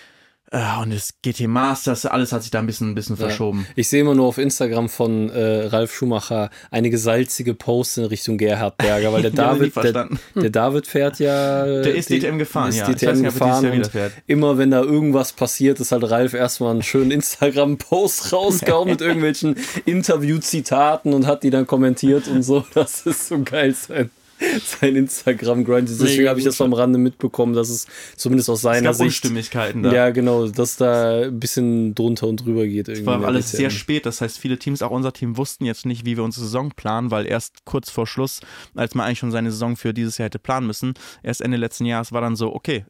und 0.51 0.93
das 0.93 1.15
GT 1.21 1.47
Masters. 1.47 2.05
Alles 2.05 2.31
hat 2.31 2.43
sich 2.43 2.51
da 2.51 2.59
ein 2.59 2.67
bisschen, 2.67 2.91
ein 2.91 2.95
bisschen 2.95 3.17
verschoben. 3.17 3.65
Ich 3.75 3.89
sehe 3.89 4.01
immer 4.01 4.13
nur 4.15 4.27
auf 4.27 4.37
Instagram 4.37 4.89
von 4.89 5.29
äh, 5.29 5.65
Ralf 5.65 5.93
Schumacher 5.93 6.49
einige 6.71 6.97
salzige 6.97 7.53
Posts 7.55 7.97
in 7.97 8.05
Richtung 8.05 8.37
Gerhard 8.37 8.77
Berger, 8.77 9.11
weil 9.11 9.23
der 9.23 9.31
David, 9.31 9.75
der, 9.75 10.07
der 10.35 10.49
David 10.49 10.87
fährt 10.87 11.19
ja. 11.19 11.65
Der 11.65 11.95
ist 11.95 12.09
die- 12.09 12.19
DTM 12.19 12.37
gefahren, 12.37 12.69
ist 12.69 12.77
ja. 12.77 12.85
DTM 12.91 13.21
nicht, 13.21 13.23
gefahren 13.33 13.71
und 13.71 13.91
immer 14.27 14.57
wenn 14.57 14.71
da 14.71 14.81
irgendwas 14.81 15.33
passiert, 15.33 15.79
ist 15.79 15.91
halt 15.91 16.09
Ralf 16.09 16.33
erstmal 16.33 16.71
einen 16.71 16.83
schönen 16.83 17.11
Instagram-Post 17.11 18.31
rausgehauen 18.33 18.89
mit 18.89 19.01
irgendwelchen 19.01 19.55
Interview-Zitaten 19.85 21.13
und 21.13 21.25
hat 21.25 21.43
die 21.43 21.49
dann 21.49 21.67
kommentiert 21.67 22.27
und 22.27 22.43
so. 22.43 22.65
Das 22.73 23.01
ist 23.05 23.27
so 23.27 23.39
geil 23.43 23.73
sein. 23.73 24.09
Sein 24.81 24.95
Instagram-Grind. 24.95 25.89
Deswegen 25.89 26.27
habe 26.27 26.39
ich 26.39 26.45
das 26.45 26.57
vom 26.57 26.73
Rande 26.73 26.99
mitbekommen, 26.99 27.53
dass 27.53 27.69
es 27.69 27.87
zumindest 28.15 28.49
aus 28.49 28.59
Es 28.59 28.63
seiner 28.63 28.89
gab 28.89 28.95
Sicht. 28.95 29.07
Unstimmigkeiten 29.07 29.83
da. 29.83 29.93
Ja, 29.93 30.09
genau, 30.09 30.47
dass 30.47 30.77
da 30.77 31.21
ein 31.23 31.39
bisschen 31.39 31.95
drunter 31.95 32.27
und 32.27 32.37
drüber 32.37 32.65
geht. 32.67 32.87
Es 32.87 32.99
irgendwie 32.99 33.05
war 33.07 33.15
in 33.15 33.21
der 33.21 33.29
alles 33.29 33.51
sehr 33.51 33.69
spät, 33.69 34.05
das 34.05 34.21
heißt, 34.21 34.37
viele 34.37 34.57
Teams, 34.57 34.81
auch 34.81 34.91
unser 34.91 35.13
Team, 35.13 35.37
wussten 35.37 35.65
jetzt 35.65 35.85
nicht, 35.85 36.05
wie 36.05 36.17
wir 36.17 36.23
unsere 36.23 36.45
Saison 36.45 36.71
planen, 36.75 37.11
weil 37.11 37.25
erst 37.25 37.65
kurz 37.65 37.89
vor 37.89 38.07
Schluss, 38.07 38.41
als 38.75 38.95
man 38.95 39.05
eigentlich 39.05 39.19
schon 39.19 39.31
seine 39.31 39.51
Saison 39.51 39.75
für 39.75 39.93
dieses 39.93 40.17
Jahr 40.17 40.25
hätte 40.25 40.39
planen 40.39 40.67
müssen, 40.67 40.93
erst 41.23 41.41
Ende 41.41 41.57
letzten 41.57 41.85
Jahres 41.85 42.11
war 42.11 42.21
dann 42.21 42.35
so, 42.35 42.53
okay, 42.53 42.85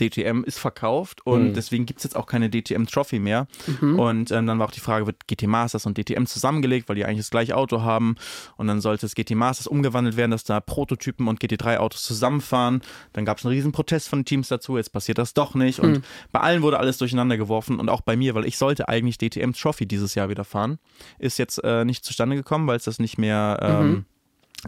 DTM 0.00 0.42
ist 0.44 0.58
verkauft 0.58 1.24
und 1.24 1.50
Mhm. 1.50 1.54
deswegen 1.54 1.86
gibt 1.86 1.98
es 2.00 2.04
jetzt 2.04 2.16
auch 2.16 2.26
keine 2.26 2.50
DTM 2.50 2.86
Trophy 2.86 3.18
mehr. 3.20 3.46
Und 3.80 4.30
ähm, 4.32 4.46
dann 4.46 4.58
war 4.58 4.66
auch 4.66 4.72
die 4.72 4.80
Frage, 4.80 5.06
wird 5.06 5.26
GT 5.28 5.46
Masters 5.46 5.86
und 5.86 5.96
DTM 5.96 6.26
zusammengelegt, 6.26 6.88
weil 6.88 6.96
die 6.96 7.04
eigentlich 7.04 7.18
das 7.20 7.30
gleiche 7.30 7.56
Auto 7.56 7.82
haben. 7.82 8.16
Und 8.56 8.66
dann 8.66 8.80
sollte 8.80 9.02
das 9.02 9.14
GT 9.14 9.36
Masters 9.36 9.66
umgewandelt 9.68 10.16
werden, 10.16 10.30
dass 10.32 10.42
da 10.44 10.58
Prototypen 10.60 11.28
und 11.28 11.40
GT3-Autos 11.40 12.02
zusammenfahren. 12.02 12.82
Dann 13.12 13.24
gab 13.24 13.38
es 13.38 13.44
einen 13.46 13.54
riesen 13.54 13.72
Protest 13.72 14.08
von 14.08 14.24
Teams 14.24 14.48
dazu, 14.48 14.76
jetzt 14.76 14.92
passiert 14.92 15.18
das 15.18 15.32
doch 15.34 15.54
nicht. 15.54 15.78
Und 15.80 16.02
bei 16.32 16.40
allen 16.40 16.62
wurde 16.62 16.78
alles 16.78 16.98
durcheinander 16.98 17.36
geworfen 17.36 17.78
und 17.78 17.88
auch 17.88 18.00
bei 18.00 18.16
mir, 18.16 18.34
weil 18.34 18.46
ich 18.46 18.58
sollte 18.58 18.88
eigentlich 18.88 19.18
DTM 19.18 19.52
Trophy 19.52 19.86
dieses 19.86 20.14
Jahr 20.16 20.28
wieder 20.28 20.44
fahren. 20.44 20.78
Ist 21.18 21.38
jetzt 21.38 21.62
äh, 21.62 21.84
nicht 21.84 22.04
zustande 22.04 22.34
gekommen, 22.36 22.66
weil 22.66 22.76
es 22.76 22.84
das 22.84 22.98
nicht 22.98 23.18
mehr. 23.18 23.58
Ähm, 23.62 24.04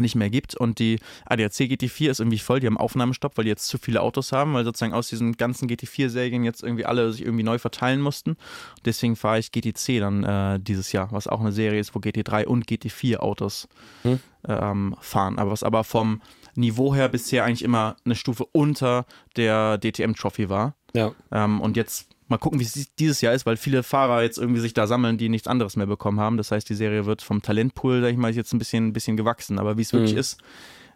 nicht 0.01 0.15
mehr 0.15 0.31
gibt 0.31 0.55
und 0.55 0.79
die 0.79 0.99
ADAC 1.25 1.53
GT4 1.53 2.11
ist 2.11 2.21
irgendwie 2.21 2.39
voll, 2.39 2.61
die 2.61 2.67
haben 2.67 2.79
Aufnahmestopp, 2.79 3.37
weil 3.37 3.45
die 3.45 3.51
jetzt 3.51 3.67
zu 3.67 3.79
viele 3.79 4.03
Autos 4.03 4.33
haben, 4.33 4.55
weil 4.55 4.65
sozusagen 4.65 4.93
aus 4.93 5.09
diesen 5.09 5.37
ganzen 5.37 5.69
GT4-Serien 5.69 6.45
jetzt 6.45 6.63
irgendwie 6.63 6.85
alle 6.85 7.13
sich 7.13 7.23
irgendwie 7.23 7.45
neu 7.45 7.59
verteilen 7.59 8.01
mussten. 8.01 8.37
Deswegen 8.85 9.17
fahre 9.17 9.39
ich 9.39 9.53
GTC 9.53 10.01
dann 10.01 10.25
äh, 10.25 10.61
dieses 10.61 10.93
Jahr, 10.93 11.13
was 11.13 11.27
auch 11.29 11.41
eine 11.41 11.53
Serie 11.53 11.81
ist, 11.81 11.95
wo 11.95 11.99
GT3 11.99 12.45
und 12.47 12.67
GT4 12.67 13.19
Autos 13.19 13.69
Hm. 14.03 14.21
ähm, 14.47 14.97
fahren, 15.01 15.39
aber 15.39 15.51
was 15.51 15.63
aber 15.63 15.85
vom 15.85 16.21
Niveau 16.55 16.95
her 16.95 17.09
bisher 17.09 17.45
eigentlich 17.45 17.63
immer 17.63 17.97
eine 18.05 18.15
Stufe 18.15 18.47
unter 18.53 19.05
der 19.37 19.79
DTM 19.79 20.15
Trophy 20.15 20.49
war. 20.49 20.75
Ja. 20.95 21.13
Ähm, 21.31 21.61
und 21.61 21.77
jetzt 21.77 22.16
mal 22.29 22.39
gucken, 22.39 22.59
wie 22.61 22.65
es 22.65 22.89
dieses 22.99 23.21
Jahr 23.21 23.35
ist, 23.35 23.47
weil 23.47 23.57
viele 23.57 23.83
Fahrer 23.83 24.23
jetzt 24.23 24.39
irgendwie 24.39 24.61
sich 24.61 24.75
da 24.75 24.87
sammeln, 24.87 25.19
die 25.19 25.29
nichts 25.29 25.47
anderes 25.49 25.77
mehr 25.77 25.87
bekommen 25.87 26.19
haben. 26.21 26.37
Das 26.37 26.51
heißt, 26.51 26.69
die 26.69 26.75
Serie 26.75 27.07
wird 27.07 27.23
vom 27.23 27.43
Talentpool, 27.43 28.01
sag 28.03 28.11
ich 28.11 28.17
mal, 28.17 28.35
jetzt 28.35 28.53
ein 28.53 28.59
bisschen, 28.59 28.89
ein 28.89 28.93
bisschen 28.93 29.17
gewachsen. 29.17 29.59
Aber 29.59 29.77
wie 29.79 29.83
es 29.83 29.93
wirklich 29.93 30.13
Mhm. 30.15 30.19
ist, 30.19 30.39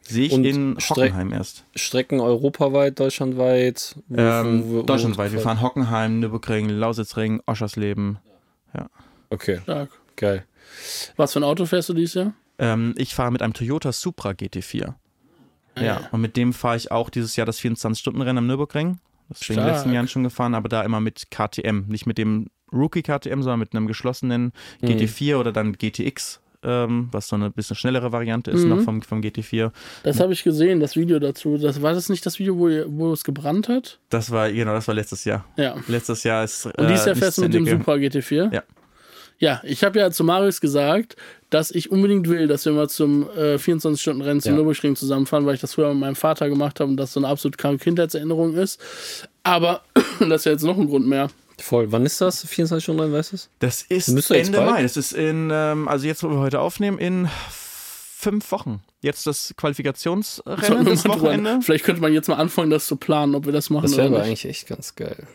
sehe 0.03 0.27
ich 0.27 0.33
Und 0.33 0.45
in 0.45 0.77
Hockenheim 0.79 1.33
erst. 1.33 1.65
Strecken 1.77 2.21
europaweit, 2.21 2.99
deutschlandweit? 2.99 3.97
Wo- 4.09 4.21
Ähm, 4.21 4.63
wo- 4.65 4.79
wo- 4.79 4.83
deutschlandweit. 4.83 5.33
Wir 5.33 5.39
wo- 5.41 5.43
fahren 5.45 5.61
Hockenheim, 5.61 6.21
Nürburgring, 6.21 6.69
Lausitzring, 6.69 7.41
Oschersleben. 7.47 8.19
Okay, 9.33 9.61
Stark. 9.63 9.91
geil. 10.17 10.45
Was 11.17 11.33
für 11.35 11.39
ein 11.41 11.45
Auto 11.45 11.67
fährst 11.67 11.89
du 11.89 11.95
dieses 11.95 12.15
Jahr? 12.15 12.33
Ähm, 12.59 12.95
ich 12.97 13.15
fahre 13.15 13.31
mit 13.31 13.43
einem 13.43 13.53
Toyota 13.53 13.93
Supra 13.93 14.33
GT4. 14.33 14.95
Ja, 15.81 16.09
und 16.11 16.21
mit 16.21 16.37
dem 16.37 16.53
fahre 16.53 16.77
ich 16.77 16.91
auch 16.91 17.11
dieses 17.11 17.37
Jahr 17.37 17.47
das 17.47 17.59
24-Stunden-Rennen 17.61 18.39
am 18.39 18.47
Nürburgring. 18.49 18.99
Das 19.31 19.41
bin 19.41 19.45
ich 19.55 19.57
in 19.59 19.65
den 19.65 19.73
letzten 19.75 19.93
Jahren 19.93 20.09
schon 20.09 20.23
gefahren, 20.25 20.55
aber 20.55 20.69
da 20.69 20.83
immer 20.83 21.01
mit 21.01 21.31
KTM. 21.31 21.87
Nicht 21.89 22.05
mit 22.07 22.19
dem 22.19 22.49
Rookie 22.73 23.03
KTM, 23.03 23.43
sondern 23.43 23.59
mit 23.61 23.75
einem 23.75 23.87
geschlossenen 23.87 24.53
Mhm. 24.83 24.87
GT4 24.89 25.37
oder 25.39 25.51
dann 25.53 25.73
GTX, 25.73 26.41
ähm, 26.63 27.09
was 27.11 27.27
so 27.29 27.37
eine 27.37 27.51
bisschen 27.51 27.75
schnellere 27.75 28.13
Variante 28.13 28.51
ist 28.51 28.65
Mhm. 28.65 28.69
noch 28.69 28.81
vom, 28.83 29.01
vom 29.03 29.23
GT4. 29.23 29.73
Das 30.03 30.21
habe 30.21 30.33
ich 30.35 30.45
gesehen, 30.45 30.79
das 30.79 30.95
Video 30.95 31.19
dazu. 31.19 31.57
Das, 31.57 31.81
war 31.81 31.95
das 31.95 32.09
nicht 32.11 32.27
das 32.27 32.39
Video, 32.39 32.59
wo, 32.59 32.69
wo 32.89 33.13
es 33.13 33.25
gebrannt 33.25 33.69
hat? 33.69 33.99
Das 34.11 34.31
war, 34.31 34.53
genau, 34.53 34.73
das 34.75 34.87
war 34.87 34.95
letztes 34.95 35.25
Jahr. 35.25 35.45
Ja. 35.57 35.75
Letztes 35.89 36.23
Jahr 36.23 36.45
ist. 36.45 36.67
Und 36.67 36.75
dieses 36.89 37.07
Jahr 37.07 37.15
nichts 37.15 37.19
fährst 37.21 37.39
du 37.39 37.43
mit 37.43 37.55
dem 37.55 37.67
Supra 37.67 37.95
GT4? 37.95 38.53
Ja. 38.53 38.63
Ja, 39.41 39.61
ich 39.65 39.83
habe 39.83 39.99
ja 39.99 40.11
zu 40.11 40.23
Marius 40.23 40.61
gesagt, 40.61 41.17
dass 41.49 41.71
ich 41.71 41.91
unbedingt 41.91 42.29
will, 42.29 42.47
dass 42.47 42.65
wir 42.67 42.73
mal 42.73 42.89
zum 42.89 43.29
äh, 43.31 43.57
24-Stunden-Rennen 43.57 44.41
zum 44.41 44.53
Ja. 44.53 44.57
Nürburgring 44.57 44.95
zusammenfahren, 44.95 45.47
weil 45.47 45.55
ich 45.55 45.61
das 45.63 45.75
früher 45.75 45.89
mit 45.89 45.99
meinem 45.99 46.15
Vater 46.15 46.49
gemacht 46.49 46.79
habe 46.79 46.91
und 46.91 46.97
das 46.99 47.15
so 47.15 47.21
eine 47.21 47.27
absolut 47.29 47.57
kranke 47.59 47.83
Kindheitserinnerung 47.85 48.55
ist. 48.55 48.79
Aber 49.43 49.81
das 50.21 50.43
ist 50.43 50.45
ja 50.45 50.53
jetzt 50.53 50.63
noch 50.63 50.79
ein 50.79 50.87
Grund 50.87 51.07
mehr, 51.09 51.29
Voll. 51.59 51.93
Wann 51.93 52.07
ist 52.07 52.21
das? 52.23 52.45
24 52.47 52.83
Stunden 52.83 53.03
rein, 53.03 53.13
weißt 53.13 53.33
du 53.33 53.37
es? 53.37 53.51
Das 53.59 53.83
ist 53.83 54.09
Ende 54.31 54.59
bald? 54.59 54.71
Mai. 54.71 54.83
Das 54.83 54.97
ist 54.97 55.13
in, 55.13 55.51
ähm, 55.53 55.89
also 55.89 56.07
jetzt, 56.07 56.23
wo 56.23 56.31
wir 56.31 56.39
heute 56.39 56.59
aufnehmen, 56.61 56.99
in 56.99 57.29
fünf 57.51 58.51
Wochen. 58.53 58.81
Jetzt 59.03 59.27
das 59.27 59.53
Qualifikationsrennen, 59.57 60.87
wir 60.87 60.93
das 60.93 61.07
Wochenende. 61.07 61.61
Vielleicht 61.63 61.85
könnte 61.85 62.01
man 62.01 62.13
jetzt 62.13 62.29
mal 62.29 62.37
anfangen, 62.37 62.71
das 62.71 62.87
zu 62.87 62.97
planen, 62.97 63.35
ob 63.35 63.45
wir 63.47 63.53
das 63.53 63.69
machen 63.71 63.83
Das 63.85 63.97
wäre 63.97 64.09
oder 64.09 64.19
nicht. 64.21 64.27
eigentlich 64.29 64.47
echt 64.47 64.69
ganz 64.69 64.95
geil. 64.95 65.27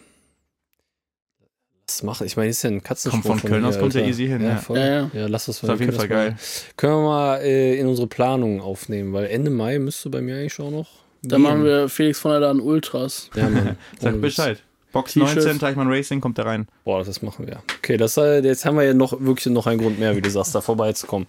Das 1.86 2.02
machen. 2.02 2.26
Ich 2.26 2.36
meine, 2.36 2.50
das 2.50 2.58
ist 2.58 2.64
ja 2.64 2.72
ein 2.72 2.82
Katzensprung. 2.82 3.22
Kommt 3.22 3.42
von 3.42 3.50
Köln 3.50 3.62
hier, 3.62 3.70
aus, 3.70 3.80
kommt 3.80 3.94
ja 3.94 4.02
easy 4.02 4.26
hin, 4.28 4.42
Ja, 4.42 4.50
ja. 4.50 4.56
voll. 4.58 4.78
Ja, 4.80 4.86
ja. 4.86 5.12
ja 5.14 5.28
lass 5.28 5.46
das 5.46 5.62
Ist 5.62 5.70
auf 5.70 5.80
jeden 5.80 5.94
Fall 5.94 6.08
geil. 6.08 6.36
Können 6.78 6.94
wir 6.94 7.04
mal 7.04 7.42
äh, 7.42 7.80
in 7.80 7.88
unsere 7.88 8.08
Planung 8.08 8.60
aufnehmen, 8.60 9.14
weil 9.14 9.28
Ende 9.28 9.52
Mai 9.52 9.78
müsste 9.78 10.10
bei 10.10 10.22
mir 10.22 10.38
eigentlich 10.38 10.60
auch 10.60 10.72
noch. 10.72 10.88
Dann 11.22 11.42
gehen. 11.42 11.50
machen 11.50 11.64
wir 11.64 11.90
Felix 11.90 12.20
von 12.20 12.32
der 12.32 12.40
Laden 12.40 12.62
Ultras. 12.62 13.30
Ja, 13.36 13.50
Mann. 13.50 13.78
Sag. 14.00 14.20
Bescheid. 14.20 14.64
Box 14.92 15.14
T-Shirt. 15.14 15.36
19, 15.36 15.60
Teichmann 15.60 15.90
Racing, 15.90 16.22
kommt 16.22 16.38
da 16.38 16.44
rein. 16.44 16.68
Boah, 16.86 17.04
das 17.04 17.22
machen 17.22 17.46
wir. 17.46 17.62
Okay, 17.80 17.98
das, 17.98 18.16
äh, 18.16 18.40
jetzt 18.40 18.66
haben 18.66 18.78
wir 18.78 18.84
ja 18.84 18.94
noch 18.94 19.20
wirklich 19.20 19.46
noch 19.48 19.68
einen 19.68 19.82
Grund 19.82 20.00
mehr, 20.00 20.16
wie 20.16 20.22
du 20.22 20.30
sagst, 20.30 20.56
da 20.56 20.62
vorbeizukommen. 20.62 21.28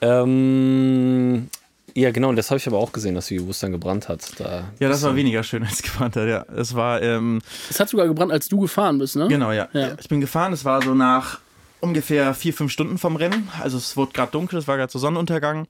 Ähm, 0.00 1.48
ja, 1.96 2.10
genau, 2.10 2.28
und 2.28 2.36
das 2.36 2.50
habe 2.50 2.58
ich 2.58 2.66
aber 2.66 2.76
auch 2.76 2.92
gesehen, 2.92 3.14
dass 3.14 3.28
die 3.28 3.44
Wurst 3.46 3.62
dann 3.62 3.72
gebrannt 3.72 4.10
hat. 4.10 4.38
Da 4.38 4.64
Ja, 4.78 4.90
das 4.90 5.02
war 5.02 5.16
weniger 5.16 5.42
schön 5.42 5.62
als 5.64 5.82
gebrannt 5.82 6.14
hat, 6.16 6.28
ja. 6.28 6.44
Es 6.54 6.74
war, 6.74 7.00
ähm, 7.00 7.40
Es 7.70 7.80
hat 7.80 7.88
sogar 7.88 8.06
gebrannt, 8.06 8.32
als 8.32 8.48
du 8.48 8.60
gefahren 8.60 8.98
bist, 8.98 9.16
ne? 9.16 9.28
genau, 9.28 9.50
ja. 9.50 9.68
Ja. 9.72 9.96
Ich 9.98 10.08
bin 10.08 10.20
gefahren, 10.20 10.52
es 10.52 10.66
war 10.66 10.82
so 10.82 10.92
nach 10.92 11.40
ungefähr 11.80 12.34
vier, 12.34 12.52
fünf 12.52 12.70
Stunden 12.70 12.98
vom 12.98 13.16
Rennen. 13.16 13.48
Also 13.62 13.78
es 13.78 13.96
wurde 13.96 14.12
gerade 14.12 14.30
dunkel, 14.30 14.58
es 14.58 14.68
war 14.68 14.76
gerade 14.76 14.92
so 14.92 14.98
Sonnenuntergang. 14.98 15.66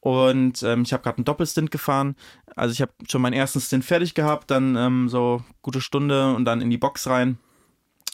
Und 0.00 0.64
ähm, 0.64 0.82
ich 0.82 0.92
habe 0.92 1.04
gerade 1.04 1.18
einen 1.18 1.24
Doppelstint 1.24 1.70
gefahren. 1.70 2.16
Also 2.56 2.72
ich 2.72 2.80
habe 2.80 2.92
schon 3.08 3.22
meinen 3.22 3.34
ersten 3.34 3.60
Stint 3.60 3.84
fertig 3.84 4.14
gehabt, 4.14 4.50
dann 4.50 4.74
ähm, 4.74 5.08
so 5.08 5.44
gute 5.62 5.80
Stunde 5.80 6.34
und 6.34 6.44
dann 6.44 6.60
in 6.60 6.70
die 6.70 6.78
Box 6.78 7.06
rein. 7.06 7.38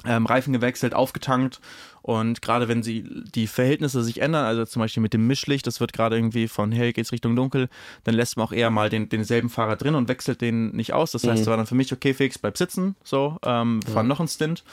Ähm, 0.07 0.27
Reifen 0.27 0.53
gewechselt, 0.53 0.93
aufgetankt 0.93 1.61
und 2.07 2.43
gerade 2.43 2.69
wenn 2.69 2.83
sie 2.83 3.03
die 3.35 3.47
Verhältnisse 3.47 4.05
sich 4.05 4.21
ändern, 4.21 4.45
also 4.45 4.67
zum 4.67 4.81
Beispiel 4.81 5.03
mit 5.03 5.15
dem 5.15 5.27
Mischlicht, 5.27 5.67
das 5.67 5.81
wird 5.81 5.95
gerade 5.95 6.17
irgendwie 6.17 6.49
von 6.49 6.71
hell 6.71 6.93
geht's 6.93 7.13
Richtung 7.13 7.35
dunkel, 7.35 7.71
dann 8.05 8.15
lässt 8.15 8.37
man 8.37 8.47
auch 8.47 8.53
eher 8.53 8.69
mal 8.69 8.91
den, 8.91 9.09
denselben 9.09 9.49
Fahrer 9.49 9.77
drin 9.77 9.95
und 9.95 10.07
wechselt 10.09 10.43
den 10.43 10.71
nicht 10.77 10.93
aus. 10.93 11.13
Das 11.13 11.23
heißt, 11.27 11.37
Mhm. 11.37 11.41
es 11.41 11.47
war 11.47 11.57
dann 11.57 11.67
für 11.67 11.75
mich 11.75 11.93
okay, 11.95 12.13
fix, 12.13 12.37
bleib 12.37 12.59
sitzen, 12.59 12.95
so, 13.03 13.39
ähm, 13.43 13.81
fahren 13.83 13.97
Ja. 13.97 14.03
noch 14.03 14.21
einen 14.21 14.29
Stint 14.29 14.65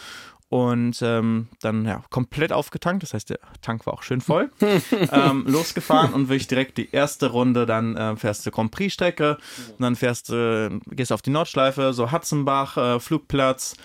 und 0.49 1.01
ähm, 1.01 1.47
dann 1.61 1.85
ja 1.85 2.03
komplett 2.09 2.51
aufgetankt, 2.51 3.03
das 3.03 3.13
heißt 3.13 3.29
der 3.29 3.39
Tank 3.61 3.85
war 3.85 3.93
auch 3.93 4.03
schön 4.03 4.19
voll, 4.19 4.51
ähm, 5.13 5.45
losgefahren 5.47 6.13
und 6.13 6.27
wirklich 6.27 6.47
direkt 6.47 6.77
die 6.77 6.89
erste 6.91 7.27
Runde, 7.27 7.65
dann 7.65 7.95
äh, 7.95 8.17
fährst 8.17 8.45
du 8.45 8.51
Grand 8.51 8.71
Prix 8.71 8.93
Strecke, 8.93 9.37
und 9.69 9.81
dann 9.81 9.95
fährst 9.95 10.27
du, 10.27 10.81
gehst 10.87 11.13
auf 11.13 11.21
die 11.21 11.29
Nordschleife, 11.29 11.93
so 11.93 12.11
Hatzenbach, 12.11 12.75
äh, 12.75 12.99
Flugplatz, 12.99 13.75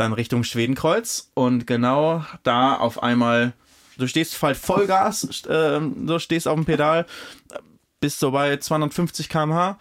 dann 0.00 0.12
Richtung 0.14 0.44
Schwedenkreuz 0.44 1.30
und 1.34 1.66
genau 1.66 2.24
da 2.42 2.74
auf 2.76 3.02
einmal, 3.02 3.52
du 3.98 4.06
stehst 4.06 4.40
halt 4.42 4.56
Vollgas, 4.56 5.44
äh, 5.46 5.80
du 5.80 6.18
stehst 6.18 6.48
auf 6.48 6.54
dem 6.54 6.64
Pedal, 6.64 7.06
bist 8.00 8.18
so 8.18 8.30
bei 8.30 8.56
250 8.56 9.28
km/h 9.28 9.78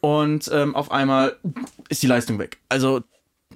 und 0.00 0.50
ähm, 0.52 0.76
auf 0.76 0.90
einmal 0.92 1.36
ist 1.88 2.02
die 2.02 2.06
Leistung 2.06 2.38
weg. 2.38 2.58
Also 2.68 3.02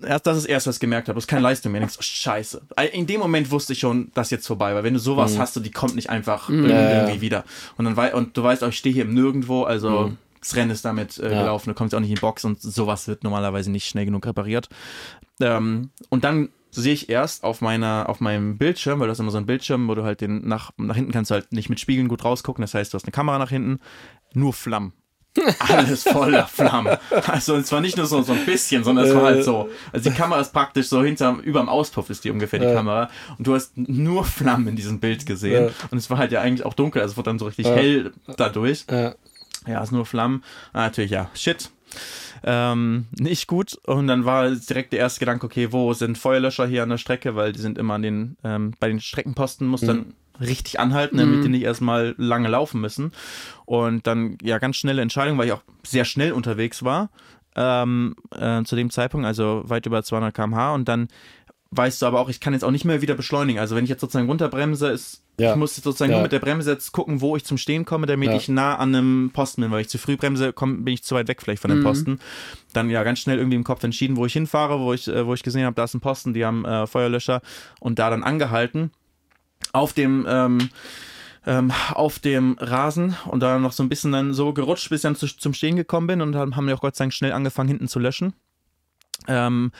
erst 0.03 0.27
das 0.27 0.39
ist 0.39 0.45
erst, 0.47 0.67
was 0.67 0.77
ich 0.77 0.81
gemerkt 0.81 1.09
habe, 1.09 1.19
es 1.19 1.25
ist 1.25 1.29
keine 1.29 1.43
Leistung 1.43 1.73
mehr. 1.73 1.81
Denkst, 1.83 1.97
oh, 1.99 2.03
scheiße. 2.03 2.63
In 2.93 3.07
dem 3.07 3.21
Moment 3.21 3.51
wusste 3.51 3.75
ich 3.75 3.81
schon, 3.81 4.11
dass 4.15 4.31
jetzt 4.31 4.47
vorbei, 4.47 4.75
weil 4.75 4.85
wenn 4.85 4.95
du 4.95 5.01
sowas 5.01 5.39
hast, 5.39 5.63
die 5.65 5.71
kommt 5.71 5.97
nicht 5.97 6.09
einfach 6.09 6.49
irgendwie 6.49 6.71
Ja, 6.71 7.09
ja. 7.09 7.21
wieder. 7.21 7.45
Und 7.77 7.85
dann 7.85 7.97
wei 7.97 8.15
und 8.15 8.37
du 8.37 8.43
weißt 8.43 8.65
auch, 8.65 8.69
ich 8.69 8.79
stehe 8.79 8.95
hier 8.95 9.05
im 9.05 9.13
Nirgendwo, 9.15 9.65
also 9.65 10.13
das 10.47 10.57
Rennen 10.57 10.71
ist 10.71 10.85
damit 10.85 11.19
äh, 11.19 11.33
Ja. 11.33 11.41
gelaufen, 11.43 11.71
du 11.71 11.75
kommst 11.75 11.95
auch 11.95 12.01
nicht 12.01 12.11
in 12.11 12.15
die 12.17 12.21
Box 12.21 12.45
und 12.45 12.61
sowas 12.61 13.09
wird 13.09 13.25
normalerweise 13.25 13.71
nicht 13.71 13.87
schnell 13.89 14.05
genug 14.05 14.27
repariert. 14.27 14.69
Ähm, 15.41 15.91
und 16.09 16.25
dann 16.25 16.51
sehe 16.71 16.93
ich 16.93 17.09
erst 17.09 17.43
auf 17.45 17.61
meiner, 17.63 18.07
auf 18.09 18.21
meinem 18.21 18.59
Bildschirm, 18.59 19.01
weil 19.01 19.07
du 19.07 19.13
hast 19.13 19.19
immer 19.21 19.31
so 19.31 19.39
einen 19.39 19.47
Bildschirm, 19.47 19.89
wo 19.89 19.95
du 19.95 20.05
halt 20.05 20.21
den 20.21 20.47
nach, 20.47 20.71
nach 20.77 20.95
hinten 20.97 21.13
kannst 21.13 21.31
du 21.31 21.35
halt 21.35 21.53
nicht 21.53 21.69
mit 21.71 21.81
Spiegeln 21.81 22.09
gut 22.09 22.25
rausgucken. 22.25 22.63
Das 22.63 22.75
heißt, 22.75 22.93
du 22.93 22.97
hast 22.97 23.05
eine 23.05 23.13
Kamera 23.13 23.39
nach 23.39 23.51
hinten, 23.51 23.81
nur 24.35 24.53
Flammen. 24.53 24.93
Alles 25.59 26.05
voller 26.05 26.47
Flammen. 26.47 26.97
Also 27.27 27.57
es 27.57 27.71
war 27.71 27.83
nicht 27.83 27.99
nur 27.99 28.07
so, 28.07 28.23
so 28.23 28.33
ein 28.33 28.47
bisschen, 28.47 28.85
sondern 28.85 29.05
es 29.07 29.15
war 29.15 29.23
halt 29.23 29.45
so. 29.45 29.69
Also 29.93 30.09
die 30.11 30.17
Kamera 30.17 30.41
ist 30.41 30.53
praktisch 30.55 30.87
so 30.89 31.03
hinterm, 31.03 31.41
überm 31.41 31.69
Auspuff 31.69 32.09
ist 32.09 32.25
die 32.25 32.31
ungefähr 32.31 32.59
die 32.59 32.65
Ja. 32.65 32.73
Kamera. 32.75 33.11
Und 33.37 33.47
du 33.47 33.55
hast 33.55 33.77
nur 33.77 34.25
Flammen 34.25 34.69
in 34.69 34.77
diesem 34.77 34.99
Bild 34.99 35.27
gesehen. 35.27 35.65
Ja. 35.67 35.71
Und 35.91 35.99
es 35.99 36.09
war 36.09 36.17
halt 36.17 36.33
ja 36.33 36.41
eigentlich 36.41 36.65
auch 36.65 36.73
dunkel, 36.73 37.03
also 37.03 37.13
es 37.13 37.17
wurde 37.19 37.29
dann 37.31 37.39
so 37.39 37.45
richtig 37.47 37.67
Ja. 37.67 37.75
hell 37.75 38.13
dadurch. 38.39 38.87
Ja. 39.67 39.83
Ist 39.83 39.93
nur 39.93 40.07
Flammen. 40.07 40.43
Ah, 40.73 40.83
natürlich, 40.83 41.11
ja. 41.11 41.31
Shit. 41.35 41.71
Ähm, 42.45 43.07
nicht 43.19 43.47
gut. 43.47 43.79
Und 43.87 44.07
dann 44.07 44.25
war 44.25 44.51
direkt 44.51 44.93
der 44.93 45.01
erste 45.01 45.21
Gedanke, 45.21 45.47
okay, 45.47 45.73
wo 45.73 45.93
sind 45.93 46.19
Feuerlöscher 46.19 46.67
hier 46.67 46.83
an 46.83 46.91
der 46.91 46.99
Strecke? 46.99 47.35
Weil 47.35 47.53
die 47.53 47.61
sind 47.61 47.79
immer 47.79 47.95
an 47.95 48.03
den, 48.03 48.37
ähm, 48.45 48.73
bei 48.79 48.89
den 48.89 49.01
Streckenposten, 49.01 49.67
muss 49.67 49.81
dann 49.81 50.15
richtig 50.41 50.79
anhalten, 50.79 51.17
damit 51.17 51.45
die 51.45 51.49
nicht 51.49 51.63
erstmal 51.63 52.15
lange 52.19 52.49
laufen 52.49 52.81
müssen. 52.81 53.13
Und 53.65 54.07
dann, 54.07 54.37
ja, 54.43 54.59
ganz 54.59 54.77
schnelle 54.77 55.01
Entscheidung, 55.01 55.39
weil 55.39 55.47
ich 55.47 55.53
auch 55.53 55.63
sehr 55.83 56.05
schnell 56.05 56.33
unterwegs 56.33 56.83
war 56.83 57.11
ähm, 57.57 58.15
äh, 58.35 58.63
zu 58.65 58.77
dem 58.77 58.91
Zeitpunkt, 58.91 59.27
also 59.27 59.63
weit 59.65 59.87
über 59.87 60.03
200 60.03 60.35
km/h. 60.35 60.75
Und 60.75 60.89
dann 60.89 61.09
weißt 61.77 62.01
du 62.03 62.07
aber 62.07 62.21
auch, 62.21 62.29
ich 62.29 62.41
kann 62.41 62.53
jetzt 62.53 62.65
auch 62.65 62.71
nicht 62.71 62.85
mehr 62.85 63.03
wieder 63.03 63.15
beschleunigen. 63.15 63.61
Also 63.61 63.77
wenn 63.77 63.85
ich 63.85 63.91
jetzt 63.91 64.01
sozusagen 64.01 64.27
runterbremse, 64.29 64.89
ist, 64.89 65.23
Ja. 65.39 65.51
ich 65.53 65.57
muss 65.57 65.77
jetzt 65.77 65.85
sozusagen 65.85 66.11
Ja. 66.13 66.17
nur 66.19 66.23
mit 66.23 66.33
der 66.33 66.39
Bremse 66.39 66.71
jetzt 66.73 66.93
gucken, 66.93 67.21
wo 67.21 67.37
ich 67.37 67.45
zum 67.45 67.59
Stehen 67.59 67.85
komme, 67.85 68.07
damit 68.07 68.31
Ja. 68.31 68.37
ich 68.37 68.49
nah 68.49 68.77
an 68.77 68.95
einem 68.95 69.31
Posten 69.33 69.63
bin, 69.63 69.71
weil 69.71 69.83
ich 69.83 69.89
zu 69.89 69.99
früh 69.99 70.17
bremse, 70.17 70.53
komm, 70.53 70.85
bin 70.85 70.95
ich 70.95 71.03
zu 71.05 71.15
weit 71.15 71.29
weg 71.29 71.43
vielleicht 71.43 71.61
von 71.63 71.71
dem 71.71 71.81
Mhm. 71.81 71.85
Posten. 71.85 72.19
Dann 72.73 72.89
ja 72.91 73.03
ganz 73.05 73.19
schnell 73.19 73.39
irgendwie 73.39 73.57
im 73.57 73.65
Kopf 73.65 73.83
entschieden, 73.85 74.17
wo 74.17 74.25
ich 74.27 74.33
hinfahre, 74.33 74.81
wo 74.81 74.93
ich, 74.93 75.09
äh, 75.09 75.27
wo 75.27 75.35
ich 75.35 75.43
gesehen 75.43 75.65
habe, 75.67 75.75
da 75.77 75.85
ist 75.85 75.95
ein 75.95 76.01
Posten, 76.01 76.33
die 76.35 76.45
haben 76.45 76.65
äh, 76.65 76.87
Feuerlöscher 76.87 77.43
und 77.81 77.99
da 77.99 78.11
dann 78.11 78.23
angehalten 78.23 78.91
auf 79.73 79.93
dem 79.93 80.25
ähm, 80.29 80.71
ähm, 81.49 81.71
auf 81.93 82.19
dem 82.19 82.57
Rasen 82.59 83.15
und 83.27 83.39
da 83.41 83.59
noch 83.61 83.71
so 83.71 83.83
ein 83.85 83.89
bisschen 83.89 84.11
dann 84.11 84.35
so 84.35 84.53
gerutscht, 84.53 84.89
bis 84.91 85.01
ich 85.01 85.03
dann 85.03 85.15
zu, 85.15 85.27
zum 85.29 85.55
Stehen 85.55 85.77
gekommen 85.77 86.09
bin 86.09 86.21
und 86.21 86.33
dann 86.33 86.57
haben 86.57 86.67
wir 86.67 86.75
auch 86.75 86.81
Gott 86.81 86.97
sei 86.97 87.05
Dank 87.05 87.13
schnell 87.15 87.31
angefangen, 87.33 87.69
hinten 87.69 87.87
zu 87.87 88.01
löschen. 88.01 88.33
Ähm, 89.29 89.71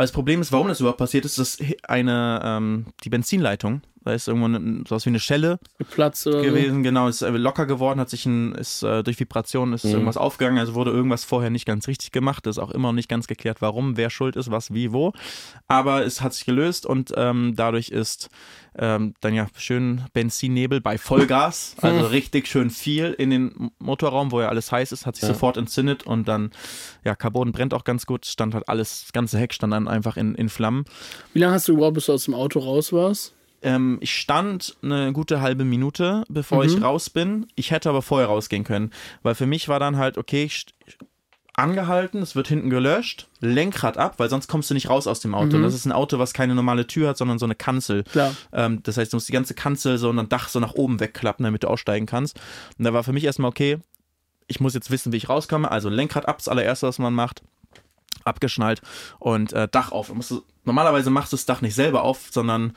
aber 0.00 0.04
das 0.04 0.12
Problem 0.12 0.40
ist, 0.40 0.50
warum 0.50 0.68
das 0.68 0.80
überhaupt 0.80 0.98
passiert 0.98 1.26
ist, 1.26 1.36
dass 1.38 1.58
eine, 1.82 2.40
ähm, 2.42 2.86
die 3.04 3.10
Benzinleitung, 3.10 3.82
da 4.04 4.12
ist 4.12 4.28
irgendwo 4.28 4.46
eine, 4.46 4.82
sowas 4.88 5.04
wie 5.04 5.10
eine 5.10 5.20
Schelle 5.20 5.58
Geplatzt 5.78 6.26
oder 6.26 6.40
so. 6.40 6.46
gewesen, 6.46 6.82
genau, 6.82 7.08
ist 7.08 7.22
äh, 7.22 7.28
locker 7.30 7.66
geworden, 7.66 8.00
hat 8.00 8.08
sich 8.10 8.24
ein, 8.26 8.52
ist 8.54 8.82
äh, 8.82 9.02
durch 9.02 9.18
Vibration 9.20 9.72
ist 9.72 9.84
Mhm. 9.84 9.92
irgendwas 9.92 10.16
aufgegangen, 10.16 10.58
also 10.58 10.74
wurde 10.74 10.90
irgendwas 10.90 11.24
vorher 11.24 11.50
nicht 11.50 11.66
ganz 11.66 11.86
richtig 11.88 12.12
gemacht, 12.12 12.46
ist 12.46 12.58
auch 12.58 12.70
immer 12.70 12.88
noch 12.88 12.94
nicht 12.94 13.08
ganz 13.08 13.26
geklärt, 13.26 13.60
warum, 13.60 13.96
wer 13.96 14.10
schuld 14.10 14.36
ist, 14.36 14.50
was, 14.50 14.72
wie, 14.72 14.92
wo, 14.92 15.12
aber 15.68 16.04
es 16.04 16.20
hat 16.22 16.32
sich 16.34 16.44
gelöst 16.46 16.86
und 16.86 17.12
ähm, 17.16 17.54
dadurch 17.56 17.88
ist 17.90 18.28
ähm, 18.78 19.14
dann 19.20 19.34
ja 19.34 19.46
schön 19.56 20.02
Benzinnebel 20.12 20.80
bei 20.80 20.96
Vollgas, 20.96 21.76
also 21.82 22.06
richtig 22.06 22.46
schön 22.46 22.70
viel 22.70 23.12
in 23.18 23.30
den 23.30 23.70
Motorraum, 23.78 24.30
wo 24.32 24.40
ja 24.40 24.48
alles 24.48 24.70
heiß 24.72 24.92
ist, 24.92 25.06
hat 25.06 25.16
sich 25.16 25.22
Ja. 25.22 25.34
sofort 25.34 25.56
entzündet 25.56 26.04
und 26.06 26.28
dann, 26.28 26.50
ja, 27.04 27.14
Carbon 27.16 27.52
brennt 27.52 27.74
auch 27.74 27.84
ganz 27.84 28.06
gut, 28.06 28.24
stand 28.26 28.54
halt 28.54 28.68
alles, 28.68 29.02
das 29.02 29.12
ganze 29.12 29.38
Heck 29.38 29.52
stand 29.52 29.72
dann 29.72 29.88
einfach 29.88 30.16
in, 30.16 30.34
in 30.36 30.48
Flammen. 30.48 30.84
Wie 31.32 31.40
lange 31.40 31.54
hast 31.54 31.68
du 31.68 31.72
überhaupt, 31.72 31.94
bis 31.94 32.06
du 32.06 32.12
aus 32.12 32.24
dem 32.24 32.34
Auto 32.34 32.60
raus 32.60 32.92
warst? 32.92 33.34
Ähm, 33.62 33.98
ich 34.00 34.14
stand 34.14 34.76
eine 34.82 35.12
gute 35.12 35.40
halbe 35.40 35.64
Minute, 35.64 36.24
bevor 36.28 36.64
ich 36.64 36.80
raus 36.82 37.10
bin. 37.10 37.46
Ich 37.56 37.70
hätte 37.70 37.88
aber 37.90 38.02
vorher 38.02 38.28
rausgehen 38.28 38.64
können, 38.64 38.90
weil 39.22 39.34
für 39.34 39.46
mich 39.46 39.68
war 39.68 39.78
dann 39.78 39.96
halt, 39.96 40.16
okay, 40.18 40.44
ich 40.44 40.66
angehalten, 41.60 42.22
es 42.22 42.34
wird 42.34 42.48
hinten 42.48 42.70
gelöscht, 42.70 43.28
Lenkrad 43.40 43.98
ab, 43.98 44.14
weil 44.18 44.30
sonst 44.30 44.48
kommst 44.48 44.70
du 44.70 44.74
nicht 44.74 44.88
raus 44.88 45.06
aus 45.06 45.20
dem 45.20 45.34
Auto. 45.34 45.56
Und 45.56 45.62
das 45.62 45.74
ist 45.74 45.84
ein 45.84 45.92
Auto, 45.92 46.18
was 46.18 46.32
keine 46.32 46.54
normale 46.54 46.86
Tür 46.86 47.08
hat, 47.10 47.18
sondern 47.18 47.38
so 47.38 47.44
eine 47.44 47.54
Kanzel. 47.54 48.04
Ähm, 48.52 48.82
das 48.82 48.96
heißt, 48.96 49.12
du 49.12 49.16
musst 49.16 49.28
die 49.28 49.32
ganze 49.32 49.54
Kanzel 49.54 49.98
so 49.98 50.08
und 50.08 50.18
ein 50.18 50.28
Dach 50.28 50.48
so 50.48 50.58
nach 50.58 50.74
oben 50.74 51.00
wegklappen, 51.00 51.44
damit 51.44 51.62
du 51.64 51.68
aussteigen 51.68 52.06
kannst. 52.06 52.40
Und 52.78 52.84
da 52.84 52.92
war 52.92 53.04
für 53.04 53.12
mich 53.12 53.24
erstmal 53.24 53.50
okay, 53.50 53.78
ich 54.46 54.60
muss 54.60 54.74
jetzt 54.74 54.90
wissen, 54.90 55.12
wie 55.12 55.18
ich 55.18 55.28
rauskomme. 55.28 55.70
Also 55.70 55.88
Lenkrad 55.88 56.26
ab, 56.26 56.38
das 56.38 56.48
allererste, 56.48 56.86
was 56.88 56.98
man 56.98 57.14
macht. 57.14 57.42
Abgeschnallt 58.24 58.82
und 59.18 59.52
äh, 59.52 59.68
Dach 59.68 59.92
auf. 59.92 60.12
Du, 60.28 60.42
normalerweise 60.64 61.10
machst 61.10 61.32
du 61.32 61.36
das 61.36 61.46
Dach 61.46 61.62
nicht 61.62 61.74
selber 61.74 62.02
auf, 62.02 62.28
sondern 62.30 62.74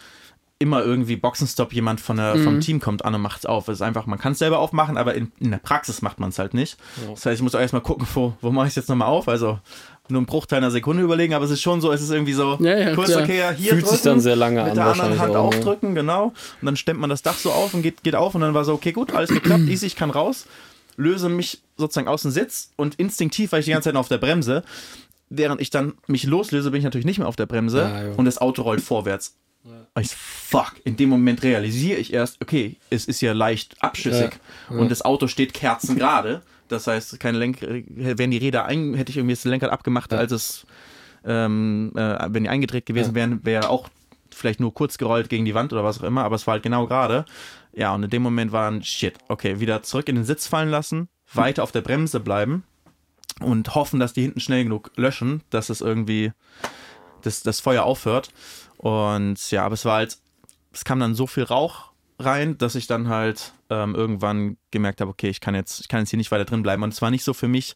immer 0.63 0.81
irgendwie 0.83 1.17
Boxenstopp, 1.17 1.73
jemand 1.73 1.99
von 1.99 2.15
der, 2.15 2.37
vom 2.37 2.61
Team 2.61 2.79
kommt 2.79 3.03
an 3.03 3.13
und 3.13 3.21
macht 3.21 3.39
es 3.39 3.45
auf. 3.45 3.67
Es 3.67 3.75
ist 3.79 3.81
einfach, 3.81 4.05
man 4.05 4.17
kann 4.17 4.31
es 4.31 4.39
selber 4.39 4.59
aufmachen, 4.59 4.95
aber 4.97 5.13
in, 5.13 5.31
in 5.39 5.51
der 5.51 5.57
Praxis 5.57 6.01
macht 6.01 6.21
man 6.21 6.29
es 6.29 6.39
halt 6.39 6.53
nicht. 6.53 6.77
Das 7.11 7.25
heißt, 7.25 7.35
ich 7.35 7.41
muss 7.43 7.53
auch 7.53 7.59
erstmal 7.59 7.81
gucken, 7.81 8.07
wo, 8.13 8.33
wo 8.39 8.49
mache 8.51 8.67
ich 8.67 8.71
es 8.71 8.75
jetzt 8.77 8.87
nochmal 8.89 9.09
auf. 9.09 9.27
Also 9.27 9.59
nur 10.07 10.19
einen 10.19 10.25
Bruchteil 10.25 10.57
einer 10.59 10.71
Sekunde 10.71 11.03
überlegen, 11.03 11.33
aber 11.33 11.43
es 11.43 11.51
ist 11.51 11.61
schon 11.61 11.81
so, 11.81 11.91
es 11.91 12.01
ist 12.01 12.11
irgendwie 12.11 12.33
so 12.33 12.57
Ja, 12.61 12.77
ja, 12.77 12.95
kurz, 12.95 13.11
klar. 13.11 13.23
okay, 13.23 13.39
ja, 13.39 13.51
hier 13.51 13.71
Fühlt 13.71 13.81
sich 13.87 13.99
drücken, 13.99 14.09
dann 14.09 14.19
sehr 14.21 14.35
lange 14.37 14.61
mit 14.61 14.71
an, 14.71 14.75
der 14.77 14.85
anderen 14.85 15.19
Hand 15.19 15.35
auch, 15.35 15.51
ne? 15.51 15.57
aufdrücken, 15.57 15.95
genau. 15.95 16.27
Und 16.61 16.65
dann 16.65 16.77
stemmt 16.77 16.99
man 17.01 17.09
das 17.09 17.21
Dach 17.21 17.37
so 17.37 17.51
auf 17.51 17.73
und 17.73 17.81
geht, 17.83 18.03
geht 18.03 18.15
auf 18.15 18.33
und 18.35 18.41
dann 18.41 18.53
war 18.53 18.63
so, 18.65 18.73
okay, 18.73 18.91
gut, 18.93 19.13
alles 19.13 19.29
geklappt, 19.29 19.63
easy, 19.67 19.85
ich 19.85 19.95
kann 19.97 20.09
raus, 20.11 20.45
löse 20.97 21.27
mich 21.29 21.61
sozusagen 21.77 22.07
aus 22.07 22.21
dem 22.21 22.31
Sitz 22.31 22.71
und 22.77 22.95
instinktiv 22.95 23.51
war 23.51 23.59
ich 23.59 23.65
die 23.65 23.71
ganze 23.71 23.87
Zeit 23.89 23.93
noch 23.95 24.01
auf 24.01 24.07
der 24.09 24.17
Bremse. 24.17 24.63
Während 25.29 25.59
ich 25.61 25.69
dann 25.71 25.93
mich 26.07 26.25
loslöse, 26.25 26.69
bin 26.71 26.77
ich 26.79 26.83
natürlich 26.85 27.05
nicht 27.05 27.17
mehr 27.17 27.27
auf 27.27 27.35
der 27.35 27.47
Bremse 27.47 27.79
Ja, 27.79 28.03
jo. 28.03 28.13
und 28.17 28.25
das 28.25 28.37
Auto 28.39 28.61
rollt 28.61 28.81
vorwärts. 28.81 29.35
Ich 29.99 30.09
so, 30.09 30.15
fuck, 30.17 30.73
in 30.83 30.95
dem 30.97 31.09
Moment 31.09 31.43
realisiere 31.43 31.99
ich 31.99 32.13
erst, 32.13 32.41
okay, 32.41 32.77
es 32.89 33.05
ist 33.05 33.21
ja 33.21 33.33
leicht 33.33 33.81
abschüssig 33.81 34.39
Ja, 34.69 34.77
und 34.77 34.91
das 34.91 35.03
Auto 35.03 35.27
steht 35.27 35.53
kerzengerade. 35.53 36.41
Das 36.67 36.87
heißt, 36.87 37.19
keine 37.19 37.37
Lenk 37.37 37.61
wären 37.61 38.31
die 38.31 38.37
Räder 38.37 38.65
ein, 38.65 38.93
hätte 38.93 39.11
ich 39.11 39.17
irgendwie 39.17 39.35
das 39.35 39.43
Lenkrad 39.43 39.71
abgemacht, 39.71 40.13
als 40.13 40.31
es 40.31 40.65
ähm, 41.25 41.91
äh, 41.95 42.27
wenn 42.29 42.43
die 42.43 42.49
eingedreht 42.49 42.85
gewesen 42.85 43.11
Ja. 43.11 43.15
wären, 43.15 43.45
wäre 43.45 43.69
auch 43.69 43.89
vielleicht 44.31 44.59
nur 44.59 44.73
kurz 44.73 44.97
gerollt 44.97 45.29
gegen 45.29 45.45
die 45.45 45.53
Wand 45.53 45.71
oder 45.71 45.83
was 45.83 45.99
auch 45.99 46.03
immer, 46.03 46.23
aber 46.23 46.35
es 46.35 46.47
war 46.47 46.53
halt 46.53 46.63
genau 46.63 46.87
gerade. 46.87 47.25
Ja, 47.73 47.93
und 47.93 48.03
in 48.03 48.09
dem 48.09 48.21
Moment 48.21 48.51
war 48.51 48.69
ein 48.69 48.83
Shit. 48.83 49.17
Okay, 49.27 49.59
wieder 49.59 49.83
zurück 49.83 50.09
in 50.09 50.15
den 50.15 50.25
Sitz 50.25 50.47
fallen 50.47 50.69
lassen, 50.69 51.07
weiter 51.33 51.63
auf 51.63 51.71
der 51.71 51.81
Bremse 51.81 52.19
bleiben 52.19 52.63
und 53.39 53.73
hoffen, 53.75 53.99
dass 53.99 54.13
die 54.13 54.21
hinten 54.21 54.39
schnell 54.39 54.63
genug 54.63 54.91
löschen, 54.95 55.41
dass 55.49 55.69
es 55.69 55.81
irgendwie 55.81 56.31
das, 57.21 57.41
das 57.41 57.59
Feuer 57.61 57.83
aufhört. 57.83 58.31
Und 58.83 59.49
ja, 59.49 59.63
aber 59.65 59.75
es 59.75 59.85
war 59.85 59.95
halt, 59.95 60.17
es 60.73 60.83
kam 60.83 60.99
dann 60.99 61.15
so 61.15 61.25
viel 61.25 61.43
Rauch 61.43 61.91
rein, 62.19 62.57
dass 62.57 62.75
ich 62.75 62.85
dann 62.85 63.07
halt 63.07 63.53
ähm, 63.69 63.95
irgendwann 63.95 64.57
gemerkt 64.71 64.99
habe, 64.99 65.09
okay, 65.09 65.29
ich 65.29 65.39
kann 65.39 65.55
jetzt, 65.55 65.79
ich 65.79 65.87
kann 65.87 66.01
jetzt 66.01 66.09
hier 66.09 66.17
nicht 66.17 66.31
weiter 66.31 66.43
drin 66.43 66.63
bleiben. 66.63 66.83
Und 66.83 66.91
es 66.93 67.01
war 67.01 67.09
nicht 67.09 67.23
so 67.23 67.33
für 67.33 67.47
mich, 67.47 67.75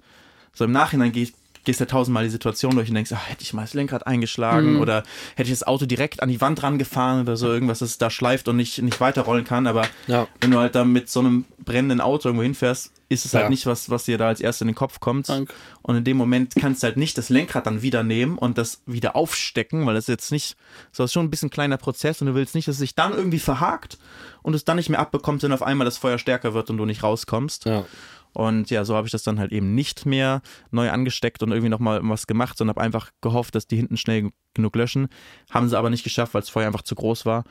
so 0.51 0.65
im 0.65 0.73
Nachhinein 0.73 1.13
geh, 1.13 1.29
gehst 1.63 1.79
du 1.79 1.85
ja 1.85 1.89
tausendmal 1.89 2.25
die 2.25 2.29
Situation 2.29 2.75
durch 2.75 2.89
und 2.89 2.95
denkst, 2.95 3.13
ah, 3.13 3.21
hätte 3.25 3.41
ich 3.41 3.53
mal 3.53 3.61
das 3.61 3.73
Lenkrad 3.73 4.05
eingeschlagen 4.05 4.75
oder 4.81 5.03
hätte 5.35 5.49
ich 5.49 5.57
das 5.57 5.65
Auto 5.65 5.85
direkt 5.85 6.21
an 6.21 6.27
die 6.27 6.41
Wand 6.41 6.61
rangefahren 6.61 7.21
oder 7.21 7.37
so 7.37 7.47
irgendwas, 7.47 7.79
das 7.79 7.97
da 7.97 8.09
schleift 8.09 8.49
und 8.49 8.57
nicht, 8.57 8.81
nicht 8.81 8.99
weiterrollen 8.99 9.45
kann. 9.45 9.65
Aber 9.65 9.87
Ja. 10.07 10.27
wenn 10.41 10.51
du 10.51 10.59
halt 10.59 10.75
da 10.75 10.83
mit 10.83 11.09
so 11.09 11.21
einem 11.21 11.45
brennenden 11.63 12.01
Auto 12.01 12.27
irgendwo 12.27 12.43
hinfährst, 12.43 12.91
ist 13.09 13.25
es 13.25 13.31
Ja. 13.31 13.41
halt 13.41 13.49
nicht 13.49 13.65
was, 13.65 13.89
was 13.89 14.05
dir 14.05 14.17
da 14.17 14.27
als 14.27 14.41
erstes 14.41 14.61
in 14.61 14.67
den 14.67 14.75
Kopf 14.75 14.99
kommt. 14.99 15.29
Dank. 15.29 15.53
Und 15.81 15.95
in 15.95 16.03
dem 16.03 16.17
Moment 16.17 16.55
kannst 16.55 16.83
du 16.83 16.87
halt 16.87 16.97
nicht 16.97 17.17
das 17.17 17.29
Lenkrad 17.29 17.65
dann 17.65 17.81
wieder 17.81 18.03
nehmen 18.03 18.37
und 18.37 18.57
das 18.57 18.81
wieder 18.85 19.15
aufstecken, 19.15 19.85
weil 19.85 19.95
das 19.95 20.05
ist 20.05 20.09
jetzt 20.09 20.31
nicht, 20.31 20.55
so 20.91 21.03
ist 21.03 21.13
schon 21.13 21.25
ein 21.25 21.29
bisschen 21.29 21.49
kleiner 21.49 21.77
Prozess 21.77 22.21
und 22.21 22.27
du 22.27 22.35
willst 22.35 22.55
nicht, 22.55 22.67
dass 22.67 22.75
es 22.75 22.79
sich 22.79 22.95
dann 22.95 23.13
irgendwie 23.13 23.39
verhakt 23.39 23.97
und 24.41 24.53
es 24.53 24.65
dann 24.65 24.77
nicht 24.77 24.89
mehr 24.89 24.99
abbekommt, 24.99 25.43
wenn 25.43 25.51
auf 25.53 25.63
einmal 25.63 25.85
das 25.85 25.97
Feuer 25.97 26.17
stärker 26.17 26.53
wird 26.53 26.69
und 26.69 26.77
du 26.77 26.85
nicht 26.85 27.03
rauskommst. 27.03 27.65
Ja. 27.65 27.85
Und 28.33 28.69
ja, 28.69 28.85
so 28.85 28.95
habe 28.95 29.07
ich 29.07 29.11
das 29.11 29.23
dann 29.23 29.39
halt 29.39 29.51
eben 29.51 29.73
nicht 29.73 30.05
mehr 30.05 30.41
neu 30.69 30.91
angesteckt 30.91 31.41
und 31.41 31.51
irgendwie 31.51 31.69
nochmal 31.69 32.01
was 32.03 32.27
gemacht, 32.27 32.57
sondern 32.57 32.75
habe 32.75 32.85
einfach 32.85 33.09
gehofft, 33.21 33.55
dass 33.55 33.65
die 33.67 33.77
hinten 33.77 33.97
schnell 33.97 34.29
genug 34.53 34.75
löschen. 34.75 35.07
Haben 35.49 35.69
sie 35.69 35.77
aber 35.77 35.89
nicht 35.89 36.03
geschafft, 36.03 36.33
weil 36.33 36.41
das 36.41 36.49
Feuer 36.49 36.67
einfach 36.67 36.83
zu 36.83 36.93
groß 36.93 37.25
war. 37.25 37.45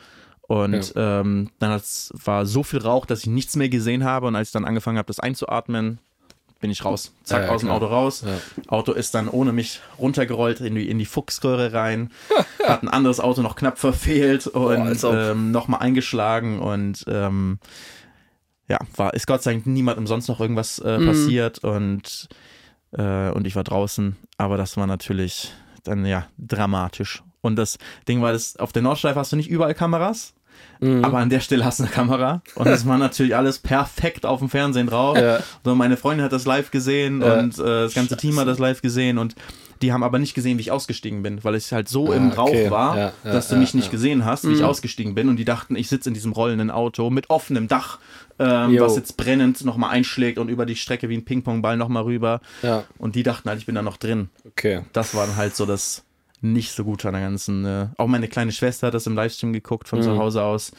Und 0.49 0.93
ähm, 0.97 1.51
dann 1.59 1.71
hat's, 1.71 2.13
war 2.25 2.47
so 2.47 2.63
viel 2.63 2.79
Rauch, 2.81 3.05
dass 3.07 3.21
ich 3.21 3.27
nichts 3.27 3.57
mehr 3.57 3.69
gesehen 3.69 4.05
habe. 4.05 4.27
Und 4.29 4.37
als 4.37 4.49
ich 4.49 4.53
dann 4.53 4.65
angefangen 4.65 4.97
habe, 4.99 5.07
das 5.09 5.19
einzuatmen, 5.21 5.99
bin 6.61 6.71
ich 6.71 6.85
raus. 6.85 7.13
Zack, 7.25 7.41
Ja, 7.43 7.47
ja, 7.49 7.53
aus 7.55 7.61
dem. 7.61 7.71
Auto 7.71 7.87
raus. 7.87 8.25
Ja. 8.25 8.39
Auto 8.69 8.93
ist 8.93 9.15
dann 9.15 9.29
ohne 9.29 9.53
mich 9.53 9.81
runtergerollt 9.99 10.61
in 10.61 10.75
die, 10.77 10.89
in 10.89 10.99
die 10.99 11.05
Fuchsröhre 11.05 11.73
rein. 11.73 12.11
hat 12.67 12.83
ein 12.83 12.89
anderes 12.89 13.21
Auto 13.21 13.43
noch 13.43 13.57
knapp 13.57 13.79
verfehlt 13.79 14.47
und 14.47 15.05
ob. 15.05 15.15
ähm, 15.15 15.51
nochmal 15.51 15.81
eingeschlagen. 15.81 16.61
Und 16.61 17.05
ähm, 17.09 17.59
ja, 18.69 18.79
war, 18.97 19.15
ist 19.15 19.27
Gott 19.27 19.43
sei 19.43 19.53
Dank 19.53 19.67
niemand 19.67 19.99
umsonst 19.99 20.29
noch 20.29 20.41
irgendwas 20.41 20.79
äh, 20.79 20.99
Mhm. 20.99 21.07
passiert. 21.07 21.59
Und, 21.59 22.29
äh, 22.93 23.31
und 23.31 23.47
ich 23.47 23.55
war 23.57 23.65
draußen. 23.65 24.17
Aber 24.39 24.57
das 24.57 24.77
war 24.77 24.87
natürlich 24.87 25.53
dann 25.85 26.07
ja 26.07 26.27
dramatisch. 26.39 27.23
Und 27.47 27.57
das 27.57 27.79
Ding 28.09 28.21
war, 28.23 28.33
das, 28.33 28.57
auf 28.57 28.73
der 28.73 28.83
Nordschleife 28.83 29.19
hast 29.19 29.33
du 29.33 29.37
nicht 29.37 29.49
überall 29.49 29.75
Kameras. 29.75 30.35
Mhm. 30.81 31.05
Aber 31.05 31.19
an 31.19 31.29
der 31.31 31.41
Stelle 31.41 31.65
hast 31.65 31.79
du 31.81 31.85
eine 31.85 31.93
Kamera 31.93 32.43
und 32.55 32.67
das 32.67 32.87
war 32.87 32.97
natürlich 32.99 33.37
alles 33.37 33.59
perfekt 33.59 34.25
auf 34.25 34.39
dem 34.41 34.49
Fernsehen 34.49 34.87
drauf. 34.87 35.17
Ja. 35.19 35.41
So, 35.65 35.75
meine 35.75 35.97
Freundin 35.99 36.25
hat 36.25 36.33
das 36.33 36.47
live 36.47 36.71
gesehen 36.71 37.21
Ja. 37.23 37.39
und 37.41 37.59
äh, 37.59 37.63
das 37.63 37.95
ganze 37.95 38.17
Team 38.17 38.39
hat 38.41 38.49
das 38.49 38.59
live 38.59 38.81
gesehen 38.83 39.19
und 39.19 39.35
die 39.83 39.93
haben 39.93 40.03
aber 40.03 40.19
nicht 40.19 40.35
gesehen, 40.35 40.57
wie 40.57 40.63
ich 40.63 40.71
ausgestiegen 40.71 41.23
bin, 41.23 41.45
weil 41.45 41.55
ich 41.57 41.71
halt 41.73 41.89
so 41.91 42.11
im 42.11 42.31
Ah, 42.33 42.43
okay. 42.43 42.67
Rauch 42.69 42.71
war, 42.71 42.97
Ja, 42.97 43.13
dass 43.25 43.49
du 43.49 43.57
mich 43.57 43.75
nicht 43.75 43.91
gesehen 43.91 44.25
hast, 44.25 44.49
wie 44.49 44.53
ich 44.55 44.65
ausgestiegen 44.65 45.15
bin 45.15 45.29
und 45.29 45.37
die 45.37 45.45
dachten, 45.45 45.77
ich 45.77 45.89
sitze 45.91 46.09
in 46.09 46.15
diesem 46.15 46.33
rollenden 46.33 46.71
Auto 46.71 47.11
mit 47.11 47.29
offenem 47.29 47.69
Dach, 47.69 47.99
ähm, 48.39 48.79
was 48.81 48.97
jetzt 48.97 49.19
brennend 49.19 49.63
nochmal 49.65 49.91
einschlägt 49.91 50.39
und 50.39 50.49
über 50.49 50.65
die 50.65 50.77
Strecke 50.77 51.11
wie 51.11 51.17
ein 51.19 51.25
Ping-Pong-Ball 51.27 51.77
nochmal 51.77 52.05
rüber 52.05 52.41
und 52.97 53.15
die 53.15 53.23
dachten 53.23 53.49
halt, 53.51 53.59
ich 53.61 53.67
bin 53.67 53.75
da 53.75 53.83
noch 53.83 53.99
drin. 53.99 54.31
Okay. 54.47 54.81
Das 54.95 55.15
war 55.15 55.27
dann 55.27 55.37
halt 55.37 55.55
so 55.55 55.67
das 55.67 56.03
nicht 56.41 56.73
so 56.73 56.85
gut 56.85 57.05
an 57.07 57.13
der 57.15 57.23
ganzen. 57.23 57.65
Äh, 57.65 57.87
auch 57.97 58.07
meine 58.07 58.29
kleine 58.29 58.53
Schwester 58.53 58.89
hat 58.89 58.95
das 58.95 59.07
im 59.07 59.15
Livestream 59.15 59.53
geguckt 59.53 59.89
von 59.89 60.03
zu 60.03 60.17
Hause 60.19 60.43
aus. 60.43 60.73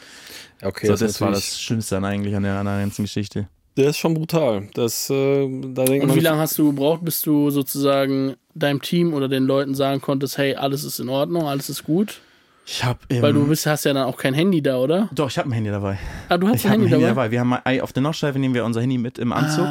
Okay, 0.62 0.86
so, 0.86 0.92
das, 0.92 1.00
das, 1.00 1.20
war 1.20 1.30
das 1.30 1.60
Schlimmste 1.60 1.96
dann 1.96 2.04
eigentlich 2.04 2.34
an 2.36 2.42
der, 2.42 2.54
an 2.58 2.66
der 2.66 2.80
ganzen 2.80 3.02
Geschichte. 3.02 3.48
Der 3.76 3.90
ist 3.90 3.98
schon 3.98 4.14
brutal. 4.14 4.68
Das, 4.74 5.08
äh, 5.08 5.48
da 5.72 5.84
denkt 5.84 6.02
Und 6.02 6.08
man. 6.08 6.16
wie 6.16 6.20
lange 6.20 6.40
hast 6.40 6.58
du 6.58 6.66
gebraucht, 6.70 7.04
bis 7.04 7.22
du 7.22 7.50
sozusagen 7.50 8.34
deinem 8.54 8.82
Team 8.82 9.14
oder 9.14 9.28
den 9.28 9.44
Leuten 9.44 9.74
sagen 9.76 10.00
konntest, 10.00 10.36
hey, 10.36 10.56
alles 10.56 10.82
ist 10.82 10.98
in 10.98 11.08
Ordnung, 11.08 11.46
alles 11.46 11.68
ist 11.68 11.84
gut? 11.84 12.20
Ich 12.66 12.84
habe 12.84 12.98
Weil 13.08 13.32
du 13.32 13.46
bist, 13.46 13.64
hast 13.66 13.84
ja 13.84 13.94
dann 13.94 14.04
auch 14.04 14.18
kein 14.18 14.34
Handy 14.34 14.60
da, 14.60 14.76
oder? 14.76 15.08
Doch, 15.14 15.30
ich 15.30 15.38
habe 15.38 15.48
ein 15.48 15.52
Handy 15.52 15.70
dabei. 15.70 15.98
Ah, 16.28 16.36
du 16.36 16.48
hast 16.48 16.56
Ich 16.56 16.64
ein 16.66 16.72
habe 16.72 16.74
ein 16.74 16.80
Handy, 16.82 16.90
Handy 16.90 17.06
dabei? 17.06 17.22
dabei. 17.22 17.30
Wir 17.30 17.40
haben 17.40 17.48
mal- 17.48 17.80
auf 17.80 17.92
der 17.94 18.02
Nordschleife 18.02 18.38
nehmen 18.38 18.52
wir 18.54 18.64
unser 18.66 18.82
Handy 18.82 18.98
mit 18.98 19.18
im 19.18 19.32
Anzug, 19.32 19.64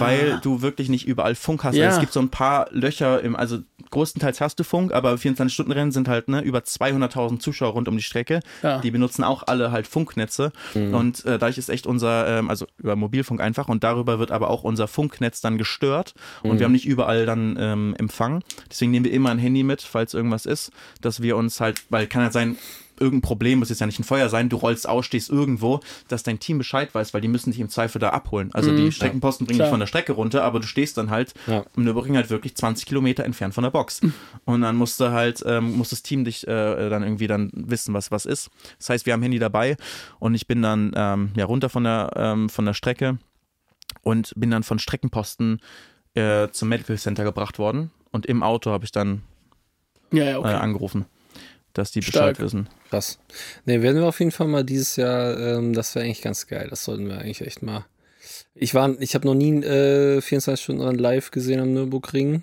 weil 0.00 0.38
du 0.42 0.62
wirklich 0.62 0.88
nicht 0.88 1.06
überall 1.06 1.34
Funk 1.34 1.64
hast. 1.64 1.76
Ja. 1.76 1.86
Also 1.86 1.96
es 1.96 2.00
gibt 2.00 2.12
so 2.12 2.20
ein 2.20 2.28
paar 2.28 2.68
Löcher 2.70 3.20
im, 3.22 3.36
also 3.36 3.58
größtenteils 3.90 4.40
hast 4.40 4.58
du 4.58 4.64
Funk, 4.64 4.92
aber 4.92 5.14
24-Stunden-Rennen 5.14 5.92
sind 5.92 6.08
halt 6.08 6.28
ne, 6.28 6.40
über 6.42 6.60
200.000 6.60 7.40
Zuschauer 7.40 7.72
rund 7.72 7.88
um 7.88 7.96
die 7.96 8.02
Strecke. 8.02 8.40
Ja. 8.62 8.78
Die 8.80 8.90
benutzen 8.90 9.24
auch 9.24 9.44
alle 9.46 9.72
halt 9.72 9.86
Funknetze 9.86 10.52
und 10.74 11.24
äh, 11.24 11.38
dadurch 11.38 11.58
ist 11.58 11.68
echt 11.68 11.86
unser, 11.86 12.38
ähm, 12.38 12.50
also 12.50 12.66
über 12.78 12.96
Mobilfunk 12.96 13.40
einfach 13.40 13.68
und 13.68 13.84
darüber 13.84 14.18
wird 14.18 14.30
aber 14.30 14.50
auch 14.50 14.64
unser 14.64 14.88
Funknetz 14.88 15.40
dann 15.40 15.58
gestört 15.58 16.14
und 16.42 16.58
wir 16.58 16.64
haben 16.64 16.72
nicht 16.72 16.86
überall 16.86 17.26
dann 17.26 17.56
ähm, 17.58 17.94
Empfang. 17.98 18.42
Deswegen 18.70 18.90
nehmen 18.90 19.04
wir 19.04 19.12
immer 19.12 19.30
ein 19.30 19.38
Handy 19.38 19.62
mit, 19.62 19.82
falls 19.82 20.14
irgendwas 20.14 20.46
ist, 20.46 20.70
dass 21.00 21.22
wir 21.22 21.36
uns 21.36 21.60
halt, 21.60 21.82
weil 21.90 22.06
kann 22.06 22.22
halt 22.22 22.32
sein, 22.32 22.56
irgendein 23.00 23.22
Problem, 23.22 23.58
muss 23.60 23.68
jetzt 23.68 23.80
ja 23.80 23.86
nicht 23.86 23.98
ein 23.98 24.04
Feuer 24.04 24.28
sein, 24.28 24.48
du 24.48 24.56
rollst 24.56 24.88
aus, 24.88 25.06
stehst 25.06 25.30
irgendwo, 25.30 25.80
dass 26.08 26.22
dein 26.22 26.38
Team 26.38 26.58
Bescheid 26.58 26.94
weiß, 26.94 27.14
weil 27.14 27.20
die 27.20 27.28
müssen 27.28 27.50
dich 27.50 27.60
im 27.60 27.68
Zweifel 27.68 27.98
da 27.98 28.10
abholen. 28.10 28.50
Also 28.52 28.74
die 28.74 28.92
Streckenposten 28.92 29.46
bringen 29.46 29.60
dich 29.60 29.68
von 29.68 29.80
der 29.80 29.86
Strecke 29.86 30.12
runter, 30.12 30.44
aber 30.44 30.60
du 30.60 30.66
stehst 30.66 30.96
dann 30.98 31.10
halt 31.10 31.34
Ja. 31.46 31.64
im 31.76 31.84
Nürburgring 31.84 32.16
halt 32.16 32.30
wirklich 32.30 32.54
20 32.56 32.86
Kilometer 32.86 33.24
entfernt 33.24 33.54
von 33.54 33.64
der 33.64 33.70
Box. 33.70 34.00
Und 34.44 34.60
dann 34.62 34.76
musste 34.76 35.12
halt, 35.12 35.42
ähm, 35.46 35.76
muss 35.76 35.90
das 35.90 36.02
Team 36.02 36.24
dich 36.24 36.46
äh, 36.46 36.88
dann 36.88 37.02
irgendwie 37.02 37.26
dann 37.26 37.50
wissen, 37.52 37.94
was 37.94 38.10
was 38.10 38.26
ist. 38.26 38.50
Das 38.78 38.90
heißt, 38.90 39.06
wir 39.06 39.12
haben 39.12 39.22
Handy 39.22 39.38
dabei 39.38 39.76
und 40.18 40.34
ich 40.34 40.46
bin 40.46 40.62
dann 40.62 40.92
ähm, 40.94 41.30
ja 41.36 41.44
runter 41.44 41.68
von 41.68 41.84
der, 41.84 42.10
ähm, 42.16 42.48
von 42.48 42.64
der 42.64 42.74
Strecke 42.74 43.18
und 44.02 44.32
bin 44.36 44.50
dann 44.50 44.62
von 44.62 44.78
Streckenposten 44.78 45.60
äh, 46.14 46.48
zum 46.50 46.68
Medical 46.68 46.96
Center 46.98 47.24
gebracht 47.24 47.58
worden. 47.58 47.90
Und 48.10 48.26
im 48.26 48.42
Auto 48.42 48.70
habe 48.70 48.84
ich 48.84 48.92
dann 48.92 49.22
Ja, 50.12 50.24
ja, 50.24 50.30
äh, 50.32 50.36
okay. 50.36 50.54
angerufen, 50.54 51.04
dass 51.78 51.90
die 51.90 52.02
Stark. 52.02 52.36
Bescheid 52.36 52.44
wissen. 52.44 52.68
Krass. 52.90 53.18
Ne, 53.64 53.82
werden 53.82 53.96
wir 53.96 54.06
auf 54.06 54.18
jeden 54.18 54.32
Fall 54.32 54.48
mal 54.48 54.64
dieses 54.64 54.96
Jahr, 54.96 55.38
ähm, 55.38 55.72
das 55.72 55.94
wäre 55.94 56.04
eigentlich 56.04 56.22
ganz 56.22 56.46
geil. 56.46 56.66
Das 56.68 56.84
sollten 56.84 57.08
wir 57.08 57.18
eigentlich 57.18 57.40
echt 57.40 57.62
mal. 57.62 57.86
Ich 58.54 58.74
war, 58.74 59.00
ich 59.00 59.14
habe 59.14 59.26
noch 59.26 59.34
nie 59.34 59.62
äh, 59.64 60.20
24 60.20 60.62
Stunden 60.62 60.98
live 60.98 61.30
gesehen 61.30 61.60
am 61.60 61.72
Nürburgring. 61.72 62.42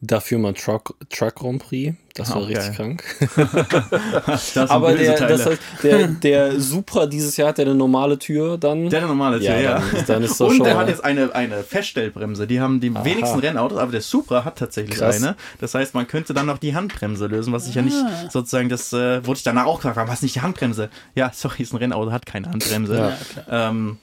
Dafür 0.00 0.38
mal 0.38 0.52
Truck, 0.54 0.94
Truck 1.10 1.34
Grand 1.36 1.62
Prix. 1.62 1.96
Das 2.14 2.30
war 2.30 2.36
Auch 2.38 2.48
richtig 2.48 2.74
krank. 2.76 3.02
Aber 4.68 4.94
der, 4.94 5.18
das 5.28 5.46
heißt, 5.46 5.60
der, 5.82 6.06
der 6.08 6.60
Supra 6.60 7.06
dieses 7.06 7.36
Jahr 7.36 7.48
hat 7.48 7.58
der 7.58 7.66
eine 7.66 7.74
normale 7.74 8.18
Tür 8.18 8.56
dann. 8.58 8.88
Der 8.88 9.00
hat 9.00 9.08
eine 9.08 9.16
normale 9.16 9.38
Tür, 9.38 9.48
Ja, 9.50 9.60
ja. 9.60 9.82
dann- 9.92 10.04
dann 10.06 10.22
ist 10.22 10.40
Und 10.40 10.64
der 10.64 10.76
hat 10.76 10.88
jetzt 10.88 11.04
eine, 11.04 11.34
eine 11.34 11.62
Feststellbremse. 11.62 12.46
Die 12.46 12.60
haben 12.60 12.80
die 12.80 12.94
wenigsten 12.94 13.40
Rennautos, 13.40 13.78
aber 13.78 13.92
der 13.92 14.00
Supra 14.00 14.44
hat 14.44 14.58
tatsächlich 14.58 14.98
Krass. 14.98 15.16
eine. 15.16 15.36
Das 15.60 15.74
heißt, 15.74 15.94
man 15.94 16.06
könnte 16.06 16.32
dann 16.34 16.46
noch 16.46 16.58
die 16.58 16.74
Handbremse 16.74 17.26
lösen, 17.26 17.52
was 17.52 17.68
ich 17.68 17.74
ja 17.74 17.82
nicht 17.82 17.96
Ah. 17.96 18.28
sozusagen, 18.30 18.68
das 18.68 18.92
äh, 18.92 19.26
wurde 19.26 19.38
ich 19.38 19.42
danach 19.42 19.66
auch 19.66 19.76
gefragt, 19.76 19.96
warum 19.96 20.10
hast 20.10 20.22
du 20.22 20.26
nicht 20.26 20.36
die 20.36 20.40
Handbremse? 20.42 20.90
Ja, 21.14 21.30
sorry, 21.34 21.62
ist 21.62 21.72
ein 21.72 21.78
Rennauto, 21.78 22.12
hat 22.12 22.24
keine 22.26 22.48
Handbremse. 22.50 23.14
Ja, 23.48 23.68
ähm, 23.68 23.98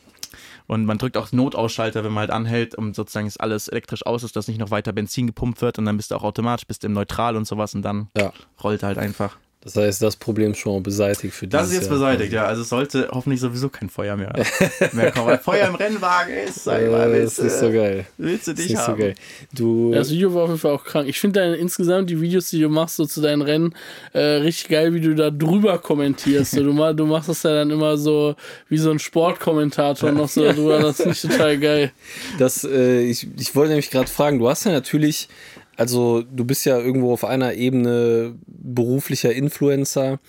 und 0.68 0.86
man 0.86 0.98
drückt 0.98 1.18
auch 1.18 1.32
Notausschalter, 1.32 2.04
wenn 2.04 2.12
man 2.12 2.22
halt 2.22 2.32
anhält, 2.32 2.76
um 2.76 2.94
sozusagen, 2.94 3.28
dass 3.28 3.38
alles 3.38 3.68
elektrisch 3.68 4.06
aus 4.06 4.24
ist, 4.24 4.36
dass 4.36 4.48
nicht 4.48 4.60
noch 4.60 4.72
weiter 4.72 4.94
Benzin 4.94 5.28
gepumpt 5.28 5.62
wird 5.62 5.80
und 5.80 5.86
dann 5.86 5.98
bist 5.98 6.12
du 6.12 6.16
auch 6.16 6.24
automatisch, 6.24 6.66
bist 6.68 6.84
im 6.84 6.94
Neutral 6.94 7.36
und 7.36 7.46
sowas 7.46 7.76
und 7.76 7.82
dann 7.82 8.10
Ja. 8.18 8.32
rollt 8.64 8.84
halt 8.84 8.98
einfach. 8.98 9.38
Das 9.64 9.76
heißt, 9.78 10.02
das 10.02 10.18
Problem 10.18 10.52
ist 10.52 10.58
schon 10.58 10.74
mal 10.74 10.82
beseitigt 10.82 11.34
für 11.34 11.48
Das 11.48 11.62
dieses 11.70 11.74
ist 11.74 11.80
jetzt 11.84 11.90
Jahr. 11.90 12.00
beseitigt, 12.00 12.34
ja. 12.34 12.46
Also 12.46 12.64
es 12.64 12.70
sollte 12.70 13.08
hoffentlich 13.12 13.40
sowieso 13.40 13.70
kein 13.70 13.90
Feuer 13.90 14.18
mehr, 14.18 14.34
mehr 14.92 15.12
kommen. 15.12 15.28
Weil 15.28 15.38
Feuer 15.38 15.68
im 15.70 15.76
Rennwagen 15.76 16.34
ist, 16.34 16.66
sei 16.66 16.86
mal, 16.90 17.10
Äh, 17.10 17.14
willst, 17.14 17.40
das 17.40 17.46
ist 17.46 17.60
so 17.62 17.72
geil. 17.72 18.06
willst 18.18 18.48
du 18.48 18.54
Das 18.54 18.62
dich 18.66 18.76
so 18.78 18.84
haben? 18.88 19.00
geil. 19.00 19.16
Du, 19.54 19.94
Das 19.94 20.12
Video 20.12 20.34
war 20.34 20.44
auf 20.44 20.50
jeden 20.50 20.60
Fall 20.60 20.72
auch 20.74 20.84
krank. 20.84 21.08
Ich 21.08 21.20
finde 21.20 21.40
deine 21.40 21.56
insgesamt 21.56 22.10
die 22.10 22.20
Videos, 22.20 22.50
die 22.50 22.60
du 22.60 22.68
machst, 22.68 22.98
so 22.98 23.06
zu 23.06 23.22
deinen 23.22 23.42
Rennen, 23.42 23.74
äh, 24.12 24.20
richtig 24.20 24.68
geil, 24.70 24.94
wie 24.94 25.00
du 25.02 25.16
da 25.16 25.30
drüber 25.32 25.78
kommentierst. 25.80 26.52
So, 26.52 26.62
du, 26.64 26.94
du 26.94 27.06
machst 27.06 27.30
das 27.30 27.44
ja 27.44 27.54
dann 27.54 27.72
immer 27.72 27.98
so 27.98 28.36
wie 28.68 28.78
so 28.78 28.92
ein 28.92 29.00
Sportkommentator 29.00 30.12
noch 30.12 30.28
so 30.30 30.44
drüber. 30.52 30.80
Das 30.80 30.98
finde 30.98 31.12
ich 31.12 31.22
total 31.22 31.58
geil. 31.58 31.92
Das, 32.38 32.64
äh, 32.66 33.02
ich, 33.02 33.28
ich 33.40 33.56
wollte 33.56 33.70
nämlich 33.70 33.90
gerade 33.90 34.10
fragen, 34.10 34.40
du 34.40 34.50
hast 34.50 34.66
ja 34.66 34.72
natürlich, 34.72 35.30
also 35.78 36.22
du 36.24 36.46
bist 36.46 36.66
ja 36.66 36.80
irgendwo 36.80 37.14
auf 37.14 37.24
einer 37.24 37.54
Ebene 37.54 38.36
beruflicher 38.46 39.34
Influencer, 39.34 40.20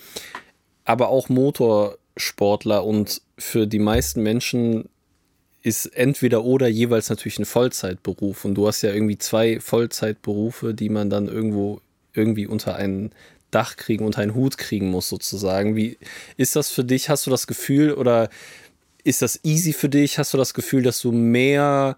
aber 0.84 1.08
auch 1.08 1.28
Motorsportler 1.28 2.84
und 2.84 3.22
für 3.38 3.66
die 3.66 3.78
meisten 3.78 4.22
Menschen 4.22 4.88
ist 5.62 5.86
entweder 5.86 6.44
oder 6.44 6.68
jeweils 6.68 7.08
natürlich 7.08 7.38
ein 7.38 7.46
Vollzeitberuf 7.46 8.44
und 8.44 8.54
du 8.54 8.66
hast 8.66 8.82
ja 8.82 8.92
irgendwie 8.92 9.18
zwei 9.18 9.60
Vollzeitberufe, 9.60 10.74
die 10.74 10.90
man 10.90 11.08
dann 11.08 11.26
irgendwo 11.26 11.80
irgendwie 12.12 12.46
unter 12.46 12.76
ein 12.76 13.12
Dach 13.50 13.76
kriegen, 13.76 14.04
unter 14.04 14.20
einen 14.20 14.34
Hut 14.34 14.58
kriegen 14.58 14.90
muss 14.90 15.08
sozusagen. 15.08 15.76
Wie 15.76 15.96
ist 16.36 16.56
das 16.56 16.70
für 16.70 16.84
dich? 16.84 17.08
Hast 17.08 17.26
du 17.26 17.30
das 17.30 17.46
Gefühl 17.46 17.94
oder 17.94 18.28
ist 19.04 19.22
das 19.22 19.40
easy 19.44 19.72
für 19.72 19.88
dich? 19.88 20.18
Hast 20.18 20.34
du 20.34 20.38
das 20.38 20.54
Gefühl, 20.54 20.82
dass 20.82 21.00
du 21.00 21.12
mehr 21.12 21.96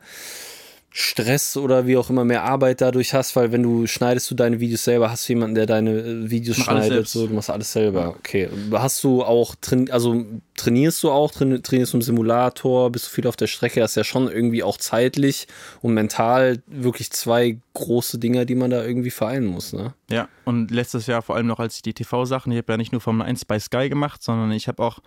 Stress 0.98 1.58
oder 1.58 1.86
wie 1.86 1.98
auch 1.98 2.08
immer 2.08 2.24
mehr 2.24 2.44
Arbeit 2.44 2.80
dadurch 2.80 3.12
hast, 3.12 3.36
weil 3.36 3.52
wenn 3.52 3.62
du 3.62 3.86
schneidest 3.86 4.30
du 4.30 4.34
deine 4.34 4.60
Videos 4.60 4.84
selber, 4.84 5.10
hast 5.10 5.28
du 5.28 5.34
jemanden, 5.34 5.54
der 5.54 5.66
deine 5.66 5.90
äh, 5.90 6.30
Videos 6.30 6.56
mach 6.56 6.64
schneidet, 6.64 7.06
so, 7.06 7.26
du 7.26 7.34
machst 7.34 7.50
alles 7.50 7.70
selber. 7.70 8.14
Okay. 8.18 8.48
Hast 8.72 9.04
du 9.04 9.22
auch, 9.22 9.54
also 9.90 10.24
trainierst 10.56 11.02
du 11.02 11.10
auch, 11.10 11.32
train 11.32 11.62
trainierst 11.62 11.92
du 11.92 11.98
im 11.98 12.02
Simulator, 12.02 12.90
bist 12.90 13.08
du 13.08 13.10
viel 13.10 13.26
auf 13.26 13.36
der 13.36 13.46
Strecke, 13.46 13.80
das 13.80 13.90
ist 13.90 13.96
ja 13.96 14.04
schon 14.04 14.26
irgendwie 14.26 14.62
auch 14.62 14.78
zeitlich 14.78 15.48
und 15.82 15.92
mental 15.92 16.62
wirklich 16.66 17.10
zwei 17.10 17.58
große 17.74 18.18
Dinger, 18.18 18.46
die 18.46 18.54
man 18.54 18.70
da 18.70 18.82
irgendwie 18.82 19.10
vereinen 19.10 19.44
muss, 19.44 19.74
ne? 19.74 19.92
Ja, 20.10 20.30
und 20.46 20.70
letztes 20.70 21.06
Jahr 21.06 21.20
vor 21.20 21.36
allem 21.36 21.46
noch 21.46 21.60
als 21.60 21.76
ich 21.76 21.82
die 21.82 21.92
TV-Sachen, 21.92 22.52
ich 22.52 22.58
habe 22.58 22.72
ja 22.72 22.76
nicht 22.78 22.92
nur 22.92 23.02
Formel 23.02 23.26
1 23.26 23.44
bei 23.44 23.58
Sky 23.58 23.90
gemacht, 23.90 24.22
sondern 24.22 24.50
ich 24.50 24.66
habe 24.66 24.82
auch 24.82 25.00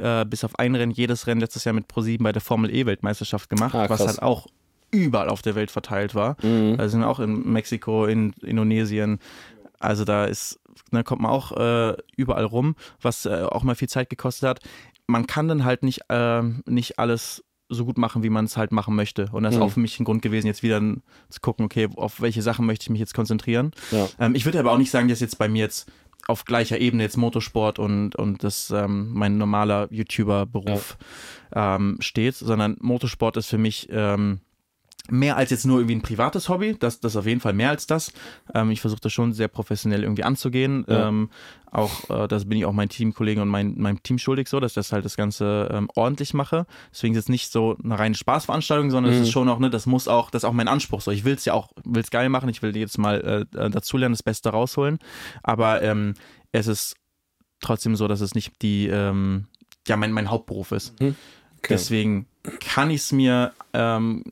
äh, 0.00 0.24
bis 0.24 0.42
auf 0.42 0.58
ein 0.58 0.74
Rennen, 0.74 0.90
jedes 0.90 1.28
Rennen 1.28 1.40
letztes 1.40 1.62
Jahr 1.62 1.74
mit 1.74 1.86
Pro7 1.86 2.24
bei 2.24 2.32
der 2.32 2.42
Formel 2.42 2.74
E-Weltmeisterschaft 2.74 3.48
gemacht, 3.48 3.76
Ah, 3.76 3.88
was 3.88 4.00
halt 4.00 4.20
auch 4.20 4.48
überall 4.90 5.28
auf 5.28 5.42
der 5.42 5.54
Welt 5.54 5.70
verteilt 5.70 6.14
war. 6.14 6.36
Mhm. 6.42 6.76
Also 6.78 6.92
sind 6.92 7.04
auch 7.04 7.20
in 7.20 7.52
Mexiko, 7.52 8.06
in 8.06 8.32
Indonesien. 8.42 9.18
Also 9.78 10.04
da 10.04 10.24
ist, 10.24 10.58
ne, 10.90 11.04
kommt 11.04 11.22
man 11.22 11.30
auch 11.30 11.52
äh, 11.56 11.96
überall 12.16 12.44
rum, 12.44 12.74
was 13.00 13.26
äh, 13.26 13.42
auch 13.48 13.62
mal 13.62 13.74
viel 13.74 13.88
Zeit 13.88 14.10
gekostet 14.10 14.48
hat. 14.48 14.60
Man 15.06 15.26
kann 15.26 15.48
dann 15.48 15.64
halt 15.64 15.82
nicht, 15.82 16.00
äh, 16.08 16.42
nicht 16.66 16.98
alles 16.98 17.44
so 17.70 17.84
gut 17.84 17.98
machen, 17.98 18.22
wie 18.22 18.30
man 18.30 18.46
es 18.46 18.56
halt 18.56 18.72
machen 18.72 18.94
möchte. 18.94 19.28
Und 19.30 19.42
das 19.42 19.52
ist 19.54 19.58
Mhm. 19.60 19.66
auch 19.66 19.70
für 19.72 19.80
mich 19.80 20.00
ein 20.00 20.04
Grund 20.04 20.22
gewesen, 20.22 20.46
jetzt 20.46 20.62
wieder 20.62 20.80
zu 21.28 21.40
gucken, 21.42 21.66
okay, 21.66 21.88
auf 21.96 22.20
welche 22.22 22.40
Sachen 22.40 22.64
möchte 22.64 22.84
ich 22.84 22.90
mich 22.90 23.00
jetzt 23.00 23.12
konzentrieren. 23.14 23.72
Ja. 23.90 24.08
Ähm, 24.18 24.34
ich 24.34 24.46
würde 24.46 24.58
aber 24.58 24.72
auch 24.72 24.78
nicht 24.78 24.90
sagen, 24.90 25.08
dass 25.08 25.20
jetzt 25.20 25.36
bei 25.38 25.48
mir 25.48 25.64
jetzt 25.64 25.90
auf 26.26 26.44
gleicher 26.44 26.78
Ebene 26.78 27.02
jetzt 27.02 27.16
Motorsport 27.16 27.78
und, 27.78 28.16
und 28.16 28.42
das 28.42 28.70
ähm, 28.70 29.10
mein 29.12 29.38
normaler 29.38 29.88
YouTuber-Beruf 29.90 30.98
ähm, 31.54 31.96
steht, 32.00 32.34
sondern 32.34 32.76
Motorsport 32.80 33.36
ist 33.36 33.46
für 33.46 33.58
mich 33.58 33.88
ähm, 33.90 34.40
mehr 35.10 35.36
als 35.36 35.50
jetzt 35.50 35.66
nur 35.66 35.78
irgendwie 35.78 35.96
ein 35.96 36.02
privates 36.02 36.48
Hobby. 36.48 36.76
Das, 36.78 37.00
das 37.00 37.12
ist 37.12 37.16
auf 37.16 37.26
jeden 37.26 37.40
Fall 37.40 37.52
mehr 37.52 37.70
als 37.70 37.86
das. 37.86 38.12
Ähm, 38.54 38.70
ich 38.70 38.80
versuche 38.80 39.00
das 39.00 39.12
schon 39.12 39.32
sehr 39.32 39.48
professionell 39.48 40.02
irgendwie 40.02 40.24
anzugehen. 40.24 40.84
Ja. 40.88 41.08
Ähm, 41.08 41.30
auch, 41.70 42.10
äh, 42.10 42.28
das 42.28 42.48
bin 42.48 42.58
ich 42.58 42.64
auch 42.64 42.72
meinen 42.72 42.88
Teamkollegen 42.88 43.42
und 43.42 43.48
mein, 43.48 43.74
meinem 43.78 44.02
Team 44.02 44.18
schuldig 44.18 44.48
so, 44.48 44.60
dass 44.60 44.72
ich 44.72 44.74
das 44.76 44.92
halt 44.92 45.04
das 45.04 45.16
Ganze 45.16 45.68
ähm, 45.72 45.88
ordentlich 45.94 46.34
mache. 46.34 46.66
Deswegen 46.90 47.14
ist 47.14 47.24
es 47.24 47.28
nicht 47.28 47.50
so 47.50 47.76
eine 47.82 47.98
reine 47.98 48.14
Spaßveranstaltung, 48.14 48.90
sondern 48.90 49.12
es 49.12 49.20
ist 49.20 49.30
schon 49.30 49.48
auch, 49.48 49.58
ne, 49.58 49.70
das 49.70 49.86
muss 49.86 50.08
auch, 50.08 50.30
das 50.30 50.42
ist 50.42 50.48
auch 50.48 50.52
mein 50.52 50.68
Anspruch. 50.68 51.00
So, 51.00 51.10
ich 51.10 51.24
will 51.24 51.34
es 51.34 51.44
ja 51.44 51.54
auch, 51.54 51.68
will 51.84 52.02
es 52.02 52.10
geil 52.10 52.28
machen, 52.28 52.48
ich 52.48 52.62
will 52.62 52.76
jetzt 52.76 52.98
mal 52.98 53.46
äh, 53.54 53.58
äh, 53.58 53.70
dazulernen, 53.70 54.14
das 54.14 54.22
Beste 54.22 54.50
rausholen. 54.50 54.98
Aber 55.42 55.82
ähm, 55.82 56.14
es 56.52 56.66
ist 56.66 56.96
trotzdem 57.60 57.96
so, 57.96 58.08
dass 58.08 58.20
es 58.20 58.34
nicht 58.34 58.62
die, 58.62 58.88
ähm, 58.88 59.46
ja, 59.86 59.96
mein, 59.96 60.12
mein 60.12 60.30
Hauptberuf 60.30 60.72
ist. 60.72 60.94
Okay. 60.94 61.14
Deswegen 61.68 62.26
kann 62.60 62.90
ich 62.90 63.02
es 63.02 63.12
mir, 63.12 63.52
ähm, 63.72 64.24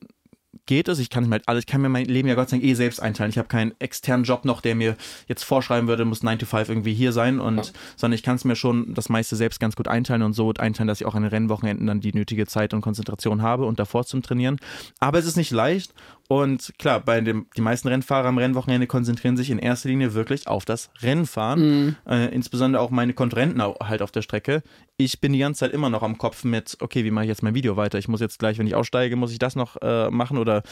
geht 0.67 0.87
es, 0.87 0.99
ich 0.99 1.09
kann, 1.09 1.25
mir 1.25 1.31
halt 1.31 1.47
alles, 1.47 1.61
ich 1.61 1.65
kann 1.65 1.81
mir 1.81 1.89
mein 1.89 2.05
Leben 2.05 2.27
ja 2.27 2.35
Gott 2.35 2.49
sei 2.49 2.57
Dank 2.57 2.69
eh 2.69 2.75
selbst 2.75 3.01
einteilen. 3.01 3.31
Ich 3.31 3.39
habe 3.39 3.47
keinen 3.47 3.73
externen 3.79 4.23
Job 4.23 4.45
noch, 4.45 4.61
der 4.61 4.75
mir 4.75 4.95
jetzt 5.27 5.43
vorschreiben 5.43 5.87
würde, 5.87 6.05
muss 6.05 6.21
9 6.21 6.37
to 6.39 6.45
5 6.45 6.69
irgendwie 6.69 6.93
hier 6.93 7.11
sein, 7.11 7.39
und, 7.39 7.73
sondern 7.95 8.15
ich 8.15 8.23
kann 8.23 8.35
es 8.35 8.45
mir 8.45 8.55
schon 8.55 8.93
das 8.93 9.09
meiste 9.09 9.35
selbst 9.35 9.59
ganz 9.59 9.75
gut 9.75 9.87
einteilen 9.87 10.21
und 10.21 10.33
so 10.33 10.53
einteilen, 10.53 10.87
dass 10.87 11.01
ich 11.01 11.07
auch 11.07 11.15
an 11.15 11.23
den 11.23 11.31
Rennwochenenden 11.31 11.87
dann 11.87 12.01
die 12.01 12.13
nötige 12.13 12.45
Zeit 12.45 12.73
und 12.73 12.81
Konzentration 12.81 13.41
habe 13.41 13.65
und 13.65 13.79
davor 13.79 14.05
zum 14.05 14.21
Trainieren. 14.21 14.57
Aber 14.99 15.17
es 15.17 15.25
ist 15.25 15.37
nicht 15.37 15.51
leicht 15.51 15.93
und 16.27 16.73
klar, 16.77 16.99
bei 16.99 17.21
dem, 17.21 17.47
die 17.55 17.61
meisten 17.61 17.87
Rennfahrer 17.87 18.27
am 18.27 18.37
Rennwochenende 18.37 18.87
konzentrieren 18.87 19.37
sich 19.37 19.49
in 19.49 19.59
erster 19.59 19.89
Linie 19.89 20.13
wirklich 20.13 20.47
auf 20.47 20.65
das 20.65 20.89
Rennfahren. 21.01 21.95
Äh, 22.07 22.33
insbesondere 22.33 22.81
auch 22.81 22.89
meine 22.89 23.13
Konkurrenten 23.13 23.61
au- 23.61 23.77
halt 23.81 24.01
auf 24.01 24.11
der 24.11 24.21
Strecke. 24.21 24.61
Ich 24.97 25.21
bin 25.21 25.33
die 25.33 25.39
ganze 25.39 25.59
Zeit 25.59 25.71
immer 25.71 25.89
noch 25.89 26.03
am 26.03 26.17
Kopf 26.17 26.43
mit, 26.43 26.77
okay, 26.81 27.03
wie 27.05 27.11
mache 27.11 27.25
ich 27.25 27.29
jetzt 27.29 27.43
mein 27.43 27.55
Video 27.55 27.77
weiter? 27.77 27.97
Ich 27.97 28.07
muss 28.07 28.19
jetzt 28.19 28.39
gleich, 28.39 28.57
wenn 28.57 28.67
ich 28.67 28.75
aussteige, 28.75 29.15
muss 29.15 29.31
ich 29.31 29.39
das 29.39 29.55
noch 29.55 29.77
äh, 29.81 30.09
machen 30.09 30.37
oder 30.37 30.63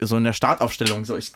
so 0.00 0.16
in 0.16 0.24
der 0.24 0.32
Startaufstellung. 0.32 1.04
So, 1.04 1.16
ich 1.16 1.32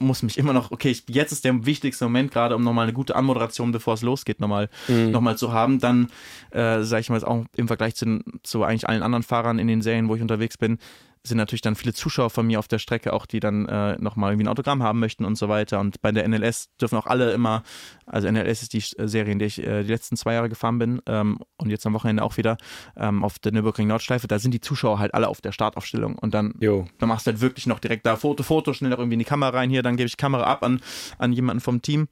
muss 0.00 0.22
mich 0.22 0.38
immer 0.38 0.52
noch, 0.52 0.70
okay, 0.70 0.90
ich, 0.90 1.04
jetzt 1.08 1.32
ist 1.32 1.44
der 1.44 1.66
wichtigste 1.66 2.04
Moment 2.04 2.30
gerade, 2.30 2.54
um 2.54 2.62
nochmal 2.62 2.84
eine 2.84 2.92
gute 2.92 3.16
Anmoderation, 3.16 3.72
bevor 3.72 3.94
es 3.94 4.02
losgeht, 4.02 4.38
nochmal 4.38 4.68
noch 5.10 5.20
mal 5.20 5.36
zu 5.36 5.52
haben. 5.52 5.80
Dann, 5.80 6.08
äh, 6.50 6.82
sage 6.82 7.00
ich 7.00 7.10
mal, 7.10 7.22
auch 7.24 7.44
im 7.56 7.66
Vergleich 7.66 7.96
zu, 7.96 8.20
zu 8.44 8.62
eigentlich 8.62 8.88
allen 8.88 9.02
anderen 9.02 9.24
Fahrern 9.24 9.58
in 9.58 9.66
den 9.66 9.82
Serien, 9.82 10.08
wo 10.08 10.14
ich 10.14 10.22
unterwegs 10.22 10.56
bin, 10.56 10.78
sind 11.24 11.38
natürlich 11.38 11.60
dann 11.62 11.74
viele 11.74 11.92
Zuschauer 11.94 12.30
von 12.30 12.46
mir 12.46 12.58
auf 12.58 12.68
der 12.68 12.78
Strecke 12.78 13.12
auch, 13.12 13.26
die 13.26 13.40
dann 13.40 13.66
äh, 13.66 13.96
nochmal 13.98 14.32
irgendwie 14.32 14.44
ein 14.46 14.52
Autogramm 14.52 14.82
haben 14.82 14.98
möchten 14.98 15.24
und 15.24 15.36
so 15.36 15.48
weiter. 15.48 15.80
Und 15.80 16.00
bei 16.00 16.10
der 16.12 16.26
NLS 16.28 16.68
dürfen 16.80 16.96
auch 16.96 17.06
alle 17.06 17.32
immer, 17.32 17.62
also 18.06 18.30
NLS 18.30 18.62
ist 18.62 18.72
die 18.72 18.82
äh, 18.98 19.06
Serie, 19.08 19.32
in 19.32 19.38
der 19.38 19.46
ich 19.48 19.58
äh, 19.62 19.82
die 19.82 19.88
letzten 19.90 20.16
zwei 20.16 20.34
Jahre 20.34 20.48
gefahren 20.48 20.78
bin 20.78 21.02
ähm, 21.06 21.38
und 21.56 21.70
jetzt 21.70 21.84
am 21.86 21.92
Wochenende 21.94 22.22
auch 22.22 22.36
wieder 22.36 22.56
ähm, 22.96 23.24
auf 23.24 23.38
der 23.38 23.52
Nürburgring 23.52 23.88
Nordschleife, 23.88 24.28
da 24.28 24.38
sind 24.38 24.52
die 24.52 24.60
Zuschauer 24.60 24.98
halt 24.98 25.14
alle 25.14 25.28
auf 25.28 25.40
der 25.40 25.52
Startaufstellung 25.52 26.16
und 26.16 26.34
dann 26.34 26.54
Jo. 26.60 26.86
dann 26.98 27.08
machst 27.08 27.26
du 27.26 27.30
halt 27.32 27.40
wirklich 27.40 27.66
noch 27.66 27.78
direkt 27.78 28.06
da 28.06 28.16
Foto, 28.16 28.42
Foto, 28.42 28.72
schnell 28.72 28.90
noch 28.90 28.98
irgendwie 28.98 29.14
in 29.14 29.20
die 29.20 29.24
Kamera 29.24 29.50
rein 29.50 29.70
hier, 29.70 29.82
dann 29.82 29.96
gebe 29.96 30.06
ich 30.06 30.16
Kamera 30.16 30.44
ab 30.44 30.62
an, 30.62 30.80
an 31.18 31.32
jemanden 31.32 31.60
vom 31.60 31.82
Team 31.82 32.08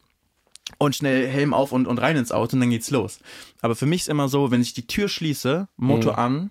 und 0.79 0.97
schnell 0.97 1.29
Helm 1.29 1.55
auf 1.55 1.71
und, 1.73 1.87
und 1.87 1.99
rein 1.99 2.17
ins 2.17 2.33
Auto 2.33 2.55
und 2.57 2.61
dann 2.61 2.71
geht's 2.71 2.91
los. 2.91 3.21
Aber 3.63 3.77
für 3.77 3.87
mich 3.87 4.03
ist 4.03 4.09
immer 4.09 4.29
so, 4.29 4.51
wenn 4.51 4.61
ich 4.61 4.75
die 4.75 4.87
Tür 4.87 5.09
schließe, 5.09 5.69
Motor 5.77 6.15
Mhm. 6.15 6.19
an, 6.19 6.51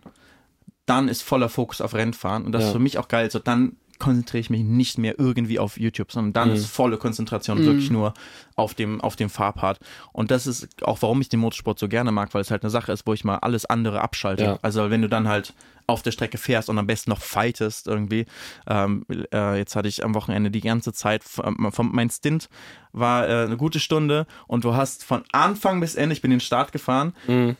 dann 0.85 1.07
ist 1.07 1.21
voller 1.23 1.49
Fokus 1.49 1.81
auf 1.81 1.93
Rennfahren 1.93 2.45
und 2.45 2.51
das 2.51 2.61
Ja. 2.63 2.67
ist 2.69 2.73
für 2.73 2.79
mich 2.79 2.97
auch 2.97 3.07
geil. 3.07 3.29
So, 3.31 3.39
dann 3.39 3.77
konzentriere 3.97 4.41
ich 4.41 4.49
mich 4.49 4.61
nicht 4.63 4.97
mehr 4.97 5.17
irgendwie 5.17 5.57
auf 5.57 5.79
YouTube, 5.79 6.11
sondern 6.11 6.33
dann 6.33 6.49
Mhm. 6.49 6.55
ist 6.55 6.65
volle 6.65 6.97
Konzentration 6.97 7.63
wirklich 7.63 7.89
nur 7.89 8.13
auf 8.57 8.73
dem, 8.73 8.99
auf 8.99 9.15
dem 9.15 9.29
Fahrpart. 9.29 9.79
Und 10.11 10.31
das 10.31 10.47
ist 10.47 10.67
auch, 10.83 11.01
warum 11.01 11.21
ich 11.21 11.29
den 11.29 11.39
Motorsport 11.39 11.79
so 11.79 11.87
gerne 11.87 12.11
mag, 12.11 12.33
weil 12.33 12.41
es 12.41 12.51
halt 12.51 12.63
eine 12.63 12.69
Sache 12.71 12.91
ist, 12.91 13.07
wo 13.07 13.13
ich 13.13 13.23
mal 13.23 13.37
alles 13.37 13.65
andere 13.65 14.01
abschalte. 14.01 14.43
Ja. 14.43 14.59
Also 14.61 14.89
wenn 14.89 15.01
du 15.01 15.07
dann 15.07 15.29
halt 15.29 15.53
auf 15.87 16.01
der 16.01 16.11
Strecke 16.11 16.37
fährst 16.37 16.67
und 16.69 16.77
am 16.77 16.87
besten 16.87 17.09
noch 17.11 17.21
fightest 17.21 17.87
irgendwie. 17.87 18.25
Ähm, 18.67 19.05
äh, 19.31 19.57
jetzt 19.59 19.75
hatte 19.77 19.87
ich 19.87 20.03
am 20.03 20.13
Wochenende 20.15 20.49
die 20.51 20.61
ganze 20.61 20.91
Zeit, 20.91 21.23
vom, 21.23 21.71
vom, 21.71 21.91
mein 21.93 22.09
Stint 22.09 22.49
war 22.91 23.29
äh, 23.29 23.45
eine 23.45 23.55
gute 23.55 23.79
Stunde 23.79 24.25
und 24.47 24.63
du 24.65 24.73
hast 24.73 25.03
von 25.05 25.23
Anfang 25.31 25.79
bis 25.79 25.95
Ende, 25.95 26.13
ich 26.13 26.21
bin 26.21 26.31
den 26.31 26.39
Start 26.41 26.71
gefahren, 26.71 27.13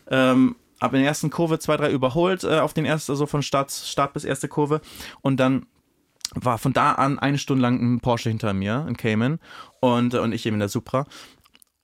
ähm, 0.10 0.56
habe 0.82 0.98
in 0.98 1.04
der 1.04 1.10
ersten 1.10 1.30
Kurve 1.30 1.60
zwei, 1.60 1.78
drei 1.78 1.92
überholt, 1.92 2.44
äh, 2.44 2.60
auf 2.60 2.74
den 2.74 2.86
ersten, 2.86 3.12
also 3.12 3.26
von 3.26 3.42
Start, 3.42 3.72
Start 3.72 4.14
bis 4.14 4.24
erste 4.24 4.48
Kurve. 4.48 4.82
Und 5.22 5.40
dann 5.40 5.66
war 6.34 6.58
von 6.58 6.74
da 6.74 6.94
an 6.94 7.20
eine 7.20 7.38
Stunde 7.38 7.62
lang 7.62 7.80
ein 7.80 8.00
Porsche 8.00 8.30
hinter 8.30 8.54
mir, 8.54 8.86
ein 8.88 8.98
Cayman. 8.98 9.40
Und, 9.80 10.14
und 10.16 10.34
ich 10.34 10.46
eben 10.46 10.56
in 10.56 10.60
der 10.60 10.70
Supra. 10.70 11.06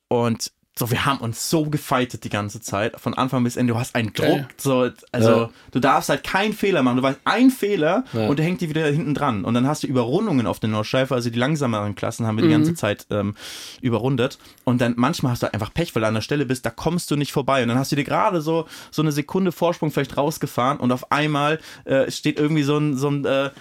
Und 0.08 0.52
so, 0.82 0.91
wir 0.91 1.05
haben 1.05 1.19
uns 1.19 1.49
so 1.49 1.65
gefightet 1.65 2.23
die 2.23 2.29
ganze 2.29 2.59
Zeit, 2.59 2.99
von 2.99 3.13
Anfang 3.13 3.43
bis 3.43 3.55
Ende. 3.55 3.73
Du 3.73 3.79
hast 3.79 3.93
einen 3.93 4.13
Druck, 4.13 4.45
so, 4.57 4.89
also 5.11 5.29
Ja. 5.32 5.49
du 5.71 5.79
darfst 5.79 6.09
halt 6.09 6.23
keinen 6.23 6.53
Fehler 6.53 6.82
machen. 6.82 6.97
Du 6.97 7.03
weißt, 7.03 7.19
ein 7.23 7.51
Fehler 7.51 8.03
Ja. 8.13 8.27
und 8.27 8.39
der 8.39 8.45
hängt 8.45 8.61
dir 8.61 8.69
wieder 8.69 8.86
hinten 8.88 9.13
dran. 9.13 9.45
Und 9.45 9.53
dann 9.53 9.67
hast 9.67 9.84
du 9.84 9.88
Überrundungen 9.88 10.47
auf 10.47 10.59
der 10.59 10.69
Nordschleife, 10.69 11.13
also 11.13 11.29
die 11.29 11.38
langsameren 11.38 11.93
Klassen 11.93 12.25
haben 12.25 12.38
wir 12.38 12.43
die 12.43 12.49
ganze 12.49 12.73
Zeit 12.73 13.05
ähm, 13.11 13.36
überrundet. 13.82 14.39
Und 14.63 14.82
dann 14.82 14.93
manchmal 14.97 15.34
hast 15.34 15.43
du 15.43 15.53
einfach 15.53 15.73
Pech, 15.73 15.93
weil 15.95 16.01
du 16.01 16.07
an 16.07 16.15
der 16.15 16.21
Stelle 16.21 16.45
bist, 16.45 16.65
da 16.65 16.69
kommst 16.71 17.11
du 17.11 17.15
nicht 17.15 17.32
vorbei. 17.32 17.61
Und 17.61 17.69
dann 17.69 17.77
hast 17.77 17.91
du 17.91 17.95
dir 17.95 18.03
gerade 18.03 18.41
so, 18.41 18.65
so 18.89 19.01
eine 19.03 19.11
Sekunde 19.11 19.51
Vorsprung 19.51 19.91
vielleicht 19.91 20.17
rausgefahren 20.17 20.79
und 20.79 20.91
auf 20.91 21.11
einmal 21.11 21.59
äh, 21.86 22.09
steht 22.09 22.39
irgendwie 22.39 22.63
so 22.63 22.77
ein, 22.77 22.97
so 22.97 23.09
ein 23.09 23.23
äh, 23.25 23.51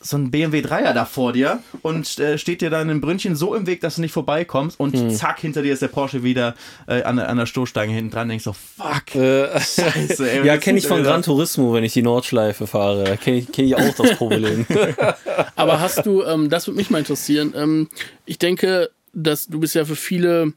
so 0.00 0.16
ein 0.16 0.30
BMW 0.30 0.60
3er 0.60 0.92
da 0.92 1.04
vor 1.04 1.32
dir 1.32 1.60
und 1.82 2.18
äh, 2.20 2.38
steht 2.38 2.60
dir 2.60 2.70
dann 2.70 2.88
ein 2.88 3.00
Brünnchen 3.00 3.34
so 3.34 3.54
im 3.54 3.66
Weg, 3.66 3.80
dass 3.80 3.96
du 3.96 4.00
nicht 4.00 4.12
vorbeikommst 4.12 4.78
und 4.78 4.94
Hm. 4.96 5.10
zack, 5.10 5.40
hinter 5.40 5.62
dir 5.62 5.72
ist 5.72 5.82
der 5.82 5.88
Porsche 5.88 6.22
wieder 6.22 6.54
äh, 6.86 7.02
an, 7.02 7.16
der- 7.16 7.28
an 7.28 7.36
der 7.36 7.46
Stoßstange 7.46 7.92
hinten 7.92 8.10
dran. 8.10 8.28
Denkst 8.28 8.44
so, 8.44 8.52
fuck. 8.52 9.14
Äh, 9.16 9.48
Scheiße, 9.60 10.30
ey, 10.30 10.44
ja, 10.46 10.56
kenne 10.58 10.78
ich 10.78 10.86
von 10.86 11.02
Gran? 11.02 11.22
Turismo, 11.22 11.72
wenn 11.74 11.82
ich 11.84 11.92
die 11.92 12.02
Nordschleife 12.02 12.66
fahre. 12.66 13.04
Da 13.04 13.16
kenne 13.16 13.38
ich, 13.38 13.50
kenn 13.52 13.64
ich 13.66 13.74
auch 13.76 13.94
das 13.94 14.16
Problem. 14.16 14.66
Aber 15.56 15.80
hast 15.80 16.06
du, 16.06 16.22
ähm, 16.22 16.48
das 16.50 16.66
würde 16.66 16.76
mich 16.76 16.90
mal 16.90 16.98
interessieren, 16.98 17.52
ähm, 17.56 17.88
ich 18.24 18.38
denke, 18.38 18.90
dass 19.12 19.46
du 19.46 19.58
bist 19.60 19.74
ja 19.74 19.84
für 19.84 19.96
viele, 19.96 20.52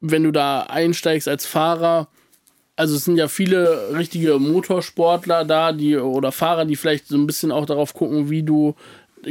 wenn 0.00 0.22
du 0.22 0.30
da 0.30 0.62
einsteigst 0.62 1.26
als 1.28 1.46
Fahrer, 1.46 2.08
also 2.76 2.96
es 2.96 3.04
sind 3.04 3.16
ja 3.16 3.28
viele 3.28 3.94
richtige 3.94 4.38
Motorsportler 4.38 5.44
da, 5.44 5.72
die 5.72 5.96
oder 5.96 6.32
Fahrer, 6.32 6.64
die 6.64 6.76
vielleicht 6.76 7.06
so 7.08 7.16
ein 7.16 7.26
bisschen 7.26 7.52
auch 7.52 7.66
darauf 7.66 7.94
gucken, 7.94 8.30
wie 8.30 8.42
du 8.42 8.74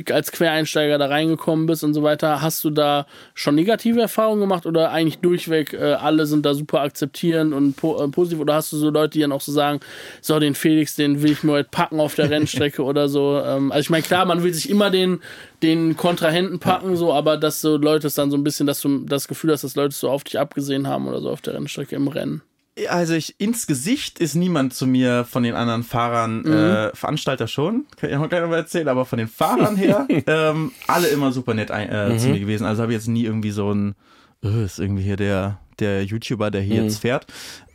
als 0.09 0.31
Quereinsteiger 0.31 0.97
da 0.97 1.07
reingekommen 1.07 1.65
bist 1.65 1.83
und 1.83 1.93
so 1.93 2.03
weiter. 2.03 2.41
Hast 2.41 2.63
du 2.63 2.69
da 2.69 3.05
schon 3.33 3.55
negative 3.55 3.99
Erfahrungen 3.99 4.41
gemacht 4.41 4.65
oder 4.65 4.91
eigentlich 4.91 5.19
durchweg 5.19 5.73
äh, 5.73 5.93
alle 5.93 6.25
sind 6.25 6.45
da 6.45 6.53
super 6.53 6.81
akzeptierend 6.81 7.53
und 7.53 7.75
po 7.75 8.01
äh, 8.01 8.07
positiv? 8.07 8.39
Oder 8.39 8.55
hast 8.55 8.71
du 8.71 8.77
so 8.77 8.89
Leute, 8.89 9.11
die 9.11 9.19
dann 9.19 9.31
auch 9.31 9.41
so 9.41 9.51
sagen, 9.51 9.79
so 10.21 10.39
den 10.39 10.55
Felix, 10.55 10.95
den 10.95 11.21
will 11.21 11.31
ich 11.31 11.43
mir 11.43 11.53
heute 11.53 11.69
packen 11.69 11.99
auf 11.99 12.15
der 12.15 12.29
Rennstrecke 12.29 12.83
oder 12.85 13.09
so? 13.09 13.41
Ähm, 13.43 13.71
also 13.71 13.81
ich 13.81 13.89
meine, 13.89 14.03
klar, 14.03 14.25
man 14.25 14.43
will 14.43 14.53
sich 14.53 14.69
immer 14.69 14.89
den, 14.89 15.19
den 15.61 15.97
Kontrahenten 15.97 16.59
packen, 16.59 16.95
so, 16.95 17.13
aber 17.13 17.37
dass 17.37 17.61
so 17.61 17.77
Leute 17.77 18.07
es 18.07 18.13
dann 18.13 18.31
so 18.31 18.37
ein 18.37 18.43
bisschen, 18.43 18.67
dass 18.67 18.81
du 18.81 18.99
das 18.99 19.27
Gefühl 19.27 19.51
hast, 19.51 19.63
dass 19.63 19.75
Leute 19.75 19.93
so 19.93 20.09
auf 20.09 20.23
dich 20.23 20.39
abgesehen 20.39 20.87
haben 20.87 21.07
oder 21.07 21.19
so 21.19 21.29
auf 21.29 21.41
der 21.41 21.53
Rennstrecke 21.53 21.95
im 21.95 22.07
Rennen. 22.07 22.41
Also 22.89 23.13
ich, 23.13 23.39
ins 23.39 23.67
Gesicht 23.67 24.19
ist 24.19 24.35
niemand 24.35 24.73
zu 24.73 24.87
mir 24.87 25.25
von 25.25 25.43
den 25.43 25.55
anderen 25.55 25.83
Fahrern, 25.83 26.45
äh, 26.45 26.95
Veranstalter 26.95 27.47
schon, 27.47 27.85
kann 27.97 28.09
ich 28.09 28.15
auch 28.15 28.29
gleich 28.29 28.41
noch 28.41 28.49
mal 28.49 28.57
erzählen, 28.57 28.87
aber 28.87 29.05
von 29.05 29.19
den 29.19 29.27
Fahrern 29.27 29.75
her, 29.75 30.07
ähm, 30.27 30.71
alle 30.87 31.07
immer 31.07 31.31
super 31.31 31.53
nett 31.53 31.69
äh, 31.69 32.17
zu 32.17 32.29
mir 32.29 32.39
gewesen. 32.39 32.65
Also 32.65 32.81
habe 32.83 32.91
ich 32.93 32.97
jetzt 32.97 33.07
nie 33.07 33.25
irgendwie 33.25 33.51
so 33.51 33.73
ein, 33.73 33.95
äh, 34.43 34.65
ist 34.65 34.79
irgendwie 34.79 35.03
hier 35.03 35.17
der, 35.17 35.59
der 35.79 36.03
YouTuber, 36.03 36.51
der 36.51 36.61
hier 36.61 36.83
jetzt 36.83 36.99
fährt. 36.99 37.25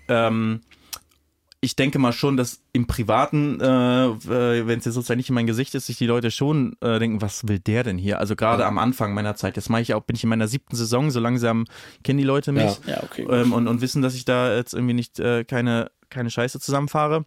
Ähm, 0.08 0.60
ich 1.66 1.74
denke 1.74 1.98
mal 1.98 2.12
schon, 2.12 2.36
dass 2.36 2.60
im 2.72 2.86
Privaten, 2.86 3.60
äh, 3.60 3.66
wenn 3.66 4.78
es 4.78 4.84
jetzt 4.84 4.94
sozusagen 4.94 5.18
nicht 5.18 5.30
in 5.30 5.34
mein 5.34 5.48
Gesicht 5.48 5.74
ist, 5.74 5.86
sich 5.86 5.98
die 5.98 6.06
Leute 6.06 6.30
schon 6.30 6.76
äh, 6.80 7.00
denken, 7.00 7.20
was 7.20 7.48
will 7.48 7.58
der 7.58 7.82
denn 7.82 7.98
hier? 7.98 8.20
Also 8.20 8.36
gerade 8.36 8.62
ja. 8.62 8.68
am 8.68 8.78
Anfang 8.78 9.14
meiner 9.14 9.34
Zeit, 9.34 9.56
jetzt 9.56 9.68
mache 9.68 9.82
ich 9.82 9.92
auch, 9.92 10.02
bin 10.02 10.14
ich 10.14 10.22
in 10.22 10.28
meiner 10.28 10.46
siebten 10.46 10.76
Saison, 10.76 11.10
so 11.10 11.18
langsam 11.18 11.64
kennen 12.04 12.18
die 12.18 12.24
Leute 12.24 12.52
mich 12.52 12.78
ja. 12.86 12.94
Ja, 12.94 13.02
okay, 13.02 13.26
ähm, 13.28 13.52
und, 13.52 13.66
und 13.66 13.80
wissen, 13.80 14.00
dass 14.00 14.14
ich 14.14 14.24
da 14.24 14.54
jetzt 14.54 14.74
irgendwie 14.74 14.94
nicht 14.94 15.18
äh, 15.18 15.42
keine, 15.44 15.90
keine 16.08 16.30
Scheiße 16.30 16.60
zusammenfahre. 16.60 17.24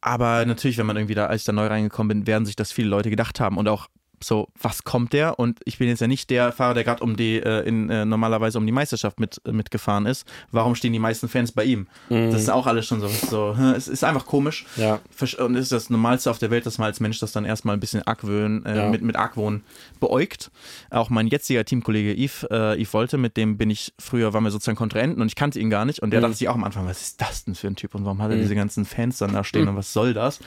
Aber 0.00 0.44
natürlich, 0.44 0.76
wenn 0.78 0.86
man 0.86 0.96
irgendwie 0.96 1.14
da, 1.14 1.26
als 1.26 1.42
ich 1.42 1.46
da 1.46 1.52
neu 1.52 1.68
reingekommen 1.68 2.08
bin, 2.08 2.26
werden 2.26 2.46
sich 2.46 2.56
das 2.56 2.72
viele 2.72 2.88
Leute 2.88 3.10
gedacht 3.10 3.38
haben 3.38 3.58
und 3.58 3.68
auch 3.68 3.86
so, 4.22 4.48
was 4.60 4.84
kommt 4.84 5.12
der? 5.12 5.38
Und 5.38 5.60
ich 5.64 5.78
bin 5.78 5.88
jetzt 5.88 6.00
ja 6.00 6.06
nicht 6.06 6.30
der 6.30 6.52
Fahrer, 6.52 6.74
der 6.74 6.84
gerade 6.84 7.02
um 7.02 7.16
die, 7.16 7.36
äh, 7.36 7.66
in, 7.66 7.90
äh, 7.90 8.04
normalerweise 8.04 8.58
um 8.58 8.66
die 8.66 8.72
Meisterschaft 8.72 9.20
mit, 9.20 9.40
äh, 9.46 9.52
mitgefahren 9.52 10.06
ist. 10.06 10.26
Warum 10.50 10.74
stehen 10.74 10.92
die 10.92 10.98
meisten 10.98 11.28
Fans 11.28 11.52
bei 11.52 11.64
ihm? 11.64 11.86
Mhm. 12.08 12.30
Das 12.30 12.42
ist 12.42 12.50
auch 12.50 12.66
alles 12.66 12.86
schon 12.86 13.00
so, 13.00 13.08
so, 13.08 13.56
es 13.76 13.88
ist 13.88 14.04
einfach 14.04 14.26
komisch. 14.26 14.66
Ja. 14.76 15.00
Und 15.38 15.56
es 15.56 15.64
ist 15.64 15.72
das 15.72 15.90
Normalste 15.90 16.30
auf 16.30 16.38
der 16.38 16.50
Welt, 16.50 16.66
dass 16.66 16.78
man 16.78 16.86
als 16.86 17.00
Mensch 17.00 17.18
das 17.18 17.32
dann 17.32 17.44
erstmal 17.44 17.76
ein 17.76 17.80
bisschen 17.80 18.02
Argwöhn, 18.02 18.64
äh, 18.64 18.76
ja. 18.76 18.88
mit, 18.88 19.02
mit 19.02 19.16
Argwohn 19.16 19.62
beäugt. 20.00 20.50
Auch 20.90 21.10
mein 21.10 21.26
jetziger 21.26 21.64
Teamkollege 21.64 22.14
Yves, 22.14 22.44
äh, 22.50 22.80
Yves 22.80 22.94
Wolte, 22.94 23.18
mit 23.18 23.36
dem 23.36 23.58
bin 23.58 23.70
ich 23.70 23.92
früher, 23.98 24.32
waren 24.32 24.44
wir 24.44 24.50
sozusagen 24.50 24.78
Kontrahenten 24.78 25.20
und 25.20 25.28
ich 25.28 25.34
kannte 25.34 25.58
ihn 25.58 25.70
gar 25.70 25.84
nicht. 25.84 26.00
Und 26.00 26.10
der 26.10 26.20
mhm. 26.20 26.22
dachte 26.22 26.36
sich 26.36 26.48
auch 26.48 26.54
am 26.54 26.64
Anfang, 26.64 26.86
was 26.86 27.02
ist 27.02 27.20
das 27.20 27.44
denn 27.44 27.54
für 27.54 27.66
ein 27.66 27.76
Typ 27.76 27.94
und 27.94 28.04
warum 28.04 28.22
hat 28.22 28.30
er 28.30 28.36
mhm. 28.36 28.42
diese 28.42 28.54
ganzen 28.54 28.84
Fans 28.84 29.18
dann 29.18 29.32
da 29.32 29.44
stehen 29.44 29.62
mhm. 29.62 29.68
und 29.68 29.76
was 29.76 29.92
soll 29.92 30.14
das? 30.14 30.40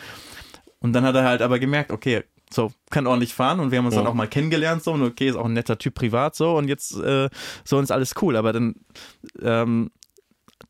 Und 0.82 0.94
dann 0.94 1.04
hat 1.04 1.16
er 1.16 1.24
halt 1.24 1.41
aber 1.41 1.60
gemerkt, 1.60 1.91
okay, 1.91 2.24
so, 2.52 2.72
kann 2.90 3.08
ordentlich 3.08 3.34
fahren 3.34 3.60
und 3.60 3.72
wir 3.72 3.78
haben 3.78 3.86
uns 3.86 3.96
ja. 3.96 4.02
dann 4.02 4.10
auch 4.10 4.16
mal 4.16 4.28
kennengelernt, 4.28 4.84
so, 4.84 4.94
und 4.94 5.04
okay, 5.04 5.30
ist 5.30 5.36
auch 5.36 5.46
ein 5.46 5.54
netter 5.54 5.78
Typ 5.78 5.96
privat, 5.96 6.36
so, 6.36 6.58
und 6.58 6.68
jetzt 6.68 6.98
äh, 6.98 7.30
so 7.64 7.80
ist 7.80 7.92
alles 7.92 8.14
cool, 8.22 8.36
aber 8.36 8.54
dann, 8.54 8.76
ähm, 9.42 9.92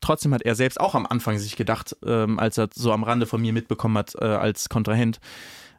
trotzdem 0.00 0.34
hat 0.34 0.42
er 0.42 0.54
selbst 0.54 0.80
auch 0.80 0.94
am 0.94 1.06
Anfang 1.06 1.38
sich 1.38 1.56
gedacht, 1.56 1.96
ähm, 2.04 2.38
als 2.38 2.58
er 2.58 2.68
so 2.74 2.92
am 2.92 3.02
Rande 3.02 3.26
von 3.26 3.40
mir 3.40 3.52
mitbekommen 3.52 3.96
hat, 3.96 4.14
äh, 4.16 4.24
als 4.24 4.68
Kontrahent, 4.68 5.20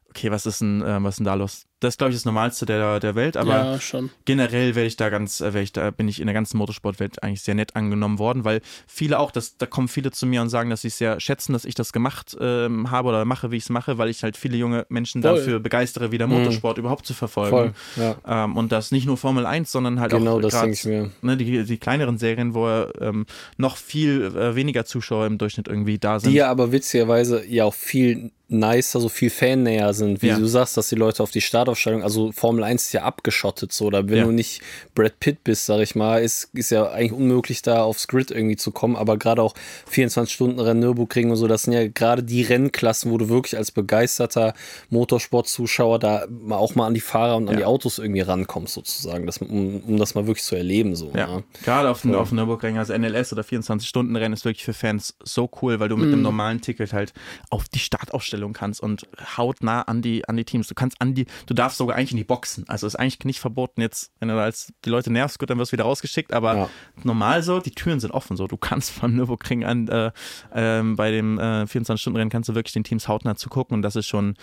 okay, 0.10 0.32
was 0.32 0.46
ist 0.46 0.62
denn, 0.62 0.82
äh, 0.82 1.04
was 1.04 1.14
ist 1.14 1.18
denn 1.20 1.26
da 1.26 1.36
los? 1.36 1.66
Das 1.82 1.98
glaube 1.98 2.12
ich 2.12 2.16
das 2.16 2.26
Normalste 2.26 2.68
der, 2.68 3.00
der 3.00 3.16
Welt, 3.16 3.36
aber 3.36 3.80
ja, 3.82 4.00
generell 4.26 4.76
werde 4.76 4.88
ich 4.88 4.98
da 4.98 5.10
ganz, 5.10 5.42
äh, 5.42 5.60
ich 5.60 5.74
da 5.74 5.90
bin 5.90 6.08
ich 6.08 6.22
in 6.22 6.28
der 6.28 6.34
ganzen 6.36 6.58
Motorsportwelt 6.58 7.24
eigentlich 7.24 7.42
sehr 7.42 7.56
nett 7.56 7.76
angenommen 7.76 8.20
worden, 8.20 8.46
weil 8.46 8.62
viele 8.86 9.18
auch, 9.18 9.32
das, 9.32 9.58
da 9.58 9.66
kommen 9.66 9.88
viele 9.88 10.12
zu 10.12 10.28
mir 10.28 10.44
und 10.44 10.50
sagen, 10.50 10.70
dass 10.70 10.84
sie 10.84 10.90
es 10.90 11.00
sehr 11.00 11.20
schätzen, 11.20 11.54
dass 11.54 11.66
ich 11.66 11.74
das 11.74 11.92
gemacht 11.92 12.38
ähm, 12.40 12.92
habe 12.92 13.10
oder 13.10 13.26
mache, 13.26 13.50
wie 13.50 13.58
ich 13.58 13.64
es 13.64 13.70
mache, 13.70 13.98
weil 13.98 14.10
ich 14.10 14.22
halt 14.22 14.38
viele 14.38 14.58
junge 14.58 14.86
Menschen 14.90 15.24
Voll. 15.24 15.38
dafür 15.38 15.60
begeistere, 15.60 16.12
wieder 16.12 16.28
mhm. 16.28 16.34
Motorsport 16.34 16.78
mhm. 16.78 16.82
überhaupt 16.82 17.08
zu 17.08 17.16
verfolgen. 17.16 17.74
Voll, 17.96 18.04
ja. 18.04 18.46
ähm, 18.46 18.56
und 18.56 18.72
das 18.72 18.92
nicht 18.92 19.08
nur 19.08 19.18
Formel 19.18 19.48
1, 19.48 19.72
sondern 19.72 20.00
halt 20.00 20.12
genau, 20.12 20.38
auch 20.38 20.42
grad, 20.42 20.86
ne, 20.86 21.38
die, 21.38 21.64
die 21.64 21.78
kleineren 21.78 22.20
Serien, 22.20 22.54
wo 22.54 22.68
ähm, 23.00 23.26
noch 23.58 23.76
viel 23.76 24.26
äh, 24.36 24.56
weniger 24.56 24.86
Zuschauer 24.86 25.26
im 25.26 25.40
Durchschnitt 25.40 25.68
irgendwie 25.68 25.98
da 25.98 26.20
sind. 26.20 26.32
Die 26.32 26.38
ja 26.38 26.52
aber 26.52 26.72
witzigerweise 26.72 27.44
ja 27.48 27.66
auch 27.66 27.74
viel 27.74 28.30
nicer, 28.52 29.00
so 29.00 29.10
viel 29.10 29.30
fannäher 29.30 29.94
sind, 29.94 30.22
wie 30.22 30.28
ja. 30.28 30.38
du 30.38 30.46
sagst, 30.46 30.76
dass 30.78 30.90
die 30.90 30.96
Leute 30.96 31.24
auf 31.24 31.32
die 31.32 31.42
Startaufstellung, 31.76 32.04
also 32.04 32.32
Formel 32.32 32.64
1 32.64 32.86
ist 32.86 32.94
ja 32.94 33.04
abgeschottet 33.04 33.72
so, 33.72 33.90
da 33.90 34.08
wenn 34.08 34.18
ja. 34.18 34.24
du 34.26 34.32
nicht 34.32 34.62
Brad 34.96 35.20
Pitt 35.20 35.44
bist, 35.44 35.66
sag 35.66 35.80
ich 35.82 35.96
mal, 35.96 36.22
ist, 36.22 36.50
ist 36.54 36.72
ja 36.72 36.90
eigentlich 36.90 37.14
unmöglich 37.14 37.62
da 37.62 37.84
aufs 37.84 38.08
Grid 38.08 38.32
irgendwie 38.32 38.58
zu 38.58 38.72
kommen, 38.72 38.96
aber 38.96 39.18
gerade 39.18 39.42
auch 39.42 39.54
24-Stunden-Rennen, 39.92 40.80
Nürburgring 40.80 41.30
und 41.32 41.36
so, 41.36 41.48
das 41.48 41.64
sind 41.64 41.74
ja 41.74 41.88
gerade 41.88 42.24
die 42.24 42.42
Rennklassen, 42.42 43.12
wo 43.12 43.18
du 43.18 43.30
wirklich 43.30 43.58
als 43.58 43.72
begeisterter 43.72 44.54
Motorsport-Zuschauer 44.90 46.00
da 46.00 46.28
auch 46.50 46.76
mal 46.76 46.88
an 46.88 46.94
die 46.94 47.02
Fahrer 47.02 47.38
und 47.38 47.48
an 47.48 47.54
ja. 47.54 47.60
die 47.60 47.66
Autos 47.66 48.00
irgendwie 48.00 48.22
rankommst 48.22 48.74
sozusagen, 48.74 49.26
das, 49.26 49.38
um, 49.40 49.82
um 49.82 49.98
das 49.98 50.16
mal 50.16 50.28
wirklich 50.28 50.46
zu 50.46 50.56
erleben 50.56 50.96
so. 50.96 51.12
Ja, 51.16 51.28
ne? 51.28 51.44
gerade 51.64 51.90
auf, 51.90 52.04
ja. 52.04 52.18
auf 52.18 52.32
Nürburgring, 52.32 52.78
also 52.78 52.98
NLS 52.98 53.34
oder 53.34 53.44
24-Stunden-Rennen 53.44 54.34
ist 54.34 54.46
wirklich 54.46 54.66
für 54.66 54.74
Fans 54.74 55.16
so 55.24 55.50
cool, 55.62 55.80
weil 55.80 55.90
du 55.90 55.98
mit 55.98 56.08
mhm. 56.08 56.14
einem 56.14 56.22
normalen 56.24 56.62
Ticket 56.62 56.94
halt 56.94 57.14
auf 57.50 57.70
die 57.70 57.80
Startaufstellung 57.80 58.54
kannst 58.54 58.82
und 58.82 59.08
hautnah 59.38 59.84
an 59.84 60.02
die, 60.02 60.28
an 60.28 60.38
die 60.38 60.46
Teams. 60.46 60.68
Du 60.68 60.76
kannst 60.76 61.00
an 61.00 61.14
die, 61.14 61.26
du 61.46 61.54
darfst 61.62 61.78
sogar 61.78 61.96
eigentlich 61.96 62.12
in 62.12 62.18
die 62.18 62.24
Boxen. 62.24 62.68
Also 62.68 62.88
ist 62.88 62.96
eigentlich 62.96 63.24
nicht 63.24 63.40
verboten 63.40 63.82
jetzt, 63.82 64.12
wenn 64.20 64.30
du 64.30 64.42
als 64.42 64.74
die 64.84 64.90
Leute 64.90 65.12
nervst, 65.12 65.38
gut, 65.38 65.50
dann 65.50 65.60
wirst 65.60 65.72
du 65.72 65.74
wieder 65.74 65.84
rausgeschickt, 65.84 66.34
aber 66.34 66.56
ja. 66.56 66.70
normal 67.04 67.44
so, 67.44 67.60
die 67.60 67.70
Türen 67.70 68.00
sind 68.00 68.12
offen 68.12 68.36
so. 68.36 68.48
Du 68.48 68.58
kannst 68.58 68.90
von 68.92 69.16
Nürburgring 69.16 69.64
an, 69.64 69.88
äh, 69.88 70.12
äh, 70.54 70.82
bei 70.84 71.12
dem 71.12 71.38
äh, 71.38 71.64
24-Stunden-Rennen 71.64 72.32
kannst 72.32 72.50
du 72.50 72.56
wirklich 72.56 72.74
den 72.74 72.84
Teams 72.84 73.08
hautnah 73.08 73.36
zugucken 73.36 73.76
und 73.76 73.84
das 73.84 73.96
ist 73.96 74.08
schon, 74.08 74.36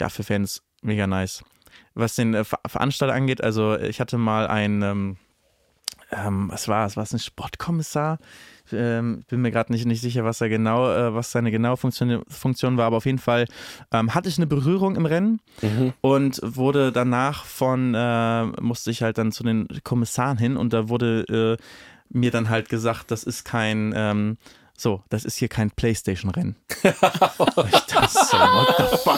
ja, 0.00 0.08
für 0.08 0.22
Fans 0.22 0.62
mega 0.80 1.08
nice. 1.08 1.42
Was 1.94 2.14
den 2.14 2.34
äh, 2.34 2.44
Ver 2.44 2.60
Veranstalter 2.64 3.14
angeht, 3.14 3.42
also 3.42 3.76
ich 3.76 4.00
hatte 4.00 4.16
mal 4.16 4.46
ein, 4.46 4.82
ähm, 4.82 5.16
ähm, 6.12 6.50
was 6.52 6.68
war 6.68 6.86
es, 6.86 6.96
war 6.96 7.02
es 7.02 7.12
ein 7.12 7.18
Sportkommissar? 7.18 8.18
Ähm, 8.72 9.22
bin 9.28 9.42
mir 9.42 9.50
gerade 9.50 9.72
nicht, 9.72 9.86
nicht 9.86 10.00
sicher, 10.00 10.24
was 10.24 10.40
er 10.40 10.48
genau, 10.48 10.90
äh, 10.92 11.14
was 11.14 11.32
seine 11.32 11.50
genaue 11.50 11.76
Funktion, 11.76 12.22
Funktion 12.28 12.76
war, 12.76 12.86
aber 12.86 12.98
auf 12.98 13.06
jeden 13.06 13.18
Fall 13.18 13.46
ähm, 13.92 14.14
hatte 14.14 14.28
ich 14.28 14.38
eine 14.38 14.46
Berührung 14.46 14.96
im 14.96 15.06
Rennen 15.06 15.40
mhm. 15.62 15.92
und 16.00 16.40
wurde 16.42 16.92
danach 16.92 17.44
von, 17.44 17.94
äh, 17.94 18.44
musste 18.60 18.90
ich 18.90 19.02
halt 19.02 19.18
dann 19.18 19.32
zu 19.32 19.42
den 19.42 19.68
Kommissaren 19.84 20.38
hin 20.38 20.56
und 20.56 20.72
da 20.72 20.88
wurde 20.88 21.58
äh, 21.58 21.62
mir 22.10 22.30
dann 22.30 22.48
halt 22.48 22.68
gesagt, 22.68 23.10
das 23.10 23.22
ist 23.24 23.44
kein, 23.44 23.92
ähm, 23.96 24.36
so, 24.80 25.02
das 25.10 25.26
ist 25.26 25.36
hier 25.36 25.48
kein 25.48 25.70
Playstation-Rennen. 25.70 26.56
das, 26.82 28.30
so, 28.30 28.38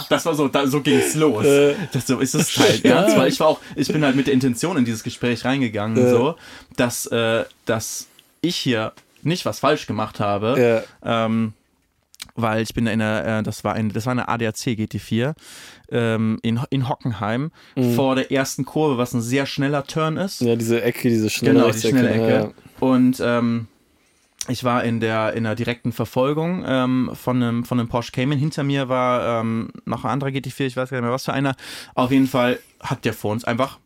das 0.08 0.26
war 0.26 0.34
so, 0.34 0.48
da, 0.48 0.66
so 0.66 0.80
ging 0.80 0.98
es 0.98 1.14
los. 1.14 1.44
Äh, 1.44 1.76
das, 1.92 2.08
so 2.08 2.18
ist 2.18 2.34
es 2.34 2.56
halt 2.56 2.84
ernst, 2.84 3.16
weil 3.16 3.28
ich 3.28 3.38
war 3.38 3.46
auch, 3.46 3.60
ich 3.76 3.86
bin 3.86 4.04
halt 4.04 4.16
mit 4.16 4.26
der 4.26 4.34
Intention 4.34 4.76
in 4.76 4.84
dieses 4.84 5.04
Gespräch 5.04 5.44
reingegangen, 5.44 6.04
äh. 6.04 6.10
so, 6.10 6.34
dass, 6.76 7.06
äh, 7.06 7.44
dass 7.64 8.08
ich 8.40 8.56
hier 8.56 8.92
nicht 9.22 9.44
was 9.44 9.60
falsch 9.60 9.86
gemacht 9.86 10.20
habe. 10.20 10.84
Ja. 11.02 11.24
Ähm, 11.26 11.54
weil 12.34 12.62
ich 12.62 12.72
bin 12.74 12.86
in 12.86 13.00
der, 13.00 13.38
äh, 13.38 13.42
das 13.42 13.64
war 13.64 13.74
ein, 13.74 13.90
das 13.90 14.06
war 14.06 14.12
eine 14.12 14.28
ADAC 14.28 14.54
GT4 14.54 15.34
ähm, 15.90 16.38
in, 16.42 16.60
in 16.70 16.88
Hockenheim 16.88 17.50
mhm. 17.76 17.94
vor 17.94 18.14
der 18.14 18.32
ersten 18.32 18.64
Kurve, 18.64 18.98
was 18.98 19.12
ein 19.12 19.20
sehr 19.20 19.46
schneller 19.46 19.84
Turn 19.84 20.16
ist. 20.16 20.40
Ja, 20.40 20.56
diese 20.56 20.82
Ecke, 20.82 21.08
diese 21.08 21.30
schnelle, 21.30 21.60
genau, 21.60 21.70
die 21.70 21.80
schnelle 21.80 22.10
Ecke. 22.10 22.28
Ja, 22.28 22.40
ja. 22.44 22.50
Und 22.80 23.20
ähm, 23.24 23.68
ich 24.48 24.64
war 24.64 24.82
in 24.82 24.98
der 24.98 25.34
in 25.34 25.44
der 25.44 25.54
direkten 25.54 25.92
Verfolgung 25.92 26.64
ähm, 26.66 27.10
von 27.14 27.36
einem 27.36 27.64
von 27.64 27.78
einem 27.78 27.88
Porsche 27.88 28.12
Cayman. 28.12 28.38
Hinter 28.38 28.64
mir 28.64 28.88
war 28.88 29.40
ähm, 29.40 29.70
noch 29.84 30.04
ein 30.04 30.10
anderer 30.10 30.30
GT4, 30.30 30.66
ich 30.66 30.76
weiß 30.76 30.90
gar 30.90 30.96
nicht 30.98 31.04
mehr 31.04 31.12
was 31.12 31.24
für 31.24 31.32
einer. 31.32 31.54
Auf 31.94 32.10
jeden 32.10 32.26
Fall 32.26 32.58
hat 32.80 33.04
der 33.04 33.12
vor 33.12 33.32
uns 33.32 33.44
einfach 33.44 33.78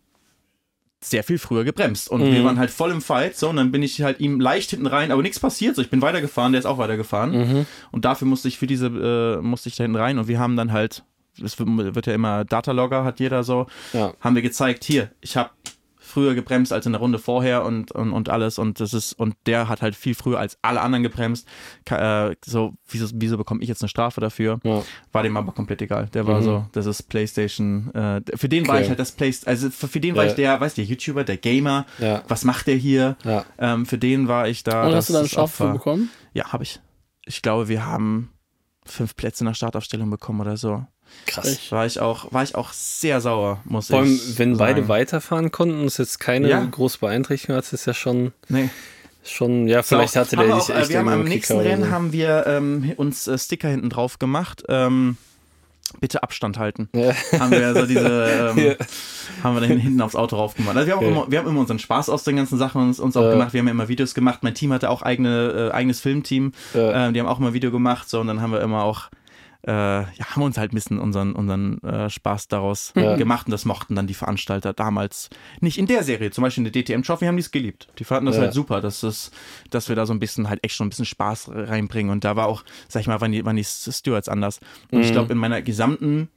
sehr 1.10 1.22
viel 1.22 1.38
früher 1.38 1.64
gebremst. 1.64 2.10
Und 2.10 2.22
mhm. 2.22 2.32
wir 2.32 2.44
waren 2.44 2.58
halt 2.58 2.70
voll 2.70 2.90
im 2.90 3.00
Fight, 3.00 3.36
so, 3.36 3.48
und 3.48 3.56
dann 3.56 3.70
bin 3.70 3.82
ich 3.82 4.02
halt 4.02 4.20
ihm 4.20 4.40
leicht 4.40 4.70
hinten 4.70 4.86
rein, 4.86 5.12
aber 5.12 5.22
nichts 5.22 5.38
passiert. 5.38 5.76
So, 5.76 5.82
ich 5.82 5.90
bin 5.90 6.02
weitergefahren, 6.02 6.52
der 6.52 6.58
ist 6.58 6.66
auch 6.66 6.78
weitergefahren. 6.78 7.30
Mhm. 7.30 7.66
Und 7.92 8.04
dafür 8.04 8.26
musste 8.26 8.48
ich 8.48 8.58
für 8.58 8.66
diese, 8.66 8.86
äh, 8.86 9.42
musste 9.42 9.68
ich 9.68 9.76
da 9.76 9.84
hinten 9.84 9.96
rein 9.96 10.18
und 10.18 10.28
wir 10.28 10.38
haben 10.38 10.56
dann 10.56 10.72
halt, 10.72 11.04
es 11.42 11.58
wird 11.58 12.06
ja 12.06 12.14
immer 12.14 12.44
Datalogger, 12.44 13.04
hat 13.04 13.20
jeder 13.20 13.44
so, 13.44 13.66
ja. 13.92 14.14
haben 14.20 14.34
wir 14.34 14.42
gezeigt, 14.42 14.84
hier, 14.84 15.10
ich 15.20 15.36
habe 15.36 15.50
früher 16.16 16.34
gebremst 16.34 16.72
als 16.72 16.86
in 16.86 16.92
der 16.92 17.00
Runde 17.02 17.18
vorher 17.18 17.62
und, 17.62 17.92
und, 17.92 18.10
und 18.10 18.30
alles 18.30 18.58
und 18.58 18.80
das 18.80 18.94
ist 18.94 19.12
und 19.12 19.36
der 19.44 19.68
hat 19.68 19.82
halt 19.82 19.94
viel 19.94 20.14
früher 20.14 20.38
als 20.38 20.56
alle 20.62 20.80
anderen 20.80 21.02
gebremst. 21.02 21.46
Äh, 21.90 22.34
so, 22.42 22.72
wieso, 22.88 23.08
wieso 23.12 23.36
bekomme 23.36 23.60
ich 23.62 23.68
jetzt 23.68 23.82
eine 23.82 23.90
Strafe 23.90 24.22
dafür? 24.22 24.58
Ja. 24.64 24.82
War 25.12 25.22
dem 25.22 25.36
aber 25.36 25.52
komplett 25.52 25.82
egal. 25.82 26.08
Der 26.14 26.26
war 26.26 26.40
mhm. 26.40 26.44
so, 26.44 26.66
das 26.72 26.86
ist 26.86 27.02
PlayStation. 27.10 27.94
Äh, 27.94 28.22
für 28.34 28.48
den 28.48 28.62
okay. 28.62 28.72
war 28.72 28.80
ich 28.80 28.88
halt 28.88 28.98
das 28.98 29.12
PlayStation, 29.12 29.50
also 29.50 29.68
für, 29.68 29.88
für 29.88 30.00
den 30.00 30.14
ja. 30.14 30.22
war 30.22 30.26
ich 30.26 30.32
der, 30.32 30.58
weißt 30.58 30.78
du, 30.78 30.80
der 30.80 30.88
YouTuber, 30.88 31.22
der 31.22 31.36
Gamer. 31.36 31.84
Ja. 31.98 32.22
Was 32.28 32.44
macht 32.44 32.66
der 32.66 32.76
hier? 32.76 33.18
Ähm, 33.58 33.84
für 33.84 33.98
den 33.98 34.26
war 34.26 34.48
ich 34.48 34.64
da. 34.64 34.86
Und 34.86 34.94
hast 34.94 35.10
du 35.10 35.12
dann 35.12 35.20
eine 35.20 35.28
Strafe 35.28 35.72
bekommen? 35.72 36.08
Ja, 36.32 36.50
habe 36.50 36.62
ich. 36.62 36.80
Ich 37.26 37.42
glaube, 37.42 37.68
wir 37.68 37.84
haben 37.84 38.30
fünf 38.86 39.16
Plätze 39.16 39.44
in 39.44 39.48
der 39.48 39.54
Startaufstellung 39.54 40.08
bekommen 40.08 40.40
oder 40.40 40.56
so. 40.56 40.86
Krass. 41.26 41.72
War 41.72 41.86
ich 41.86 42.00
auch, 42.00 42.32
war 42.32 42.42
ich 42.42 42.54
auch 42.54 42.72
sehr 42.72 43.20
sauer, 43.20 43.60
muss 43.64 43.88
Vor 43.88 44.00
allem, 44.00 44.14
ich 44.14 44.38
wenn 44.38 44.54
sagen. 44.54 44.58
beide 44.58 44.88
weiterfahren 44.88 45.50
konnten 45.50 45.80
und 45.80 45.86
es 45.86 45.98
jetzt 45.98 46.20
keine 46.20 46.48
ja. 46.48 46.64
große 46.64 46.98
Beeinträchtigung 46.98 47.56
hat, 47.56 47.72
ist 47.72 47.86
ja 47.86 47.94
schon. 47.94 48.32
Nee. 48.48 48.70
Schon, 49.24 49.66
ja, 49.66 49.82
vielleicht 49.82 50.12
so, 50.12 50.20
hatte 50.20 50.36
der 50.36 50.54
dich 50.54 50.68
echt 50.68 50.88
Wir 50.88 50.98
haben 51.00 51.08
am 51.08 51.24
nächsten 51.24 51.58
Rennen 51.58 51.86
so. 51.86 51.90
haben 51.90 52.12
wir 52.12 52.46
ähm, 52.46 52.92
uns 52.96 53.26
äh, 53.26 53.36
Sticker 53.36 53.68
hinten 53.68 53.90
drauf 53.90 54.20
gemacht. 54.20 54.62
Ähm, 54.68 55.16
bitte 56.00 56.22
Abstand 56.22 56.58
halten. 56.58 56.88
Ja. 56.94 57.12
Haben 57.38 57.50
wir 57.50 57.74
so 57.74 57.86
diese, 57.86 58.52
ähm, 58.56 58.58
ja. 58.58 58.74
haben 59.42 59.56
wir 59.56 59.60
da 59.60 59.66
hinten 59.66 60.00
aufs 60.00 60.14
Auto 60.14 60.36
drauf 60.36 60.54
gemacht. 60.54 60.76
Also 60.76 60.86
wir, 60.86 60.94
haben 60.94 61.04
okay. 61.04 61.12
immer, 61.12 61.30
wir 61.30 61.38
haben 61.40 61.48
immer 61.48 61.60
unseren 61.60 61.80
Spaß 61.80 62.08
aus 62.08 62.22
den 62.22 62.36
ganzen 62.36 62.56
Sachen 62.58 62.82
uns, 62.82 63.00
uns 63.00 63.16
auch 63.16 63.24
ja. 63.24 63.30
gemacht. 63.32 63.52
Wir 63.52 63.60
haben 63.60 63.66
ja 63.66 63.72
immer 63.72 63.88
Videos 63.88 64.14
gemacht. 64.14 64.40
Mein 64.42 64.54
Team 64.54 64.72
hatte 64.72 64.90
auch 64.90 65.02
eigene, 65.02 65.70
äh, 65.70 65.74
eigenes 65.74 66.00
Filmteam. 66.00 66.52
Äh, 66.74 67.12
die 67.12 67.20
haben 67.20 67.26
auch 67.26 67.40
immer 67.40 67.52
Video 67.52 67.72
gemacht. 67.72 68.08
So, 68.08 68.20
und 68.20 68.28
dann 68.28 68.40
haben 68.40 68.52
wir 68.52 68.60
immer 68.60 68.84
auch 68.84 69.08
äh, 69.66 69.72
ja, 69.72 70.06
haben 70.30 70.42
uns 70.42 70.58
halt 70.58 70.72
ein 70.72 70.74
bisschen 70.74 70.98
unseren, 70.98 71.32
unseren 71.32 71.82
äh, 71.82 72.08
Spaß 72.08 72.48
daraus 72.48 72.92
ja. 72.94 73.16
gemacht 73.16 73.46
und 73.46 73.50
das 73.52 73.64
mochten 73.64 73.94
dann 73.94 74.06
die 74.06 74.14
Veranstalter 74.14 74.72
damals 74.72 75.28
nicht 75.60 75.78
in 75.78 75.86
der 75.86 76.04
Serie. 76.04 76.30
Zum 76.30 76.42
Beispiel 76.42 76.64
in 76.66 76.72
der 76.72 76.82
DTM 76.82 77.02
Trophy 77.02 77.26
haben 77.26 77.36
die 77.36 77.42
es 77.42 77.50
geliebt. 77.50 77.88
Die 77.98 78.04
fanden 78.04 78.26
das 78.26 78.36
ja. 78.36 78.42
halt 78.42 78.52
super, 78.52 78.80
dass, 78.80 79.00
das, 79.00 79.30
dass 79.70 79.88
wir 79.88 79.96
da 79.96 80.06
so 80.06 80.12
ein 80.12 80.20
bisschen 80.20 80.48
halt 80.48 80.62
echt 80.62 80.76
schon 80.76 80.86
ein 80.86 80.90
bisschen 80.90 81.04
Spaß 81.04 81.50
reinbringen. 81.52 82.12
Und 82.12 82.24
da 82.24 82.36
war 82.36 82.46
auch, 82.46 82.64
sag 82.88 83.00
ich 83.00 83.06
mal, 83.08 83.20
waren 83.20 83.32
die, 83.32 83.44
waren 83.44 83.56
die 83.56 83.64
Stewards 83.64 84.28
anders. 84.28 84.60
Und 84.90 84.98
mhm. 84.98 85.04
ich 85.04 85.12
glaube, 85.12 85.32
in 85.32 85.38
meiner 85.38 85.62
gesamten 85.62 86.28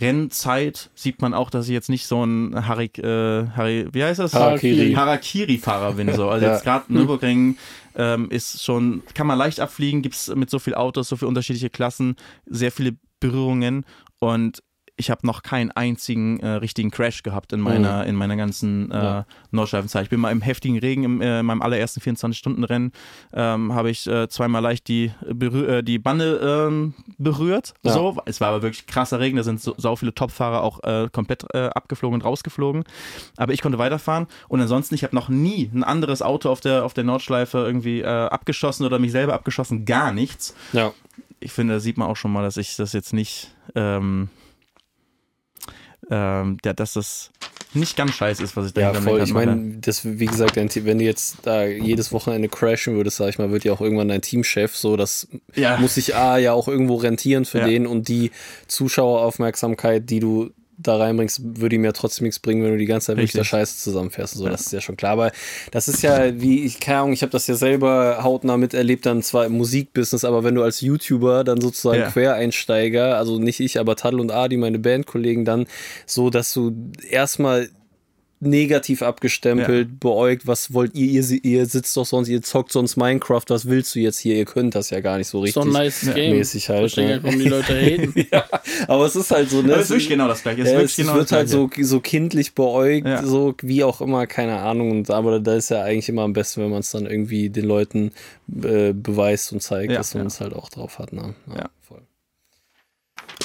Rennzeit 0.00 0.90
sieht 0.94 1.22
man 1.22 1.32
auch, 1.34 1.50
dass 1.50 1.66
ich 1.66 1.72
jetzt 1.72 1.88
nicht 1.88 2.06
so 2.06 2.24
ein 2.24 2.66
Harry, 2.66 2.90
äh, 2.98 3.46
Harry 3.56 3.86
wie 3.92 4.02
heißt 4.02 4.18
das? 4.18 4.34
Harakiri. 4.34 4.94
Harakiri-Fahrer 4.94 5.92
bin. 5.92 6.12
So. 6.14 6.28
Also 6.28 6.46
Ja. 6.46 6.52
jetzt 6.54 6.64
gerade 6.64 6.92
Nürburgring 6.92 7.56
ähm, 7.96 8.30
ist 8.30 8.62
schon, 8.62 9.02
kann 9.14 9.26
man 9.26 9.38
leicht 9.38 9.60
abfliegen, 9.60 10.02
gibt 10.02 10.14
es 10.14 10.34
mit 10.34 10.50
so 10.50 10.58
viel 10.58 10.74
Autos, 10.74 11.08
so 11.08 11.16
viele 11.16 11.28
unterschiedliche 11.28 11.70
Klassen, 11.70 12.16
sehr 12.46 12.72
viele 12.72 12.96
Berührungen. 13.20 13.84
Und 14.18 14.62
ich 15.02 15.10
habe 15.10 15.26
noch 15.26 15.42
keinen 15.42 15.72
einzigen 15.72 16.38
äh, 16.38 16.46
richtigen 16.48 16.92
Crash 16.92 17.24
gehabt 17.24 17.52
in 17.52 17.58
meiner, 17.60 18.06
in 18.06 18.14
meiner 18.14 18.36
ganzen 18.36 18.90
äh, 18.92 18.94
Ja. 18.94 19.26
Nordschleifenzeit. 19.50 20.04
Ich 20.04 20.10
bin 20.10 20.20
mal 20.20 20.30
im 20.30 20.40
heftigen 20.40 20.78
Regen 20.78 21.02
im, 21.02 21.20
äh, 21.20 21.40
in 21.40 21.46
meinem 21.46 21.60
allerersten 21.60 22.00
24-Stunden-Rennen, 22.00 22.92
ähm, 23.32 23.74
habe 23.74 23.90
ich 23.90 24.06
äh, 24.06 24.28
zweimal 24.28 24.62
leicht 24.62 24.86
die, 24.86 25.10
äh, 25.28 25.82
die 25.82 25.98
Bande 25.98 26.68
ähm, 26.68 26.94
berührt. 27.18 27.74
Ja. 27.82 27.92
So. 27.92 28.16
Es 28.26 28.40
war 28.40 28.50
aber 28.50 28.62
wirklich 28.62 28.86
krasser 28.86 29.18
Regen, 29.18 29.36
da 29.36 29.42
sind 29.42 29.60
so, 29.60 29.74
so 29.76 29.96
viele 29.96 30.14
Topfahrer 30.14 30.62
auch 30.62 30.82
äh, 30.84 31.08
komplett 31.10 31.44
äh, 31.52 31.64
abgeflogen 31.66 32.14
und 32.20 32.24
rausgeflogen. 32.24 32.84
Aber 33.36 33.52
ich 33.52 33.60
konnte 33.60 33.78
weiterfahren 33.78 34.28
und 34.46 34.60
ansonsten, 34.60 34.94
ich 34.94 35.02
habe 35.02 35.16
noch 35.16 35.28
nie 35.28 35.68
ein 35.74 35.82
anderes 35.82 36.22
Auto 36.22 36.48
auf 36.48 36.60
der, 36.60 36.84
auf 36.84 36.94
der 36.94 37.02
Nordschleife 37.04 37.58
irgendwie 37.58 38.04
abgeschossen 38.04 38.86
oder 38.86 38.98
mich 39.00 39.10
selber 39.12 39.34
abgeschossen, 39.34 39.84
gar 39.84 40.12
nichts. 40.12 40.54
Ja. 40.72 40.92
Ich 41.40 41.52
finde, 41.52 41.74
da 41.74 41.80
sieht 41.80 41.98
man 41.98 42.08
auch 42.08 42.16
schon 42.16 42.32
mal, 42.32 42.42
dass 42.42 42.56
ich 42.56 42.76
das 42.76 42.92
jetzt 42.92 43.12
nicht, 43.12 43.52
ähm, 43.74 44.28
ähm, 46.12 46.58
ja, 46.64 46.72
dass 46.74 46.92
das 46.92 47.30
nicht 47.74 47.96
ganz 47.96 48.12
scheiße 48.14 48.44
ist, 48.44 48.54
was 48.54 48.66
ich 48.66 48.74
da 48.74 48.82
Ja, 48.82 48.92
voll. 48.92 49.04
Lenkrad 49.18 49.28
Ich 49.28 49.32
meine, 49.34 49.78
das, 49.80 50.04
wie 50.04 50.26
gesagt, 50.26 50.56
wenn 50.56 50.98
du 50.98 51.04
jetzt 51.04 51.36
da 51.42 51.64
jedes 51.64 52.12
Wochenende 52.12 52.50
crashen 52.50 52.94
würdest, 52.96 53.16
sag 53.16 53.30
ich 53.30 53.38
mal, 53.38 53.50
wird 53.50 53.64
ja 53.64 53.72
auch 53.72 53.80
irgendwann 53.80 54.08
dein 54.08 54.20
Teamchef 54.20 54.76
so, 54.76 54.96
das 54.98 55.26
Ja. 55.54 55.78
muss 55.78 55.94
sich 55.94 56.14
A 56.14 56.36
ja 56.36 56.52
auch 56.52 56.68
irgendwo 56.68 56.96
rentieren 56.96 57.46
für 57.46 57.60
Ja. 57.60 57.64
den 57.66 57.86
und 57.86 58.08
die 58.08 58.30
Zuschaueraufmerksamkeit, 58.68 60.08
die 60.10 60.20
du 60.20 60.50
da 60.82 60.96
reinbringst, 60.96 61.40
würde 61.60 61.76
ihm 61.76 61.84
ja 61.84 61.92
trotzdem 61.92 62.24
nichts 62.24 62.38
bringen, 62.38 62.62
wenn 62.62 62.72
du 62.72 62.78
die 62.78 62.86
ganze 62.86 63.08
Zeit 63.08 63.16
mit 63.16 63.32
der. 63.34 63.44
Scheiße 63.44 63.78
zusammenfährst. 63.78 64.36
und 64.36 64.42
So, 64.42 64.48
das 64.48 64.62
ist 64.62 64.72
ja 64.72 64.80
schon 64.80 64.96
klar. 64.96 65.12
Aber 65.12 65.32
das 65.70 65.88
ist 65.88 66.02
ja, 66.02 66.40
wie, 66.40 66.64
ich 66.64 66.80
keine 66.80 66.98
Ahnung, 66.98 67.12
ich 67.12 67.22
habe 67.22 67.32
das 67.32 67.46
ja 67.46 67.54
selber 67.54 68.22
hautnah 68.22 68.56
miterlebt, 68.56 69.06
dann 69.06 69.22
zwar 69.22 69.46
im 69.46 69.52
Musikbusiness, 69.52 70.24
aber 70.24 70.44
wenn 70.44 70.54
du 70.54 70.62
als 70.62 70.80
YouTuber 70.80 71.44
dann 71.44 71.60
sozusagen 71.60 72.00
Ja. 72.00 72.10
Quereinsteiger, 72.10 73.16
also 73.16 73.38
nicht 73.38 73.60
ich, 73.60 73.78
aber 73.78 73.96
Tadl 73.96 74.20
und 74.20 74.30
Adi, 74.30 74.56
meine 74.56 74.78
Bandkollegen, 74.78 75.44
dann 75.44 75.66
so, 76.06 76.30
dass 76.30 76.52
du 76.52 76.72
erstmal 77.08 77.68
negativ 78.44 79.02
abgestempelt, 79.02 80.00
beäugt, 80.00 80.48
was 80.48 80.74
wollt 80.74 80.96
ihr, 80.96 81.06
ihr, 81.22 81.44
ihr 81.44 81.66
sitzt 81.66 81.96
doch 81.96 82.04
sonst, 82.04 82.26
ihr 82.28 82.42
zockt 82.42 82.72
sonst 82.72 82.96
Minecraft, 82.96 83.44
was 83.46 83.68
willst 83.68 83.94
du 83.94 84.00
jetzt 84.00 84.18
hier, 84.18 84.34
ihr 84.34 84.44
könnt 84.46 84.74
das 84.74 84.90
ja 84.90 84.98
gar 84.98 85.16
nicht 85.18 85.28
so 85.28 85.38
richtig 85.40 85.54
doch 85.54 85.64
ein 85.64 85.72
nice 85.72 86.10
Game. 86.12 86.36
mäßig 86.36 86.68
halt. 86.68 86.80
Verstehe 86.80 87.06
Ne? 87.18 87.22
warum 87.22 87.38
die 87.38 87.48
Leute 87.48 87.72
haten. 87.74 88.12
ja, 88.32 88.44
aber 88.88 89.06
es 89.06 89.14
ist 89.14 89.30
halt 89.30 89.48
so, 89.48 89.62
ne? 89.62 89.72
Aber 89.72 89.76
es 89.76 89.82
ist 89.84 89.90
wirklich 89.90 90.08
genau 90.08 90.26
das 90.26 90.42
gleiche. 90.42 90.62
Es, 90.62 90.66
ist 90.66 90.72
Ja, 90.72 90.78
wirklich 90.80 90.90
es 90.90 90.96
genau 90.96 91.14
wird 91.14 91.30
halt 91.32 91.48
so, 91.48 91.70
so 91.80 92.00
kindlich 92.00 92.54
beäugt, 92.54 93.06
Ja. 93.06 93.22
so 93.24 93.54
wie 93.62 93.84
auch 93.84 94.00
immer, 94.00 94.26
keine 94.26 94.58
Ahnung. 94.58 94.90
Und, 94.90 95.10
aber 95.10 95.38
da 95.38 95.54
ist 95.54 95.70
ja 95.70 95.82
eigentlich 95.82 96.08
immer 96.08 96.22
am 96.22 96.32
besten, 96.32 96.62
wenn 96.62 96.70
man 96.70 96.80
es 96.80 96.90
dann 96.90 97.06
irgendwie 97.06 97.48
den 97.48 97.64
Leuten 97.64 98.10
äh, 98.64 98.92
beweist 98.92 99.52
und 99.52 99.62
zeigt, 99.62 99.92
Ja, 99.92 99.98
dass 99.98 100.14
man 100.14 100.24
ja. 100.24 100.26
es 100.28 100.40
halt 100.40 100.52
auch 100.52 100.68
drauf 100.68 100.98
hat. 100.98 101.12
Ne? 101.12 101.34
Ja. 101.54 101.70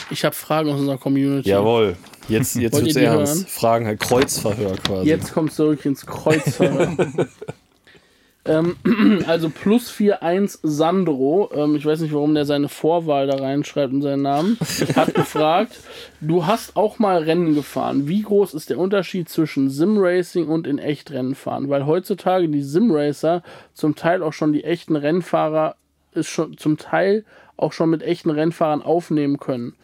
Ich 0.10 0.24
habe 0.24 0.36
Fragen 0.36 0.70
aus 0.70 0.80
unserer 0.80 0.98
Community. 0.98 1.50
Jawohl. 1.50 1.96
Jetzt, 2.28 2.56
jetzt 2.56 2.74
Wollt 2.74 2.86
wird's 2.86 2.98
ernst. 2.98 3.50
Fragen 3.50 3.86
halt 3.86 4.00
Kreuzverhör 4.00 4.76
quasi. 4.78 5.08
Jetzt 5.08 5.34
kommt 5.34 5.54
zurück 5.54 5.86
ins 5.86 6.06
Kreuzverhör. 6.06 6.96
ähm, 8.46 8.76
also 9.28 9.50
plus 9.50 9.94
41 9.98 10.60
Sandro, 10.64 11.50
ähm, 11.54 11.76
ich 11.76 11.86
weiß 11.86 12.02
nicht, 12.02 12.14
warum 12.14 12.36
der 12.36 12.46
seine 12.46 12.68
Vorwahl 12.68 13.28
da 13.28 13.38
reinschreibt 13.38 13.94
in 13.94 14.02
seinen 14.02 14.24
Namen, 14.24 14.58
hat 14.96 15.14
gefragt, 15.14 15.80
du 16.20 16.46
hast 16.46 16.76
auch 16.76 17.00
mal 17.00 17.24
Rennen 17.24 17.56
gefahren. 17.56 18.08
Wie 18.08 18.24
groß 18.24 18.54
ist 18.54 18.70
der 18.70 18.80
Unterschied 18.80 19.30
zwischen 19.30 19.70
Simracing 19.70 20.48
und 20.48 20.68
in 20.68 20.80
Echtrennen 20.80 21.36
fahren? 21.36 21.70
Weil 21.70 21.86
heutzutage 21.86 22.50
die 22.50 22.62
Simracer 22.64 23.42
zum 23.74 23.96
Teil 23.96 24.22
auch 24.22 24.34
schon 24.34 24.52
die 24.52 24.66
echten 24.66 24.98
Rennfahrer 24.98 25.76
ist 26.14 26.28
schon 26.28 26.58
zum 26.58 26.78
Teil 26.78 27.24
auch 27.58 27.74
schon 27.74 27.90
mit 27.90 28.04
echten 28.04 28.30
Rennfahrern 28.30 28.82
aufnehmen 28.82 29.40
können. 29.40 29.76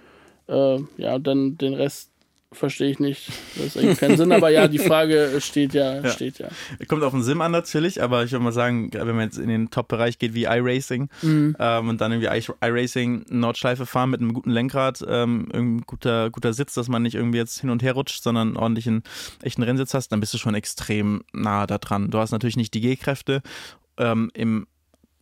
Äh, 0.47 0.79
ja, 0.97 1.19
dann 1.19 1.57
den 1.57 1.73
Rest 1.73 2.09
verstehe 2.55 2.91
ich 2.91 2.99
nicht. 2.99 3.31
Das 3.57 3.75
ergibt 3.75 3.99
keinen 3.99 4.17
Sinn, 4.17 4.31
aber 4.31 4.49
ja, 4.49 4.67
die 4.67 4.79
Frage 4.79 5.37
steht 5.39 5.73
ja, 5.73 6.07
steht 6.07 6.39
ja. 6.39 6.49
Kommt 6.87 7.03
auf 7.03 7.11
den 7.11 7.23
Sim 7.23 7.41
an 7.41 7.51
natürlich, 7.51 8.01
aber 8.01 8.23
ich 8.23 8.31
würde 8.31 8.43
mal 8.43 8.51
sagen, 8.51 8.91
wenn 8.93 9.07
man 9.15 9.25
jetzt 9.25 9.37
in 9.39 9.49
den 9.49 9.71
Top-Bereich 9.71 10.19
geht 10.19 10.33
wie 10.33 10.43
iRacing 10.43 11.09
Mhm. 11.21 11.55
ähm, 11.59 11.89
und 11.89 12.01
dann 12.01 12.11
irgendwie 12.11 12.43
iRacing 12.61 13.25
Nordschleife 13.29 13.85
fahren 13.85 14.11
mit 14.11 14.21
einem 14.21 14.33
guten 14.33 14.51
Lenkrad, 14.51 15.03
ähm, 15.07 15.81
guter, 15.87 16.29
guter 16.29 16.53
Sitz, 16.53 16.73
dass 16.73 16.89
man 16.89 17.01
nicht 17.01 17.15
irgendwie 17.15 17.39
jetzt 17.39 17.59
hin 17.61 17.69
und 17.69 17.81
her 17.81 17.93
rutscht, 17.93 18.21
sondern 18.21 18.55
ordentlich 18.55 18.87
einen 18.87 19.03
echten 19.41 19.63
Rennsitz 19.63 19.93
hast, 19.93 20.09
dann 20.09 20.19
bist 20.19 20.33
du 20.33 20.37
schon 20.37 20.55
extrem 20.55 21.23
nah 21.33 21.65
da 21.65 21.77
dran. 21.77 22.11
Du 22.11 22.19
hast 22.19 22.31
natürlich 22.31 22.57
nicht 22.57 22.73
die 22.73 22.81
G-Kräfte 22.81 23.41
ähm, 23.97 24.29
im 24.33 24.67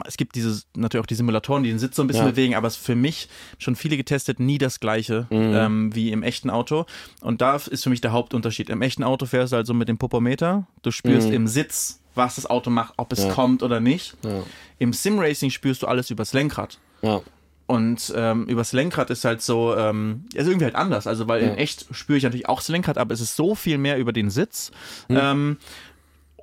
es 0.06 0.18
gibt 0.18 0.36
diese 0.36 0.64
natürlich 0.76 1.04
auch 1.04 1.08
die 1.08 1.16
Simulatoren, 1.16 1.64
die 1.64 1.70
den 1.70 1.80
Sitz 1.80 1.96
so 1.96 2.04
ein 2.04 2.08
bisschen 2.08 2.26
Ja. 2.26 2.32
bewegen, 2.32 2.56
aber 2.56 2.68
es 2.68 2.76
ist 2.78 2.86
für 2.86 2.96
mich 2.96 3.30
schon 3.58 3.76
viele 3.76 3.98
getestet, 3.98 4.40
nie 4.40 4.58
das 4.58 4.80
gleiche 4.80 5.28
Mhm. 5.30 5.54
ähm, 5.56 5.96
wie 5.96 6.12
im 6.12 6.24
echten 6.24 6.50
Auto. 6.50 6.86
Und 7.22 7.42
da 7.42 7.56
ist 7.56 7.84
für 7.84 7.90
mich 7.90 8.02
der 8.02 8.12
Hauptunterschied. 8.12 8.70
Im 8.70 8.82
echten 8.82 9.04
Auto 9.04 9.26
fährst 9.26 9.54
du 9.54 9.58
also 9.58 9.74
mit 9.74 9.88
dem 9.90 9.98
Popometer, 9.98 10.68
du 10.82 10.92
spürst 10.92 11.28
Mhm. 11.30 11.34
im 11.34 11.48
Sitz, 11.48 12.00
was 12.16 12.36
das 12.36 12.46
Auto 12.50 12.70
macht, 12.70 12.94
ob 12.98 13.12
es 13.14 13.24
Ja. 13.24 13.32
kommt 13.34 13.64
oder 13.64 13.80
nicht. 13.80 14.16
Ja. 14.24 14.44
Im 14.80 14.94
Simracing 14.94 15.50
spürst 15.50 15.82
du 15.84 15.88
alles 15.88 16.10
übers 16.10 16.34
Lenkrad. 16.34 16.80
Ja. 17.02 17.22
Und 17.68 18.12
ähm, 18.18 18.48
übers 18.48 18.74
Lenkrad 18.74 19.10
ist 19.12 19.24
halt 19.24 19.42
so, 19.42 19.74
ähm, 19.78 20.26
ist 20.34 20.46
irgendwie 20.46 20.66
halt 20.66 20.76
anders. 20.76 21.08
Also, 21.08 21.30
weil 21.30 21.42
in 21.42 21.56
echt 21.56 21.86
spüre 21.92 22.18
ich 22.18 22.24
natürlich 22.24 22.50
auch 22.50 22.60
das 22.60 22.68
Lenkrad, 22.68 22.98
aber 22.98 23.14
es 23.14 23.22
ist 23.22 23.38
so 23.38 23.56
viel 23.56 23.78
mehr 23.78 23.98
über 23.98 24.12
den 24.12 24.30
Sitz, 24.30 24.72
ähm, 25.08 25.56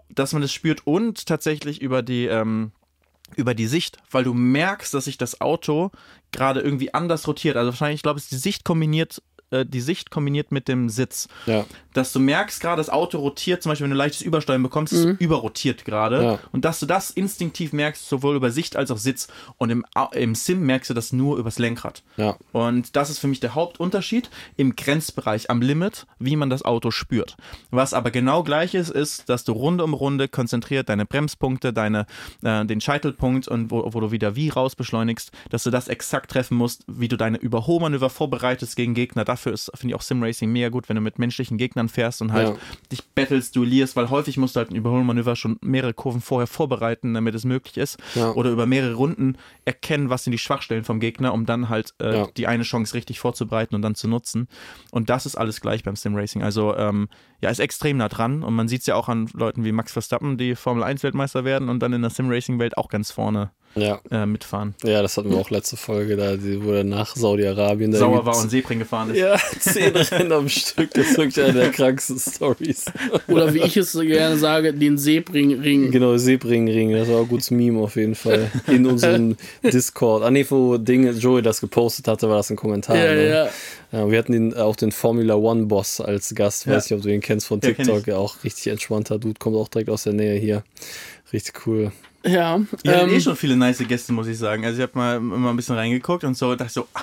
dass 0.09 0.32
man 0.32 0.40
das 0.40 0.52
spürt 0.55 0.86
und 0.86 1.26
tatsächlich 1.26 1.82
über 1.82 2.01
die, 2.02 2.24
ähm, 2.26 2.72
über 3.37 3.55
die 3.55 3.67
Sicht, 3.67 3.99
weil 4.11 4.25
du 4.25 4.35
merkst, 4.35 4.93
dass 4.95 5.05
sich 5.05 5.19
das 5.19 5.41
Auto 5.41 5.91
gerade 6.33 6.61
irgendwie 6.61 6.93
anders 6.93 7.27
rotiert. 7.27 7.57
Also 7.57 7.71
wahrscheinlich, 7.73 7.99
ich 7.99 8.03
glaube, 8.03 8.19
es 8.19 8.25
ist 8.25 8.33
die 8.33 8.37
Sicht 8.37 8.65
kombiniert, 8.65 9.23
äh, 9.51 9.65
die 9.66 9.81
Sicht 9.81 10.11
kombiniert 10.11 10.53
mit 10.53 10.69
dem 10.69 10.89
Sitz. 10.89 11.29
Ja. 11.47 11.65
Dass 11.93 12.12
du 12.12 12.20
merkst 12.20 12.61
gerade, 12.61 12.79
das 12.79 12.91
Auto 12.91 13.19
rotiert, 13.19 13.62
zum 13.62 13.70
Beispiel, 13.70 13.85
wenn 13.85 13.91
du 13.91 13.97
leichtes 13.97 14.23
Übersteuern 14.23 14.62
bekommst, 14.62 14.93
es 14.93 15.05
überrotiert 15.19 15.85
gerade. 15.85 16.23
Ja. 16.23 16.39
Und 16.53 16.65
dass 16.65 16.79
du 16.81 16.87
das 16.87 17.11
instinktiv 17.11 17.73
merkst, 17.73 18.09
sowohl 18.09 18.37
über 18.37 18.51
Sicht 18.51 18.77
als 18.77 18.91
auch 18.91 18.99
Sitz. 18.99 19.29
Und 19.57 19.70
im, 19.70 19.85
im 20.12 20.35
Sim 20.35 20.61
merkst 20.61 20.91
du 20.91 20.95
das 20.95 21.12
nur 21.12 21.39
übers 21.39 21.59
Lenkrad. 21.59 22.03
Ja. 22.16 22.37
Und 22.53 22.95
das 22.95 23.11
ist 23.11 23.19
für 23.19 23.27
mich 23.27 23.41
der 23.41 23.55
Hauptunterschied 23.55 24.31
im 24.57 24.77
Grenzbereich, 24.77 25.51
am 25.51 25.61
Limit, 25.61 26.07
wie 26.19 26.37
man 26.37 26.51
das 26.51 26.65
Auto 26.65 26.91
spürt. 26.91 27.37
Was 27.70 27.95
aber 27.95 28.11
genau 28.11 28.43
gleich 28.43 28.75
ist, 28.75 28.91
ist, 28.91 29.29
dass 29.29 29.45
du 29.45 29.53
Runde 29.53 29.83
um 29.83 29.95
Runde 29.95 30.29
konzentriert 30.29 30.89
deine 30.89 31.07
Bremspunkte, 31.07 31.73
deine, 31.73 32.07
äh, 32.43 32.65
den 32.65 32.81
Scheitelpunkt 32.81 33.49
und 33.49 33.70
wo, 33.70 33.93
wo 33.93 34.01
du 34.01 34.11
wieder 34.11 34.37
wie 34.37 34.49
raus 34.51 34.77
beschleunigst, 34.77 35.33
dass 35.51 35.65
du 35.65 35.70
das 35.70 35.89
exakt 35.89 36.31
treffen 36.31 36.57
musst, 36.57 36.85
wie 36.87 37.09
du 37.09 37.16
deine 37.16 37.39
Überholmanöver 37.39 38.11
vorbereitest 38.11 38.77
gegen 38.77 38.95
Gegner. 38.95 39.25
Dafür 39.39 39.52
ist, 39.52 39.70
finde 39.77 39.93
ich 39.93 39.94
auch 39.94 40.02
Simracing 40.02 40.51
mega 40.51 40.69
gut, 40.69 40.89
wenn 40.89 40.97
du 40.97 41.01
mit 41.01 41.20
menschlichen 41.20 41.59
Gegnern 41.59 41.89
fährst 41.89 42.20
und 42.23 42.32
halt 42.32 42.48
Ja. 42.48 42.56
dich 42.90 43.05
battles, 43.15 43.52
duellierst, 43.52 43.94
weil 43.94 44.10
häufig 44.10 44.36
musst 44.36 44.56
du 44.56 44.59
halt 44.59 44.70
ein 44.70 44.74
Überholmanöver 44.74 45.36
schon 45.36 45.59
mehrere 45.60 45.94
Kurven 45.94 46.20
vorher 46.20 46.48
vorbereiten, 46.48 47.15
damit 47.15 47.36
es 47.36 47.44
möglich 47.44 47.77
ist. 47.77 47.98
Ja. 48.16 48.32
Oder 48.32 48.51
über 48.51 48.66
mehrere 48.66 48.94
Runden 48.94 49.36
erkennen, 49.65 50.10
was 50.10 50.24
sind 50.24 50.32
die 50.32 50.39
Schwachstellen 50.39 50.82
vom 50.82 50.98
Gegner, 50.98 51.32
um 51.35 51.47
dann 51.47 51.69
halt 51.69 51.94
äh, 52.01 52.16
Ja. 52.16 52.27
die 52.36 52.48
eine 52.48 52.65
Chance 52.65 52.94
richtig 52.94 53.20
vorzubereiten 53.20 53.77
und 53.77 53.82
dann 53.82 53.94
zu 53.94 54.09
nutzen. 54.09 54.48
Und 54.90 55.09
das 55.09 55.24
ist 55.24 55.36
alles 55.36 55.60
gleich 55.60 55.85
beim 55.85 55.94
Simracing. 55.94 56.43
Also 56.43 56.77
ähm, 56.77 57.09
ja, 57.40 57.48
ist 57.51 57.60
extrem 57.60 57.98
nah 57.98 58.09
dran 58.09 58.43
und 58.43 58.55
man 58.55 58.66
sieht 58.66 58.81
es 58.81 58.86
ja 58.86 58.97
auch 58.97 59.09
an 59.09 59.28
Leuten 59.35 59.62
wie 59.65 59.70
Max 59.70 59.93
Verstappen, 59.93 60.36
die 60.36 60.56
Formel 60.56 60.82
1 60.82 61.05
Weltmeister 61.05 61.44
werden 61.44 61.69
und 61.69 61.78
dann 61.81 61.93
in 61.93 62.02
der 62.02 62.10
Simracing-Welt 62.10 62.77
auch 62.77 62.89
ganz 62.89 63.12
vorne 63.12 63.52
Ja. 63.81 64.01
äh, 64.11 64.27
mitfahren. 64.27 64.75
Ja, 64.85 65.03
das 65.03 65.17
hatten 65.17 65.31
wir 65.31 65.39
auch 65.39 65.51
letzte 65.51 65.77
Folge, 65.77 66.17
da, 66.17 66.37
wo 66.63 66.73
er 66.73 66.85
nach 66.85 67.15
Saudi-Arabien 67.17 67.91
da 67.93 67.99
Sauer 67.99 68.25
war 68.27 68.39
und 68.39 68.51
Sebring 68.51 68.79
gefahren 68.81 69.11
ist. 69.11 69.19
Ja, 69.19 69.37
zehn 69.61 69.95
Rennen 69.95 70.33
am 70.33 70.49
Stück, 70.49 70.93
das 70.95 71.09
ist 71.11 71.19
wirklich 71.19 71.45
eine 71.45 71.53
der 71.55 71.71
krankesten 71.71 72.19
Stories. 72.19 72.87
Oder 73.29 73.53
wie 73.55 73.61
ich 73.63 73.77
es 73.77 73.93
gerne 73.93 74.37
sage, 74.37 74.73
den 74.75 74.99
Sebring-Ring. 74.99 75.91
Genau, 75.91 76.17
Sebring-Ring, 76.17 76.93
das 76.93 77.09
war 77.09 77.21
ein 77.21 77.29
gutes 77.29 77.51
Meme 77.51 77.81
auf 77.81 77.97
jeden 77.97 78.15
Fall. 78.15 78.51
In 78.67 78.87
unserem 78.87 79.37
Discord. 79.63 80.23
Ah, 80.23 80.31
nee, 80.31 80.47
wo 80.49 80.79
Dinge, 80.79 81.11
Joey 81.11 81.43
das 81.43 81.61
gepostet 81.61 82.09
hatte, 82.09 82.29
war 82.29 82.37
das 82.37 82.51
ein 82.51 82.57
Kommentar. 82.57 82.97
Ja, 82.97 83.15
ne? 83.15 83.29
ja. 83.29 83.49
Ja, 83.91 84.11
wir 84.11 84.19
hatten 84.19 84.33
den, 84.33 84.55
auch 84.55 84.77
den 84.77 84.93
Formula 84.93 85.35
One 85.35 85.65
Boss 85.67 86.01
als 86.01 86.35
Gast, 86.35 86.67
Ja. 86.67 86.73
weiß 86.75 86.91
nicht, 86.91 86.99
ob 86.99 87.03
du 87.03 87.09
ihn 87.13 87.21
kennst 87.23 87.47
von 87.47 87.59
Ja, 87.61 87.73
kenn 87.73 87.87
TikTok, 87.87 88.07
ja, 88.07 88.17
auch 88.19 88.45
richtig 88.45 88.67
entspannter 88.67 89.19
Dude, 89.19 89.39
kommt 89.39 89.57
auch 89.57 89.69
direkt 89.69 89.89
aus 89.89 90.03
der 90.03 90.13
Nähe 90.13 90.39
hier. 90.39 90.63
Richtig 91.33 91.67
cool. 91.67 91.93
Ja, 92.24 92.61
Ihr 92.82 92.93
ähm, 92.93 93.11
eh 93.11 93.20
schon 93.20 93.36
viele 93.36 93.57
nice 93.57 93.86
Gäste, 93.86 94.12
muss 94.12 94.27
ich 94.27 94.39
sagen. 94.39 94.65
Also 94.65 94.78
ich 94.78 94.82
habe 94.82 94.99
mal 94.99 95.16
immer 95.16 95.51
ein 95.51 95.57
bisschen 95.57 95.77
reingeguckt 95.77 96.24
und 96.24 96.36
so 96.36 96.55
dachte 96.55 96.73
so, 96.73 96.89
ah, 96.95 97.03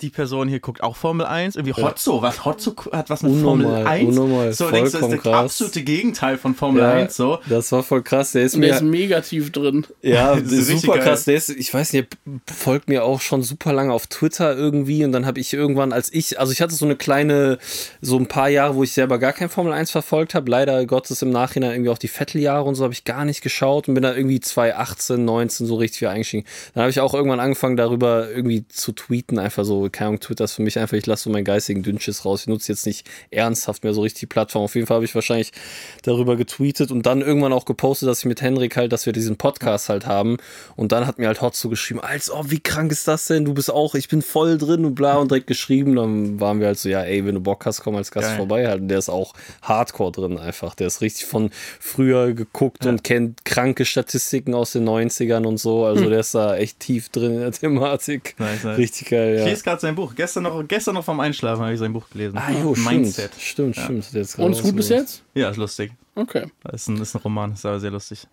die 0.00 0.10
Person 0.10 0.48
hier 0.48 0.60
guckt 0.60 0.82
auch 0.82 0.96
Formel 0.96 1.26
1. 1.26 1.56
Irgendwie 1.56 1.80
Hotzo, 1.80 2.22
was 2.22 2.44
Hotzo 2.44 2.74
hat 2.92 3.10
was 3.10 3.22
mit 3.22 3.32
Unnormal, 3.32 3.66
Formel 3.66 3.86
1. 3.86 4.08
unnormal, 4.08 4.52
so, 4.52 4.70
denkst 4.70 4.92
du, 4.92 4.98
das 4.98 5.12
ist 5.12 5.22
krass. 5.22 5.44
absolute 5.44 5.82
Gegenteil 5.82 6.38
von 6.38 6.54
Formel 6.54 6.82
1. 6.82 7.16
So. 7.16 7.38
das 7.48 7.70
war 7.72 7.82
voll 7.82 8.02
krass. 8.02 8.32
Der 8.32 8.44
ist 8.44 8.52
der 8.52 8.60
mir 8.60 8.74
ist 8.74 8.82
mega 8.82 9.20
tief 9.20 9.52
drin. 9.52 9.86
Ja, 10.02 10.36
super 10.44 10.98
krass. 10.98 11.24
Der 11.24 11.36
ist, 11.36 11.50
ich 11.50 11.72
weiß 11.72 11.92
nicht, 11.92 12.08
der 12.26 12.54
folgt 12.54 12.88
mir 12.88 13.04
auch 13.04 13.20
schon 13.20 13.42
super 13.42 13.72
lange 13.72 13.92
auf 13.92 14.06
Twitter 14.06 14.56
irgendwie 14.56 15.04
und 15.04 15.12
dann 15.12 15.26
habe 15.26 15.40
ich 15.40 15.52
irgendwann, 15.52 15.92
als 15.92 16.12
ich, 16.12 16.40
also 16.40 16.52
ich 16.52 16.60
hatte 16.60 16.74
so 16.74 16.84
eine 16.84 16.96
kleine, 16.96 17.58
so 18.00 18.16
ein 18.16 18.26
paar 18.26 18.48
Jahre, 18.48 18.74
wo 18.76 18.82
ich 18.82 18.92
selber 18.92 19.18
gar 19.18 19.32
kein 19.32 19.48
Formel 19.48 19.72
1 19.72 19.90
verfolgt 19.90 20.34
habe. 20.34 20.50
Leider 20.50 20.84
Gottes 20.86 21.22
im 21.22 21.30
Nachhinein 21.30 21.72
irgendwie 21.72 21.90
auch 21.90 21.98
die 21.98 22.08
Vetteljahre 22.08 22.64
und 22.64 22.74
so 22.74 22.84
habe 22.84 22.94
ich 22.94 23.04
gar 23.04 23.24
nicht 23.24 23.42
geschaut 23.42 23.88
und 23.88 23.94
bin 23.94 24.02
da 24.02 24.14
irgendwie 24.14 24.40
2018, 24.40 25.24
19 25.24 25.66
so 25.66 25.76
richtig 25.76 26.00
wieder 26.00 26.10
eingestiegen. 26.10 26.46
Dann 26.74 26.82
habe 26.82 26.90
ich 26.90 27.00
auch 27.00 27.14
irgendwann 27.14 27.40
angefangen, 27.40 27.76
darüber 27.76 28.30
irgendwie 28.30 28.66
zu 28.68 28.92
tweeten, 28.92 29.38
einfach 29.38 29.64
so, 29.64 29.89
keine 29.90 30.08
Ahnung, 30.08 30.20
Twitter 30.20 30.44
ist 30.44 30.54
für 30.54 30.62
mich 30.62 30.78
einfach, 30.78 30.96
ich 30.96 31.06
lasse 31.06 31.24
so 31.24 31.30
meinen 31.30 31.44
geistigen 31.44 31.82
Dünnschiss 31.82 32.24
raus. 32.24 32.42
Ich 32.42 32.46
nutze 32.46 32.72
jetzt 32.72 32.86
nicht 32.86 33.06
ernsthaft 33.30 33.84
mehr 33.84 33.94
so 33.94 34.02
richtig 34.02 34.20
die 34.20 34.26
Plattform. 34.26 34.64
Auf 34.64 34.74
jeden 34.74 34.86
Fall 34.86 34.96
habe 34.96 35.04
ich 35.04 35.14
wahrscheinlich 35.14 35.52
darüber 36.02 36.36
getweetet 36.36 36.90
und 36.90 37.06
dann 37.06 37.20
irgendwann 37.20 37.52
auch 37.52 37.64
gepostet, 37.64 38.08
dass 38.08 38.20
ich 38.20 38.24
mit 38.26 38.42
Henrik 38.42 38.76
halt, 38.76 38.92
dass 38.92 39.06
wir 39.06 39.12
diesen 39.12 39.36
Podcast 39.36 39.88
halt 39.88 40.06
haben. 40.06 40.36
Und 40.76 40.92
dann 40.92 41.06
hat 41.06 41.18
mir 41.18 41.26
halt 41.26 41.40
Hotzo 41.40 41.68
geschrieben, 41.68 42.00
als 42.00 42.30
ob, 42.30 42.50
wie 42.50 42.60
krank 42.60 42.92
ist 42.92 43.08
das 43.08 43.26
denn? 43.26 43.44
Du 43.44 43.54
bist 43.54 43.70
auch, 43.70 43.94
ich 43.94 44.08
bin 44.08 44.22
voll 44.22 44.58
drin 44.58 44.84
und 44.84 44.94
bla 44.94 45.16
und 45.16 45.30
direkt 45.30 45.46
geschrieben. 45.46 45.96
Dann 45.96 46.40
waren 46.40 46.60
wir 46.60 46.68
halt 46.68 46.78
so, 46.78 46.88
ja, 46.88 47.02
ey, 47.02 47.24
wenn 47.24 47.34
du 47.34 47.40
Bock 47.40 47.66
hast, 47.66 47.80
komm 47.82 47.96
als 47.96 48.10
Gast 48.10 48.28
Geil. 48.28 48.36
vorbei 48.36 48.68
halt. 48.68 48.82
Und 48.82 48.88
der 48.88 48.98
ist 48.98 49.08
auch 49.08 49.32
hardcore 49.62 50.12
drin 50.12 50.38
einfach. 50.38 50.74
Der 50.74 50.86
ist 50.86 51.00
richtig 51.00 51.26
von 51.26 51.50
früher 51.78 52.32
geguckt 52.32 52.86
und 52.86 53.04
kennt 53.04 53.44
kranke 53.44 53.84
Statistiken 53.84 54.54
aus 54.54 54.72
den 54.72 54.88
90ern 54.88 55.46
und 55.46 55.58
so. 55.58 55.84
Also 55.84 56.08
der 56.10 56.20
ist 56.20 56.34
da 56.34 56.56
echt 56.56 56.80
tief 56.80 57.08
drin 57.08 57.32
in 57.34 57.40
der 57.40 57.52
Thematik. 57.52 58.34
Nice, 58.38 58.64
nice. 58.64 58.78
Richtig 58.78 59.10
geil, 59.10 59.34
Ich 59.34 59.40
ja. 59.40 59.46
lese 59.46 59.62
gerade 59.62 59.79
sein 59.80 59.94
Buch. 59.94 60.14
Gestern 60.14 60.44
noch, 60.44 60.62
gestern 60.66 60.94
noch 60.94 61.04
vom 61.04 61.20
Einschlafen 61.20 61.62
habe 61.62 61.72
ich 61.72 61.78
sein 61.78 61.92
Buch 61.92 62.08
gelesen. 62.10 62.36
Ah, 62.38 62.50
jo, 62.50 62.74
stimmt. 62.74 62.90
Mindset. 62.90 63.30
Stimmt, 63.38 63.76
stimmt. 63.76 64.14
Ist 64.14 64.34
gerade 64.36 64.46
Und 64.46 64.52
ist 64.52 64.62
gut 64.62 64.76
bis 64.76 64.88
jetzt? 64.88 65.22
Ja, 65.34 65.50
ist 65.50 65.56
lustig. 65.56 65.92
Okay. 66.14 66.46
Das 66.64 66.82
ist 66.82 66.88
ein, 66.88 66.96
ist 67.00 67.14
ein 67.14 67.18
Roman, 67.22 67.52
ist 67.52 67.64
aber 67.66 67.80
sehr 67.80 67.90
lustig. 67.90 68.26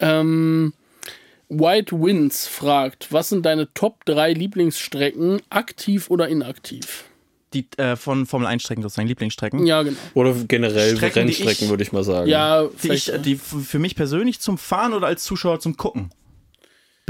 Ähm, 0.00 0.72
White 1.48 2.00
Winds 2.00 2.46
fragt, 2.46 3.12
was 3.12 3.28
sind 3.28 3.44
deine 3.44 3.72
Top 3.74 4.04
3 4.04 4.32
Lieblingsstrecken, 4.32 5.40
aktiv 5.50 6.08
oder 6.10 6.28
inaktiv? 6.28 7.04
Die 7.52 7.66
äh, 7.78 7.96
von 7.96 8.26
Formel 8.26 8.46
1 8.46 8.62
Strecken 8.62 8.82
sozusagen, 8.82 9.08
Lieblingsstrecken. 9.08 9.66
Ja, 9.66 9.82
genau. 9.82 9.96
Oder 10.14 10.34
generell 10.46 10.96
Strecken, 10.96 11.24
Rennstrecken, 11.24 11.64
ich- 11.64 11.68
würde 11.70 11.82
ich 11.82 11.90
mal 11.92 12.04
sagen. 12.04 12.28
Ja, 12.28 12.68
Die, 12.82 12.92
ich, 12.92 13.10
die 13.24 13.34
für 13.36 13.80
mich 13.80 13.96
persönlich 13.96 14.38
zum 14.38 14.56
Fahren 14.56 14.94
oder 14.94 15.08
als 15.08 15.24
Zuschauer 15.24 15.58
zum 15.58 15.76
Gucken? 15.76 16.10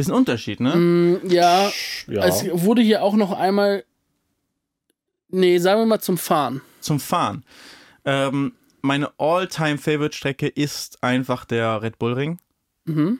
Bisschen 0.00 0.14
Unterschied, 0.14 0.60
ne? 0.60 0.74
Mm, 0.74 1.28
ja, 1.28 1.70
ja. 2.06 2.24
es 2.24 2.46
wurde 2.50 2.80
hier 2.80 3.02
auch 3.02 3.16
noch 3.16 3.32
einmal. 3.32 3.84
Nee, 5.28 5.58
sagen 5.58 5.82
wir 5.82 5.84
mal 5.84 6.00
zum 6.00 6.16
Fahren. 6.16 6.62
Zum 6.80 7.00
Fahren. 7.00 7.44
Ähm, 8.06 8.54
meine 8.80 9.10
All-Time-Favorite-Strecke 9.18 10.48
ist 10.48 11.04
einfach 11.04 11.44
der 11.44 11.82
Red 11.82 11.98
Bull 11.98 12.14
Ring. 12.14 12.40
Mhm. 12.86 13.18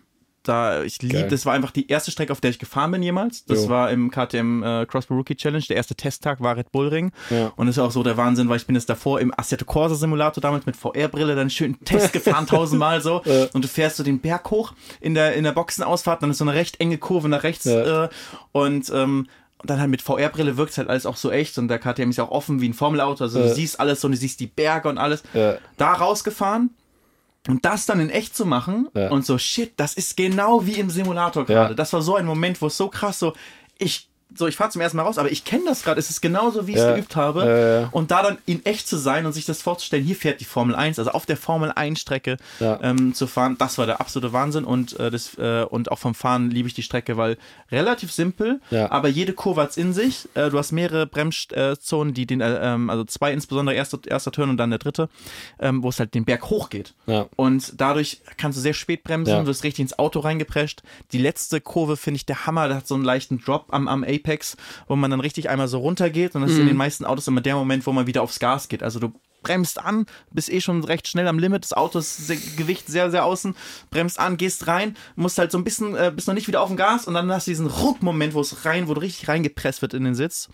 Da, 0.51 0.83
ich 0.83 1.01
lieb, 1.03 1.13
Geil. 1.13 1.29
das 1.29 1.47
war 1.47 1.53
einfach 1.55 1.71
die 1.71 1.89
erste 1.89 2.11
Strecke, 2.11 2.33
auf 2.33 2.41
der 2.41 2.51
ich 2.51 2.59
gefahren 2.59 2.91
bin 2.91 3.03
jemals. 3.03 3.45
Das 3.47 3.65
Jo. 3.65 3.69
war 3.71 3.91
im 3.91 4.11
KTM 4.11 4.63
äh, 4.63 4.87
Crossbow 4.87 5.15
Rookie 5.15 5.37
Challenge. 5.37 5.65
Der 5.69 5.77
erste 5.77 5.95
Testtag 5.95 6.41
war 6.41 6.57
Red 6.57 6.73
Bull 6.73 6.89
Ring. 6.89 7.13
Ja. 7.31 7.53
Und 7.57 7.67
das 7.69 7.77
ist 7.77 7.83
auch 7.83 7.91
so 7.91 8.03
der 8.03 8.17
Wahnsinn, 8.17 8.49
weil 8.49 8.57
ich 8.57 8.67
bin 8.67 8.75
jetzt 8.75 8.89
davor 8.91 9.21
im 9.21 9.33
Assetto 9.37 9.65
Corsa 9.65 9.95
Simulator 9.95 10.41
damals 10.43 10.67
mit 10.67 10.77
VR-Brille 10.77 11.35
dann 11.37 11.51
schön 11.51 11.79
Test 11.85 12.13
gefahren, 12.13 12.47
tausendmal 12.49 13.01
so. 13.01 13.23
Und 13.53 13.65
du 13.65 13.69
fährst 13.69 13.97
so 13.97 14.03
den 14.03 14.19
Berg 14.21 14.51
hoch 14.51 14.73
in 15.01 15.15
der, 15.15 15.35
in 15.35 15.45
der 15.45 15.53
Boxenausfahrt, 15.53 16.23
dann 16.23 16.31
ist 16.31 16.39
so 16.39 16.45
eine 16.45 16.55
recht 16.55 16.81
enge 16.81 16.99
Kurve 16.99 17.29
nach 17.29 17.43
rechts. 17.45 17.65
Ja. 17.67 18.05
Äh, 18.05 18.09
und 18.53 18.91
ähm, 18.95 19.29
und 19.63 19.69
dann 19.69 19.79
halt 19.79 19.91
mit 19.91 20.01
VR-Brille 20.01 20.57
wirkt 20.57 20.79
halt 20.79 20.89
alles 20.89 21.05
auch 21.05 21.17
so 21.19 21.31
echt 21.31 21.59
und 21.59 21.69
der 21.69 21.79
KTM 21.79 22.09
ist 22.09 22.17
ja 22.17 22.25
auch 22.25 22.31
offen 22.31 22.63
wie 22.63 22.69
ein 22.71 22.73
Formelauto. 22.73 23.25
Also 23.25 23.41
Ja. 23.41 23.49
du 23.49 23.55
siehst 23.55 23.79
alles 23.79 24.01
so, 24.01 24.07
und 24.09 24.13
du 24.13 24.17
siehst 24.19 24.41
die 24.41 24.47
Berge 24.47 24.89
und 24.89 24.97
alles. 24.97 25.23
Ja. 25.35 25.57
Da 25.77 25.93
rausgefahren 25.93 26.71
und 27.49 27.65
das 27.65 27.87
dann 27.87 28.01
in 28.01 28.11
echt 28.11 28.37
zu 28.37 28.45
machen 28.45 28.89
Ja. 28.95 29.11
und 29.11 29.25
so, 29.25 29.39
shit, 29.39 29.73
das 29.79 29.95
ist 29.95 30.17
genau 30.17 30.67
wie 30.67 30.75
im 30.79 30.91
Simulator 30.91 31.47
gerade. 31.47 31.71
Ja. 31.71 31.75
Das 31.75 31.93
war 31.93 32.03
so 32.03 32.17
ein 32.17 32.27
Moment, 32.27 32.61
wo 32.61 32.67
es 32.67 32.77
so 32.77 32.89
krass 32.89 33.19
so, 33.19 33.33
ich, 33.79 34.10
so, 34.35 34.47
ich 34.47 34.57
fahre 34.57 34.71
zum 34.71 34.81
ersten 34.81 34.97
Mal 34.97 35.03
raus, 35.05 35.19
aber 35.19 35.31
ich 35.33 35.45
kenne 35.45 35.65
das 35.67 35.83
gerade, 35.83 35.99
es 35.99 36.11
ist 36.11 36.21
genauso, 36.21 36.67
wie 36.67 36.73
ich 36.73 36.77
es 36.79 36.85
Ja. 36.85 36.95
geübt 36.95 37.17
habe. 37.17 37.41
Ja, 37.45 37.81
ja. 37.83 37.89
Und 37.93 38.11
da 38.11 38.23
dann 38.23 38.39
in 38.47 38.65
echt 38.65 38.89
zu 38.89 38.97
sein 38.97 39.27
und 39.27 39.33
sich 39.33 39.45
das 39.45 39.63
vorzustellen, 39.63 40.05
hier 40.05 40.17
fährt 40.17 40.41
die 40.41 40.45
Formel 40.45 40.75
1, 40.75 40.99
also 40.99 41.11
auf 41.13 41.27
der 41.27 41.37
Formel 41.37 41.73
1 41.75 41.99
Strecke 42.01 42.37
Ja. 42.61 42.79
ähm, 42.83 43.15
zu 43.15 43.27
fahren, 43.27 43.57
das 43.59 43.79
war 43.79 43.87
der 43.87 44.01
absolute 44.01 44.33
Wahnsinn 44.33 44.65
und, 44.65 44.99
äh, 45.01 45.11
das, 45.11 45.35
äh, 45.39 45.65
und 45.65 45.91
auch 45.91 45.99
vom 45.99 46.15
Fahren 46.15 46.51
liebe 46.51 46.69
ich 46.69 46.75
die 46.75 46.83
Strecke, 46.83 47.17
weil 47.17 47.37
relativ 47.73 48.13
simpel, 48.13 48.61
aber 48.91 49.09
jede 49.09 49.33
Kurve 49.33 49.63
hat's 49.63 49.77
in 49.77 49.93
sich. 49.93 50.29
Äh, 50.35 50.51
du 50.51 50.59
hast 50.59 50.73
mehrere 50.73 51.07
Bremszonen, 51.07 52.15
die 52.15 52.27
den, 52.27 52.41
äh, 52.41 52.59
ähm, 52.75 52.91
also 52.91 53.05
zwei 53.05 53.33
insbesondere, 53.33 53.75
erster, 53.75 53.99
erster 54.07 54.33
Turn 54.33 54.51
und 54.51 54.57
dann 54.57 54.71
der 54.71 54.79
dritte, 54.79 55.09
ähm, 55.59 55.83
wo 55.83 55.89
es 55.89 55.99
halt 55.99 56.15
den 56.15 56.25
Berg 56.25 56.51
hochgeht. 56.51 56.95
Ja. 57.07 57.27
Und 57.37 57.75
dadurch 57.81 58.21
kannst 58.37 58.59
du 58.59 58.63
sehr 58.63 58.75
spät 58.75 59.03
bremsen, 59.05 59.41
du 59.41 59.47
wirst 59.47 59.65
richtig 59.65 59.81
ins 59.83 59.99
Auto 59.99 60.21
reingeprescht. 60.21 60.83
Die 61.13 61.19
letzte 61.19 61.61
Kurve 61.61 61.97
finde 61.97 62.17
ich 62.17 62.27
der 62.27 62.47
Hammer, 62.47 62.69
der 62.69 62.79
hat 62.79 62.87
so 62.87 62.95
einen 62.95 63.05
leichten 63.05 63.39
Drop 63.41 63.67
am, 63.71 63.89
am 63.89 64.05
Apex, 64.21 64.57
wo 64.87 64.97
man 64.97 65.11
dann 65.11 65.21
richtig 65.21 65.49
einmal 65.49 65.69
so 65.69 65.79
runtergeht 65.79 66.35
und 66.35 66.43
das 66.43 66.53
ist 66.53 66.59
in 66.59 66.67
den 66.67 66.77
meisten 66.77 67.05
Autos 67.05 67.27
immer 67.29 67.41
der 67.41 67.57
Moment, 67.57 67.87
wo 67.87 67.93
man 67.93 68.07
wieder 68.07 68.23
aufs 68.23 68.39
Gas 68.39 68.69
geht. 68.69 68.83
Also 68.83 69.01
du 69.01 69.13
bremst 69.43 69.79
an, 69.79 70.07
bist 70.31 70.51
eh 70.51 70.61
schon 70.61 70.85
recht 70.85 71.09
schnell 71.09 71.27
am 71.27 71.39
Limit, 71.39 71.65
das 71.65 71.73
Auto 71.73 71.99
ist 71.99 72.27
sehr, 72.27 72.37
Gewicht 72.57 72.89
sehr, 72.89 73.11
sehr 73.11 73.25
außen, 73.25 73.55
bremst 73.91 74.19
an, 74.19 74.37
gehst 74.37 74.67
rein, 74.67 74.97
musst 75.17 75.39
halt 75.39 75.51
so 75.51 75.59
ein 75.59 75.65
bisschen, 75.65 75.97
äh, 75.97 76.13
bist 76.15 76.29
noch 76.29 76.35
nicht 76.35 76.49
wieder 76.49 76.61
auf 76.61 76.69
dem 76.69 76.77
Gas 76.77 77.07
und 77.07 77.15
dann 77.15 77.31
hast 77.33 77.47
du 77.47 77.51
diesen 77.51 77.67
Ruckmoment, 77.67 78.35
wo 78.35 78.41
es 78.41 78.65
rein, 78.65 78.89
wo 78.89 78.95
du 78.95 79.01
richtig 79.01 79.29
reingepresst 79.29 79.83
wird 79.83 79.95
in 79.95 80.05
den 80.05 80.15
Sitz, 80.15 80.49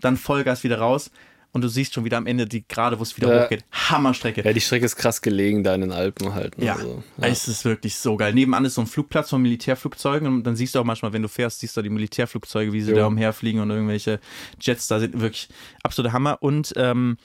dann 0.00 0.16
Vollgas 0.16 0.62
wieder 0.64 0.78
raus 0.78 1.10
und 1.52 1.62
du 1.62 1.68
siehst 1.68 1.94
schon 1.94 2.04
wieder 2.04 2.16
am 2.18 2.26
Ende 2.26 2.46
die 2.46 2.66
Gerade, 2.68 2.98
wo 2.98 3.02
es 3.02 3.16
wieder 3.16 3.34
Ja. 3.34 3.44
hochgeht. 3.44 3.64
Hammerstrecke. 3.72 4.42
ja, 4.44 4.52
die 4.52 4.60
Strecke 4.60 4.84
ist 4.86 4.96
krass 4.96 5.22
gelegen 5.22 5.64
da 5.64 5.74
in 5.74 5.80
den 5.80 5.92
Alpen 5.92 6.34
halt. 6.34 6.58
ne? 6.58 6.66
Ja, 6.66 6.74
Also, 6.74 7.02
es 7.20 7.48
ist 7.48 7.64
wirklich 7.64 7.94
so 7.96 8.16
geil. 8.16 8.34
Nebenan 8.34 8.64
ist 8.64 8.74
so 8.74 8.80
ein 8.82 8.86
Flugplatz 8.86 9.30
von 9.30 9.40
Militärflugzeugen 9.42 10.28
und 10.28 10.44
dann 10.44 10.56
siehst 10.56 10.74
du 10.74 10.80
auch 10.80 10.84
manchmal, 10.84 11.12
wenn 11.12 11.22
du 11.22 11.28
fährst, 11.28 11.60
siehst 11.60 11.76
du 11.76 11.82
die 11.82 11.90
Militärflugzeuge, 11.90 12.72
wie 12.72 12.80
sie 12.82 12.90
Jo. 12.90 12.96
da 12.98 13.06
umherfliegen 13.06 13.60
und 13.60 13.70
irgendwelche 13.70 14.20
Jets 14.60 14.88
da 14.88 15.00
sind. 15.00 15.20
Wirklich 15.20 15.48
absoluter 15.82 16.12
Hammer. 16.12 16.38
Und 16.42 16.72
ähm, 16.76 17.16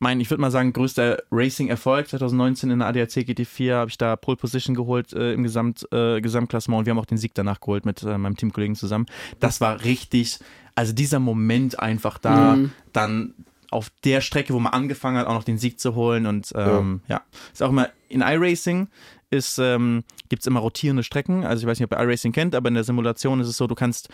mein, 0.00 0.20
ich 0.20 0.30
würde 0.30 0.40
mal 0.40 0.50
sagen, 0.52 0.72
größter 0.72 1.22
Racing-Erfolg 1.32 2.08
2019 2.08 2.70
in 2.70 2.78
der 2.80 2.88
ADAC 2.88 3.08
GT4 3.10 3.74
habe 3.74 3.90
ich 3.90 3.98
da 3.98 4.14
Pole 4.14 4.36
Position 4.36 4.76
geholt 4.76 5.12
äh, 5.12 5.32
im 5.32 5.42
Gesamt, 5.42 5.86
äh, 5.92 6.20
Gesamtklassement 6.20 6.80
und 6.80 6.86
wir 6.86 6.92
haben 6.92 6.98
auch 7.00 7.06
den 7.06 7.18
Sieg 7.18 7.34
danach 7.34 7.58
geholt 7.60 7.84
mit 7.84 8.02
äh, 8.04 8.16
meinem 8.16 8.36
Teamkollegen 8.36 8.76
zusammen. 8.76 9.06
Das 9.40 9.60
war 9.60 9.82
richtig, 9.82 10.38
also 10.76 10.92
dieser 10.92 11.18
Moment 11.18 11.80
einfach 11.80 12.18
da, 12.18 12.56
dann 12.92 13.34
auf 13.70 13.90
der 14.04 14.20
Strecke, 14.20 14.54
wo 14.54 14.58
man 14.60 14.72
angefangen 14.72 15.18
hat, 15.18 15.26
auch 15.26 15.34
noch 15.34 15.44
den 15.44 15.58
Sieg 15.58 15.78
zu 15.78 15.94
holen 15.94 16.26
und 16.26 16.52
ähm, 16.54 17.00
ja. 17.08 17.20
ist 17.52 17.62
auch 17.62 17.70
immer 17.70 17.88
in 18.08 18.22
iRacing 18.22 18.88
ist, 19.30 19.58
ähm, 19.58 20.04
gibt 20.30 20.42
es 20.42 20.46
immer 20.46 20.60
rotierende 20.60 21.02
Strecken. 21.02 21.44
Also 21.44 21.62
ich 21.62 21.66
weiß 21.68 21.78
nicht, 21.78 21.92
ob 21.92 21.98
ihr 21.98 22.02
iRacing 22.02 22.32
kennt, 22.32 22.54
aber 22.54 22.68
in 22.68 22.74
der 22.74 22.84
Simulation 22.84 23.40
ist 23.40 23.48
es 23.48 23.58
so, 23.58 23.66
du 23.66 23.74
kannst 23.74 24.08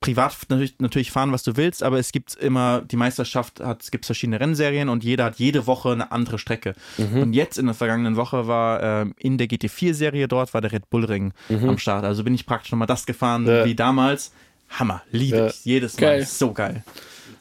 privat 0.00 0.36
natürlich, 0.48 0.78
natürlich 0.78 1.10
fahren, 1.10 1.32
was 1.32 1.42
du 1.42 1.56
willst, 1.56 1.82
aber 1.82 1.98
es 1.98 2.12
gibt 2.12 2.34
immer, 2.36 2.82
die 2.82 2.96
Meisterschaft 2.96 3.60
hat, 3.60 3.82
es 3.82 3.90
gibt 3.90 4.06
verschiedene 4.06 4.40
Rennserien 4.40 4.88
und 4.88 5.02
jeder 5.04 5.24
hat 5.24 5.36
jede 5.38 5.66
Woche 5.66 5.90
eine 5.92 6.12
andere 6.12 6.38
Strecke. 6.38 6.74
Und 6.98 7.32
jetzt 7.32 7.58
in 7.58 7.66
der 7.66 7.74
vergangenen 7.74 8.16
Woche 8.16 8.46
war 8.46 8.82
ähm, 8.82 9.14
in 9.18 9.38
der 9.38 9.48
GT4-Serie 9.48 10.28
dort, 10.28 10.54
war 10.54 10.60
der 10.60 10.70
Red 10.72 10.88
Bull 10.90 11.04
Ring 11.04 11.32
am 11.48 11.78
Start. 11.78 12.04
Also 12.04 12.22
bin 12.24 12.34
ich 12.34 12.46
praktisch 12.46 12.70
nochmal 12.72 12.86
das 12.86 13.06
gefahren 13.06 13.46
Ja. 13.46 13.64
wie 13.64 13.74
damals. 13.74 14.32
Hammer, 14.70 15.02
liebe 15.10 15.36
Ja. 15.36 15.46
ich. 15.46 15.64
Jedes 15.64 15.94
Mal. 15.94 16.00
Geil. 16.00 16.26
So 16.26 16.52
geil. 16.52 16.84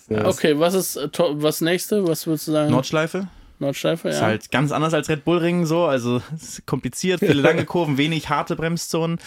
Ja. 0.10 0.26
Okay, 0.28 0.58
was 0.60 0.74
ist 0.74 0.96
äh, 0.98 1.10
was 1.18 1.62
nächste? 1.62 2.08
Was 2.08 2.28
würdest 2.28 2.48
du 2.48 2.52
sagen? 2.54 2.72
Nordschleife. 2.72 3.28
Nordschleife, 3.60 4.10
ja. 4.10 4.14
Ist 4.14 4.22
halt 4.22 4.52
ganz 4.52 4.72
anders 4.72 4.94
als 4.94 5.10
Red 5.10 5.26
Bull 5.26 5.40
Ring 5.40 5.66
so, 5.66 5.86
also 5.86 6.22
kompliziert, 6.68 7.20
viele 7.22 7.42
lange 7.42 7.66
Kurven, 7.66 7.98
wenig 7.98 8.30
harte 8.30 8.56
Bremszonen, 8.56 9.18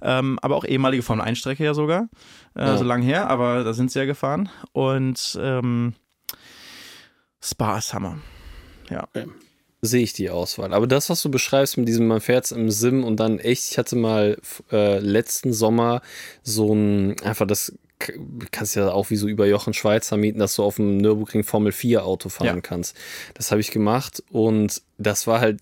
ähm, 0.00 0.38
aber 0.42 0.54
auch 0.56 0.64
ehemalige 0.64 1.02
Formel 1.02 1.24
1 1.24 1.36
Strecke 1.38 1.64
ja 1.64 1.74
sogar, 1.74 2.08
äh, 2.54 2.60
Ja. 2.60 2.76
so 2.76 2.84
lang 2.84 3.02
her, 3.02 3.28
aber 3.28 3.64
da 3.64 3.72
sind 3.72 3.90
sie 3.90 3.98
ja 3.98 4.04
gefahren 4.04 4.48
und 4.72 5.36
ähm, 5.42 5.94
Spa 7.42 7.78
ist 7.78 7.92
Hammer. 7.94 8.18
Ja. 8.90 9.08
sehe 9.82 10.02
ich 10.02 10.12
die 10.12 10.30
Auswahl. 10.30 10.72
Aber 10.74 10.86
das, 10.86 11.10
was 11.10 11.22
du 11.22 11.30
beschreibst 11.30 11.76
mit 11.78 11.88
diesem, 11.88 12.06
man 12.06 12.20
fährt 12.20 12.50
im 12.52 12.70
Sim 12.70 13.02
und 13.02 13.18
dann 13.18 13.38
echt, 13.38 13.70
ich 13.72 13.78
hatte 13.78 13.96
mal 13.96 14.36
äh, 14.70 14.98
letzten 14.98 15.52
Sommer 15.52 16.02
so 16.42 16.72
ein, 16.74 17.16
einfach 17.22 17.46
das, 17.46 17.72
kannst 18.50 18.76
ja 18.76 18.90
auch 18.92 19.10
wie 19.10 19.16
so 19.16 19.28
über 19.28 19.46
Jochen 19.46 19.74
Schweizer 19.74 20.16
mieten, 20.16 20.38
dass 20.38 20.56
du 20.56 20.62
auf 20.62 20.76
dem 20.76 20.96
Nürburgring 20.98 21.44
Formel 21.44 21.72
4 21.72 22.04
Auto 22.04 22.28
fahren 22.28 22.46
Ja. 22.56 22.60
kannst. 22.60 22.96
Das 23.34 23.50
habe 23.50 23.60
ich 23.60 23.70
gemacht 23.70 24.22
und 24.30 24.82
das 24.98 25.26
war 25.26 25.40
halt 25.40 25.60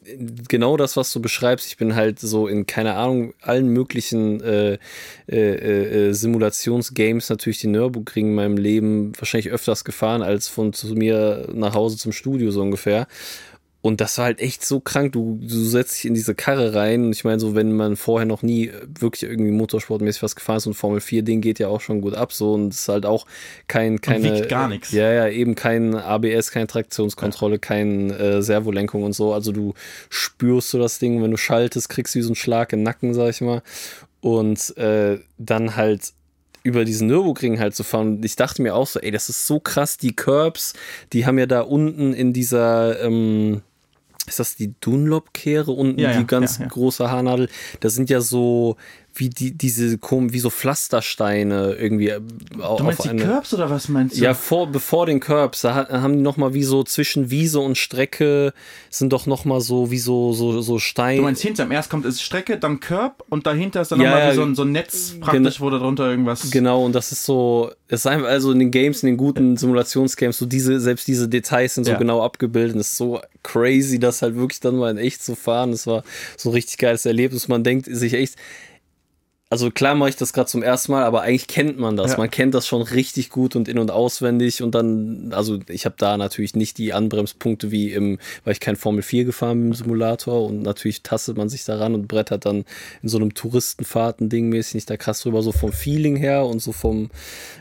genau 0.49 0.77
das, 0.77 0.97
was 0.97 1.13
du 1.13 1.21
beschreibst. 1.21 1.67
Ich 1.69 1.77
bin 1.77 1.95
halt 1.95 2.19
so 2.19 2.49
in, 2.49 2.67
keine 2.67 2.95
Ahnung, 2.95 3.35
allen 3.41 3.69
möglichen 3.69 4.41
äh, 4.43 4.79
äh, 5.29 6.09
äh, 6.09 6.13
Simulationsgames 6.13 7.29
natürlich 7.31 7.61
die 7.61 7.69
Nürburgring 7.69 8.29
in 8.29 8.35
meinem 8.35 8.57
Leben 8.57 9.13
wahrscheinlich 9.19 9.51
öfters 9.53 9.85
gefahren 9.85 10.23
als 10.23 10.49
von 10.49 10.73
zu 10.73 10.89
mir 10.95 11.49
nach 11.53 11.75
Hause 11.75 11.97
zum 11.97 12.13
Studio 12.13 12.51
so 12.51 12.63
ungefähr. 12.63 13.07
Und 13.89 14.03
das 14.03 14.19
war 14.19 14.27
halt 14.27 14.41
echt 14.41 14.65
so 14.65 14.81
krank. 14.81 15.13
Du, 15.13 15.39
du 15.41 15.65
setzt 15.65 15.97
dich 15.97 16.05
in 16.05 16.13
diese 16.13 16.35
Karre 16.35 16.75
rein. 16.75 17.07
Und 17.07 17.13
ich 17.13 17.25
meine, 17.25 17.41
so, 17.41 17.55
wenn 17.55 17.73
man 17.73 17.97
vorher 17.97 18.27
noch 18.27 18.43
nie 18.43 18.71
wirklich 19.01 19.23
irgendwie 19.23 19.51
motorsportmäßig 19.51 20.23
was 20.23 20.37
gefahren 20.37 20.59
ist 20.59 20.67
und 20.67 20.75
Formel 20.75 21.01
4-Ding 21.01 21.41
geht 21.41 21.59
ja 21.59 21.69
auch 21.69 21.81
schon 21.81 22.03
gut 22.03 22.13
ab. 22.13 22.35
So, 22.35 22.53
und 22.53 22.75
es 22.75 22.81
ist 22.81 22.89
halt 22.89 23.07
auch 23.07 23.27
kein, 23.67 24.03
keine. 24.03 24.47
Gar 24.47 24.69
nichts. 24.69 24.93
Ja, 24.93 25.11
ja, 25.11 25.29
eben 25.29 25.55
kein 25.55 25.95
ABS, 25.95 26.51
keine 26.51 26.67
Traktionskontrolle, 26.67 27.55
ja. 27.55 27.59
kein 27.59 28.11
äh, 28.11 28.43
Servolenkung 28.43 29.03
und 29.05 29.15
so. 29.15 29.33
Also 29.33 29.53
du 29.53 29.73
spürst 30.11 30.69
so 30.69 30.79
das 30.79 30.99
Ding, 30.99 31.23
wenn 31.23 31.31
du 31.31 31.39
schaltest, 31.39 31.89
kriegst 31.89 32.15
du 32.15 32.19
diesen 32.19 32.35
Schlag 32.35 32.75
im 32.75 32.83
Nacken, 32.83 33.15
sag 33.15 33.31
ich 33.31 33.41
mal. 33.41 33.63
Und 34.21 34.77
äh, 34.77 35.19
dann 35.39 35.77
halt 35.77 36.13
über 36.63 36.85
diesen 36.85 37.09
Nürburgring 37.09 37.59
halt 37.59 37.75
zu 37.75 37.83
fahren. 37.83 38.17
Und 38.17 38.25
ich 38.25 38.37
dachte 38.37 38.61
mir 38.61 38.75
auch 38.75 38.87
so, 38.87 39.01
ey, 39.01 39.11
das 39.11 39.31
ist 39.31 39.47
so 39.47 39.59
krass, 39.59 39.97
die 39.97 40.15
Curbs, 40.15 40.75
die 41.13 41.25
haben 41.25 41.39
ja 41.39 41.47
da 41.47 41.63
unten 41.63 42.13
in 42.13 42.35
dieser, 42.35 43.01
ähm, 43.03 43.63
ist 44.29 44.39
das 44.39 44.57
die 44.57 44.75
Dunlop-Kehre 44.81 45.71
unten, 45.71 45.99
ja, 45.99 46.13
die 46.13 46.19
ja, 46.19 46.23
ganz 46.23 46.59
ja, 46.59 46.67
große 46.67 47.11
Haarnadel? 47.11 47.49
Das 47.81 47.95
sind 47.95 48.11
ja 48.11 48.21
so 48.21 48.77
wie 49.19 49.31
die, 49.31 49.53
diese 49.53 49.99
wie 50.01 50.39
so 50.39 50.51
Pflastersteine 50.51 51.75
irgendwie. 51.75 52.09
Äh, 52.09 52.21
du 52.51 52.83
meinst 52.83 53.05
die 53.05 53.11
eine, 53.11 53.23
Curbs 53.23 53.53
oder 53.55 53.71
was 53.71 53.89
meinst 53.89 54.19
du? 54.19 54.23
Ja, 54.23 54.35
vor, 54.35 54.67
bevor 54.69 55.07
den 55.07 55.21
Curbs, 55.21 55.63
da 55.63 55.89
haben 55.89 56.15
die 56.15 56.23
nochmal 56.23 56.55
wie 56.55 56.65
so 56.65 56.85
zwischen 56.85 57.31
Wiese 57.31 57.61
und 57.61 57.77
Strecke 57.77 58.53
sind 58.91 59.13
doch 59.13 59.27
nochmal 59.27 59.61
so 59.61 59.91
wie 59.91 59.99
so, 59.99 60.33
so, 60.33 60.61
so 60.61 60.79
Steine. 60.79 61.19
Du 61.19 61.25
meinst 61.25 61.43
hinterm, 61.43 61.73
erst 61.73 61.91
kommt 61.91 62.05
es 62.07 62.23
Strecke, 62.23 62.59
dann 62.59 62.81
Curb 62.81 63.25
und 63.29 63.47
dahinter 63.47 63.83
ist 63.83 63.93
dann 63.93 64.01
ja, 64.01 64.11
nochmal 64.11 64.33
wie 64.33 64.37
so 64.37 64.43
ein, 64.43 64.55
so 64.55 64.63
ein 64.63 64.73
Netz 64.73 65.15
praktisch, 65.21 65.61
wo 65.61 65.71
da 65.71 65.79
drunter 65.79 66.11
irgendwas. 66.11 66.51
Genau, 66.51 66.85
und 66.85 66.95
das 66.95 67.13
ist 67.13 67.25
so, 67.25 67.71
es 67.89 68.01
ist 68.01 68.07
einfach, 68.07 68.29
also 68.29 68.53
in 68.53 68.59
den 68.59 68.71
Games, 68.71 69.03
in 69.03 69.09
den 69.09 69.17
guten 69.17 69.57
Simulationsgames, 69.57 70.39
so 70.39 70.47
diese, 70.47 70.79
selbst 70.81 71.09
diese 71.09 71.29
Details 71.29 71.75
sind 71.75 71.85
so 71.85 71.93
ja. 71.93 71.99
genau 71.99 72.23
abgebildet. 72.23 72.77
Das 72.77 72.89
ist 72.89 72.97
so 72.97 73.21
crazy, 73.43 73.99
das 73.99 74.23
halt 74.23 74.37
wirklich 74.37 74.61
dann 74.61 74.77
mal 74.77 74.91
in 74.91 74.99
echt 74.99 75.23
zu 75.23 75.35
fahren. 75.35 75.71
Das 75.71 75.87
war 75.87 76.05
so 76.37 76.51
ein 76.51 76.53
richtig 76.53 76.79
geiles 76.79 77.07
Erlebnis. 77.07 77.49
Man 77.49 77.65
denkt 77.65 77.87
sich 77.91 78.15
echt, 78.15 78.37
also 79.51 79.71
klar 79.71 79.95
mache 79.95 80.11
ich 80.11 80.17
das 80.17 80.35
gerade 80.35 80.49
zum 80.49 80.63
ersten 80.63 80.93
Mal, 80.93 81.05
aber 81.05 81.23
eigentlich 81.23 81.47
kennt 81.47 81.79
man 81.79 81.97
das. 81.97 82.13
Ja. 82.13 82.19
Man 82.19 82.31
kennt 82.31 82.53
das 82.53 82.67
schon 82.67 82.83
richtig 82.83 83.31
gut 83.31 83.57
und 83.57 83.67
in- 83.67 83.79
und 83.79 83.91
auswendig. 83.91 84.63
Und 84.63 84.75
dann, 84.75 85.33
also 85.33 85.59
ich 85.69 85.87
habe 85.87 85.95
da 85.97 86.19
natürlich 86.19 86.55
nicht 86.55 86.77
die 86.77 86.93
Anbremspunkte 86.93 87.71
wie 87.71 87.93
im, 87.93 88.19
weil 88.45 88.53
ich 88.53 88.61
kein 88.61 88.77
Formel 88.77 89.01
4 89.01 89.25
gefahren 89.25 89.59
bin 89.59 89.69
im 89.69 89.75
Simulator 89.75 90.45
und 90.45 90.63
natürlich 90.63 91.03
tastet 91.03 91.39
man 91.39 91.49
sich 91.49 91.65
daran 91.65 91.95
und 91.95 92.09
brettert 92.09 92.45
dann 92.45 92.67
in 93.03 93.09
so 93.09 93.17
einem 93.17 93.33
Touristenfahrten-Ding 93.33 94.51
mäßig 94.51 94.75
nicht 94.75 94.91
da 94.91 94.99
krass 94.99 95.23
drüber, 95.23 95.43
so 95.43 95.53
vom 95.53 95.73
Feeling 95.73 96.17
her 96.17 96.45
und 96.45 96.61
so 96.61 96.73
vom, 96.73 97.11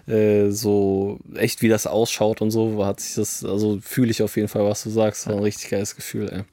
äh, 0.08 0.52
so 0.52 1.20
echt 1.36 1.62
wie 1.62 1.68
das 1.68 1.86
ausschaut 1.86 2.42
und 2.42 2.52
so, 2.52 2.86
hat 2.86 3.00
sich 3.00 3.16
das, 3.16 3.44
also 3.44 3.80
fühle 3.82 4.10
ich 4.10 4.24
auf 4.24 4.36
jeden 4.38 4.48
Fall, 4.48 4.64
was 4.64 4.84
du 4.84 4.90
sagst. 4.90 5.28
War 5.28 5.36
ein 5.36 5.44
richtig 5.44 5.70
geiles 5.70 5.96
Gefühl, 5.96 6.30
ey. 6.32 6.44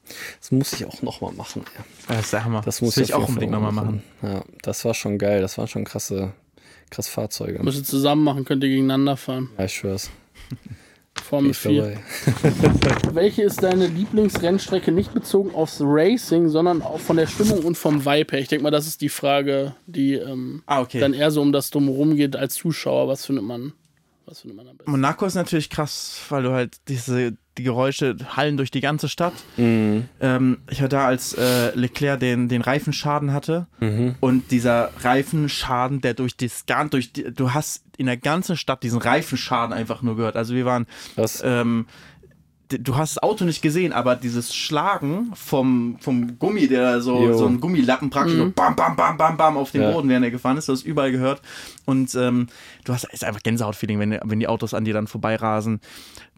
Das 0.40 0.50
muss 0.50 0.72
ich 0.72 0.84
auch 0.84 1.02
nochmal 1.02 1.32
machen, 1.32 1.64
ey. 2.08 2.16
Das, 2.16 2.30
sag 2.30 2.46
mal. 2.48 2.62
das 2.62 2.80
muss 2.82 2.96
das 2.96 3.04
ich 3.04 3.14
auch 3.14 3.28
unbedingt 3.28 3.52
nochmal 3.52 3.72
machen. 3.72 4.02
Ja, 4.22 4.44
das 4.62 4.84
war 4.84 4.94
schon 4.94 5.18
geil. 5.18 5.40
Das 5.40 5.56
waren 5.56 5.68
schon 5.68 5.84
krasse, 5.84 6.32
krasse 6.90 7.10
Fahrzeuge. 7.10 7.62
Müsst 7.62 7.78
ihr 7.78 7.84
zusammen 7.84 8.24
machen, 8.24 8.44
könnt 8.44 8.62
ihr 8.64 8.70
gegeneinander 8.70 9.16
fahren. 9.16 9.50
Ja, 9.56 9.64
ich 9.64 9.74
schwör's. 9.74 10.10
Formel 11.22 11.54
4. 11.54 11.98
Welche 13.12 13.42
ist 13.42 13.62
deine 13.62 13.86
Lieblingsrennstrecke 13.86 14.92
nicht 14.92 15.14
bezogen 15.14 15.54
aufs 15.54 15.80
Racing, 15.80 16.48
sondern 16.48 16.82
auch 16.82 17.00
von 17.00 17.16
der 17.16 17.26
Stimmung 17.26 17.60
und 17.64 17.76
vom 17.76 18.04
Vibe 18.04 18.32
her? 18.32 18.40
Ich 18.40 18.48
denke 18.48 18.62
mal, 18.62 18.70
das 18.70 18.86
ist 18.86 19.00
die 19.00 19.08
Frage, 19.08 19.74
die 19.86 20.14
ähm, 20.14 20.62
ah, 20.66 20.80
okay. 20.80 21.00
dann 21.00 21.14
eher 21.14 21.30
so 21.30 21.40
um 21.40 21.52
das 21.52 21.70
Drumherum 21.70 22.16
geht 22.16 22.36
als 22.36 22.54
Zuschauer. 22.54 23.08
Was 23.08 23.26
findet 23.26 23.44
man? 23.44 23.72
Was 24.26 24.40
findet 24.40 24.56
man 24.56 24.68
am 24.68 24.76
besten? 24.76 24.90
Monaco 24.90 25.26
ist 25.26 25.34
natürlich 25.34 25.70
krass, 25.70 26.20
weil 26.28 26.42
du 26.42 26.52
halt 26.52 26.76
diese 26.88 27.36
die 27.58 27.62
Geräusche 27.62 28.16
hallen 28.36 28.56
durch 28.56 28.70
die 28.70 28.80
ganze 28.80 29.08
Stadt. 29.08 29.34
Mhm. 29.56 30.08
Ähm, 30.20 30.58
ich 30.70 30.80
war 30.80 30.88
da, 30.88 31.06
als 31.06 31.34
äh, 31.34 31.74
Leclerc 31.74 32.20
den, 32.20 32.48
den 32.48 32.62
Reifenschaden 32.62 33.32
hatte. 33.32 33.66
Mhm. 33.80 34.16
Und 34.20 34.50
dieser 34.50 34.90
Reifenschaden, 35.00 36.00
der 36.00 36.14
durch 36.14 36.36
das 36.36 36.64
durch 36.90 37.12
die, 37.12 37.32
du 37.32 37.54
hast 37.54 37.84
in 37.96 38.06
der 38.06 38.16
ganzen 38.16 38.56
Stadt 38.56 38.82
diesen 38.82 39.00
Reifenschaden 39.00 39.72
einfach 39.72 40.02
nur 40.02 40.16
gehört. 40.16 40.36
Also 40.36 40.54
wir 40.54 40.64
waren 40.64 40.86
ähm, 41.42 41.86
du 42.68 42.96
hast 42.96 43.16
das 43.16 43.22
Auto 43.22 43.44
nicht 43.44 43.62
gesehen, 43.62 43.92
aber 43.92 44.16
dieses 44.16 44.54
Schlagen 44.54 45.32
vom, 45.34 45.96
vom 46.00 46.38
Gummi, 46.38 46.66
der 46.66 47.00
so, 47.00 47.32
so 47.32 47.46
ein 47.46 47.60
Gummilappen 47.60 48.10
praktisch 48.10 48.34
mhm. 48.34 48.38
so 48.38 48.50
bam, 48.50 48.74
bam, 48.74 48.96
bam, 48.96 49.16
bam, 49.16 49.36
bam 49.36 49.56
auf 49.56 49.70
den 49.70 49.82
ja. 49.82 49.90
Boden, 49.90 50.08
während 50.08 50.24
er 50.24 50.30
gefahren 50.30 50.56
ist, 50.56 50.68
du 50.68 50.72
hast 50.72 50.84
überall 50.84 51.12
gehört. 51.12 51.42
Und 51.84 52.14
ähm, 52.14 52.48
du 52.84 52.92
hast 52.92 53.04
ist 53.12 53.24
einfach 53.24 53.42
Gänsehautfeeling, 53.42 53.98
wenn, 53.98 54.18
wenn 54.24 54.40
die 54.40 54.48
Autos 54.48 54.74
an 54.74 54.84
dir 54.84 54.94
dann 54.94 55.06
vorbeirasen. 55.06 55.80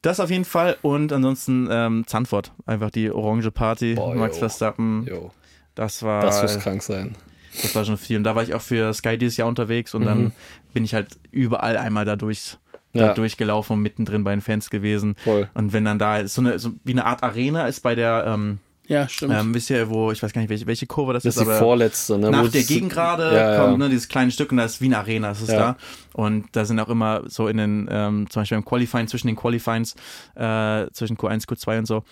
Das 0.02 0.20
auf 0.20 0.30
jeden 0.30 0.44
Fall. 0.44 0.76
Und 0.82 1.12
ansonsten 1.12 1.68
ähm, 1.70 2.04
Zandvoort, 2.06 2.52
einfach 2.64 2.90
die 2.90 3.10
orange 3.10 3.50
Party, 3.50 3.94
Boah, 3.94 4.14
Max 4.14 4.38
Verstappen. 4.38 5.06
Jo. 5.08 5.30
Das 5.74 6.02
war. 6.02 6.22
Das 6.22 6.42
muss 6.42 6.58
krank 6.58 6.82
sein. 6.82 7.16
Das 7.62 7.74
war 7.74 7.84
schon 7.84 7.96
viel. 7.96 8.18
Und 8.18 8.24
da 8.24 8.34
war 8.34 8.42
ich 8.42 8.54
auch 8.54 8.60
für 8.60 8.92
Sky 8.92 9.16
dieses 9.16 9.36
Jahr 9.36 9.48
unterwegs 9.48 9.94
und 9.94 10.02
mhm. 10.02 10.06
dann 10.06 10.32
bin 10.74 10.84
ich 10.84 10.94
halt 10.94 11.18
überall 11.30 11.76
einmal 11.76 12.04
da 12.04 12.16
durch 12.16 12.58
ja. 12.96 13.14
durchgelaufen 13.14 13.74
und 13.74 13.82
mittendrin 13.82 14.24
bei 14.24 14.30
den 14.30 14.40
Fans 14.40 14.70
gewesen. 14.70 15.16
Voll. 15.16 15.48
Und 15.54 15.72
wenn 15.72 15.84
dann 15.84 15.98
da 15.98 16.26
so 16.26 16.40
eine, 16.40 16.58
so 16.58 16.72
wie 16.84 16.92
eine 16.92 17.04
Art 17.04 17.22
Arena 17.22 17.66
ist 17.66 17.80
bei 17.80 17.94
der, 17.94 18.24
ähm, 18.26 18.58
ja, 18.88 19.08
stimmt. 19.08 19.34
Ähm, 19.34 19.54
wisst 19.54 19.70
ihr, 19.70 19.88
wo, 19.90 20.12
ich 20.12 20.22
weiß 20.22 20.32
gar 20.32 20.40
nicht, 20.40 20.48
welche, 20.48 20.66
welche 20.66 20.86
Kurve 20.86 21.12
das, 21.12 21.24
das 21.24 21.36
ist. 21.36 21.40
Das 21.40 21.48
ist 21.48 21.54
die 21.54 21.58
vorletzte, 21.58 22.18
ne? 22.18 22.30
Nach 22.30 22.48
der 22.48 22.62
Gegengrade 22.62 23.34
ja, 23.34 23.64
kommt 23.64 23.78
ne, 23.78 23.88
dieses 23.88 24.08
kleine 24.08 24.30
Stück 24.30 24.52
und 24.52 24.58
da 24.58 24.64
ist 24.64 24.80
wie 24.80 24.86
eine 24.86 24.98
Arena, 24.98 25.28
das 25.28 25.42
ist 25.42 25.50
ja. 25.50 25.58
da. 25.58 25.76
Und 26.12 26.46
da 26.52 26.64
sind 26.64 26.78
auch 26.80 26.88
immer 26.88 27.22
so 27.26 27.48
in 27.48 27.56
den, 27.56 27.88
ähm, 27.90 28.30
zum 28.30 28.42
Beispiel 28.42 28.58
im 28.58 28.64
Qualifying, 28.64 29.08
zwischen 29.08 29.26
den 29.26 29.36
Qualifyings, 29.36 29.94
äh, 30.34 30.86
zwischen 30.92 31.16
Q1, 31.16 31.46
Q2 31.46 31.78
und 31.78 31.86
so, 31.86 32.04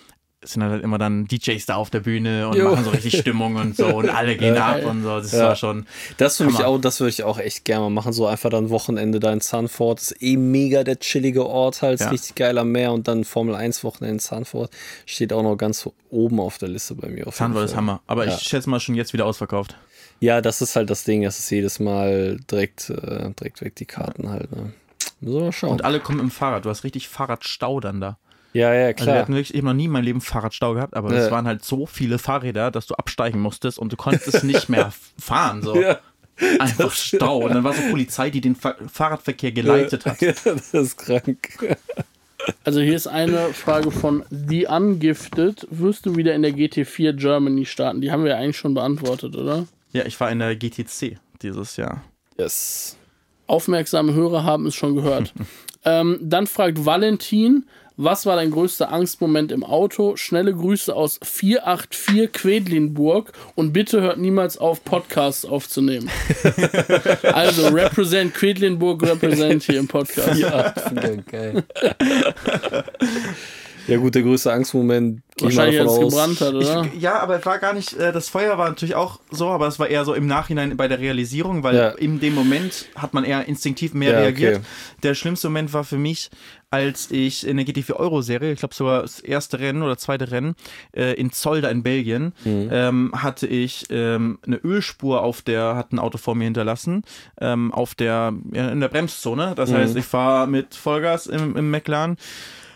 sind 0.45 0.63
halt 0.63 0.83
immer 0.83 0.97
dann 0.97 1.25
DJs 1.25 1.65
da 1.65 1.75
auf 1.75 1.89
der 1.89 2.01
Bühne 2.01 2.47
und 2.47 2.55
jo. 2.55 2.71
machen 2.71 2.83
so 2.83 2.91
richtig 2.91 3.17
Stimmung 3.19 3.55
und 3.55 3.75
so 3.75 3.87
und 3.87 4.09
alle 4.09 4.35
gehen 4.37 4.57
ab 4.57 4.85
und 4.85 5.03
so. 5.03 5.19
Das 5.19 5.31
ja. 5.31 5.47
war 5.47 5.55
schon. 5.55 5.85
Das 6.17 6.39
würde 6.39 6.53
ich 6.53 6.63
auch, 6.63 6.79
das 6.79 6.99
würde 6.99 7.09
ich 7.09 7.23
auch 7.23 7.37
echt 7.37 7.65
gerne 7.65 7.83
mal 7.83 7.89
machen. 7.89 8.13
So 8.13 8.27
einfach 8.27 8.49
dann 8.49 8.69
Wochenende 8.69 9.19
da 9.19 9.31
in 9.31 9.41
Sanford. 9.41 9.99
Das 9.99 10.11
ist 10.11 10.21
eh 10.21 10.37
mega 10.37 10.83
der 10.83 10.99
chillige 10.99 11.45
Ort 11.45 11.81
halt, 11.81 11.99
ja. 11.99 12.09
richtig 12.09 12.35
geiler 12.35 12.63
Meer 12.63 12.91
und 12.93 13.07
dann 13.07 13.23
Formel 13.23 13.55
1 13.55 13.83
Wochenende 13.83 14.15
in 14.15 14.19
Sanford 14.19 14.71
steht 15.05 15.33
auch 15.33 15.43
noch 15.43 15.55
ganz 15.55 15.89
oben 16.09 16.39
auf 16.39 16.57
der 16.57 16.69
Liste 16.69 16.95
bei 16.95 17.07
mir. 17.07 17.25
Sanford 17.31 17.65
ist 17.65 17.75
Hammer. 17.75 18.01
Aber 18.07 18.25
ja. 18.25 18.35
ich 18.35 18.41
schätze 18.41 18.69
mal 18.69 18.79
schon 18.79 18.95
jetzt 18.95 19.13
wieder 19.13 19.25
ausverkauft. 19.25 19.75
Ja, 20.19 20.41
das 20.41 20.61
ist 20.61 20.75
halt 20.75 20.89
das 20.89 21.03
Ding. 21.03 21.23
Das 21.23 21.39
ist 21.39 21.49
jedes 21.49 21.79
Mal 21.79 22.37
direkt, 22.49 22.89
äh, 22.89 23.31
direkt 23.39 23.61
weg 23.61 23.75
die 23.75 23.85
Karten 23.85 24.29
halt. 24.29 24.51
Ne? 24.51 24.73
Müssen 25.19 25.37
wir 25.37 25.45
mal 25.45 25.51
schauen. 25.51 25.71
Und 25.71 25.83
alle 25.83 25.99
kommen 25.99 26.19
im 26.19 26.31
Fahrrad. 26.31 26.65
Du 26.65 26.69
hast 26.69 26.83
richtig 26.83 27.09
Fahrradstau 27.09 27.79
dann 27.79 28.01
da. 28.01 28.17
Ja, 28.55 28.73
ja, 28.73 28.93
klar. 28.93 29.07
Also 29.07 29.15
wir 29.15 29.21
hatten 29.21 29.33
wirklich, 29.33 29.53
ich 29.53 29.57
habe 29.57 29.67
noch 29.67 29.73
nie 29.73 29.83
in 29.85 29.91
meinem 29.91 30.05
Leben 30.05 30.21
Fahrradstau 30.21 30.75
gehabt, 30.75 30.95
aber 30.95 31.11
es 31.11 31.29
waren 31.29 31.45
halt 31.45 31.65
so 31.65 31.85
viele 31.85 32.17
Fahrräder, 32.17 32.71
dass 32.71 32.87
du 32.87 32.95
absteigen 32.95 33.41
musstest 33.41 33.77
und 33.77 33.91
du 33.91 33.97
konntest 33.97 34.45
nicht 34.45 34.69
mehr 34.69 34.93
fahren. 35.19 35.61
So. 35.61 35.75
Ja. 35.75 35.99
Einfach 36.59 36.93
Stau. 36.93 37.39
Und 37.39 37.53
dann 37.53 37.65
war 37.65 37.73
so 37.73 37.81
Polizei, 37.91 38.29
die 38.29 38.39
den 38.39 38.55
Fa 38.55 38.75
Fahrradverkehr 38.91 39.51
geleitet 39.51 40.05
hat. 40.05 40.21
Ja, 40.21 40.31
das 40.31 40.73
ist 40.73 40.97
krank. 40.97 41.77
Also 42.63 42.79
hier 42.79 42.95
ist 42.95 43.07
eine 43.07 43.53
Frage 43.53 43.91
von 43.91 44.23
The 44.29 44.67
Ungifted. 44.67 45.67
Wirst 45.69 46.05
du 46.05 46.15
wieder 46.15 46.33
in 46.33 46.41
der 46.41 46.51
GT4 46.51 47.11
Germany 47.13 47.65
starten? 47.65 47.99
Die 47.99 48.11
haben 48.11 48.23
wir 48.23 48.31
ja 48.31 48.37
eigentlich 48.37 48.57
schon 48.57 48.73
beantwortet, 48.73 49.35
oder? 49.35 49.67
Ja, 49.91 50.05
ich 50.05 50.17
war 50.21 50.31
in 50.31 50.39
der 50.39 50.55
GTC 50.55 51.17
dieses 51.41 51.75
Jahr. 51.75 52.03
Yes. 52.37 52.95
Aufmerksame 53.47 54.13
Hörer 54.13 54.45
haben 54.45 54.65
es 54.65 54.75
schon 54.75 54.95
gehört. 54.95 55.33
ähm, 55.83 56.19
dann 56.21 56.47
fragt 56.47 56.85
Valentin, 56.85 57.65
was 57.97 58.25
war 58.25 58.35
dein 58.35 58.51
größter 58.51 58.91
Angstmoment 58.91 59.51
im 59.51 59.63
Auto? 59.63 60.15
Schnelle 60.15 60.53
Grüße 60.53 60.93
aus 60.95 61.19
484 61.23 62.31
Quedlinburg 62.31 63.31
und 63.55 63.73
bitte 63.73 64.01
hört 64.01 64.17
niemals 64.17 64.57
auf, 64.57 64.83
Podcasts 64.83 65.45
aufzunehmen. 65.45 66.09
also 67.23 67.67
represent 67.67 68.33
Quedlinburg, 68.33 69.03
represent 69.03 69.63
hier 69.63 69.79
im 69.79 69.87
Podcast. 69.87 70.39
Ja, 70.39 70.73
geil. 71.31 71.63
Ja, 73.87 73.97
gut, 73.97 74.15
der 74.15 74.23
größte 74.23 74.51
Angstmoment. 74.51 75.21
Wahrscheinlich, 75.39 75.79
als 75.81 75.91
es 75.91 75.99
gebrannt 75.99 76.41
hat, 76.41 76.53
oder? 76.53 76.87
Ich, 76.93 77.01
ja, 77.01 77.19
aber 77.19 77.39
es 77.39 77.45
war 77.45 77.59
gar 77.59 77.73
nicht, 77.73 77.93
äh, 77.93 78.13
das 78.13 78.29
Feuer 78.29 78.57
war 78.57 78.69
natürlich 78.69 78.95
auch 78.95 79.19
so, 79.31 79.49
aber 79.49 79.67
es 79.67 79.79
war 79.79 79.87
eher 79.87 80.05
so 80.05 80.13
im 80.13 80.27
Nachhinein 80.27 80.77
bei 80.77 80.87
der 80.87 80.99
Realisierung, 80.99 81.61
weil 81.61 81.75
ja. 81.75 81.89
in 81.89 82.21
dem 82.21 82.33
Moment 82.33 82.85
hat 82.95 83.13
man 83.13 83.25
eher 83.25 83.45
instinktiv 83.45 83.93
mehr 83.93 84.13
ja, 84.13 84.19
reagiert. 84.19 84.55
Okay. 84.57 84.65
Der 85.03 85.13
schlimmste 85.13 85.49
Moment 85.49 85.73
war 85.73 85.83
für 85.83 85.97
mich, 85.97 86.29
als 86.71 87.11
ich 87.11 87.45
in 87.45 87.57
der 87.57 87.65
GT4 87.65 87.93
Euro 87.93 88.21
Serie, 88.21 88.53
ich 88.53 88.59
glaube 88.59 88.73
sogar 88.73 89.01
das 89.01 89.19
erste 89.19 89.59
Rennen 89.59 89.83
oder 89.83 89.97
zweite 89.97 90.31
Rennen 90.31 90.55
äh, 90.95 91.13
in 91.13 91.31
Zolder 91.31 91.69
in 91.69 91.83
Belgien, 91.83 92.33
mhm. 92.45 92.69
ähm, 92.71 93.11
hatte 93.13 93.45
ich 93.47 93.85
ähm, 93.89 94.39
eine 94.45 94.57
Ölspur 94.57 95.21
auf 95.21 95.41
der, 95.41 95.75
hat 95.75 95.91
ein 95.91 95.99
Auto 95.99 96.17
vor 96.17 96.35
mir 96.35 96.45
hinterlassen, 96.45 97.03
ähm, 97.41 97.73
auf 97.73 97.93
der, 97.93 98.33
ja, 98.53 98.69
in 98.69 98.79
der 98.79 98.87
Bremszone. 98.87 99.53
Das 99.55 99.69
mhm. 99.69 99.75
heißt, 99.75 99.95
ich 99.97 100.05
fahre 100.05 100.47
mit 100.47 100.75
Vollgas 100.75 101.27
im, 101.27 101.57
im 101.57 101.71
McLaren 101.71 102.17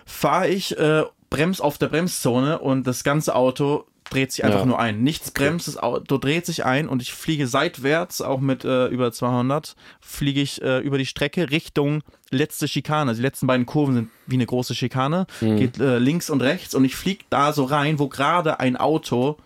fahre 0.10 0.48
ich, 0.48 0.78
äh, 0.78 1.04
brems 1.30 1.62
auf 1.62 1.78
der 1.78 1.88
Bremszone 1.88 2.60
und 2.60 2.88
das 2.88 3.04
ganze 3.04 3.36
Auto 3.36 3.86
dreht 4.10 4.32
sich 4.32 4.44
einfach 4.44 4.62
Ja. 4.62 4.66
nur 4.66 4.80
ein. 4.80 5.04
Nichts 5.04 5.30
bremst, 5.30 5.68
das 5.68 5.78
Auto 5.78 6.18
dreht 6.18 6.48
sich 6.48 6.66
ein 6.66 6.90
und 6.90 7.04
ich 7.04 7.14
fliege 7.14 7.46
seitwärts, 7.46 8.22
auch 8.24 8.40
mit 8.40 8.66
äh, 8.66 8.88
über 8.88 9.12
200, 9.12 9.76
fliege 10.02 10.42
ich 10.42 10.64
äh, 10.64 10.80
über 10.80 10.98
die 10.98 11.06
Strecke 11.06 11.52
Richtung 11.52 12.02
letzte 12.32 12.68
Schikane. 12.68 13.12
Also 13.12 13.20
die 13.20 13.26
letzten 13.28 13.46
beiden 13.46 13.68
Kurven 13.68 13.94
sind 13.94 14.10
wie 14.26 14.36
eine 14.38 14.48
große 14.48 14.74
Schikane, 14.74 15.28
Mhm. 15.42 15.58
geht 15.58 15.80
äh, 15.80 16.00
links 16.00 16.32
und 16.32 16.42
rechts 16.42 16.74
und 16.74 16.86
ich 16.86 16.96
fliege 16.96 17.24
da 17.30 17.54
so 17.54 17.66
rein, 17.66 18.00
wo 18.00 18.08
gerade 18.08 18.60
ein 18.60 18.78
Auto 18.78 19.38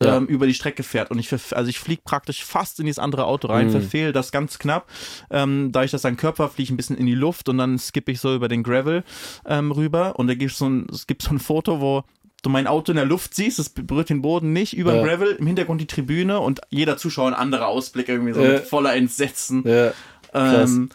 Ja. 0.00 0.16
ähm, 0.16 0.26
über 0.26 0.46
die 0.46 0.54
Strecke 0.54 0.84
fährt 0.84 1.10
und 1.10 1.18
ich 1.18 1.32
also 1.32 1.68
ich 1.68 1.80
fliege 1.80 2.02
praktisch 2.04 2.44
fast 2.44 2.78
in 2.78 2.86
dieses 2.86 3.00
andere 3.00 3.24
Auto 3.26 3.48
rein, 3.48 3.66
Mhm. 3.66 3.70
verfehle 3.72 4.12
das 4.12 4.30
ganz 4.30 4.60
knapp. 4.60 4.86
Ähm, 5.28 5.70
dadurch, 5.72 5.90
dass 5.90 6.04
ein 6.04 6.16
Körper 6.16 6.48
fliege 6.48 6.64
ich 6.66 6.70
ein 6.70 6.76
bisschen 6.76 6.96
in 6.96 7.06
die 7.06 7.16
Luft 7.16 7.48
und 7.48 7.58
dann 7.58 7.78
skippe 7.80 8.12
ich 8.12 8.20
so 8.20 8.32
über 8.34 8.46
den 8.46 8.62
Gravel 8.62 9.02
ähm, 9.44 9.72
rüber 9.72 10.16
und 10.16 10.28
da 10.28 10.34
gibt 10.34 10.52
so 10.52 10.68
ein, 10.68 10.86
es 10.92 11.08
gibt 11.08 11.22
so 11.22 11.30
ein 11.30 11.40
Foto, 11.40 11.80
wo 11.80 12.04
du 12.42 12.50
mein 12.50 12.68
Auto 12.68 12.92
in 12.92 12.96
der 12.96 13.06
Luft 13.06 13.34
siehst, 13.34 13.58
es 13.58 13.70
berührt 13.70 14.08
den 14.10 14.22
Boden 14.22 14.52
nicht, 14.52 14.76
über 14.76 14.94
Ja. 14.94 15.02
den 15.02 15.08
Gravel, 15.08 15.32
im 15.32 15.46
Hintergrund 15.48 15.80
die 15.80 15.86
Tribüne 15.88 16.38
und 16.38 16.60
jeder 16.70 16.96
Zuschauer 16.96 17.26
ein 17.26 17.34
anderer 17.34 17.66
Ausblick 17.66 18.08
irgendwie 18.08 18.34
so 18.34 18.40
Ja. 18.40 18.52
mit 18.52 18.66
voller 18.66 18.94
Entsetzen. 18.94 19.64
Ja. 19.66 19.92
Ähm, 20.32 20.90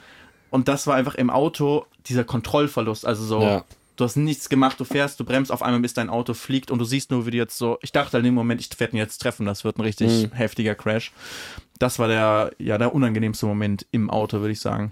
und 0.49 0.69
das 0.69 0.87
war 0.87 0.95
einfach 0.95 1.15
im 1.15 1.29
Auto 1.29 1.85
dieser 2.05 2.23
Kontrollverlust. 2.23 3.05
Also 3.05 3.25
so. 3.25 3.63
Du 3.95 4.03
hast 4.03 4.15
nichts 4.15 4.49
gemacht, 4.49 4.79
du 4.79 4.85
fährst, 4.85 5.19
du 5.19 5.25
bremst, 5.25 5.51
auf 5.51 5.61
einmal 5.61 5.81
bis 5.81 5.93
dein 5.93 6.09
Auto 6.09 6.33
fliegt 6.33 6.71
und 6.71 6.79
du 6.79 6.85
siehst 6.85 7.11
nur, 7.11 7.25
wie 7.25 7.31
du 7.31 7.37
jetzt 7.37 7.57
so, 7.57 7.77
ich 7.81 7.91
dachte 7.91 8.13
halt 8.13 8.21
in 8.21 8.25
dem 8.25 8.33
Moment, 8.33 8.59
ich 8.61 8.79
werde 8.79 8.93
ihn 8.95 8.97
jetzt 8.99 9.19
treffen, 9.19 9.45
das 9.45 9.63
wird 9.63 9.77
ein 9.77 9.81
richtig 9.81 10.29
Mhm. 10.31 10.31
heftiger 10.35 10.75
Crash. 10.75 11.11
Das 11.79 11.99
war 11.99 12.07
der, 12.07 12.51
ja, 12.59 12.77
der 12.77 12.93
unangenehmste 12.95 13.45
Moment 13.45 13.85
im 13.91 14.09
Auto, 14.09 14.39
würde 14.39 14.51
ich 14.53 14.59
sagen. 14.61 14.91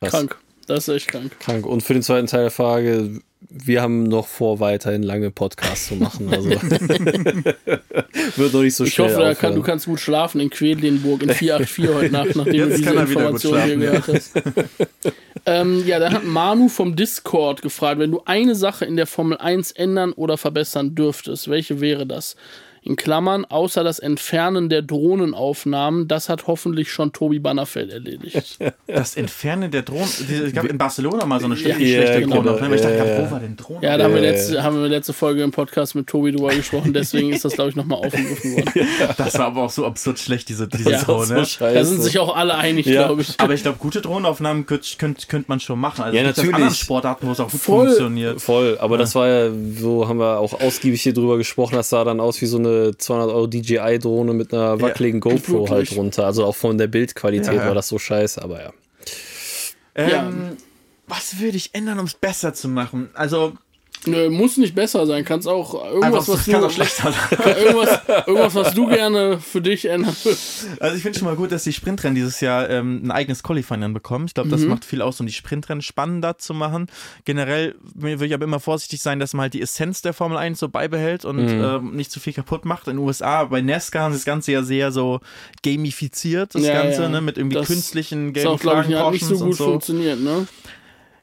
krass. 0.00 0.10
Krank. 0.12 0.38
Das 0.66 0.86
ist 0.86 0.94
echt 0.94 1.08
krank. 1.08 1.38
Krank. 1.40 1.66
Und 1.66 1.82
für 1.82 1.92
den 1.92 2.02
zweiten 2.02 2.26
Teil 2.28 2.42
der 2.42 2.50
Frage, 2.52 3.20
wir 3.48 3.82
haben 3.82 4.04
noch 4.04 4.26
vor, 4.26 4.60
weiterhin 4.60 5.02
lange 5.02 5.30
Podcasts 5.30 5.88
zu 5.88 5.96
machen. 5.96 6.32
Also 6.32 6.50
wird 8.36 8.52
noch 8.52 8.62
nicht 8.62 8.74
so 8.74 8.84
Ich 8.84 8.94
schnell 8.94 9.10
hoffe, 9.10 9.22
er 9.24 9.34
kann, 9.34 9.54
du 9.54 9.62
kannst 9.62 9.86
gut 9.86 10.00
schlafen 10.00 10.40
in 10.40 10.50
Quedlinburg 10.50 11.22
in 11.22 11.30
484 11.30 11.94
heute 11.94 12.12
Nacht, 12.12 12.36
nachdem 12.36 12.54
Jetzt 12.54 12.70
du 12.70 12.76
diese 12.76 12.84
kann 12.84 12.96
er 12.96 13.08
wieder 13.08 13.30
gut 13.30 13.44
Information 13.44 13.62
hier 13.64 13.76
gehört 13.76 14.08
hast. 14.08 14.32
ähm, 15.46 15.86
ja, 15.86 15.98
dann 15.98 16.14
hat 16.14 16.24
Manu 16.24 16.68
vom 16.68 16.96
Discord 16.96 17.62
gefragt, 17.62 17.98
wenn 17.98 18.10
du 18.10 18.22
eine 18.24 18.54
Sache 18.54 18.84
in 18.84 18.96
der 18.96 19.06
Formel 19.06 19.38
1 19.38 19.72
ändern 19.72 20.12
oder 20.12 20.38
verbessern 20.38 20.94
dürftest, 20.94 21.48
welche 21.48 21.80
wäre 21.80 22.06
das? 22.06 22.36
In 22.84 22.96
Klammern, 22.96 23.44
außer 23.44 23.84
das 23.84 24.00
Entfernen 24.00 24.68
der 24.68 24.82
Drohnenaufnahmen, 24.82 26.08
das 26.08 26.28
hat 26.28 26.46
hoffentlich 26.48 26.90
schon 26.90 27.12
Tobi 27.12 27.38
Bannerfeld 27.38 27.90
erledigt. 27.92 28.58
Das 28.86 29.16
Entfernen 29.16 29.70
der 29.70 29.82
Drohnen, 29.82 30.02
es 30.44 30.52
gab 30.52 30.64
in 30.66 30.76
Barcelona 30.76 31.24
mal 31.24 31.40
so 31.40 31.46
eine 31.46 31.56
schlechte, 31.56 31.82
Ja, 31.82 32.02
schlechte 32.02 32.20
genau. 32.22 32.36
Drohnenaufnahme. 32.36 32.74
Ich 32.74 32.82
dachte, 32.82 32.96
Ja, 32.96 33.04
ja. 33.06 33.26
wo 33.26 33.30
war 33.30 33.40
denn 33.40 33.56
Drohne? 33.56 33.78
Ja, 33.82 33.96
da 33.96 34.04
haben 34.04 34.14
wir, 34.14 34.20
letzte, 34.20 34.62
haben 34.62 34.82
wir 34.82 34.88
letzte 34.88 35.12
Folge 35.14 35.42
im 35.42 35.50
Podcast 35.50 35.94
mit 35.94 36.06
Tobi 36.08 36.32
drüber 36.32 36.54
gesprochen, 36.54 36.92
deswegen 36.92 37.32
ist 37.32 37.44
das, 37.44 37.54
glaube 37.54 37.70
ich, 37.70 37.76
nochmal 37.76 37.98
aufgegriffen 38.00 38.52
worden. 38.56 38.70
Das 39.16 39.38
war 39.38 39.46
aber 39.46 39.62
auch 39.62 39.70
so 39.70 39.86
absurd 39.86 40.18
schlecht, 40.18 40.48
diese, 40.50 40.68
diese 40.68 40.90
Ja, 40.90 41.02
Drohne. 41.02 41.44
so. 41.46 41.64
Da 41.64 41.84
sind 41.84 42.02
sich 42.02 42.18
auch 42.18 42.36
alle 42.36 42.54
einig, 42.56 42.84
Ja. 42.86 43.06
glaube 43.06 43.22
ich. 43.22 43.34
Aber 43.38 43.54
ich 43.54 43.62
glaube, 43.62 43.78
gute 43.78 44.02
Drohnenaufnahmen 44.02 44.66
könnte 44.66 44.88
könnt, 44.98 45.28
könnt 45.28 45.48
man 45.48 45.58
schon 45.60 45.78
machen. 45.78 46.02
Also 46.04 46.16
Ja, 46.16 46.22
es 46.22 46.26
gibt 46.28 46.36
natürlich. 46.38 46.54
anderen 46.56 46.74
Sportarten, 46.74 47.26
wo 47.26 47.32
es 47.32 47.40
auch 47.40 47.50
gut 47.50 47.60
Voll. 47.60 47.86
funktioniert. 47.86 48.42
Voll, 48.42 48.76
aber 48.78 48.98
das 48.98 49.14
war 49.14 49.28
ja, 49.28 49.50
so 49.78 50.06
haben 50.08 50.18
wir 50.18 50.38
auch 50.38 50.60
ausgiebig 50.60 51.00
hier 51.00 51.14
drüber 51.14 51.38
gesprochen, 51.38 51.76
das 51.76 51.88
sah 51.88 52.04
dann 52.04 52.20
aus 52.20 52.40
wie 52.42 52.46
so 52.46 52.58
eine 52.58 52.71
200 52.96 53.30
Euro 53.30 53.46
DJI-Drohne 53.46 54.32
mit 54.34 54.52
einer 54.52 54.80
wackeligen 54.80 55.20
GoPro 55.20 55.52
Wirklich. 55.68 55.70
halt 55.70 55.96
runter. 55.96 56.26
Also 56.26 56.44
auch 56.44 56.56
von 56.56 56.78
der 56.78 56.86
Bildqualität 56.88 57.54
Ja. 57.54 57.66
war 57.66 57.74
das 57.74 57.88
so 57.88 57.98
scheiße, 57.98 58.42
aber 58.42 58.62
ja. 58.62 58.72
Ähm, 59.94 60.56
Was 61.06 61.38
würde 61.40 61.56
ich 61.56 61.74
ändern, 61.74 61.98
um 61.98 62.06
es 62.06 62.14
besser 62.14 62.54
zu 62.54 62.68
machen? 62.68 63.10
Also, 63.14 63.52
Nö, 64.04 64.30
muss 64.30 64.56
nicht 64.56 64.74
besser 64.74 65.06
sein. 65.06 65.24
Kannst 65.24 65.46
auch 65.46 65.74
irgendwas, 65.74 66.04
einfach, 66.28 66.28
was 66.28 66.46
kann 66.46 66.60
du, 66.60 66.66
auch 66.66 66.70
schlechter 66.72 67.12
sein. 67.12 67.56
irgendwas, 67.56 68.00
irgendwas, 68.26 68.54
was 68.56 68.74
du 68.74 68.88
gerne 68.88 69.38
für 69.38 69.60
dich 69.60 69.84
ändern 69.84 70.16
würdest. 70.24 70.66
Also 70.80 70.96
ich 70.96 71.02
finde 71.02 71.18
schon 71.18 71.28
mal 71.28 71.36
gut, 71.36 71.52
dass 71.52 71.62
die 71.62 71.72
Sprintrennen 71.72 72.16
dieses 72.16 72.40
Jahr 72.40 72.68
ähm, 72.68 73.00
ein 73.04 73.10
eigenes 73.12 73.44
Qualifying 73.44 73.92
bekommen. 73.94 74.24
Ich 74.26 74.34
glaube, 74.34 74.48
das 74.48 74.62
macht 74.62 74.84
viel 74.84 75.02
aus, 75.02 75.20
um 75.20 75.26
die 75.26 75.32
Sprintrennen 75.32 75.82
spannender 75.82 76.36
zu 76.36 76.52
machen. 76.52 76.88
Generell 77.24 77.76
würde 77.94 78.26
ich 78.26 78.34
aber 78.34 78.44
immer 78.44 78.58
vorsichtig 78.60 79.00
sein, 79.02 79.20
dass 79.20 79.34
man 79.34 79.42
halt 79.42 79.54
die 79.54 79.62
Essenz 79.62 80.02
der 80.02 80.12
Formel 80.14 80.36
1 80.36 80.58
so 80.58 80.68
beibehält 80.68 81.24
und 81.24 81.38
ähm, 81.38 81.94
nicht 81.94 82.10
zu 82.10 82.18
viel 82.18 82.32
kaputt 82.32 82.64
macht. 82.64 82.88
In 82.88 82.96
den 82.96 83.04
USA, 83.06 83.44
bei 83.44 83.60
NASCAR 83.60 84.02
haben 84.02 84.12
sie 84.12 84.18
das 84.18 84.24
Ganze 84.24 84.50
ja 84.52 84.62
sehr 84.64 84.90
so 84.90 85.20
gamifiziert, 85.62 86.54
das 86.54 86.62
Ja, 86.62 86.82
Ganze, 86.82 87.02
ja. 87.02 87.08
ne, 87.08 87.20
mit 87.20 87.38
irgendwie 87.38 87.56
Das 87.56 87.66
künstlichen 87.68 88.32
Das 88.34 88.42
gelben 88.42 88.56
auch, 88.56 88.60
glaube 88.86 89.16
ich, 89.16 89.22
nicht 89.22 89.38
so 89.38 89.44
gut 89.44 89.56
so. 89.56 89.64
funktioniert, 89.64 90.20
ne? 90.20 90.46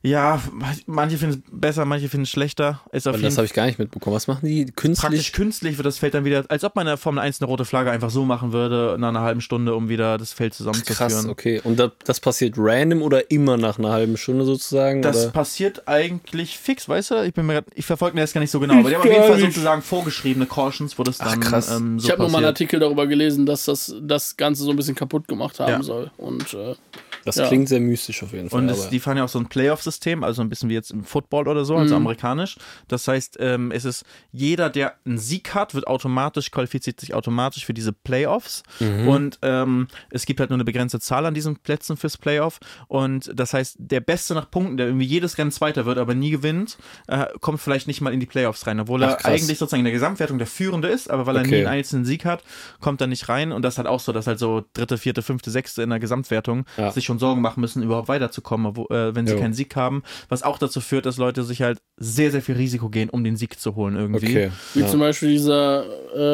Ja, 0.02 0.42
manche 0.86 1.18
finden 1.18 1.44
es 1.46 1.52
besser, 1.52 1.84
manche 1.84 2.08
finden 2.08 2.24
es 2.24 2.30
schlechter. 2.30 2.80
Ist 2.94 3.06
auf 3.06 3.16
Und 3.16 3.20
jeden 3.20 3.32
das 3.32 3.38
habe 3.38 3.46
ich 3.46 3.54
gar 3.54 3.66
nicht 3.66 3.80
mitbekommen. 3.80 4.16
Was 4.16 4.28
machen 4.28 4.48
die 4.48 4.64
praktisch 4.68 4.78
künstlich? 5.02 5.34
künstlich 5.34 5.78
wird 5.78 5.86
das 5.86 5.98
Feld 5.98 6.14
dann 6.14 6.24
wieder, 6.24 6.46
als 6.48 6.64
ob 6.64 6.74
man 6.78 6.84
in 6.84 6.92
der 6.92 6.98
Formel 6.98 7.20
1 7.22 7.42
eine 7.42 7.48
rote 7.50 7.66
Flagge 7.66 7.92
einfach 7.92 8.10
so 8.10 8.24
machen 8.24 8.54
würde, 8.54 8.96
nach 8.98 9.10
einer 9.10 9.20
halben 9.20 9.42
Stunde, 9.42 9.76
um 9.76 9.90
wieder 9.90 10.18
das 10.18 10.32
Feld 10.32 10.54
zusammenzuführen. 10.54 10.98
Krass, 11.12 11.26
okay. 11.28 11.60
Und 11.66 11.78
das, 11.80 11.92
das 12.06 12.22
passiert 12.22 12.54
random 12.58 13.02
oder 13.02 13.30
immer 13.30 13.58
nach 13.58 13.78
einer 13.78 13.90
halben 13.92 14.16
Stunde 14.16 14.46
sozusagen? 14.46 15.02
Das 15.02 15.18
oder? 15.24 15.32
passiert 15.32 15.86
eigentlich 15.90 16.58
fix, 16.58 16.88
weißt 16.88 17.12
du? 17.12 17.26
Ich 17.26 17.34
bin 17.34 17.46
mir 17.46 17.56
grad, 17.56 17.66
ich 17.76 17.86
verfolge 17.86 18.16
mir 18.16 18.22
das 18.22 18.32
gar 18.32 18.40
nicht 18.40 18.52
so 18.52 18.62
genau, 18.62 18.76
aber 18.76 18.88
die 18.90 18.96
haben 18.96 19.02
auf 19.02 19.06
jeden 19.06 19.24
Fall 19.28 19.36
nicht. 19.36 19.48
sozusagen 19.48 19.82
vorgeschriebene 19.82 20.46
Cautions, 20.46 20.98
wo 20.98 21.04
das 21.04 21.18
dann 21.18 21.42
krass. 21.42 21.70
ähm, 21.72 22.00
so 22.00 22.06
ich 22.06 22.12
habe 22.14 22.22
nur 22.22 22.32
mal 22.32 22.38
einen. 22.38 22.46
Artikel 22.48 22.80
darüber 22.80 23.06
gelesen, 23.06 23.46
dass 23.46 23.66
das 23.66 23.94
das 24.02 24.38
Ganze 24.38 24.64
so 24.64 24.70
ein 24.70 24.78
bisschen 24.78 24.96
kaputt 24.96 25.28
gemacht 25.28 25.60
haben 25.60 25.72
Ja. 25.72 25.84
soll. 25.84 26.10
Und 26.16 26.54
äh, 26.54 26.76
Das 27.26 27.36
Ja. 27.36 27.48
klingt 27.48 27.68
sehr 27.70 27.80
mystisch 27.80 28.24
auf 28.24 28.34
jeden 28.34 28.50
Fall. 28.50 28.62
Und 28.62 28.70
es, 28.70 28.90
die 28.90 29.00
fahren 29.00 29.18
ja 29.18 29.24
auch 29.26 29.30
so 29.30 29.40
ein 29.40 29.48
Playoff-System, 29.50 30.24
also 30.24 30.42
ein 30.42 30.50
bisschen 30.50 30.70
wie 30.70 30.74
jetzt 30.74 30.92
im 30.92 31.04
Football 31.04 31.48
oder 31.48 31.66
so, 31.66 31.76
also 31.76 31.96
amerikanisch. 31.96 32.58
Das 32.88 33.08
heißt, 33.08 33.38
ähm, 33.40 33.72
es 33.72 33.86
ist 33.86 34.06
jeder, 34.32 34.70
der 34.70 34.96
einen 35.06 35.18
Sieg 35.18 35.54
hat, 35.54 35.74
wird 35.76 35.88
automatisch, 35.88 36.52
qualifiziert 36.52 37.00
sich 37.00 37.14
automatisch 37.14 37.66
für 37.66 37.74
diese 37.74 37.94
Playoffs. 37.94 38.64
Und 38.80 39.40
ähm, 39.42 39.88
es 40.10 40.26
gibt 40.26 40.40
halt 40.40 40.50
nur 40.50 40.56
eine 40.58 40.64
begrenzte 40.66 41.00
Zahl 41.00 41.26
an 41.26 41.34
diesen 41.34 41.58
Plätzen 41.58 41.98
fürs 41.98 42.18
Playoff. 42.18 42.60
Und 42.88 43.32
das 43.34 43.54
heißt, 43.54 43.76
der 43.80 44.00
Beste 44.02 44.34
nach 44.34 44.50
Punkten, 44.50 44.78
der 44.78 44.88
irgendwie 44.88 45.06
jedes 45.06 45.38
Rennen 45.38 45.52
Zweiter 45.52 45.86
wird, 45.86 45.98
aber 45.98 46.16
nie 46.16 46.30
gewinnt, 46.32 46.78
äh, 47.08 47.26
kommt 47.42 47.60
vielleicht 47.60 47.88
nicht 47.88 48.02
mal 48.02 48.14
in 48.14 48.20
die 48.20 48.26
Playoffs 48.26 48.66
rein, 48.68 48.80
obwohl 48.80 49.04
Ach, 49.04 49.18
er 49.20 49.26
eigentlich 49.26 49.58
sozusagen 49.58 49.82
in 49.82 49.86
der 49.86 49.94
Gesamtwertung 49.94 50.38
der 50.38 50.48
Führende 50.48 50.88
ist, 50.88 51.10
aber 51.10 51.26
weil 51.26 51.36
er 51.36 51.42
nie 51.44 51.50
Okay. 51.50 51.58
einen 51.60 51.68
einzelnen 51.68 52.06
Sieg 52.06 52.26
hat, 52.26 52.44
kommt 52.80 53.02
er 53.02 53.08
nicht 53.08 53.28
rein. 53.30 53.52
Und 53.52 53.64
das 53.64 53.74
ist 53.76 53.78
halt 53.80 53.88
auch 53.88 54.00
so, 54.00 54.12
dass 54.12 54.28
halt 54.28 54.40
so 54.40 54.64
dritte, 54.74 54.98
vierte, 54.98 55.22
fünfte, 55.22 55.52
sechste 55.52 55.82
in 55.84 55.90
der 55.90 56.00
Gesamtwertung 56.00 56.66
Ja. 56.78 56.92
sich 56.92 57.09
schon 57.10 57.20
Sorgen 57.20 57.42
machen 57.42 57.60
müssen, 57.62 57.84
überhaupt 57.84 58.08
weiterzukommen, 58.08 58.76
wo, 58.78 58.86
äh, 58.94 59.14
wenn 59.14 59.28
sie 59.28 59.34
Jo. 59.34 59.40
keinen 59.40 59.54
Sieg 59.54 59.76
haben. 59.76 60.04
Was 60.30 60.44
auch 60.44 60.58
dazu 60.58 60.80
führt, 60.80 61.06
dass 61.06 61.18
Leute 61.18 61.44
sich 61.44 61.62
halt 61.62 61.80
sehr, 61.98 62.32
sehr 62.32 62.42
viel 62.42 62.56
Risiko 62.56 62.88
gehen, 62.90 63.10
um 63.10 63.24
den 63.24 63.36
Sieg 63.36 63.60
zu 63.60 63.76
holen 63.76 63.96
irgendwie. 63.98 64.28
okay. 64.28 64.52
wie 64.76 64.80
Ja. 64.82 64.88
zum 64.88 65.00
Beispiel 65.02 65.30
dieser 65.32 65.84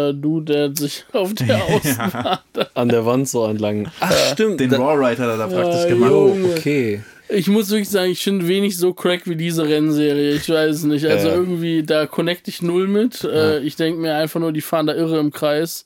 äh, 0.10 0.14
Dude, 0.14 0.54
der 0.54 0.76
sich 0.76 1.06
auf 1.14 1.34
der 1.34 1.64
Außenbahn. 1.64 2.38
An 2.76 2.90
der 2.90 3.06
Wand 3.06 3.28
so 3.28 3.46
entlang. 3.46 3.88
Ach, 4.00 4.12
stimmt. 4.34 4.60
Den 4.60 4.70
da- 4.70 4.78
Raw 4.78 4.96
Rider 4.96 5.24
hat 5.24 5.30
er 5.30 5.38
da 5.38 5.48
praktisch 5.48 5.84
Ja, 5.84 5.88
gemacht. 5.90 6.12
Oh, 6.12 6.28
Junge. 6.28 6.54
okay. 6.56 7.04
Ich 7.28 7.48
muss 7.48 7.72
wirklich 7.72 7.90
sagen, 7.90 8.12
ich 8.12 8.22
finde 8.24 8.48
wenig 8.48 8.78
so 8.78 8.94
crack 8.94 9.22
wie 9.26 9.36
diese 9.36 9.68
Rennserie. 9.68 10.34
Ich 10.34 10.48
weiß 10.48 10.76
es 10.76 10.84
nicht. 10.84 11.06
Also 11.08 11.30
Ja. 11.30 11.34
irgendwie, 11.36 11.82
da 11.82 12.06
connecte 12.06 12.52
ich 12.52 12.62
null 12.62 12.88
mit. 12.88 13.24
Äh, 13.24 13.60
ich 13.62 13.76
denke 13.76 14.00
mir 14.00 14.16
einfach 14.16 14.40
nur, 14.40 14.52
die 14.52 14.62
fahren 14.62 14.86
da 14.86 14.94
irre 14.94 15.20
im 15.20 15.32
Kreis. 15.32 15.86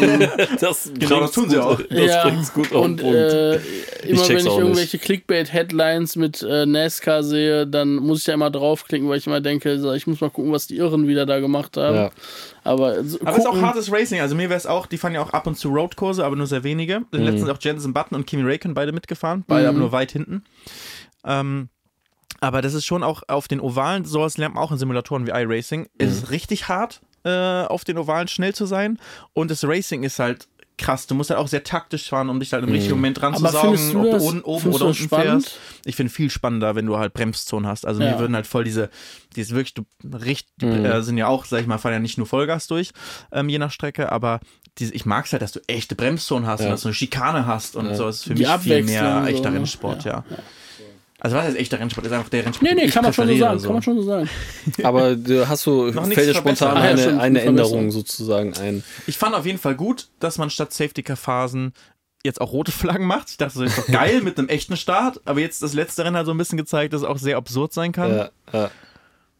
ähm, 0.00 0.26
Das 0.60 0.90
Genau, 0.98 1.20
das 1.20 1.32
tun 1.32 1.50
sie 1.50 1.58
auch. 1.62 1.78
Das 1.90 1.98
ja, 1.98 2.22
bringt's 2.28 2.52
gut 2.52 2.72
auf 2.72 2.82
den 2.82 2.92
und 2.92 2.96
Punkt. 3.00 3.14
äh, 3.14 3.54
immer 4.06 4.28
wenn 4.28 4.36
ich 4.38 4.46
irgendwelche 4.46 4.98
Clickbait-Headlines 4.98 6.16
mit 6.16 6.42
äh, 6.42 6.64
NASCAR 6.66 7.22
sehe, 7.22 7.66
dann 7.66 7.96
muss 7.96 8.20
ich 8.20 8.24
da 8.24 8.32
immer 8.32 8.50
draufklicken, 8.50 9.08
weil 9.08 9.18
ich 9.18 9.26
immer 9.26 9.40
denke, 9.42 9.78
so, 9.78 9.92
ich 9.92 10.06
muss 10.06 10.20
mal 10.20 10.30
gucken, 10.30 10.50
was 10.52 10.66
die 10.66 10.76
Irren 10.76 11.06
wieder 11.08 11.26
da 11.26 11.40
gemacht 11.40 11.76
haben. 11.76 11.96
Ja. 11.96 12.10
Aber, 12.64 13.04
so, 13.04 13.20
Aber 13.20 13.32
es 13.32 13.38
ist 13.38 13.46
auch 13.46 13.60
hartes 13.60 13.92
Racing. 13.92 14.20
Also 14.20 14.34
mir 14.34 14.48
wäre 14.48 14.56
es 14.56 14.66
auch, 14.66 14.86
die 14.86 14.96
fahren 14.98 15.14
ja 15.14 15.22
auch 15.22 15.30
ab 15.30 15.46
und 15.46 15.56
zu 15.56 15.68
Roadkurse, 15.68 16.24
aber 16.24 16.34
nur 16.34 16.46
sehr 16.46 16.64
wenige. 16.64 17.00
Mhm. 17.00 17.06
In 17.12 17.18
den 17.18 17.24
letzten 17.26 17.46
sind 17.46 17.50
auch 17.50 17.60
Jensen 17.62 17.92
Button 17.92 18.14
und 18.16 18.26
Kimi 18.26 18.42
Räikkönen 18.42 18.74
beide 18.74 18.92
mitgefahren, 18.92 19.44
beide 19.46 19.68
aber 19.68 19.78
nur 19.78 19.92
weit 19.92 20.12
hinten. 20.12 20.44
Ähm, 21.24 21.68
aber 22.40 22.62
das 22.62 22.74
ist 22.74 22.84
schon 22.84 23.02
auch 23.02 23.22
auf 23.28 23.48
den 23.48 23.60
Ovalen, 23.60 24.04
sowas 24.04 24.36
lernt 24.36 24.54
man 24.54 24.64
auch 24.64 24.72
in 24.72 24.78
Simulatoren 24.78 25.26
wie 25.26 25.30
iRacing, 25.30 25.88
ist 25.98 26.10
Mhm. 26.16 26.22
es 26.24 26.30
richtig 26.30 26.68
hart, 26.68 27.00
äh, 27.24 27.64
auf 27.64 27.84
den 27.84 27.96
Ovalen 27.96 28.28
schnell 28.28 28.54
zu 28.54 28.66
sein. 28.66 28.98
Und 29.32 29.50
das 29.50 29.64
Racing 29.64 30.02
ist 30.02 30.18
halt 30.18 30.48
krass. 30.76 31.06
Du 31.06 31.14
musst 31.14 31.30
halt 31.30 31.38
auch 31.38 31.48
sehr 31.48 31.62
taktisch 31.62 32.08
fahren, 32.08 32.28
um 32.28 32.40
dich 32.40 32.52
halt 32.52 32.62
im 32.64 32.70
Mhm. 32.70 32.74
richtigen 32.74 32.96
Moment 32.96 33.20
dran 33.20 33.34
zu 33.36 33.46
Aber 33.46 33.60
findest 33.60 33.90
saugen, 33.90 33.94
du 33.94 34.00
ob 34.00 34.04
du 34.06 34.10
das- 34.12 34.44
oben, 34.44 34.72
oder 34.72 34.86
unten 34.86 35.08
fährst. 35.08 35.58
Ich 35.84 35.96
finde 35.96 36.12
viel 36.12 36.30
spannender, 36.30 36.74
wenn 36.74 36.86
du 36.86 36.96
halt 36.98 37.12
Bremszonen 37.14 37.68
hast. 37.68 37.86
Also 37.86 38.02
Ja. 38.02 38.12
mir 38.12 38.18
würden 38.18 38.34
halt 38.34 38.46
voll 38.46 38.64
diese, 38.64 38.90
dieses 39.36 39.54
wirklich, 39.54 39.74
du 39.74 39.84
richtig, 40.04 40.52
die 40.60 40.66
Mhm. 40.66 40.84
äh, 40.84 41.02
sind 41.02 41.16
ja 41.18 41.26
auch, 41.28 41.44
sag 41.44 41.60
ich 41.60 41.66
mal, 41.66 41.78
fahren 41.78 41.92
ja 41.92 41.98
nicht 42.00 42.18
nur 42.18 42.26
Vollgas 42.26 42.66
durch, 42.66 42.90
ähm, 43.32 43.48
je 43.48 43.58
nach 43.58 43.70
Strecke, 43.70 44.10
aber 44.10 44.40
diese, 44.78 44.92
ich 44.94 45.06
mag 45.06 45.26
es 45.26 45.32
halt, 45.32 45.42
dass 45.42 45.52
du 45.52 45.60
echte 45.68 45.94
Bremszonen 45.94 46.48
hast 46.48 46.60
Ja. 46.60 46.66
und 46.66 46.72
dass 46.72 46.82
du 46.82 46.88
eine 46.88 46.94
Schikane 46.94 47.46
hast 47.46 47.76
und 47.76 47.94
so. 47.94 48.06
Das 48.06 48.16
ist 48.16 48.24
für 48.24 48.34
Die 48.34 48.42
mich 48.42 48.50
viel 48.60 48.82
mehr 48.82 49.20
so, 49.22 49.28
echter 49.28 49.50
ne? 49.50 49.56
Rennsport, 49.58 50.04
Ja, 50.04 50.24
ja. 50.28 50.36
Also 51.24 51.36
was 51.36 51.48
ist 51.48 51.56
echter 51.56 51.80
Rennsport? 51.80 52.06
Ist 52.06 52.12
einfach 52.12 52.28
der 52.28 52.44
Rennsport. 52.44 52.70
Nee, 52.70 52.76
nee, 52.78 52.84
ich 52.84 52.92
kann 52.92 53.02
man 53.02 53.14
schon 53.14 53.26
so 53.26 53.36
sagen. 53.38 53.62
Kann 53.62 53.72
man 53.72 53.82
schon 53.82 53.96
so 53.96 54.02
sagen. 54.02 54.28
Aber 54.82 55.16
du 55.16 55.48
hast 55.48 55.64
du, 55.64 55.90
fällt 55.90 56.28
dir 56.28 56.34
spontan 56.34 56.76
Ah, 56.76 56.90
ja, 56.90 57.08
eine, 57.08 57.18
eine. 57.18 57.40
Änderung 57.40 57.90
sozusagen 57.90 58.52
ein. 58.58 58.84
Ich 59.06 59.16
fand 59.16 59.34
auf 59.34 59.46
jeden 59.46 59.58
Fall 59.58 59.74
gut, 59.74 60.08
dass 60.20 60.36
man 60.36 60.50
statt 60.50 60.74
Safety-Car-Phasen 60.74 61.72
jetzt 62.24 62.42
auch 62.42 62.52
rote 62.52 62.72
Flaggen 62.72 63.06
macht. 63.06 63.30
Ich 63.30 63.38
dachte, 63.38 63.58
das 63.58 63.70
ist 63.70 63.78
doch 63.78 63.86
geil 63.90 64.20
mit 64.20 64.38
einem 64.38 64.48
echten 64.48 64.76
Start, 64.76 65.22
aber 65.24 65.40
jetzt 65.40 65.62
das 65.62 65.72
letzte 65.72 66.04
Rennen 66.04 66.16
hat 66.16 66.26
so 66.26 66.32
ein 66.32 66.36
bisschen 66.38 66.58
gezeigt, 66.58 66.92
dass 66.92 67.00
es 67.00 67.06
auch 67.06 67.16
sehr 67.16 67.38
absurd 67.38 67.72
sein 67.72 67.92
kann. 67.92 68.14
Ja, 68.14 68.30
ja. 68.52 68.70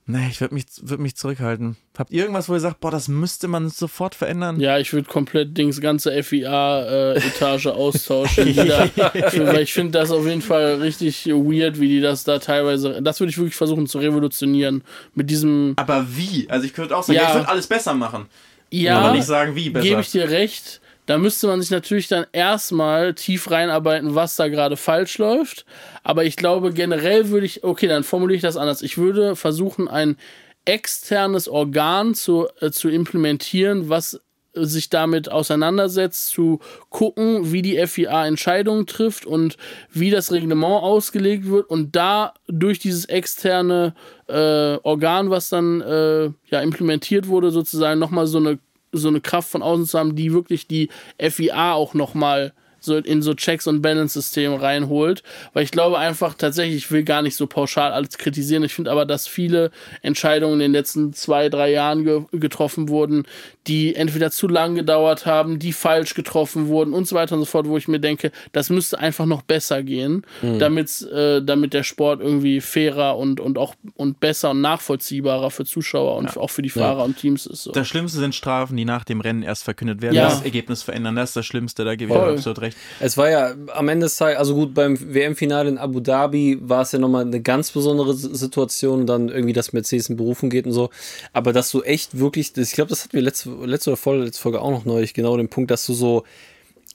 Nee, 0.06 0.28
ich 0.30 0.38
würde 0.42 0.52
mich, 0.52 0.66
würd 0.82 1.00
mich 1.00 1.16
zurückhalten. 1.16 1.76
Habt 1.96 2.12
ihr 2.12 2.20
irgendwas, 2.22 2.50
wo 2.50 2.54
ihr 2.54 2.60
sagt, 2.60 2.80
boah, 2.80 2.90
das 2.90 3.08
müsste 3.08 3.48
man 3.48 3.70
sofort 3.70 4.14
verändern? 4.14 4.60
Ja, 4.60 4.78
ich 4.78 4.92
würde 4.92 5.08
komplett 5.08 5.56
Dings 5.56 5.80
ganze 5.80 6.22
FIA-Etage 6.22 7.66
austauschen. 7.68 8.46
Jeder, 8.48 8.88
für, 8.88 9.46
weil 9.46 9.60
ich 9.62 9.72
finde 9.72 9.98
das 9.98 10.10
auf 10.10 10.26
jeden 10.26 10.42
Fall 10.42 10.74
richtig 10.76 11.26
weird, 11.26 11.80
wie 11.80 11.88
die 11.88 12.00
das 12.02 12.24
da 12.24 12.38
teilweise. 12.38 13.00
Das 13.02 13.20
würde 13.20 13.30
ich 13.30 13.38
wirklich 13.38 13.56
versuchen 13.56 13.86
zu 13.86 13.98
revolutionieren. 13.98 14.82
Mit 15.14 15.30
diesem. 15.30 15.72
Aber 15.76 16.06
wie? 16.14 16.48
Also 16.50 16.66
ich 16.66 16.74
könnte 16.74 16.94
auch 16.96 17.02
sagen, 17.02 17.16
Ja. 17.16 17.22
ja. 17.22 17.28
ich 17.30 17.34
würde 17.36 17.48
alles 17.48 17.66
besser 17.66 17.94
machen. 17.94 18.26
Ja, 18.70 18.98
Aber 19.00 19.12
nicht 19.12 19.24
sagen, 19.26 19.54
wie 19.54 19.70
besser. 19.70 19.86
gebe 19.88 20.00
ich 20.00 20.10
dir 20.10 20.28
recht. 20.28 20.80
Da 21.06 21.18
müsste 21.18 21.46
man 21.46 21.60
sich 21.60 21.70
natürlich 21.70 22.08
dann 22.08 22.26
erstmal 22.32 23.14
tief 23.14 23.50
reinarbeiten, 23.50 24.14
was 24.14 24.36
da 24.36 24.48
gerade 24.48 24.76
falsch 24.76 25.18
läuft. 25.18 25.66
Aber 26.02 26.24
ich 26.24 26.36
glaube, 26.36 26.72
generell 26.72 27.28
würde 27.28 27.46
ich, 27.46 27.62
okay, 27.62 27.88
dann 27.88 28.04
formuliere 28.04 28.36
ich 28.36 28.42
das 28.42 28.56
anders. 28.56 28.82
Ich 28.82 28.96
würde 28.96 29.36
versuchen, 29.36 29.86
ein 29.88 30.16
externes 30.64 31.46
Organ 31.46 32.14
zu, 32.14 32.48
äh, 32.60 32.70
zu 32.70 32.88
implementieren, 32.88 33.90
was 33.90 34.20
sich 34.54 34.88
damit 34.88 35.30
auseinandersetzt, 35.30 36.28
zu 36.28 36.60
gucken, 36.88 37.52
wie 37.52 37.62
die 37.62 37.84
FIA 37.86 38.26
Entscheidungen 38.26 38.86
trifft 38.86 39.26
und 39.26 39.56
wie 39.90 40.10
das 40.10 40.32
Reglement 40.32 40.82
ausgelegt 40.82 41.48
wird 41.48 41.68
und 41.68 41.96
da 41.96 42.34
durch 42.46 42.78
dieses 42.78 43.04
externe 43.06 43.94
äh, 44.28 44.76
Organ, 44.82 45.30
was 45.30 45.48
dann 45.48 45.80
äh, 45.80 46.30
ja 46.50 46.60
implementiert 46.60 47.26
wurde, 47.26 47.50
sozusagen 47.50 47.98
nochmal 47.98 48.26
so 48.26 48.38
eine 48.38 48.58
so 48.98 49.08
eine 49.08 49.20
Kraft 49.20 49.50
von 49.50 49.62
außen 49.62 49.86
zu 49.86 49.98
haben, 49.98 50.16
die 50.16 50.32
wirklich 50.32 50.66
die 50.66 50.88
FIA 51.18 51.74
auch 51.74 51.94
nochmal 51.94 52.52
so 52.84 52.96
in 52.96 53.22
so 53.22 53.34
Checks 53.34 53.66
und 53.66 53.82
Balance-System 53.82 54.54
reinholt. 54.54 55.22
Weil 55.52 55.64
ich 55.64 55.70
glaube 55.70 55.98
einfach 55.98 56.34
tatsächlich, 56.34 56.76
ich 56.76 56.90
will 56.90 57.04
gar 57.04 57.22
nicht 57.22 57.36
so 57.36 57.46
pauschal 57.46 57.92
alles 57.92 58.18
kritisieren. 58.18 58.64
Ich 58.64 58.74
finde 58.74 58.90
aber, 58.90 59.06
dass 59.06 59.26
viele 59.26 59.70
Entscheidungen 60.02 60.54
in 60.54 60.58
den 60.60 60.72
letzten 60.72 61.12
zwei, 61.12 61.48
drei 61.48 61.70
Jahren 61.70 62.04
ge 62.04 62.22
getroffen 62.32 62.88
wurden, 62.88 63.26
die 63.66 63.94
entweder 63.94 64.30
zu 64.30 64.48
lang 64.48 64.74
gedauert 64.74 65.26
haben, 65.26 65.58
die 65.58 65.72
falsch 65.72 66.14
getroffen 66.14 66.68
wurden 66.68 66.92
und 66.92 67.08
so 67.08 67.16
weiter 67.16 67.34
und 67.34 67.40
so 67.40 67.46
fort, 67.46 67.66
wo 67.66 67.76
ich 67.76 67.88
mir 67.88 67.98
denke, 68.00 68.30
das 68.52 68.70
müsste 68.70 68.98
einfach 68.98 69.26
noch 69.26 69.42
besser 69.42 69.82
gehen, 69.82 70.24
damit's, 70.58 71.02
äh, 71.02 71.42
damit 71.42 71.72
der 71.72 71.82
Sport 71.82 72.20
irgendwie 72.20 72.60
fairer 72.60 73.16
und, 73.16 73.40
und 73.40 73.58
auch 73.58 73.74
und 73.96 74.20
besser 74.20 74.50
und 74.50 74.60
nachvollziehbarer 74.60 75.50
für 75.50 75.64
Zuschauer 75.64 76.16
und 76.16 76.36
auch 76.36 76.50
für 76.50 76.62
die 76.62 76.70
Fahrer 76.70 77.04
und 77.04 77.16
Teams 77.16 77.46
ist. 77.46 77.62
So. 77.62 77.72
Das 77.72 77.88
Schlimmste 77.88 78.18
sind 78.18 78.34
Strafen, 78.34 78.76
die 78.76 78.84
nach 78.84 79.04
dem 79.04 79.20
Rennen 79.20 79.42
erst 79.42 79.64
verkündet 79.64 80.02
werden, 80.02 80.14
Ja. 80.14 80.24
das 80.24 80.42
Ergebnis 80.42 80.82
verändern. 80.82 81.16
Das 81.16 81.30
ist 81.30 81.36
das 81.36 81.46
Schlimmste, 81.46 81.84
da 81.84 81.94
gebe 81.94 82.12
ich 82.12 82.18
absolut 82.18 82.60
recht. 82.60 82.73
Es 83.00 83.16
war 83.16 83.30
ja 83.30 83.54
am 83.72 83.88
Ende 83.88 84.06
des 84.06 84.16
Tages, 84.16 84.38
also 84.38 84.54
gut, 84.54 84.74
beim 84.74 84.98
WM-Finale 85.14 85.68
in 85.68 85.78
Abu 85.78 86.00
Dhabi 86.00 86.58
war 86.60 86.82
es 86.82 86.92
ja 86.92 86.98
nochmal 86.98 87.22
eine 87.22 87.40
ganz 87.40 87.70
besondere 87.72 88.14
Situation, 88.14 89.06
dann 89.06 89.28
irgendwie, 89.28 89.52
dass 89.52 89.72
Mercedes 89.72 90.08
in 90.08 90.16
Berufung 90.16 90.50
geht 90.50 90.66
und 90.66 90.72
so. 90.72 90.90
Aber 91.32 91.52
dass 91.52 91.70
du 91.70 91.82
echt 91.82 92.18
wirklich, 92.18 92.56
ich 92.56 92.72
glaube, 92.72 92.90
das 92.90 93.04
hatten 93.04 93.14
wir 93.14 93.22
letzte, 93.22 93.50
letzte 93.64 93.90
oder 93.90 93.96
vorletzte 93.96 94.40
Folge 94.42 94.60
auch 94.60 94.70
noch 94.70 94.84
neulich, 94.84 95.14
genau 95.14 95.36
den 95.36 95.48
Punkt, 95.48 95.70
dass 95.70 95.86
du 95.86 95.94
so, 95.94 96.24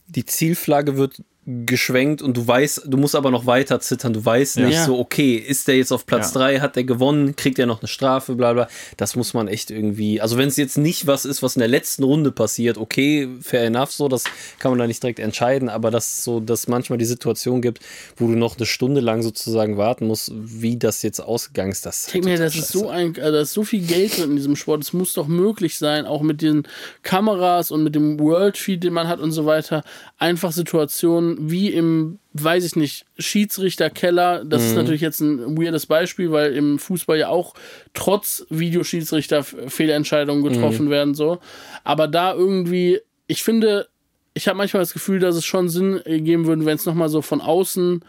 die 0.07 0.25
Zielflagge 0.25 0.97
wird 0.97 1.21
geschwenkt 1.65 2.21
und 2.21 2.37
du 2.37 2.45
weißt, 2.45 2.83
du 2.85 2.97
musst 2.97 3.15
aber 3.15 3.31
noch 3.31 3.45
weiter 3.45 3.79
zittern. 3.79 4.13
Du 4.13 4.23
weißt 4.23 4.57
nicht 4.57 4.73
Ja. 4.75 4.85
so, 4.85 4.99
okay, 4.99 5.35
ist 5.35 5.67
der 5.67 5.77
jetzt 5.77 5.91
auf 5.91 6.05
Platz 6.05 6.33
Ja. 6.33 6.39
3, 6.41 6.59
hat 6.59 6.75
der 6.75 6.83
gewonnen, 6.83 7.35
kriegt 7.35 7.57
er 7.57 7.65
noch 7.65 7.81
eine 7.81 7.87
Strafe, 7.87 8.35
bla 8.35 8.53
bla. 8.53 8.67
Das 8.97 9.15
muss 9.15 9.33
man 9.33 9.47
echt 9.47 9.71
irgendwie, 9.71 10.21
also 10.21 10.37
wenn 10.37 10.47
es 10.49 10.57
jetzt 10.57 10.77
nicht 10.77 11.07
was 11.07 11.25
ist, 11.25 11.41
was 11.41 11.55
in 11.55 11.61
der 11.61 11.67
letzten 11.67 12.03
Runde 12.03 12.31
passiert, 12.31 12.77
okay, 12.77 13.27
fair 13.41 13.63
enough, 13.63 13.91
so, 13.91 14.07
das 14.07 14.25
kann 14.59 14.71
man 14.71 14.79
da 14.79 14.85
nicht 14.87 15.01
direkt 15.01 15.19
entscheiden, 15.19 15.69
aber 15.69 15.89
dass 15.91 16.07
es 16.17 16.23
so, 16.23 16.39
dass 16.39 16.67
manchmal 16.67 16.97
die 16.99 17.05
Situation 17.05 17.61
gibt, 17.61 17.79
wo 18.17 18.27
du 18.27 18.33
noch 18.35 18.57
eine 18.57 18.65
Stunde 18.67 19.01
lang 19.01 19.23
sozusagen 19.23 19.77
warten 19.77 20.05
musst, 20.07 20.31
wie 20.35 20.77
das 20.77 21.01
jetzt 21.01 21.19
ausgegangen 21.19 21.71
ist, 21.71 21.85
das 21.85 22.07
Ich 22.07 22.13
denke 22.13 22.29
mir, 22.29 22.37
das 22.37 22.55
ist 22.55 22.69
so 22.69 22.89
ein, 22.89 23.15
äh, 23.15 23.31
da 23.31 23.41
ist 23.41 23.53
so 23.53 23.63
viel 23.63 23.81
Geld 23.85 24.17
drin 24.17 24.31
in 24.31 24.35
diesem 24.35 24.55
Sport. 24.55 24.83
Es 24.83 24.93
muss 24.93 25.13
doch 25.13 25.27
möglich 25.27 25.77
sein, 25.77 26.05
auch 26.05 26.21
mit 26.21 26.41
den 26.41 26.63
Kameras 27.01 27.71
und 27.71 27.83
mit 27.83 27.95
dem 27.95 28.19
World 28.19 28.57
Feed, 28.57 28.83
den 28.83 28.93
man 28.93 29.07
hat 29.07 29.19
und 29.19 29.31
so 29.31 29.45
weiter, 29.45 29.83
einfach 30.17 30.51
Situationen 30.51 31.38
wie 31.39 31.69
im, 31.69 32.19
weiß 32.33 32.65
ich 32.65 32.75
nicht, 32.75 33.05
Schiedsrichterkeller. 33.17 34.43
Das 34.45 34.63
ist 34.63 34.75
natürlich 34.75 35.01
jetzt 35.01 35.21
ein 35.21 35.57
weirdes 35.57 35.85
Beispiel, 35.85 36.31
weil 36.31 36.53
im 36.53 36.79
Fußball 36.79 37.17
ja 37.17 37.29
auch 37.29 37.53
trotz 37.93 38.45
Videoschiedsrichter 38.49 39.43
Fehlentscheidungen 39.43 40.43
getroffen 40.43 40.89
werden 40.89 41.15
so. 41.15 41.39
Aber 41.83 42.07
da 42.07 42.33
irgendwie, 42.33 42.99
ich 43.27 43.43
finde, 43.43 43.87
ich 44.33 44.47
habe 44.47 44.57
manchmal 44.57 44.81
das 44.81 44.93
Gefühl, 44.93 45.19
dass 45.19 45.35
es 45.35 45.45
schon 45.45 45.69
Sinn 45.69 46.01
äh, 46.05 46.21
geben 46.21 46.45
würde, 46.45 46.65
wenn 46.65 46.75
es 46.75 46.85
nochmal 46.85 47.09
so 47.09 47.21
von 47.21 47.41
außen 47.41 48.03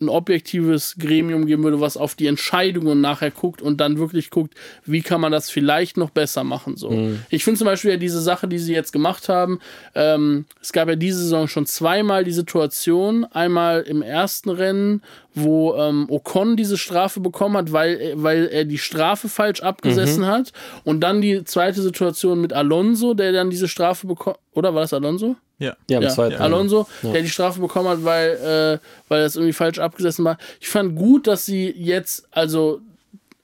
ein 0.00 0.08
objektives 0.08 0.96
Gremium 0.98 1.46
geben 1.46 1.64
würde, 1.64 1.80
was 1.80 1.96
auf 1.96 2.14
die 2.14 2.26
Entscheidungen 2.26 3.00
nachher 3.00 3.30
guckt 3.30 3.62
und 3.62 3.80
dann 3.80 3.98
wirklich 3.98 4.30
guckt, 4.30 4.54
wie 4.84 5.00
kann 5.00 5.20
man 5.20 5.32
das 5.32 5.48
vielleicht 5.48 5.96
noch 5.96 6.10
besser 6.10 6.44
machen. 6.44 6.76
So. 6.76 6.90
Ich 7.30 7.44
finde 7.44 7.58
zum 7.58 7.64
Beispiel 7.66 7.92
ja 7.92 7.96
diese 7.96 8.20
Sache, 8.20 8.46
die 8.46 8.58
sie 8.58 8.74
jetzt 8.74 8.92
gemacht 8.92 9.30
haben, 9.30 9.58
ähm, 9.94 10.44
es 10.60 10.72
gab 10.72 10.88
ja 10.88 10.96
diese 10.96 11.20
Saison 11.20 11.48
schon 11.48 11.64
zweimal 11.64 12.24
die 12.24 12.32
Situation, 12.32 13.24
einmal 13.24 13.82
im 13.82 14.02
ersten 14.02 14.50
Rennen, 14.50 15.02
wo 15.34 15.74
ähm, 15.74 16.06
Ocon 16.10 16.56
diese 16.56 16.76
Strafe 16.76 17.20
bekommen 17.20 17.56
hat, 17.56 17.72
weil, 17.72 18.12
weil 18.16 18.48
er 18.48 18.64
die 18.64 18.78
Strafe 18.78 19.28
falsch 19.28 19.62
abgesessen 19.62 20.26
hat 20.26 20.52
und 20.84 21.00
dann 21.00 21.22
die 21.22 21.44
zweite 21.44 21.80
Situation 21.80 22.40
mit 22.40 22.52
Alonso, 22.52 23.14
der 23.14 23.32
dann 23.32 23.50
diese 23.50 23.68
Strafe 23.68 24.06
bekommt, 24.06 24.38
oder 24.52 24.74
war 24.74 24.82
das 24.82 24.92
Alonso? 24.92 25.36
Ja. 25.58 25.74
ja, 25.88 25.98
im 25.98 26.04
Ja, 26.04 26.08
zweiten. 26.10 26.36
Alonso, 26.36 26.86
der 27.02 27.22
die 27.22 27.30
Strafe 27.30 27.60
bekommen 27.60 27.88
hat, 27.88 28.04
weil, 28.04 28.30
äh, 28.30 28.78
weil 29.08 29.22
das 29.22 29.36
irgendwie 29.36 29.52
falsch 29.54 29.78
abgesessen 29.78 30.24
war. 30.24 30.36
Ich 30.60 30.68
fand 30.68 30.96
gut, 30.96 31.26
dass 31.26 31.46
sie 31.46 31.70
jetzt, 31.70 32.28
also 32.30 32.80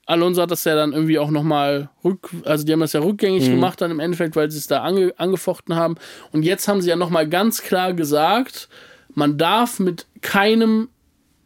Alonso 0.05 0.41
hat 0.41 0.51
das 0.51 0.63
ja 0.65 0.75
dann 0.75 0.93
irgendwie 0.93 1.17
auch 1.17 1.31
nochmal 1.31 1.89
rück, 2.03 2.29
also 2.43 2.65
die 2.65 2.73
haben 2.73 2.81
das 2.81 2.93
ja 2.93 2.99
rückgängig 2.99 3.45
gemacht 3.49 3.79
dann 3.81 3.89
im 3.89 3.99
Endeffekt, 3.99 4.35
weil 4.35 4.51
sie 4.51 4.57
es 4.57 4.67
da 4.67 4.81
ange, 4.83 5.13
angefochten 5.17 5.75
haben. 5.75 5.95
Und 6.31 6.43
jetzt 6.43 6.67
haben 6.67 6.81
sie 6.81 6.89
ja 6.89 6.95
nochmal 6.97 7.27
ganz 7.27 7.61
klar 7.61 7.93
gesagt, 7.93 8.67
man 9.15 9.37
darf 9.37 9.79
mit 9.79 10.05
keinem 10.21 10.89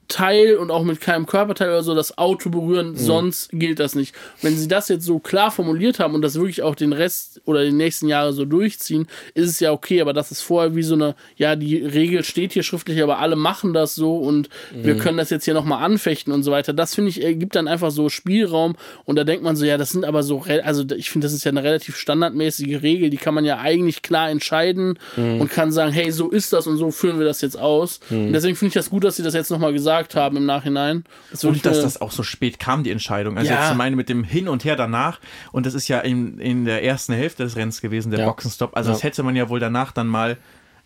Teil 0.07 0.55
und 0.55 0.71
auch 0.71 0.83
mit 0.83 1.01
keinem 1.01 1.25
Körperteil 1.25 1.69
oder 1.69 1.83
so 1.83 1.93
das 1.93 2.17
Auto 2.17 2.49
berühren, 2.49 2.95
sonst 2.95 3.49
gilt 3.51 3.79
das 3.79 3.93
nicht. 3.95 4.15
Wenn 4.41 4.55
sie 4.55 4.67
das 4.67 4.87
jetzt 4.87 5.05
so 5.05 5.19
klar 5.19 5.51
formuliert 5.51 5.99
haben 5.99 6.15
und 6.15 6.21
das 6.21 6.35
wirklich 6.35 6.61
auch 6.61 6.75
den 6.75 6.93
Rest 6.93 7.41
oder 7.45 7.65
die 7.65 7.71
nächsten 7.71 8.07
Jahre 8.07 8.31
so 8.31 8.45
durchziehen, 8.45 9.07
ist 9.33 9.49
es 9.49 9.59
ja 9.59 9.71
okay, 9.71 10.01
aber 10.01 10.13
das 10.13 10.31
ist 10.31 10.41
vorher 10.41 10.75
wie 10.75 10.83
so 10.83 10.93
eine, 10.95 11.15
ja, 11.35 11.55
die 11.55 11.77
Regel 11.77 12.23
steht 12.23 12.53
hier 12.53 12.63
schriftlich, 12.63 13.01
aber 13.03 13.19
alle 13.19 13.35
machen 13.35 13.73
das 13.73 13.95
so 13.95 14.17
und 14.17 14.49
wir 14.73 14.95
können 14.97 15.17
das 15.17 15.29
jetzt 15.29 15.45
hier 15.45 15.53
nochmal 15.53 15.83
anfechten 15.83 16.31
und 16.31 16.43
so 16.43 16.51
weiter. 16.51 16.73
Das 16.73 16.95
finde 16.95 17.09
ich, 17.09 17.21
äh, 17.23 17.35
gibt 17.35 17.55
dann 17.55 17.67
einfach 17.67 17.91
so 17.91 18.09
Spielraum 18.09 18.75
und 19.05 19.17
da 19.17 19.23
denkt 19.23 19.43
man 19.43 19.55
so, 19.55 19.65
ja, 19.65 19.77
das 19.77 19.89
sind 19.89 20.05
aber 20.05 20.23
so, 20.23 20.43
also 20.63 20.85
ich 20.95 21.09
finde, 21.09 21.25
das 21.25 21.33
ist 21.33 21.43
ja 21.43 21.51
eine 21.51 21.63
relativ 21.63 21.97
standardmäßige 21.97 22.81
Regel, 22.81 23.09
die 23.09 23.17
kann 23.17 23.33
man 23.33 23.43
ja 23.45 23.59
eigentlich 23.59 24.01
klar 24.01 24.29
entscheiden 24.29 24.99
und 25.15 25.49
kann 25.49 25.71
sagen, 25.71 25.91
hey, 25.91 26.11
so 26.11 26.29
ist 26.29 26.53
das 26.53 26.67
und 26.67 26.77
so 26.77 26.91
führen 26.91 27.19
wir 27.19 27.25
das 27.25 27.41
jetzt 27.41 27.57
aus. 27.57 27.99
Und 28.09 28.33
deswegen 28.33 28.55
finde 28.55 28.69
ich 28.69 28.73
das 28.75 28.89
gut, 28.89 29.03
dass 29.03 29.17
sie 29.17 29.23
das 29.23 29.33
jetzt 29.33 29.49
nochmal 29.51 29.73
gesagt 29.73 29.96
haben 30.15 30.37
im 30.37 30.45
Nachhinein. 30.45 31.03
Das 31.31 31.43
würde 31.43 31.57
ich 31.57 31.65
Und 31.65 31.71
dass 31.71 31.81
das 31.81 32.01
auch 32.01 32.11
so 32.11 32.23
spät 32.23 32.59
kam, 32.59 32.83
die 32.83 32.91
Entscheidung. 32.91 33.37
Also 33.37 33.51
Ja. 33.51 33.59
jetzt 33.59 33.69
zum 33.69 33.81
einen 33.81 33.95
mit 33.95 34.09
dem 34.09 34.23
Hin 34.23 34.47
und 34.47 34.63
Her 34.65 34.75
danach. 34.75 35.19
Und 35.51 35.65
das 35.65 35.73
ist 35.73 35.87
ja 35.87 35.99
in, 35.99 36.39
in 36.39 36.65
der 36.65 36.83
ersten 36.83 37.13
Hälfte 37.13 37.43
des 37.43 37.55
Rennens 37.55 37.81
gewesen, 37.81 38.11
der 38.11 38.21
Ja. 38.21 38.25
Boxenstopp. 38.27 38.75
Also 38.77 38.91
das 38.91 38.99
Ja. 39.01 39.05
hätte 39.09 39.23
man 39.23 39.35
ja 39.35 39.49
wohl 39.49 39.59
danach 39.59 39.91
dann 39.91 40.07
mal, 40.07 40.37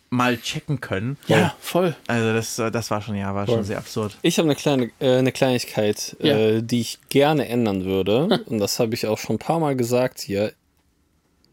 mal 0.10 0.38
checken 0.38 0.82
können. 0.82 1.18
ja, 1.28 1.56
voll. 1.62 1.96
Also 2.08 2.34
das, 2.34 2.60
äh, 2.60 2.70
das 2.72 2.92
war 2.92 3.02
schon, 3.02 3.16
ja, 3.16 3.34
war 3.34 3.46
schon 3.48 3.64
sehr 3.64 3.78
absurd. 3.78 4.18
Ich 4.24 4.38
habe 4.40 4.48
eine 4.48 4.56
kleine 4.56 4.92
äh, 5.00 5.18
eine 5.18 5.32
Kleinigkeit, 5.32 6.18
Ja. 6.20 6.38
äh, 6.38 6.62
die 6.62 6.82
ich 6.82 7.00
gerne 7.10 7.48
ändern 7.48 7.86
würde. 7.86 8.42
Und 8.48 8.60
das 8.60 8.80
habe 8.80 8.94
ich 8.94 9.08
auch 9.08 9.18
schon 9.18 9.36
ein 9.38 9.40
paar 9.40 9.60
Mal 9.60 9.76
gesagt 9.78 10.20
hier. 10.20 10.52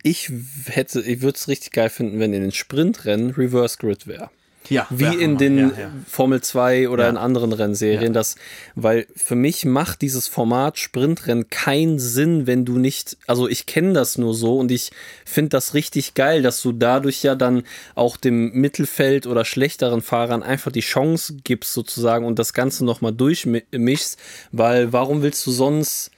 Ich 0.02 0.30
hätte, 0.66 1.00
ich 1.00 1.22
würde 1.22 1.36
es 1.36 1.48
richtig 1.48 1.72
geil 1.72 1.90
finden, 1.90 2.20
wenn 2.20 2.32
in 2.32 2.42
den 2.42 2.52
Sprintrennen 2.52 3.30
Reverse 3.32 3.78
Grid 3.78 4.06
wäre. 4.06 4.30
Ja, 4.70 4.86
Wie 4.90 5.04
ja, 5.04 5.12
in 5.12 5.38
den 5.38 5.58
ja. 5.58 5.90
Formel 6.06 6.40
2 6.40 6.88
oder 6.88 7.08
in 7.08 7.16
anderen 7.16 7.52
Rennserien, 7.52 8.12
das, 8.12 8.36
weil 8.74 9.06
für 9.16 9.34
mich 9.34 9.64
macht 9.64 10.02
dieses 10.02 10.28
Format 10.28 10.78
Sprintrennen 10.78 11.48
keinen 11.48 11.98
Sinn, 11.98 12.46
wenn 12.46 12.64
du 12.64 12.78
nicht, 12.78 13.16
also 13.26 13.48
ich 13.48 13.66
kenne 13.66 13.92
das 13.94 14.18
nur 14.18 14.34
so 14.34 14.58
und 14.58 14.70
ich 14.70 14.90
finde 15.24 15.50
das 15.50 15.74
richtig 15.74 16.14
geil, 16.14 16.42
dass 16.42 16.60
du 16.62 16.72
dadurch 16.72 17.22
ja 17.22 17.34
dann 17.34 17.62
auch 17.94 18.16
dem 18.16 18.52
Mittelfeld 18.52 19.26
oder 19.26 19.44
schlechteren 19.44 20.02
Fahrern 20.02 20.42
einfach 20.42 20.72
die 20.72 20.80
Chance 20.80 21.36
gibst 21.44 21.72
sozusagen 21.72 22.26
und 22.26 22.38
das 22.38 22.52
Ganze 22.52 22.84
nochmal 22.84 23.12
durchmischst, 23.12 24.18
weil 24.52 24.92
warum 24.92 25.22
willst 25.22 25.46
du 25.46 25.50
sonst 25.50 26.10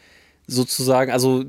sozusagen, 0.50 1.10
also 1.12 1.44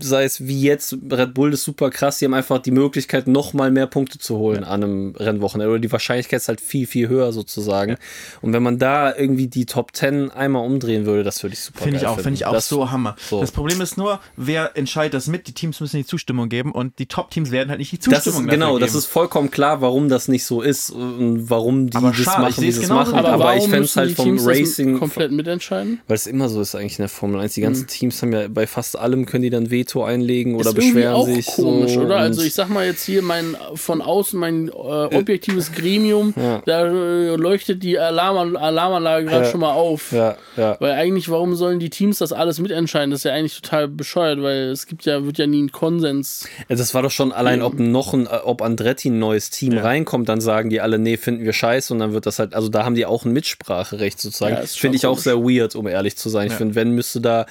sei 0.00 0.22
es 0.22 0.46
wie 0.46 0.62
jetzt, 0.62 0.96
Red 1.10 1.34
Bull 1.34 1.52
ist 1.52 1.64
super 1.64 1.90
krass, 1.90 2.18
die 2.20 2.24
haben 2.24 2.34
einfach 2.34 2.60
die 2.60 2.70
Möglichkeit, 2.70 3.26
noch 3.26 3.52
mal 3.52 3.72
mehr 3.72 3.88
Punkte 3.88 4.20
zu 4.20 4.36
holen 4.36 4.62
an 4.62 4.84
einem 4.84 5.16
Rennwochenende. 5.16 5.72
Oder 5.72 5.80
die 5.80 5.90
Wahrscheinlichkeit 5.90 6.36
ist 6.40 6.46
halt 6.46 6.60
viel, 6.60 6.86
viel 6.86 7.08
höher 7.08 7.32
sozusagen. 7.32 7.96
Und 8.40 8.52
wenn 8.52 8.62
man 8.62 8.78
da 8.78 9.12
irgendwie 9.16 9.48
die 9.48 9.66
Top 9.66 9.96
10 9.96 10.30
einmal 10.30 10.64
umdrehen 10.64 11.04
würde, 11.04 11.24
das 11.24 11.42
würde 11.42 11.54
ich 11.54 11.60
super 11.60 11.82
Finde 11.82 11.98
ich 11.98 12.06
auch, 12.06 12.14
finde 12.20 12.34
ich 12.34 12.46
auch 12.46 12.52
Das- 12.52 12.68
so 12.68 12.92
Hammer. 12.92 13.16
so. 13.28 13.40
Das 13.40 13.50
Problem 13.50 13.80
ist 13.80 13.96
nur, 13.98 14.20
wer 14.36 14.76
entscheidet 14.76 15.14
das 15.14 15.26
mit? 15.26 15.48
Die 15.48 15.52
Teams 15.52 15.80
müssen 15.80 15.96
die 15.96 16.06
Zustimmung 16.06 16.48
geben 16.48 16.70
und 16.70 16.96
die 17.00 17.06
Top-Teams 17.06 17.50
werden 17.50 17.70
halt 17.70 17.80
nicht 17.80 17.90
die 17.90 17.98
Das 17.98 18.22
Zustimmung 18.22 18.46
ist, 18.46 18.52
genau, 18.52 18.66
dafür 18.74 18.78
das 18.78 18.90
geben. 18.90 18.98
ist 19.00 19.06
vollkommen 19.06 19.50
klar, 19.50 19.80
warum 19.80 20.08
das 20.08 20.28
nicht 20.28 20.44
so 20.44 20.62
ist 20.62 20.90
und 20.90 21.50
warum 21.50 21.90
die 21.90 21.96
Aber 21.96 22.10
das 22.10 22.18
schade, 22.18 22.42
machen, 22.42 22.62
wie 22.62 22.70
sie 22.70 22.84
es 22.84 22.88
machen. 22.88 23.14
Aber 23.18 23.30
Aber, 23.30 23.44
warum 23.46 23.58
ich 23.58 23.64
fände 23.68 23.84
es 23.86 23.96
halt 23.96 24.12
vom 24.14 24.26
Teams 24.26 24.44
das 24.44 24.48
Racing, 24.56 24.96
komplett 25.00 25.32
mitentscheiden? 25.32 26.02
weil 26.06 26.14
es 26.14 26.28
immer 26.28 26.48
so 26.48 26.60
ist 26.60 26.76
eigentlich 26.76 27.00
in 27.00 27.02
der 27.02 27.08
Formel 27.08 27.40
1. 27.40 27.54
Die 27.54 27.62
ganzen 27.62 27.88
Teams 27.88 28.22
haben 28.22 28.27
haben 28.34 28.42
ja 28.42 28.48
bei 28.48 28.66
fast 28.66 28.98
allem 28.98 29.26
können 29.26 29.42
die 29.42 29.50
dann 29.50 29.70
Veto 29.70 30.04
einlegen 30.04 30.54
oder 30.54 30.70
ist 30.70 30.76
irgendwie 30.76 30.92
beschweren 30.92 31.14
auch 31.14 31.26
sich. 31.26 31.46
komisch, 31.46 31.92
so 31.94 32.00
oder? 32.02 32.16
Also 32.18 32.42
ich 32.42 32.54
sag 32.54 32.68
mal 32.68 32.86
jetzt 32.86 33.04
hier 33.04 33.22
mein 33.22 33.56
von 33.74 34.00
außen 34.02 34.38
mein 34.38 34.68
äh, 34.68 34.72
objektives 34.72 35.72
Gremium, 35.72 36.34
Ja. 36.36 36.62
da 36.66 36.86
äh, 36.86 37.36
leuchtet 37.36 37.82
die 37.82 37.98
Alarm 37.98 38.56
Alarmanlage 38.56 39.26
gerade 39.26 39.44
Ja. 39.46 39.50
schon 39.50 39.60
mal 39.60 39.72
auf. 39.72 40.12
ja, 40.12 40.36
ja. 40.56 40.76
Weil 40.80 40.92
eigentlich, 40.92 41.28
warum 41.30 41.54
sollen 41.54 41.78
die 41.80 41.90
Teams 41.90 42.18
das 42.18 42.32
alles 42.32 42.58
mitentscheiden? 42.60 43.10
Das 43.10 43.20
ist 43.20 43.24
ja 43.24 43.32
eigentlich 43.34 43.60
total 43.60 43.88
bescheuert, 43.88 44.42
weil 44.42 44.70
es 44.70 44.86
gibt 44.86 45.04
ja, 45.06 45.24
wird 45.24 45.38
ja 45.38 45.46
nie 45.46 45.58
einen 45.58 45.72
Konsens. 45.72 46.46
Ja, 46.68 46.76
Das 46.76 46.94
war 46.94 47.02
doch 47.02 47.10
schon 47.10 47.32
allein, 47.32 47.62
ob 47.62 47.78
noch 47.78 48.12
ein, 48.14 48.26
äh, 48.26 48.30
ob 48.44 48.62
Andretti 48.62 49.08
ein 49.10 49.18
neues 49.18 49.50
Team 49.50 49.72
Ja. 49.72 49.82
reinkommt, 49.82 50.28
dann 50.28 50.40
sagen 50.40 50.70
die 50.70 50.80
alle, 50.80 50.98
nee, 50.98 51.16
finden 51.16 51.44
wir 51.44 51.52
scheiße 51.52 51.92
und 51.92 51.98
dann 52.00 52.12
wird 52.12 52.26
das 52.26 52.38
halt, 52.38 52.54
also 52.54 52.68
da 52.68 52.84
haben 52.84 52.94
die 52.94 53.06
auch 53.06 53.24
ein 53.24 53.32
Mitspracherecht 53.32 54.20
sozusagen. 54.20 54.56
Ja, 54.56 54.62
Finde 54.66 54.96
ich 54.96 55.06
auch 55.06 55.10
komisch. 55.12 55.24
sehr 55.24 55.38
weird, 55.38 55.74
um 55.76 55.86
ehrlich 55.86 56.16
zu 56.16 56.28
sein. 56.28 56.48
Ich 56.48 56.52
finde, 56.54 56.74
wenn 56.74 56.90
müsste 56.92 57.20
da 57.20 57.46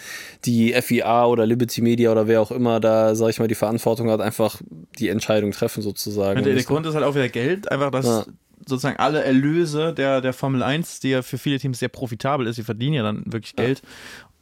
die 0.45 0.56
FIA 0.73 1.25
oder 1.25 1.45
Liberty 1.45 1.81
Media 1.81 2.11
oder 2.11 2.27
wer 2.27 2.41
auch 2.41 2.51
immer 2.51 2.79
da, 2.79 3.15
sag 3.15 3.29
ich 3.29 3.39
mal, 3.39 3.47
die 3.47 3.55
Verantwortung 3.55 4.09
hat, 4.09 4.21
einfach 4.21 4.61
die 4.99 5.09
Entscheidung 5.09 5.51
treffen 5.51 5.81
sozusagen. 5.81 6.39
Und 6.39 6.45
der, 6.45 6.53
der 6.53 6.61
Und 6.63 6.67
Grund 6.67 6.85
ist 6.85 6.95
halt 6.95 7.03
auch 7.05 7.15
wieder 7.15 7.29
Geld, 7.29 7.71
einfach, 7.71 7.91
dass 7.91 8.05
Ja. 8.05 8.25
sozusagen 8.65 8.97
alle 8.97 9.23
Erlöse 9.23 9.93
der, 9.93 10.21
der 10.21 10.33
Formel 10.33 10.63
1, 10.63 10.99
die 11.01 11.09
ja 11.09 11.21
für 11.21 11.37
viele 11.37 11.59
Teams 11.59 11.79
sehr 11.79 11.89
profitabel 11.89 12.47
ist, 12.47 12.57
die 12.57 12.63
verdienen 12.63 12.93
ja 12.95 13.03
dann 13.03 13.23
wirklich 13.25 13.55
Geld, 13.55 13.81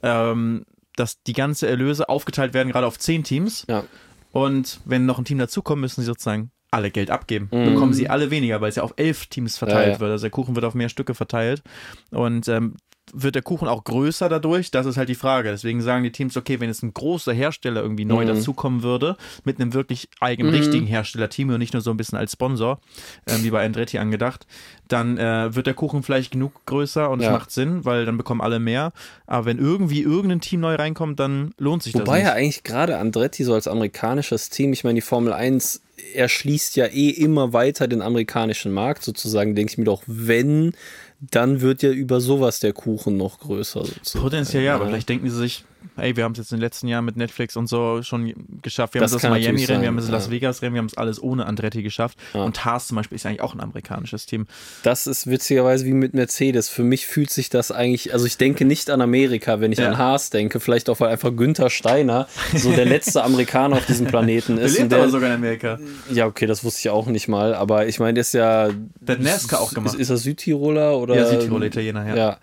ähm, 0.04 0.66
dass 0.96 1.22
die 1.24 1.34
ganze 1.34 1.68
Erlöse 1.68 2.08
aufgeteilt 2.10 2.54
werden, 2.54 2.72
gerade 2.72 2.88
auf 2.88 2.98
zehn 3.00 3.24
Teams. 3.24 3.66
Ja. 3.70 3.84
Und 4.32 4.80
wenn 4.86 5.06
noch 5.06 5.18
ein 5.20 5.26
Team 5.26 5.38
dazukommt, 5.38 5.82
müssen 5.82 6.02
sie 6.02 6.06
sozusagen 6.08 6.52
alle 6.72 6.92
Geld 6.92 7.10
abgeben. 7.10 7.48
Mhm. 7.52 7.74
Bekommen 7.74 7.94
sie 7.94 8.10
alle 8.10 8.32
weniger, 8.32 8.60
weil 8.60 8.70
es 8.70 8.76
ja 8.76 8.84
auf 8.84 8.94
elf 8.98 9.28
Teams 9.28 9.58
verteilt 9.58 9.88
Ja, 9.88 9.94
ja. 9.94 10.00
wird. 10.02 10.12
Also 10.12 10.24
der 10.24 10.30
Kuchen 10.32 10.56
wird 10.56 10.66
auf 10.66 10.74
mehr 10.74 10.90
Stücke 10.90 11.14
verteilt. 11.16 11.64
Und 12.12 12.48
ähm, 12.50 12.76
wird 13.14 13.36
der 13.36 13.42
Kuchen 13.42 13.68
auch 13.68 13.84
größer 13.84 14.30
dadurch? 14.30 14.72
Das 14.72 14.86
ist 14.86 14.98
halt 14.98 15.10
die 15.10 15.16
Frage. 15.16 15.50
Deswegen 15.52 15.82
sagen 15.82 16.04
die 16.04 16.12
Teams, 16.12 16.36
okay, 16.38 16.60
wenn 16.60 16.70
jetzt 16.70 16.84
ein 16.84 16.94
großer 16.94 17.34
Hersteller 17.34 17.82
irgendwie 17.82 18.06
neu 18.06 18.24
Mhm. 18.24 18.30
dazukommen 18.30 18.84
würde, 18.84 19.16
mit 19.44 19.60
einem 19.60 19.74
wirklich 19.74 20.10
eigenen, 20.20 20.52
Mhm. 20.52 20.56
richtigen 20.58 20.86
Herstellerteam 20.88 21.50
und 21.50 21.60
nicht 21.60 21.74
nur 21.74 21.82
so 21.82 21.92
ein 21.92 21.98
bisschen 21.98 22.18
als 22.18 22.32
Sponsor, 22.34 22.80
ähm, 23.28 23.44
wie 23.44 23.52
bei 23.52 23.66
Andretti 23.66 23.98
angedacht, 24.00 24.46
dann 24.88 25.18
äh, 25.18 25.56
wird 25.56 25.68
der 25.68 25.74
Kuchen 25.74 26.04
vielleicht 26.04 26.32
genug 26.32 26.54
größer 26.66 27.10
und 27.10 27.20
es 27.20 27.26
Ja. 27.26 27.32
macht 27.32 27.52
Sinn, 27.52 27.86
weil 27.86 28.06
dann 28.06 28.18
bekommen 28.18 28.42
alle 28.42 28.60
mehr. 28.60 28.92
Aber 29.28 29.46
wenn 29.46 29.60
irgendwie 29.60 30.02
irgendein 30.02 30.42
Team 30.42 30.60
neu 30.62 30.76
reinkommt, 30.76 31.20
dann 31.20 31.52
lohnt 31.58 31.84
sich 31.84 31.94
Wobei 31.94 32.20
das 32.20 32.28
ja 32.28 32.34
nicht. 32.34 32.44
eigentlich 32.44 32.64
gerade 32.64 32.98
Andretti 32.98 33.44
so 33.44 33.54
als 33.54 33.68
amerikanisches 33.68 34.50
Team, 34.50 34.74
ich 34.74 34.84
meine, 34.84 34.96
die 34.96 35.02
Formel 35.02 35.34
1 35.34 35.82
erschließt 36.14 36.76
ja 36.76 36.86
eh 36.88 37.10
immer 37.10 37.54
weiter 37.54 37.88
den 37.88 38.02
amerikanischen 38.02 38.72
Markt 38.72 39.04
sozusagen, 39.04 39.56
denke 39.56 39.72
ich 39.72 39.78
mir 39.78 39.86
doch, 39.86 40.04
wenn, 40.08 40.74
dann 41.20 41.62
wird 41.62 41.82
ja 41.82 41.92
über 41.92 42.22
sowas 42.22 42.60
der 42.60 42.74
Kuchen 42.74 43.18
noch 43.18 43.40
größer. 43.40 43.86
Sozusagen. 43.86 44.24
Potenziell 44.24 44.64
ja, 44.64 44.76
aber 44.76 44.88
vielleicht 44.88 45.10
denken 45.10 45.30
sie 45.30 45.38
sich, 45.38 45.66
ey, 45.98 46.16
wir 46.16 46.24
haben 46.24 46.32
es 46.34 46.38
jetzt 46.40 46.52
in 46.52 46.58
den 46.58 46.62
letzten 46.62 46.88
Jahren 46.88 47.06
mit 47.06 47.18
Netflix 47.18 47.56
und 47.56 47.68
so 47.68 48.02
schon 48.04 48.34
geschafft. 48.62 48.94
Wir 48.94 49.02
Das 49.02 49.12
haben 49.14 49.22
das 49.22 49.30
Miami-Rennen, 49.30 49.82
wir 49.82 49.88
haben 49.88 49.98
das 49.98 50.08
ja. 50.08 50.12
Las 50.14 50.30
Vegas-Rennen, 50.32 50.74
wir 50.74 50.80
haben 50.80 50.86
es 50.88 50.98
alles 50.98 51.22
ohne 51.22 51.46
Andretti 51.46 51.84
geschafft. 51.84 52.18
Ja. 52.34 52.44
Und 52.44 52.66
Haas 52.66 52.88
zum 52.88 52.98
Beispiel 52.98 53.16
ist 53.16 53.26
eigentlich 53.26 53.42
auch 53.42 53.54
ein 53.54 53.62
amerikanisches 53.62 54.26
Team. 54.26 54.48
Das 54.84 55.08
ist 55.08 55.28
witzigerweise 55.28 55.86
wie 55.86 55.94
mit 55.94 56.14
Mercedes. 56.14 56.70
Für 56.70 56.84
mich 56.84 57.06
fühlt 57.08 57.30
sich 57.30 57.50
das 57.50 57.72
eigentlich, 57.72 58.14
also 58.14 58.26
ich 58.26 58.38
denke 58.38 58.66
nicht 58.66 58.90
an 58.90 59.02
Amerika, 59.02 59.60
wenn 59.62 59.72
ich 59.72 59.80
Ja. 59.80 59.90
an 59.90 59.98
Haas 59.98 60.30
denke, 60.30 60.60
vielleicht 60.60 60.90
auch 60.90 61.00
weil 61.00 61.10
einfach 61.10 61.36
Günther 61.36 61.70
Steiner 61.70 62.28
so 62.56 62.72
der 62.72 62.86
letzte 62.86 63.24
Amerikaner 63.24 63.78
auf 63.78 63.86
diesem 63.86 64.08
Planeten 64.08 64.56
Der 64.58 64.66
ist. 64.66 64.78
lebt 64.78 64.92
der, 64.92 65.00
aber 65.00 65.10
sogar 65.10 65.30
in 65.30 65.36
Amerika. 65.36 65.80
ja, 66.12 66.26
okay, 66.26 66.46
das 66.46 66.64
wusste 66.64 66.80
ich 66.82 66.90
auch 66.90 67.08
nicht 67.08 67.28
mal, 67.28 67.54
aber 67.56 67.88
ich 67.88 68.00
meine, 68.00 68.14
der 68.16 68.22
ist 68.22 68.34
ja. 68.34 68.70
Der 69.02 69.18
NASCAR 69.20 69.60
auch 69.62 69.74
gemacht. 69.74 69.94
Ist, 69.96 70.00
ist 70.02 70.10
er 70.10 70.18
Südtiroler 70.18 70.98
oder? 70.98 71.16
Ja, 71.16 71.26
Südtiroler 71.28 71.66
Italiener, 71.68 72.08
ja. 72.08 72.16
Ja. 72.16 72.38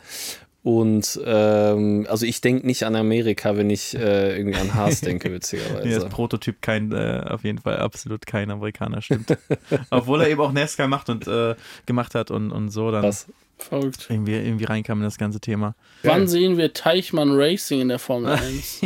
Und 0.64 1.20
ähm, 1.24 2.06
also 2.09 2.24
ich 2.24 2.40
denke 2.40 2.64
nicht 2.66 2.84
an 2.84 2.94
Amerika, 2.94 3.56
wenn 3.56 3.68
ich 3.68 3.97
äh, 3.97 4.36
irgendwie 4.36 4.59
an 4.59 4.74
Haas 4.74 5.01
denke, 5.01 5.32
witzigerweise. 5.32 5.89
Er 5.89 5.98
ist 5.98 6.09
Prototyp 6.09 6.62
kein, 6.62 6.93
äh, 6.93 7.24
auf 7.28 7.43
jeden 7.43 7.59
Fall 7.59 7.78
absolut 7.78 8.26
kein 8.26 8.48
Amerikaner, 8.51 9.02
stimmt. 9.02 9.36
Obwohl 9.90 10.22
er 10.22 10.28
eben 10.28 10.40
auch 10.40 10.52
NASCAR 10.52 10.86
macht 10.86 11.09
und 11.09 11.26
äh, 11.26 11.56
gemacht 11.86 12.14
hat 12.14 12.30
und, 12.30 12.52
und 12.52 12.70
so 12.70 12.93
dann 12.93 13.02
Krass. 13.02 13.26
Verrückt. 13.59 14.06
irgendwie, 14.09 14.34
irgendwie 14.34 14.64
reinkam 14.64 14.98
in 14.98 15.05
das 15.05 15.18
ganze 15.18 15.40
Thema. 15.40 15.74
Wann 16.05 16.28
sehen 16.28 16.56
wir 16.56 16.72
Teichmann 16.72 17.32
Racing 17.32 17.80
in 17.80 17.89
der 17.89 17.98
Formel 17.98 18.32
1? 18.32 18.80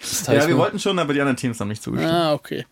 Das 0.00 0.26
Ja, 0.26 0.46
wir 0.46 0.58
wollten 0.58 0.78
schon, 0.78 0.98
aber 0.98 1.14
die 1.14 1.20
anderen 1.20 1.36
Teams 1.36 1.58
haben 1.58 1.68
nicht 1.68 1.82
zugestimmt. 1.82 2.12
ah, 2.12 2.34
okay. 2.34 2.66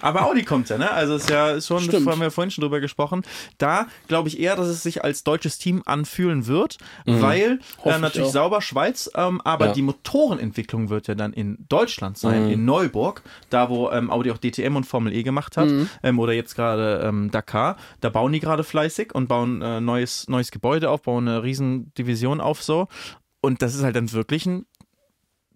Aber 0.00 0.22
Audi 0.26 0.42
kommt 0.44 0.68
ja, 0.68 0.78
ne? 0.78 0.90
Also 0.90 1.14
ist 1.16 1.28
ja 1.30 1.60
schon, 1.60 1.80
Stimmt. 1.80 2.06
haben 2.08 2.20
wir 2.20 2.30
vorhin 2.30 2.50
schon 2.50 2.62
drüber 2.62 2.80
gesprochen. 2.80 3.22
Da 3.58 3.86
glaube 4.08 4.28
ich 4.28 4.38
eher, 4.40 4.56
dass 4.56 4.66
es 4.68 4.82
sich 4.82 5.04
als 5.04 5.24
deutsches 5.24 5.58
Team 5.58 5.82
anfühlen 5.86 6.46
wird, 6.46 6.78
Mhm. 7.06 7.20
weil 7.22 7.58
äh, 7.84 7.90
ich 7.90 7.98
natürlich 7.98 8.28
auch. 8.28 8.32
sauber 8.32 8.62
Schweiz, 8.62 9.10
ähm, 9.14 9.40
aber 9.42 9.66
Ja. 9.66 9.72
die 9.72 9.82
Motorenentwicklung 9.82 10.88
wird 10.90 11.08
ja 11.08 11.14
dann 11.14 11.32
in 11.32 11.58
Deutschland 11.68 12.18
sein, 12.18 12.46
Mhm. 12.46 12.50
in 12.52 12.64
Neuburg, 12.64 13.22
da 13.50 13.68
wo 13.68 13.90
ähm, 13.90 14.10
Audi 14.10 14.30
auch 14.30 14.38
DTM 14.38 14.76
und 14.76 14.84
Formel 14.84 15.12
E 15.12 15.22
gemacht 15.22 15.56
hat, 15.56 15.68
Mhm. 15.68 15.88
ähm, 16.02 16.18
oder 16.18 16.32
jetzt 16.32 16.54
gerade 16.54 17.02
ähm, 17.04 17.30
Dakar. 17.30 17.76
Da 18.00 18.08
bauen 18.10 18.32
die 18.32 18.40
gerade 18.40 18.64
fleißig 18.64 19.14
und 19.14 19.28
bauen 19.28 19.62
äh, 19.62 19.80
neues, 19.80 20.28
neues 20.28 20.50
Gebäude 20.50 20.90
auf, 20.90 21.02
bauen 21.02 21.26
eine 21.28 21.42
riesen 21.42 21.92
Division 21.94 22.40
auf 22.40 22.62
so. 22.62 22.88
Und 23.44 23.60
das 23.60 23.74
ist 23.74 23.82
halt 23.82 23.96
dann 23.96 24.12
wirklich 24.12 24.46
ein 24.46 24.66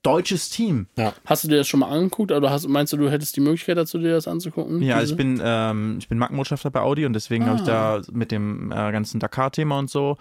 deutsches 0.07 0.49
Team. 0.51 0.87
Hast 1.25 1.45
du 1.45 1.49
dir 1.49 1.57
das 1.57 1.67
schon 1.69 1.81
mal 1.81 1.89
angeguckt? 1.89 2.33
Oder 2.33 2.51
hast, 2.51 2.69
meinst 2.69 2.93
du, 2.93 2.97
du 2.97 3.11
hättest 3.11 3.37
die 3.37 3.41
Möglichkeit 3.41 3.77
dazu, 3.77 3.99
dir 3.99 4.13
das 4.13 4.29
anzugucken? 4.29 4.81
Ja, 4.83 4.97
also 4.97 5.15
Diese? 5.17 5.31
ich 5.31 5.37
bin, 5.39 5.43
ähm, 5.45 5.97
ich 5.99 6.09
bin 6.09 6.19
Markenbotschafter 6.19 6.71
bei 6.71 6.81
Audi 6.81 7.05
und 7.07 7.13
deswegen 7.13 7.47
habe 7.47 7.57
ich 7.57 7.65
da 7.65 8.01
mit 8.13 8.31
dem 8.31 8.71
äh, 8.73 8.93
ganzen 8.93 9.21
Dakar-Thema 9.21 9.79
und 9.79 9.91
so. 9.91 10.17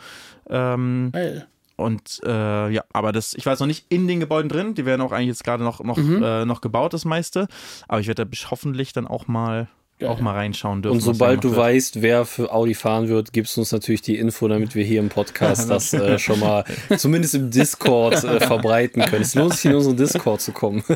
Ähm, 0.49 1.09
Geil. 1.13 1.47
und 1.77 2.21
äh, 2.25 2.69
ja, 2.71 2.83
aber 2.93 3.11
das, 3.11 3.33
ich 3.33 3.45
war 3.45 3.53
jetzt 3.53 3.59
noch 3.59 3.67
nicht 3.67 3.85
in 3.89 4.07
den 4.07 4.19
Gebäuden 4.19 4.49
drin. 4.49 4.75
Die 4.75 4.85
werden 4.85 5.01
auch 5.01 5.11
eigentlich 5.11 5.27
jetzt 5.27 5.43
gerade 5.43 5.63
noch, 5.63 5.83
noch, 5.83 5.97
Mhm. 5.97 6.23
äh, 6.23 6.45
noch 6.45 6.61
gebaut, 6.61 6.93
das 6.93 7.05
meiste. 7.05 7.47
Aber 7.87 7.99
ich 7.99 8.07
werde 8.07 8.25
da 8.25 8.37
hoffentlich 8.51 8.93
dann 8.93 9.07
auch 9.07 9.27
mal, 9.27 9.67
Geil. 9.97 10.09
auch 10.09 10.19
mal 10.19 10.33
reinschauen 10.33 10.81
dürfen. 10.81 10.95
Und 10.97 11.01
sobald 11.01 11.43
du 11.43 11.51
wird. 11.51 11.59
weißt, 11.59 12.01
wer 12.01 12.25
für 12.25 12.51
Audi 12.53 12.73
fahren 12.73 13.07
wird, 13.07 13.31
gibst 13.31 13.55
du 13.55 13.61
uns 13.61 13.71
natürlich 13.71 14.01
die 14.01 14.17
Info, 14.17 14.47
damit 14.49 14.75
wir 14.75 14.83
hier 14.83 14.99
im 14.99 15.07
Podcast 15.09 15.69
das 15.69 15.93
äh, 15.93 16.19
schon 16.19 16.39
mal 16.41 16.65
zumindest 16.97 17.35
im 17.35 17.49
Discord 17.49 18.23
äh, 18.25 18.39
verbreiten 18.45 19.01
können. 19.03 19.21
Es 19.21 19.35
lohnt 19.35 19.53
sich, 19.53 19.65
in 19.65 19.75
unseren 19.75 19.95
Discord 19.95 20.41
zu 20.41 20.51
kommen. 20.51 20.83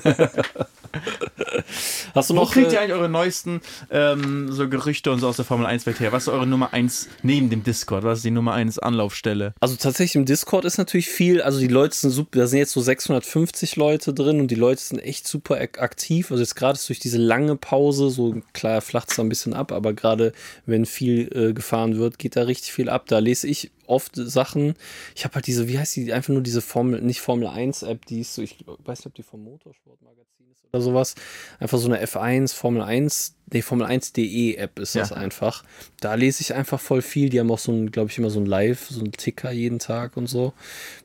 Hast 2.16 2.30
du 2.30 2.34
Wo 2.36 2.40
noch 2.42 2.52
kriegt 2.52 2.72
ihr 2.72 2.80
äh, 2.80 2.82
eigentlich 2.82 2.94
eure 2.94 3.10
neuesten 3.10 3.62
ähm, 3.92 4.52
so 4.52 4.68
Gerüchte 4.68 5.12
und 5.12 5.20
so 5.20 5.28
aus 5.28 5.36
der 5.36 5.46
Formel 5.46 5.68
1-Welt 5.68 6.00
her? 6.00 6.12
Was 6.12 6.24
ist 6.24 6.30
eure 6.30 6.48
Nummer 6.48 6.74
1 6.74 7.08
neben 7.22 7.50
dem 7.50 7.64
Discord? 7.64 8.04
Was 8.04 8.20
ist 8.20 8.26
die 8.26 8.32
Nummer 8.32 8.54
1 8.54 8.80
Anlaufstelle? 8.80 9.54
Also 9.60 9.76
tatsächlich 9.76 10.16
im 10.16 10.26
Discord 10.26 10.66
ist 10.66 10.78
natürlich 10.78 11.08
viel, 11.08 11.42
also 11.42 11.60
die 11.60 11.68
Leute 11.68 11.96
sind 11.96 12.10
super, 12.10 12.40
da 12.40 12.48
sind 12.48 12.60
jetzt 12.60 12.72
so 12.72 12.82
650 12.82 13.76
Leute 13.76 14.14
drin 14.14 14.40
und 14.40 14.50
die 14.50 14.56
Leute 14.56 14.82
sind 14.82 15.00
echt 15.00 15.28
super 15.28 15.56
ak- 15.62 15.80
aktiv. 15.80 16.32
Also 16.32 16.42
jetzt 16.42 16.56
gerade 16.56 16.74
ist 16.78 16.90
durch 16.90 17.00
diese 17.00 17.18
lange 17.20 17.56
Pause, 17.56 18.10
so 18.10 18.36
klar 18.54 18.82
flacht 18.90 19.10
es 19.10 19.16
da 19.16 19.24
ein 19.24 19.30
bisschen 19.30 19.53
ab, 19.53 19.72
aber 19.72 19.94
gerade 19.94 20.34
wenn 20.66 20.86
viel 20.86 21.30
äh, 21.34 21.53
gefahren 21.53 21.98
wird, 21.98 22.20
geht 22.20 22.36
da 22.36 22.44
richtig 22.44 22.74
viel 22.74 22.90
ab. 22.90 23.06
Da 23.07 23.20
lese 23.20 23.48
ich 23.48 23.72
oft 23.88 24.11
Sachen. 24.16 24.76
Ich 25.16 25.24
habe 25.24 25.36
halt 25.36 25.48
diese, 25.48 25.68
wie 25.68 25.80
heißt 25.80 25.95
die, 25.95 26.11
einfach 26.14 26.34
nur 26.34 26.41
diese 26.44 26.61
Formel, 26.61 27.02
nicht 27.02 27.22
Formel 27.22 27.48
1 27.48 27.84
App, 27.84 28.06
die 28.06 28.22
ist 28.22 28.36
so, 28.36 28.41
ich 28.41 28.57
weiß 28.86 28.99
nicht, 28.99 29.07
ob 29.07 29.16
die 29.16 29.24
vom 29.24 29.44
Motorsportmagazin 29.44 30.45
ist 30.52 30.64
oder 30.72 30.82
sowas. 30.82 31.16
Einfach 31.60 31.78
so 31.80 31.88
eine 31.88 32.03
F1, 32.06 32.53
Formel 32.53 32.82
1, 32.82 33.36
nee, 33.52 33.61
Formel 33.61 33.88
1.de 33.88 34.56
App 34.56 34.78
ist 34.80 34.95
das 34.95 35.10
Ja. 35.11 35.16
einfach. 35.18 35.64
Da 36.02 36.14
lese 36.16 36.41
ich 36.41 36.53
einfach 36.53 36.80
voll 36.80 37.02
viel. 37.02 37.30
Die 37.30 37.40
haben 37.40 37.49
auch 37.52 37.60
so 37.60 37.72
ein, 37.72 37.91
glaube 37.91 38.10
ich, 38.11 38.18
immer 38.18 38.30
so 38.30 38.40
ein 38.40 38.45
Live, 38.45 38.88
so 38.90 39.02
ein 39.02 39.11
Ticker 39.11 39.52
jeden 39.52 39.80
Tag 39.80 40.18
und 40.18 40.28
so. 40.28 40.53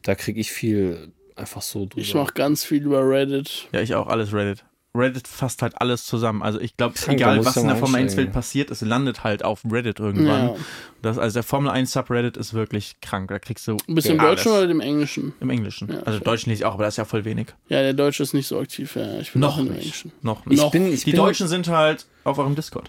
Da 0.03 0.15
kriege 0.15 0.41
ich 0.41 0.53
viel 0.53 1.13
einfach 1.37 1.63
so 1.63 1.81
drüber. 1.87 2.01
Ich 2.03 2.15
mache 2.15 2.35
ganz 2.35 2.65
viel 2.65 2.83
über 2.85 3.01
Reddit. 3.09 3.69
Ja, 3.73 3.81
ich 3.81 3.95
auch 3.95 4.07
alles 4.07 4.33
Reddit. 4.33 4.65
Reddit 4.95 5.27
fasst 5.27 5.63
halt 5.63 5.81
alles 5.81 6.07
zusammen. 6.07 6.43
Also 6.43 6.61
ich 6.61 6.77
glaube, 6.77 6.95
egal 7.09 7.45
was 7.45 7.57
in 7.57 7.67
der 7.67 7.77
Formel 7.77 7.97
1 7.97 8.03
einsteigen. 8.03 8.27
Welt 8.27 8.33
passiert, 8.33 8.71
es 8.71 8.81
landet 8.81 9.25
halt 9.25 9.45
auf 9.45 9.63
Reddit 9.69 9.99
irgendwann. 9.99 10.49
Ja. 10.51 10.57
Das, 11.03 11.19
also 11.19 11.35
der 11.35 11.43
Formel 11.43 11.71
1 11.71 11.93
Subreddit 11.93 12.37
ist 12.37 12.55
wirklich 12.55 12.97
krank. 13.01 13.29
Da 13.29 13.39
kriegst 13.39 13.67
du 13.67 13.77
Bist 13.89 14.09
du 14.09 14.13
im. 14.13 14.19
Deutschen 14.19 14.53
oder 14.53 14.67
dem 14.67 14.81
Englischen? 14.81 15.35
im 15.41 15.51
Englischen. 15.51 15.91
Ja, 15.93 16.01
also. 16.01 16.21
Deutschen 16.21 16.51
lese 16.51 16.63
ich 16.63 16.65
auch, 16.65 16.75
aber 16.75 16.85
das 16.85 16.95
ist 16.95 16.99
ja 16.99 17.05
voll 17.05 17.25
wenig. 17.25 17.49
Ja, 17.69 17.83
der 17.83 17.93
Deutsche 17.95 18.23
ist 18.23 18.35
nicht 18.35 18.47
so 18.47 18.59
aktiv. 18.59 18.95
Ja, 18.97 19.19
ich 19.19 19.33
bin 19.33 19.41
Noch 19.41 19.55
auch 19.55 19.59
im 19.59 19.65
nicht. 19.67 19.79
Englischen. 19.79 20.13
Noch 20.23 20.47
nicht. 20.47 20.59
Noch. 20.59 20.67
ich 20.67 20.73
bin, 20.73 20.93
ich 20.93 21.05
Die 21.05 21.11
bin, 21.11 21.21
Deutschen 21.21 21.49
sind 21.49 21.69
halt 21.69 22.07
auf 22.23 22.39
eurem 22.39 22.55
Discord. 22.55 22.89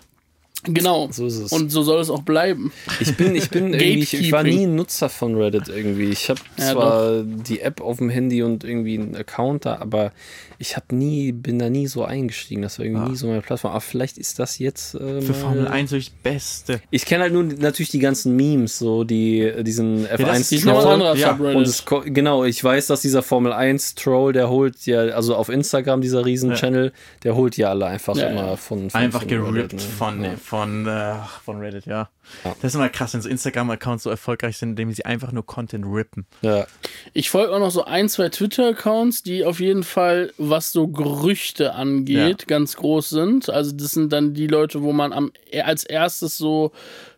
Genau. 0.73 1.07
So 1.11 1.27
ist 1.27 1.37
es. 1.37 1.51
Und 1.51 1.69
so 1.69 1.83
soll 1.83 2.01
es 2.01 2.09
auch 2.09 2.21
bleiben. 2.23 2.71
Ich 2.99 3.15
bin, 3.15 3.35
ich 3.35 3.49
bin 3.49 3.73
irgendwie, 3.73 4.17
ich, 4.17 4.31
war 4.31 4.43
nie 4.43 4.65
ein 4.65 4.75
Nutzer 4.75 5.09
von 5.09 5.35
Reddit 5.35 5.67
irgendwie. 5.69 6.09
Ich 6.09 6.29
habe 6.29 6.39
Ja, 6.57 6.71
zwar 6.73 7.21
die 7.23 7.61
App 7.61 7.81
auf 7.81 7.97
dem 7.97 8.09
Handy 8.09 8.43
und 8.43 8.63
irgendwie 8.63 8.97
einen 8.99 9.15
Account 9.15 9.65
da, 9.65 9.77
aber 9.77 10.11
ich 10.57 10.75
habe 10.77 10.95
nie, 10.95 11.31
bin 11.33 11.59
da 11.59 11.69
nie 11.69 11.87
so 11.87 12.05
eingestiegen. 12.05 12.61
Das 12.61 12.79
war 12.79 12.85
irgendwie 12.85 13.05
Ah. 13.05 13.09
nie 13.09 13.15
so 13.17 13.27
meine 13.27 13.41
Plattform. 13.41 13.71
Aber 13.71 13.81
vielleicht 13.81 14.17
ist 14.17 14.39
das 14.39 14.57
jetzt. 14.59 14.95
Äh, 14.95 15.21
Für 15.21 15.33
Formel 15.33 15.67
1 15.67 15.91
wirklich 15.91 16.13
Beste. 16.23 16.81
Ich 16.91 17.05
kenne 17.05 17.23
halt 17.23 17.33
nur 17.33 17.43
natürlich 17.43 17.89
die 17.89 17.99
ganzen 17.99 18.35
Memes, 18.37 18.79
so 18.79 19.03
die 19.03 19.51
diesen 19.63 20.03
das 20.03 20.19
F1 20.19 20.39
ist 20.39 20.51
Die 20.51 20.55
ist 20.55 20.63
Troll. 20.63 21.17
Ja. 21.17 21.31
Und 21.33 21.67
es, 21.67 21.83
genau, 22.05 22.45
ich 22.45 22.63
weiß, 22.63 22.87
dass 22.87 23.01
dieser 23.01 23.21
Formel 23.21 23.51
1 23.51 23.95
Troll, 23.95 24.31
der 24.33 24.49
holt 24.49 24.85
ja, 24.85 24.99
also 25.01 25.35
auf 25.35 25.49
Instagram, 25.49 25.99
dieser 26.01 26.25
riesen 26.25 26.51
Ja. 26.51 26.55
Channel, 26.55 26.93
der 27.23 27.35
holt 27.35 27.57
ja 27.57 27.69
alle 27.71 27.87
einfach 27.87 28.15
Ja, 28.15 28.29
immer 28.29 28.47
ja. 28.47 28.55
von, 28.55 28.89
von 28.89 29.01
Einfach 29.01 29.19
von 29.21 29.27
gerippt 29.29 29.55
Reddit, 29.55 29.73
ne? 29.73 29.79
von, 29.79 30.23
Ja. 30.23 30.31
von 30.41 30.54
von, 30.55 30.87
äh, 30.87 31.15
von 31.43 31.59
Reddit, 31.59 31.85
ja. 31.85 32.09
Ja. 32.43 32.55
Das 32.61 32.71
ist 32.71 32.75
immer 32.75 32.89
krass, 32.89 33.13
wenn 33.13 33.21
so 33.21 33.29
Instagram-Accounts 33.29 34.03
so 34.03 34.09
erfolgreich 34.09 34.57
sind, 34.57 34.69
indem 34.71 34.91
sie 34.91 35.05
einfach 35.05 35.31
nur 35.31 35.45
Content 35.45 35.85
rippen. 35.85 36.25
Ja. 36.41 36.65
Ich 37.13 37.29
folge 37.29 37.53
auch 37.53 37.59
noch 37.59 37.71
so 37.71 37.83
ein, 37.85 38.09
zwei 38.09 38.29
Twitter-Accounts, 38.29 39.23
die 39.23 39.43
auf 39.45 39.59
jeden 39.59 39.83
Fall, 39.83 40.31
was 40.37 40.71
so 40.71 40.87
Gerüchte 40.87 41.73
angeht, 41.73 42.41
Ja. 42.41 42.45
ganz 42.47 42.75
groß 42.77 43.09
sind. 43.09 43.49
Also 43.49 43.71
das 43.73 43.91
sind 43.91 44.11
dann 44.13 44.33
die 44.33 44.47
Leute, 44.47 44.81
wo 44.81 44.91
man 44.93 45.13
am, 45.13 45.31
als 45.63 45.83
erstes 45.83 46.37
so 46.37 46.71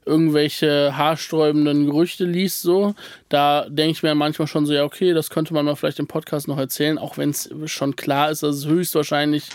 irgendwelche 0.06 0.96
haarsträubenden 0.96 1.86
Gerüchte 1.86 2.24
liest, 2.26 2.62
so. 2.62 2.96
Da 3.30 3.66
denke 3.70 3.92
ich 3.92 4.04
mir 4.04 4.16
manchmal 4.16 4.48
schon 4.48 4.66
so, 4.66 4.74
ja, 4.74 4.84
okay, 4.84 5.14
das 5.14 5.30
könnte 5.30 5.54
man 5.54 5.66
mal 5.66 5.76
vielleicht 5.76 6.00
im 6.00 6.08
Podcast 6.08 6.48
noch 6.48 6.58
erzählen, 6.58 6.98
auch 6.98 7.18
wenn 7.18 7.32
es 7.32 7.50
schon 7.66 7.96
klar 7.96 8.32
ist, 8.32 8.44
dass 8.44 8.56
es 8.56 8.68
höchstwahrscheinlich 8.68 9.50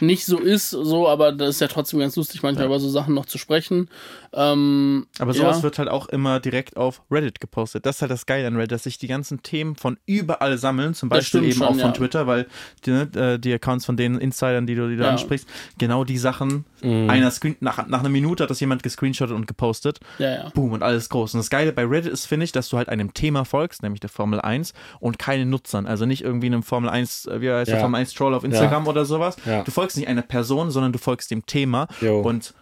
nicht 0.00 0.26
so 0.26 0.38
ist, 0.38 0.70
so, 0.70 1.08
aber 1.08 1.32
das 1.32 1.50
ist 1.56 1.60
ja 1.60 1.66
trotzdem 1.66 1.98
ganz 1.98 2.14
lustig, 2.16 2.42
manchmal 2.42 2.66
über 2.66 2.78
so 2.78 2.88
Sachen 2.88 3.14
noch 3.14 3.26
zu 3.26 3.36
sprechen. 3.36 3.88
Ähm, 4.32 5.06
Aber 5.18 5.34
sowas 5.34 5.58
ja. 5.58 5.62
wird 5.64 5.78
halt 5.78 5.88
auch 5.88 6.08
immer 6.08 6.38
direkt 6.38 6.76
auf 6.76 7.02
Reddit 7.10 7.40
gepostet. 7.40 7.84
Das 7.84 7.96
ist 7.96 8.02
halt 8.02 8.10
das 8.12 8.24
Geile 8.26 8.46
an 8.46 8.56
Reddit, 8.56 8.72
dass 8.72 8.82
sich 8.84 8.98
die 8.98 9.08
ganzen 9.08 9.42
Themen 9.42 9.74
von 9.74 9.98
überall 10.06 10.56
sammeln, 10.58 10.94
zum 10.94 11.08
Beispiel 11.08 11.44
eben 11.44 11.62
auch 11.62 11.70
schon, 11.70 11.80
von 11.80 11.90
ja. 11.90 11.96
Twitter, 11.96 12.26
weil 12.26 12.46
die, 12.86 12.90
ne, 12.90 13.08
äh, 13.16 13.38
die 13.38 13.52
Accounts 13.52 13.86
von 13.86 13.96
den 13.96 14.18
Insidern, 14.18 14.66
die 14.66 14.74
du, 14.74 14.88
die 14.88 14.96
du 14.96 15.02
Ja. 15.02 15.10
ansprichst, 15.10 15.48
genau 15.78 16.04
die 16.04 16.18
Sachen, 16.18 16.64
Mhm. 16.80 17.10
einer 17.10 17.30
screen, 17.32 17.56
nach, 17.58 17.86
nach 17.88 17.98
einer 18.00 18.08
Minute 18.08 18.44
hat 18.44 18.50
das 18.50 18.60
jemand 18.60 18.84
gescreenshottet 18.84 19.34
und 19.34 19.48
gepostet. 19.48 19.98
Ja, 20.18 20.30
ja. 20.30 20.48
Boom 20.50 20.72
und 20.72 20.84
alles 20.84 21.08
groß. 21.08 21.34
Und 21.34 21.38
das 21.40 21.50
Geile 21.50 21.72
bei 21.72 21.84
Reddit 21.84 22.12
ist, 22.12 22.26
finde 22.26 22.44
ich, 22.44 22.52
dass 22.52 22.68
du 22.68 22.76
halt 22.76 22.88
einem 22.88 23.12
Thema 23.18 23.44
folgst, 23.44 23.82
nämlich 23.82 24.00
der 24.00 24.10
Formel 24.10 24.40
1 24.40 24.72
und 25.00 25.18
keine 25.18 25.44
Nutzern. 25.46 25.86
Also 25.86 26.06
nicht 26.06 26.22
irgendwie 26.22 26.46
einem 26.46 26.62
Formel 26.62 26.88
1, 26.90 27.26
äh, 27.26 27.40
wie 27.40 27.50
heißt 27.50 27.68
der 27.68 27.76
Ja. 27.76 27.80
Formel 27.82 28.00
1 28.00 28.14
Troll 28.14 28.34
auf 28.34 28.44
Instagram 28.44 28.86
oder 28.86 29.04
sowas. 29.04 29.36
Ja. 29.44 29.62
Du 29.64 29.70
folgst 29.70 29.96
nicht 29.96 30.08
einer 30.08 30.22
Person, 30.22 30.70
sondern 30.70 30.92
du 30.92 30.98
folgst 30.98 31.30
dem 31.30 31.44
Thema 31.46 31.88
Jo. 32.00 32.20
und 32.20 32.54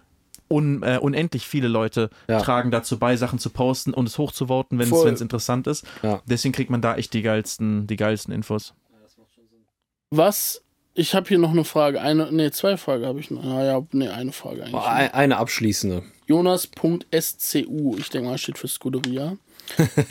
un, 0.48 0.82
äh, 0.84 0.98
unendlich 1.00 1.46
viele 1.46 1.66
Leute 1.68 2.08
Ja. 2.28 2.40
tragen 2.40 2.70
dazu 2.70 2.98
bei, 2.98 3.16
Sachen 3.16 3.38
zu 3.38 3.50
posten 3.50 3.92
und 3.92 4.06
es 4.06 4.16
hochzuvoten, 4.16 4.78
wenn 4.78 4.84
es 4.84 4.90
Voll. 4.90 5.06
wenn 5.06 5.14
es 5.14 5.20
interessant 5.20 5.66
ist. 5.66 5.84
Ja. 6.02 6.20
Deswegen 6.26 6.52
kriegt 6.52 6.70
man 6.70 6.80
da 6.80 6.94
echt 6.96 7.12
die 7.14 7.22
geilsten, 7.22 7.86
die 7.88 7.96
geilsten 7.96 8.32
Infos. 8.32 8.72
Was? 10.10 10.62
Ich 10.94 11.14
habe 11.14 11.28
hier 11.28 11.38
noch 11.38 11.50
eine 11.50 11.64
Frage. 11.64 12.00
Eine, 12.00 12.30
nee, 12.32 12.50
zwei 12.50 12.76
Fragen 12.76 13.04
habe 13.04 13.20
ich 13.20 13.30
noch. 13.30 13.44
Naja, 13.44 13.82
nee, 13.92 14.08
eine 14.08 14.32
Frage 14.32 14.62
eigentlich. 14.64 14.82
Ein- 14.82 15.12
Eine 15.12 15.36
abschließende. 15.36 16.02
Jonas.scu, 16.26 17.96
ich 17.98 18.08
denke 18.10 18.28
mal, 18.28 18.38
steht 18.38 18.58
für 18.58 18.68
Scuderia. 18.68 19.36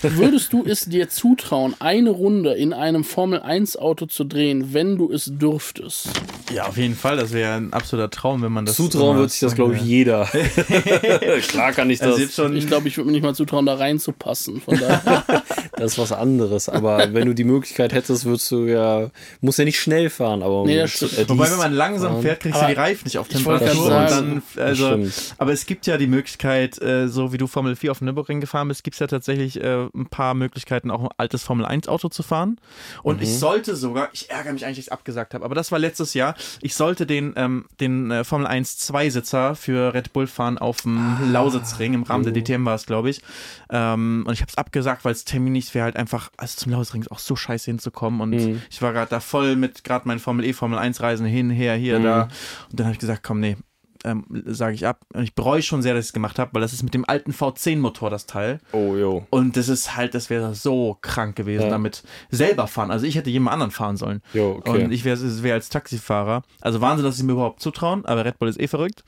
Würdest 0.02 0.52
du 0.52 0.66
es 0.66 0.82
dir 0.84 1.08
zutrauen, 1.08 1.76
eine 1.80 2.10
Runde 2.10 2.54
in 2.56 2.74
einem 2.74 3.06
Formel 3.06 3.40
1 3.42 3.78
Auto 3.78 4.06
zu 4.06 4.26
drehen, 4.26 4.74
wenn 4.74 4.98
du 4.98 5.10
es 5.14 5.32
dürftest? 5.34 6.10
Ja, 6.54 6.66
auf 6.68 6.76
jeden 6.76 6.96
Fall. 6.96 7.16
Das 7.16 7.32
wäre 7.32 7.54
ein 7.54 7.72
absoluter 7.72 8.10
Traum, 8.10 8.42
wenn 8.42 8.52
man 8.52 8.66
das. 8.66 8.76
Zutrauen 8.76 9.18
wird 9.18 9.32
sich 9.32 9.40
das, 9.40 9.56
glaube 9.56 9.76
ich, 9.76 9.82
jeder. 9.82 10.26
Klar 11.48 11.72
kann 11.72 11.90
ich 11.90 12.00
das. 12.00 12.10
Also 12.10 12.20
jetzt 12.22 12.36
schon, 12.36 12.56
Ich 12.58 12.68
glaube, 12.68 12.90
ich 12.90 12.98
würde 12.98 13.06
mir 13.08 13.14
nicht 13.14 13.24
mal 13.24 13.34
zutrauen, 13.34 13.66
da 13.66 13.76
reinzupassen. 13.76 14.60
Von 14.62 14.78
daher. 14.78 15.24
Das 15.78 15.92
ist 15.92 15.98
was 15.98 16.14
anderes. 16.14 16.70
Aber 16.70 17.14
wenn 17.14 17.26
du 17.28 17.36
die 17.36 17.44
Möglichkeit 17.44 17.92
hättest, 17.92 18.24
würdest 18.24 18.50
du 18.50 18.64
ja, 18.64 19.10
musst 19.42 19.60
ja 19.60 19.66
nicht 19.66 19.78
schnell 19.78 20.10
fahren, 20.10 20.42
aber 20.42 20.64
Nee, 20.66 20.78
das 20.78 20.92
stimmt. 20.92 21.18
äh, 21.18 21.28
Wobei, 21.28 21.52
wenn 21.52 21.58
man 21.58 21.74
langsam 21.74 22.14
fahren. 22.14 22.22
fährt, 22.22 22.40
kriegst 22.40 22.62
du 22.62 22.66
die 22.68 22.72
Reifen 22.74 23.02
nicht 23.04 23.18
auf 23.18 23.28
Temperatur. 23.28 23.90
grad 23.90 24.12
Und 24.22 24.42
dann, 24.56 24.64
also, 24.64 24.88
stimmt. 24.88 25.14
aber 25.38 25.52
es 25.52 25.66
gibt 25.66 25.86
ja 25.86 25.98
die 25.98 26.05
Möglichkeit, 26.08 26.82
äh, 26.82 27.08
so 27.08 27.32
wie 27.34 27.38
du 27.38 27.48
Formel 27.48 27.76
4 27.76 27.92
auf 27.92 28.00
dem 28.00 28.06
Nürburgring 28.06 28.42
gefahren 28.42 28.68
bist, 28.68 28.84
gibt 28.84 28.96
es 28.96 29.00
ja 29.00 29.08
tatsächlich 29.08 29.62
äh, 29.62 29.88
ein 29.94 30.08
paar 30.08 30.34
Möglichkeiten, 30.34 30.92
auch 30.92 31.02
ein 31.02 31.10
altes 31.18 31.44
Formel 31.44 31.66
1 31.66 31.88
Auto 31.88 32.10
zu 32.10 32.24
fahren. 32.24 32.60
Und 33.04 33.18
Mhm. 33.18 33.24
ich 33.24 33.38
sollte 33.40 33.76
sogar, 33.76 34.10
ich 34.14 34.30
ärgere 34.30 34.54
mich 34.54 34.66
eigentlich, 34.66 34.78
dass 34.78 34.86
ich 34.86 34.88
es 34.88 34.92
abgesagt 34.92 35.34
habe, 35.34 35.46
aber 35.46 35.56
das 35.56 35.72
war 35.72 35.80
letztes 35.80 36.14
Jahr, 36.14 36.36
ich 36.62 36.76
sollte 36.76 37.06
den, 37.06 37.34
ähm, 37.36 37.66
den 37.80 38.12
äh, 38.12 38.24
Formel 38.24 38.48
1 38.48 38.78
Zweisitzer 38.78 39.56
für 39.56 39.94
Red 39.94 40.14
Bull 40.14 40.28
fahren 40.28 40.58
auf 40.58 40.82
dem 40.82 40.98
Ah, 40.98 41.18
Lausitzring, 41.22 41.94
im 41.94 42.04
Rahmen 42.04 42.24
der 42.24 42.34
oh. 42.34 42.36
DTM 42.36 42.66
war 42.66 42.76
es, 42.76 42.86
glaube 42.86 43.10
ich. 43.10 43.22
Ähm, 43.70 44.24
und 44.28 44.34
ich 44.34 44.42
habe 44.42 44.50
es 44.50 44.58
abgesagt, 44.58 45.06
weil 45.06 45.12
es 45.12 45.26
terminlich 45.26 45.74
wäre 45.74 45.86
halt 45.86 45.96
einfach, 45.96 46.32
also 46.38 46.58
zum 46.58 46.72
Lausitzring 46.72 47.02
ist 47.02 47.12
auch 47.12 47.20
so 47.20 47.36
scheiße 47.36 47.66
hinzukommen. 47.72 48.22
Und 48.22 48.30
Mhm. 48.32 48.62
ich 48.70 48.82
war 48.82 48.94
gerade 48.94 49.10
da 49.10 49.20
voll 49.20 49.56
mit 49.56 49.84
gerade 49.84 50.08
meinen 50.08 50.20
Formel 50.20 50.46
E, 50.46 50.54
Formel 50.54 50.78
1 50.80 51.02
Reisen 51.02 51.26
hin, 51.26 51.50
her, 51.50 51.76
hier, 51.76 52.00
Mhm. 52.00 52.04
da. 52.04 52.22
Und 52.70 52.80
dann 52.80 52.86
habe 52.88 52.94
ich 52.94 53.00
gesagt, 53.00 53.24
komm, 53.24 53.40
nee, 53.40 53.58
ähm, 54.06 54.26
sage 54.46 54.76
ich 54.76 54.88
ab. 54.88 55.02
Und 55.14 55.24
ich 55.24 55.36
bereue 55.36 55.62
schon 55.62 55.82
sehr, 55.82 55.94
dass 55.94 56.06
ich 56.06 56.10
es 56.10 56.14
gemacht 56.14 56.40
habe, 56.40 56.52
weil 56.54 56.62
das 56.62 56.72
ist 56.74 56.84
mit 56.84 56.94
dem 56.94 57.04
alten 57.08 57.32
V10-Motor 57.32 58.10
das 58.10 58.26
Teil. 58.26 58.60
Oh, 58.72 58.96
jo. 58.96 59.26
Und 59.32 59.58
das 59.58 59.68
ist 59.68 59.96
halt, 59.98 60.14
das 60.14 60.30
wäre 60.30 60.56
so 60.56 60.98
krank 61.02 61.36
gewesen, 61.36 61.64
Ja. 61.64 61.70
damit 61.70 62.04
selber 62.30 62.68
fahren. 62.68 62.92
Also 62.92 63.06
ich 63.06 63.16
hätte 63.16 63.30
jemand 63.30 63.54
anderen 63.54 63.72
fahren 63.72 63.98
sollen. 63.98 64.22
Jo, 64.34 64.62
okay. 64.66 64.86
Und 64.86 64.92
ich 64.92 65.04
wäre 65.04 65.20
wär 65.44 65.54
als 65.56 65.70
Taxifahrer. 65.70 66.44
Also 66.62 66.80
Wahnsinn, 66.82 67.06
dass 67.06 67.18
sie 67.18 67.24
mir 67.24 67.34
überhaupt 67.34 67.60
zutrauen, 67.60 68.06
aber 68.06 68.24
Red 68.24 68.40
Bull 68.40 68.48
ist 68.50 68.60
eh 68.60 68.68
verrückt. 68.68 69.04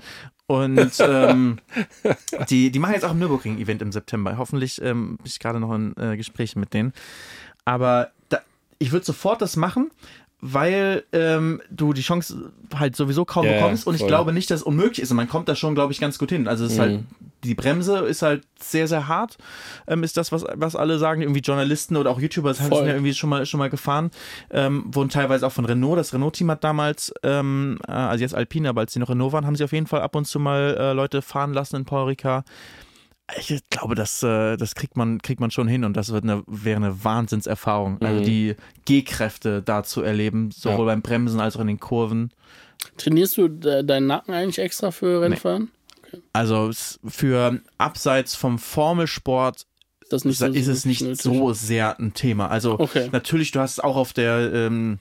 Und 0.47 0.93
ähm, 0.99 1.59
die, 2.49 2.71
die 2.71 2.79
machen 2.79 2.93
jetzt 2.93 3.05
auch 3.05 3.11
ein 3.11 3.19
Nürburgring-Event 3.19 3.81
im 3.81 3.91
September. 3.91 4.37
Hoffentlich 4.37 4.81
ähm, 4.81 5.17
bin 5.17 5.25
ich 5.25 5.39
gerade 5.39 5.59
noch 5.59 5.73
in 5.73 5.93
äh, 5.97 6.17
Gesprächen 6.17 6.59
mit 6.59 6.73
denen. 6.73 6.93
Aber 7.65 8.11
da, 8.29 8.39
ich 8.79 8.91
würde 8.91 9.05
sofort 9.05 9.41
das 9.41 9.55
machen, 9.57 9.91
weil 10.39 11.03
ähm, 11.13 11.61
du 11.71 11.93
die 11.93 12.01
Chance 12.01 12.51
halt 12.75 12.95
sowieso 12.95 13.25
kaum 13.25 13.45
Ja, 13.45 13.53
bekommst. 13.53 13.87
Und 13.87 13.95
ich 13.95 14.01
voll. 14.01 14.07
glaube 14.07 14.33
nicht, 14.33 14.51
dass 14.51 14.59
es 14.59 14.63
unmöglich 14.65 14.99
ist. 14.99 15.09
Und 15.09 15.17
man 15.17 15.27
kommt 15.27 15.49
da 15.49 15.55
schon, 15.55 15.73
glaube 15.73 15.93
ich, 15.93 15.99
ganz 15.99 16.19
gut 16.19 16.29
hin. 16.29 16.47
Also 16.47 16.65
es 16.65 16.73
ist 16.73 16.77
Mhm. 16.77 16.81
halt, 16.81 16.99
die 17.43 17.55
Bremse 17.55 17.99
ist 17.99 18.21
halt 18.21 18.43
sehr, 18.59 18.87
sehr 18.87 19.07
hart. 19.07 19.37
Ähm, 19.87 20.03
ist 20.03 20.15
das, 20.15 20.31
was, 20.31 20.45
was 20.55 20.75
alle 20.75 20.99
sagen. 20.99 21.21
Irgendwie 21.21 21.39
Journalisten 21.41 21.95
oder 21.95 22.11
auch 22.11 22.19
YouTuber 22.19 22.53
haben 22.53 22.71
ja 22.71 22.85
irgendwie 22.93 23.13
schon 23.15 23.29
mal, 23.31 23.45
schon 23.47 23.57
mal 23.57 23.69
gefahren. 23.71 24.11
Ähm, 24.51 24.83
wurden 24.87 25.09
teilweise 25.09 25.47
auch 25.47 25.51
von 25.51 25.65
Renault. 25.65 25.97
Das 25.97 26.13
Renault-Team 26.13 26.51
hat 26.51 26.63
damals, 26.63 27.11
ähm, 27.23 27.79
äh, 27.87 27.91
also 27.91 28.21
jetzt 28.21 28.35
Alpine, 28.35 28.69
aber 28.69 28.81
als 28.81 28.93
sie 28.93 28.99
noch 28.99 29.09
Renault 29.09 29.33
waren, 29.33 29.45
haben 29.47 29.55
sie 29.55 29.63
auf 29.63 29.71
jeden 29.73 29.87
Fall 29.87 30.01
ab 30.01 30.15
und 30.15 30.25
zu 30.25 30.39
mal 30.39 30.75
äh, 30.79 30.93
Leute 30.93 31.23
fahren 31.23 31.53
lassen 31.53 31.77
in 31.77 31.85
Paul 31.85 32.05
Ricard. 32.09 32.45
Ich 33.35 33.61
glaube, 33.69 33.95
das, 33.95 34.23
äh, 34.23 34.55
das 34.55 34.73
kriegt 34.73 34.95
man, 34.95 35.21
kriegt 35.21 35.41
man 35.41 35.51
schon 35.51 35.67
hin 35.67 35.83
und 35.83 35.97
das 35.97 36.11
wird 36.13 36.23
eine, 36.23 36.43
wäre 36.47 36.77
eine 36.77 37.03
Wahnsinnserfahrung. 37.03 38.01
Also 38.01 38.21
Mhm. 38.21 38.23
die 38.23 38.55
G-Kräfte 38.85 39.61
da 39.61 39.83
zu 39.83 40.01
erleben, 40.01 40.51
sowohl 40.51 40.85
beim 40.85 41.01
Bremsen 41.01 41.39
als 41.41 41.57
auch 41.57 41.61
in 41.61 41.67
den 41.67 41.79
Kurven. 41.79 42.31
Trainierst 42.97 43.37
du 43.37 43.49
de 43.49 43.83
deinen 43.83 44.07
Nacken 44.07 44.33
eigentlich 44.33 44.59
extra 44.59 44.91
für 44.91 45.21
Rennfahren? 45.21 45.71
Also 46.31 46.69
es- 46.69 46.99
für 47.05 47.59
abseits 47.77 48.33
vom 48.35 48.59
Formelsport 48.59 49.65
Ist 50.01 50.13
das 50.13 50.23
nicht 50.23 50.37
so 50.37 50.45
ist 50.45 50.67
es 50.67 50.85
nicht 50.85 51.01
nötig? 51.01 51.21
so 51.21 51.51
sehr 51.51 51.99
ein 51.99 52.13
Thema. 52.13 52.47
Also 52.47 52.79
Okay. 52.79 53.09
natürlich, 53.11 53.51
du 53.51 53.59
hast 53.59 53.83
auch 53.83 53.97
auf 53.97 54.13
der 54.13 54.53
ähm, 54.53 54.99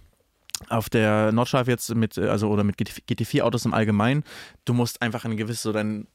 auf 0.68 0.88
der 0.88 1.30
Nordschleife 1.32 1.70
jetzt 1.70 1.94
mit, 1.94 2.16
äh, 2.18 2.28
also 2.28 2.48
oder 2.48 2.64
mit 2.64 2.76
GT4-Autos 2.78 3.66
im 3.66 3.74
Allgemeinen, 3.74 4.24
du 4.64 4.72
musst 4.74 5.00
einfach 5.02 5.24
eine 5.26 5.36
gewisse, 5.36 5.62
so 5.62 5.72
dein 5.72 6.06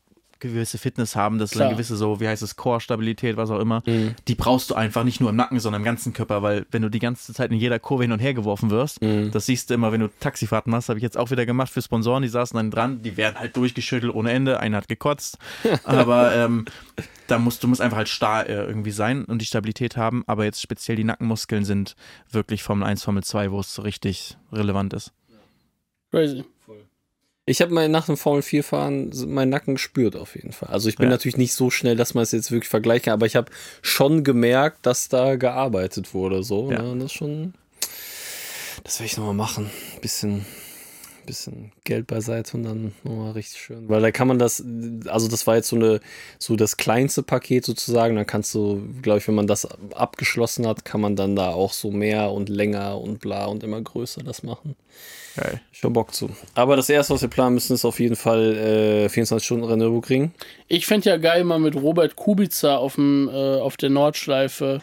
gewisse 0.41 0.77
Fitness 0.77 1.15
haben, 1.15 1.39
dass 1.39 1.51
du 1.51 1.55
Klar. 1.57 1.67
eine 1.69 1.75
gewisse 1.75 1.95
so, 1.95 2.19
wie 2.19 2.27
heißt 2.27 2.41
es, 2.43 2.57
Core-Stabilität, 2.57 3.37
was 3.37 3.49
auch 3.49 3.59
immer, 3.59 3.81
Mhm. 3.85 4.15
die 4.27 4.35
brauchst 4.35 4.69
du 4.71 4.75
einfach 4.75 5.05
nicht 5.05 5.21
nur 5.21 5.29
im 5.29 5.37
Nacken, 5.37 5.59
sondern 5.61 5.81
im 5.81 5.85
ganzen 5.85 6.11
Körper, 6.11 6.41
weil 6.41 6.65
wenn 6.71 6.81
du 6.81 6.89
die 6.89 6.99
ganze 6.99 7.33
Zeit 7.33 7.51
in 7.51 7.57
jeder 7.57 7.79
Kurve 7.79 8.03
hin 8.03 8.11
und 8.11 8.19
her 8.19 8.33
geworfen 8.33 8.69
wirst, 8.69 9.01
Mhm. 9.01 9.31
das 9.31 9.45
siehst 9.45 9.69
du 9.69 9.73
immer, 9.75 9.93
wenn 9.93 10.01
du 10.01 10.09
Taxifahrten 10.19 10.69
machst, 10.71 10.89
habe 10.89 10.99
ich 10.99 11.03
jetzt 11.03 11.17
auch 11.17 11.31
wieder 11.31 11.45
gemacht 11.45 11.71
für 11.71 11.81
Sponsoren, 11.81 12.23
die 12.23 12.29
saßen 12.29 12.57
dann 12.57 12.71
dran, 12.71 13.01
die 13.01 13.15
werden 13.15 13.39
halt 13.39 13.55
durchgeschüttelt 13.55 14.13
ohne 14.13 14.31
Ende, 14.31 14.59
einer 14.59 14.77
hat 14.77 14.87
gekotzt, 14.89 15.37
aber 15.85 16.35
ähm, 16.35 16.65
da 17.27 17.39
musst 17.39 17.63
du 17.63 17.67
musst 17.69 17.79
einfach 17.79 17.97
halt 17.97 18.09
starr 18.09 18.49
äh, 18.49 18.53
irgendwie 18.65 18.91
sein 18.91 19.23
und 19.23 19.39
die 19.41 19.45
Stabilität 19.45 19.95
haben, 19.95 20.23
aber 20.27 20.43
jetzt 20.43 20.61
speziell 20.61 20.97
die 20.97 21.03
Nackenmuskeln 21.05 21.63
sind 21.63 21.95
wirklich 22.31 22.63
Formel 22.63 22.85
1, 22.87 23.03
Formel 23.03 23.23
2, 23.23 23.51
wo 23.51 23.59
es 23.61 23.73
so 23.73 23.83
richtig 23.83 24.35
relevant 24.51 24.93
ist. 24.93 25.13
Crazy. 26.11 26.43
Ich 27.45 27.61
habe 27.61 27.73
mal 27.73 27.89
nach 27.89 28.05
dem 28.05 28.17
Formel 28.17 28.43
4 28.43 28.63
fahren 28.63 29.11
meinen 29.27 29.49
Nacken 29.49 29.75
gespürt 29.75 30.15
auf 30.15 30.35
jeden 30.35 30.51
Fall. 30.51 30.69
Also 30.69 30.89
ich 30.89 30.95
bin 30.95 31.05
Ja. 31.05 31.11
natürlich 31.11 31.37
nicht 31.37 31.53
so 31.53 31.69
schnell, 31.71 31.95
dass 31.95 32.13
man 32.13 32.23
es 32.23 32.31
jetzt 32.31 32.51
wirklich 32.51 32.69
vergleichen 32.69 33.05
kann, 33.05 33.13
aber 33.13 33.25
ich 33.25 33.35
habe 33.35 33.51
schon 33.81 34.23
gemerkt, 34.23 34.85
dass 34.85 35.09
da 35.09 35.35
gearbeitet 35.37 36.13
wurde. 36.13 36.43
So, 36.43 36.71
Ja. 36.71 36.81
ne? 36.83 36.91
Und 36.91 36.99
das 36.99 37.11
schon. 37.11 37.53
Das 38.83 38.99
werde 38.99 39.07
ich 39.11 39.17
nochmal 39.17 39.33
machen. 39.33 39.69
Bisschen, 40.01 40.45
bisschen 41.25 41.71
Geld 41.83 42.07
beiseite 42.07 42.57
und 42.57 42.63
dann 42.63 42.93
nochmal 43.03 43.31
richtig 43.31 43.61
schön. 43.61 43.89
Weil 43.89 44.01
da 44.01 44.11
kann 44.11 44.27
man 44.27 44.39
das, 44.39 44.63
also 45.07 45.27
das 45.27 45.47
war 45.47 45.55
jetzt 45.55 45.69
so 45.69 45.75
eine, 45.75 45.99
so 46.39 46.55
das 46.55 46.77
kleinste 46.77 47.23
Paket 47.23 47.65
sozusagen. 47.65 48.15
Dann 48.15 48.27
kannst 48.27 48.53
du, 48.53 48.81
glaube 49.01 49.19
ich, 49.19 49.27
wenn 49.27 49.35
man 49.35 49.47
das 49.47 49.67
abgeschlossen 49.93 50.67
hat, 50.67 50.85
kann 50.85 51.01
man 51.01 51.15
dann 51.15 51.35
da 51.35 51.49
auch 51.49 51.73
so 51.73 51.91
mehr 51.91 52.31
und 52.31 52.49
länger 52.49 52.99
und 52.99 53.19
bla 53.19 53.45
und 53.45 53.63
immer 53.63 53.81
größer 53.81 54.23
das 54.23 54.43
machen. 54.43 54.75
Geil. 55.35 55.61
Schon 55.71 55.93
Bock 55.93 56.13
zu. 56.13 56.29
Aber 56.55 56.75
das 56.75 56.89
erste, 56.89 57.13
was 57.13 57.21
wir 57.21 57.29
planen 57.29 57.55
müssen, 57.55 57.73
ist 57.73 57.85
auf 57.85 57.99
jeden 57.99 58.15
Fall 58.15 58.57
äh, 59.05 59.09
24 59.09 59.45
Stunden 59.45 59.63
Rennen 59.63 59.79
Nürburgring. 59.79 60.31
Ich 60.67 60.85
fände 60.85 61.09
ja 61.09 61.17
geil, 61.17 61.43
mal 61.43 61.59
mit 61.59 61.75
Robert 61.75 62.15
Kubica 62.15 62.77
auf, 62.77 62.95
dem, 62.95 63.29
äh, 63.29 63.59
auf 63.59 63.77
der 63.77 63.89
Nordschleife 63.89 64.81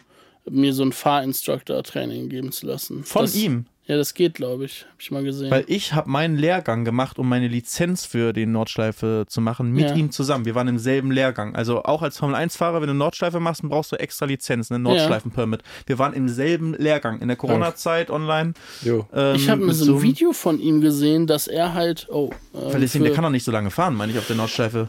mir 0.50 0.72
so 0.72 0.82
ein 0.82 0.92
Fahrinstructor-Training 0.92 2.28
geben 2.28 2.52
zu 2.52 2.66
lassen. 2.66 3.04
Von 3.04 3.22
das, 3.22 3.34
ihm. 3.34 3.66
Ja, 3.88 3.96
das 3.96 4.12
geht, 4.12 4.34
glaube 4.34 4.66
ich. 4.66 4.82
Habe 4.82 4.96
ich 5.00 5.10
mal 5.10 5.24
gesehen. 5.24 5.50
Weil 5.50 5.64
ich 5.66 5.94
habe 5.94 6.10
meinen 6.10 6.36
Lehrgang 6.36 6.84
gemacht, 6.84 7.18
um 7.18 7.26
meine 7.26 7.48
Lizenz 7.48 8.04
für 8.04 8.34
die 8.34 8.44
Nordschleife 8.44 9.24
zu 9.26 9.40
machen, 9.40 9.72
mit 9.72 9.88
Ja. 9.88 9.94
ihm 9.96 10.10
zusammen. 10.10 10.44
Wir 10.44 10.54
waren 10.54 10.68
im 10.68 10.78
selben 10.78 11.10
Lehrgang. 11.10 11.54
Also 11.56 11.82
auch 11.84 12.02
als 12.02 12.18
Formel-1-Fahrer, 12.18 12.82
wenn 12.82 12.88
du 12.88 12.94
Nordschleife 12.94 13.40
machst, 13.40 13.62
dann 13.62 13.70
brauchst 13.70 13.90
du 13.92 13.96
extra 13.96 14.26
Lizenz, 14.26 14.70
einen 14.70 14.82
Nordschleifen-Permit. 14.82 15.62
Wir 15.86 15.98
waren 15.98 16.12
im 16.12 16.28
selben 16.28 16.74
Lehrgang, 16.74 17.20
in 17.20 17.28
der 17.28 17.38
Corona-Zeit 17.38 18.10
online. 18.10 18.52
Jo. 18.82 19.06
Ähm, 19.14 19.36
ich 19.36 19.48
habe 19.48 19.72
so 19.72 19.96
ein 19.96 20.02
Video 20.02 20.32
von 20.34 20.60
ihm 20.60 20.82
gesehen, 20.82 21.26
dass 21.26 21.48
er 21.48 21.72
halt. 21.72 22.08
Oh, 22.10 22.30
äh, 22.52 22.72
Weil 22.74 22.80
deswegen, 22.80 23.04
der 23.04 23.14
kann 23.14 23.24
doch 23.24 23.30
nicht 23.30 23.44
so 23.44 23.52
lange 23.52 23.70
fahren, 23.70 23.94
meine 23.94 24.12
ich, 24.12 24.18
auf 24.18 24.26
der 24.26 24.36
Nordschleife. 24.36 24.88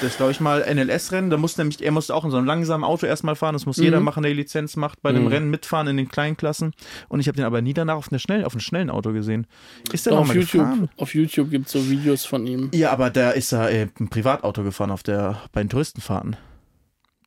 Das 0.00 0.10
ist, 0.10 0.16
glaube 0.16 0.32
ich, 0.32 0.40
mal 0.40 0.62
NLS-Rennen. 0.68 1.30
Da 1.30 1.36
musste 1.36 1.60
nämlich, 1.62 1.80
er 1.84 1.92
musste 1.92 2.16
auch 2.16 2.24
in 2.24 2.32
so 2.32 2.36
einem 2.36 2.46
langsamen 2.46 2.82
Auto 2.82 3.06
erstmal 3.06 3.36
fahren. 3.36 3.52
Das 3.52 3.64
muss 3.64 3.76
Mhm. 3.76 3.84
jeder 3.84 4.00
machen, 4.00 4.24
der 4.24 4.32
die 4.32 4.38
Lizenz 4.38 4.74
macht, 4.74 5.02
bei 5.02 5.12
dem 5.12 5.28
Rennen 5.28 5.50
mitfahren 5.50 5.86
in 5.86 5.96
den 5.96 6.08
kleinen 6.08 6.36
Klassen. 6.36 6.72
Und 7.08 7.20
ich 7.20 7.28
habe 7.28 7.36
den 7.36 7.44
aber 7.44 7.62
nie 7.62 7.74
danach 7.74 7.94
auf, 7.94 8.10
einer 8.10 8.18
schnellen, 8.18 8.39
auf 8.44 8.52
einem 8.54 8.60
schnellen 8.60 8.90
Auto 8.90 9.12
gesehen. 9.12 9.46
Ist 9.92 10.06
der 10.06 10.12
Doch, 10.12 10.20
auf 10.20 10.28
mal 10.28 10.36
YouTube, 10.36 10.52
gefahren? 10.62 10.90
auf 10.96 11.14
YouTube 11.14 11.50
gibt 11.50 11.66
es 11.66 11.72
so 11.72 11.88
Videos 11.90 12.24
von 12.24 12.46
ihm. 12.46 12.70
Ja, 12.74 12.90
aber 12.92 13.10
da 13.10 13.30
ist 13.30 13.52
er 13.52 13.70
äh, 13.70 13.88
ein 13.98 14.08
Privatauto 14.08 14.62
gefahren 14.62 14.90
auf 14.90 15.02
der, 15.02 15.40
bei 15.52 15.62
den 15.62 15.68
Touristenfahrten. 15.68 16.36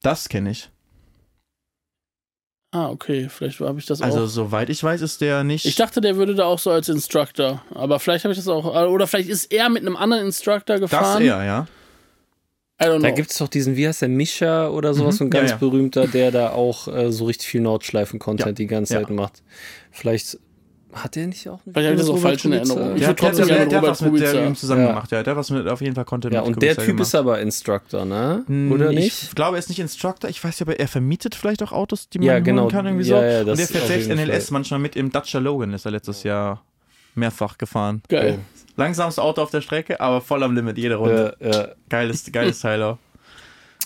Das 0.02 0.30
kenne 0.30 0.52
ich. 0.52 0.69
Ah, 2.72 2.90
okay, 2.90 3.30
vielleicht 3.30 3.60
habe 3.60 3.77
ich 3.80 3.85
das 3.85 4.02
Also, 4.02 4.23
auch. 4.23 4.27
soweit 4.27 4.69
ich 4.72 4.84
weiß, 4.84 5.02
ist 5.02 5.22
der 5.22 5.44
nicht. 5.44 5.65
Ich 5.65 5.76
dachte, 5.76 6.02
der 6.02 6.15
würde 6.15 6.34
da 6.34 6.45
auch 6.45 6.57
so 6.57 6.72
als 6.72 6.90
Instructor. 6.90 7.61
Aber 7.69 7.99
vielleicht 7.99 8.26
habe 8.26 8.31
ich 8.31 8.40
das 8.40 8.48
auch. 8.48 8.65
Oder 8.90 9.06
vielleicht 9.06 9.30
ist 9.30 9.52
er 9.53 9.69
mit 9.69 9.84
einem 9.84 9.95
anderen 9.95 10.26
Instructor 10.26 10.80
das 10.80 10.90
gefahren. 10.90 11.22
eher, 11.22 11.44
ja. 11.44 11.68
I 12.81 12.85
don't 12.85 12.94
know. 12.98 13.03
Da 13.03 13.11
gibt 13.11 13.30
es 13.30 13.38
doch 13.38 13.48
diesen, 13.48 13.76
wie 13.76 13.88
heißt 13.88 14.02
der, 14.02 14.10
Mischa 14.10 14.69
oder 14.69 14.95
sowas, 14.95 15.15
Mhm. 15.15 15.18
so 15.19 15.23
ein 15.26 15.30
ganz 15.30 15.52
Ja, 15.52 15.56
ja. 15.56 15.60
berühmter, 15.60 16.07
der 16.07 16.31
da 16.31 16.49
auch 16.53 16.88
äh, 16.88 17.11
so 17.11 17.26
richtig 17.26 17.48
viel 17.48 17.61
Nordschleifen-Content 17.61 18.48
Ja. 18.48 18.52
die 18.53 18.65
ganze 18.65 18.95
Ja. 18.95 19.02
Zeit 19.02 19.11
macht. 19.11 19.44
Vielleicht 19.91 20.40
hat 20.94 21.15
der 21.15 21.28
nicht 21.28 21.48
auch 21.49 21.60
eine 21.65 21.74
Vielleicht 21.74 21.88
habe 21.90 21.95
ich 21.95 22.02
das 22.02 22.10
auch 22.10 22.18
falsch 22.20 22.45
in? 22.45 22.53
Erinnerung. 22.53 22.94
Ich 22.95 22.99
Der, 22.99 23.07
würd 23.10 23.10
hat, 23.10 23.20
der, 23.20 23.30
trotzdem 23.30 23.48
gerne 23.48 23.65
Robert 23.65 23.84
was 23.91 24.02
mit 24.02 24.22
der 24.22 24.53
zusammen 24.56 24.82
Ja. 24.82 24.88
gemacht, 24.90 25.11
ja. 25.11 25.24
Der 25.24 25.32
hat 25.32 25.38
was 25.38 25.49
mit, 25.49 25.68
auf 25.68 25.82
jeden 25.82 25.95
Fall 25.95 26.06
Content 26.06 26.34
Ja, 26.34 26.41
mit 26.41 26.56
und 26.56 26.61
der 26.61 26.76
Typ 26.76 26.86
gemacht. 26.88 27.07
ist 27.07 27.15
aber 27.15 27.40
Instructor, 27.41 28.06
ne? 28.06 28.44
Hm, 28.48 28.72
Oder 28.72 28.91
nicht? 28.91 29.24
Ich 29.24 29.36
glaube, 29.36 29.57
er 29.57 29.60
ist 29.60 29.70
nicht 29.70 29.80
Instructor. 29.80 30.30
Ich 30.30 30.44
weiß 30.44 30.60
ja, 30.60 30.65
aber 30.65 30.80
er 30.80 30.88
vermietet 30.88 31.36
vielleicht 31.36 31.64
auch 31.64 31.72
Autos, 31.72 32.10
die 32.10 32.20
man 32.20 32.28
Ja, 32.28 32.34
holen 32.36 32.44
genau. 32.44 32.68
kann. 32.68 32.86
Irgendwie 32.86 33.06
so. 33.06 33.15
Ja, 33.15 33.24
ja, 33.26 33.40
und 33.41 33.57
der 33.57 33.68
fährt 33.68 33.88
selbst 33.88 34.10
NLS 34.10 34.45
Fall. 34.45 34.53
manchmal 34.53 34.80
mit 34.80 34.95
im 34.95 35.11
Dacia 35.11 35.40
Logan. 35.40 35.74
Ist 35.74 35.86
er 35.86 35.91
letztes 35.91 36.24
Jahr 36.24 36.64
mehrfach 37.15 37.57
gefahren. 37.57 38.02
Geil. 38.10 38.40
Langsamste 38.76 39.22
Auto 39.22 39.41
auf 39.41 39.52
der 39.52 39.61
Strecke, 39.61 39.99
aber 40.02 40.20
voll 40.22 40.41
am 40.44 40.56
Limit 40.56 40.78
jede 40.78 40.95
Runde. 40.95 41.36
Äh, 41.40 41.49
äh, 41.49 41.68
Geiles, 41.90 42.32
geiles 42.32 42.60
Teil 42.60 42.82
auch. 42.82 42.98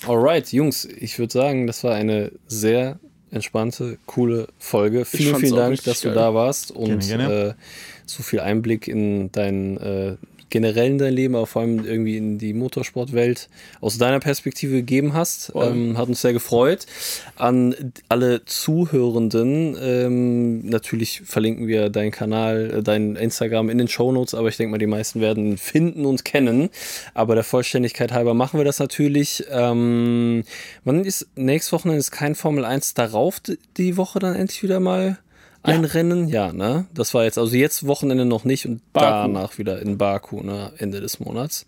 alright, 0.08 0.52
Jungs, 0.54 0.86
ich 0.86 1.18
würde 1.20 1.34
sagen, 1.34 1.68
das 1.68 1.84
war 1.84 1.94
eine 1.94 2.32
sehr 2.48 3.00
entspannte, 3.38 3.97
coole 4.05 4.47
Folge. 4.59 5.05
Vielen, 5.05 5.38
vielen 5.38 5.55
Dank, 5.55 5.84
dass 5.84 6.01
du 6.01 6.09
geil. 6.09 6.15
da 6.15 6.34
warst 6.34 6.72
und 6.72 6.99
Gerne, 6.99 7.27
gerne. 7.27 7.49
Äh, 7.49 7.53
so 8.05 8.23
viel 8.23 8.39
Einblick 8.39 8.88
in 8.88 9.31
dein 9.31 9.77
äh, 9.77 10.15
generell 10.49 10.91
in 10.91 10.98
dein 10.98 11.14
Leben, 11.14 11.36
aber 11.36 11.48
vor 11.48 11.61
allem 11.61 11.86
irgendwie 11.86 12.18
in 12.18 12.38
die 12.38 12.53
Motorsportwelt 12.53 13.49
aus 13.82 13.98
deiner 13.98 14.19
Perspektive 14.19 14.76
gegeben 14.76 15.14
hast. 15.14 15.52
Ähm, 15.56 15.98
hat 15.98 16.07
uns 16.07 16.22
sehr 16.22 16.34
gefreut. 16.34 16.86
An 17.36 17.94
alle 18.10 18.45
Zuhörenden, 18.45 19.78
ähm, 19.82 20.68
natürlich 20.68 21.22
verlinken 21.26 21.68
wir 21.68 21.90
deinen 21.90 22.11
Kanal, 22.11 22.78
äh, 22.78 22.84
dein 22.84 23.15
Instagram 23.15 23.69
in 23.69 23.78
den 23.78 23.88
Shownotes, 23.88 24.34
aber 24.34 24.49
ich 24.49 24.57
denke 24.57 24.72
mal, 24.72 24.78
die 24.78 24.88
meisten 24.88 25.22
werden 25.22 25.57
finden 25.57 26.06
und 26.06 26.26
kennen. 26.26 26.69
Aber 27.14 27.36
der 27.36 27.44
Vollständigkeit 27.44 28.11
halber 28.11 28.34
machen 28.34 28.60
wir 28.60 28.65
das 28.65 28.80
natürlich. 28.80 29.45
Ähm, 29.52 30.44
wann 30.84 31.03
ist 31.03 31.28
nächstes 31.36 31.74
Wochenende 31.74 31.99
ist 31.99 32.11
kein 32.11 32.36
Formel 32.36 32.65
1 32.65 32.94
darauf 32.94 33.41
die 33.78 33.98
Woche 33.98 34.19
dann 34.19 34.36
endlich 34.36 34.64
wieder 34.64 34.80
mal 34.80 35.18
ein 35.68 35.85
Rennen? 35.85 36.27
Ja, 36.27 36.53
ne? 36.53 36.88
Das 36.94 37.14
war 37.14 37.23
jetzt, 37.23 37.38
also 37.38 37.56
jetzt 37.56 37.85
Wochenende 37.85 38.26
noch 38.26 38.45
nicht 38.45 38.65
und 38.65 38.81
Baku. 38.94 39.34
danach 39.34 39.57
wieder 39.57 39.81
in 39.81 39.98
Baku, 39.98 40.41
ne? 40.41 40.72
Ende 40.77 41.02
des 41.02 41.19
Monats. 41.19 41.65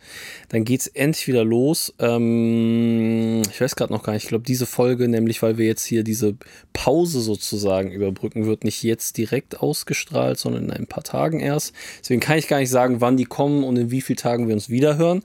Dann 0.49 0.63
geht's 0.63 0.87
endlich 0.87 1.27
wieder 1.27 1.43
los. 1.43 1.93
Ähm, 1.99 3.41
ich 3.49 3.59
weiß 3.59 3.75
gerade 3.75 3.93
noch 3.93 4.03
gar 4.03 4.13
nicht. 4.13 4.23
Ich 4.23 4.29
glaube, 4.29 4.45
diese 4.45 4.65
Folge, 4.65 5.07
nämlich 5.07 5.41
weil 5.41 5.57
wir 5.57 5.65
jetzt 5.65 5.85
hier 5.85 6.03
diese 6.03 6.35
Pause 6.73 7.21
sozusagen 7.21 7.91
überbrücken, 7.91 8.45
wird 8.45 8.63
nicht 8.63 8.83
jetzt 8.83 9.17
direkt 9.17 9.61
ausgestrahlt, 9.61 10.39
sondern 10.39 10.65
in 10.65 10.71
ein 10.71 10.87
paar 10.87 11.03
Tagen 11.03 11.39
erst. 11.39 11.73
Deswegen 11.99 12.21
kann 12.21 12.37
ich 12.37 12.47
gar 12.47 12.59
nicht 12.59 12.69
sagen, 12.69 13.01
wann 13.01 13.17
die 13.17 13.25
kommen 13.25 13.63
und 13.63 13.77
in 13.77 13.91
wie 13.91 14.01
vielen 14.01 14.17
Tagen 14.17 14.47
wir 14.47 14.55
uns 14.55 14.69
wiederhören. 14.69 15.23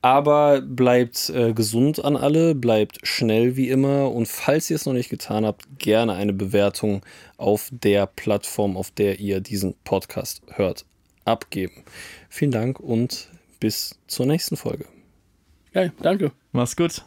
Aber 0.00 0.60
bleibt 0.60 1.28
äh, 1.30 1.52
gesund 1.52 2.04
an 2.04 2.16
alle, 2.16 2.54
bleibt 2.54 3.00
schnell 3.02 3.56
wie 3.56 3.68
immer 3.68 4.12
und 4.12 4.28
falls 4.28 4.70
ihr 4.70 4.76
es 4.76 4.86
noch 4.86 4.92
nicht 4.92 5.10
getan 5.10 5.44
habt, 5.44 5.66
gerne 5.78 6.14
eine 6.14 6.32
Bewertung 6.32 7.02
auf 7.36 7.68
der 7.72 8.06
Plattform, 8.06 8.76
auf 8.76 8.92
der 8.92 9.18
ihr 9.18 9.40
diesen 9.40 9.74
Podcast 9.82 10.42
hört, 10.52 10.84
abgeben. 11.24 11.82
Vielen 12.28 12.52
Dank 12.52 12.78
und 12.78 13.28
bis 13.58 13.98
zur 14.06 14.26
nächsten 14.26 14.56
Folge. 14.56 14.84
Geil, 15.72 15.92
danke. 16.00 16.32
Mach's 16.52 16.76
gut. 16.76 17.04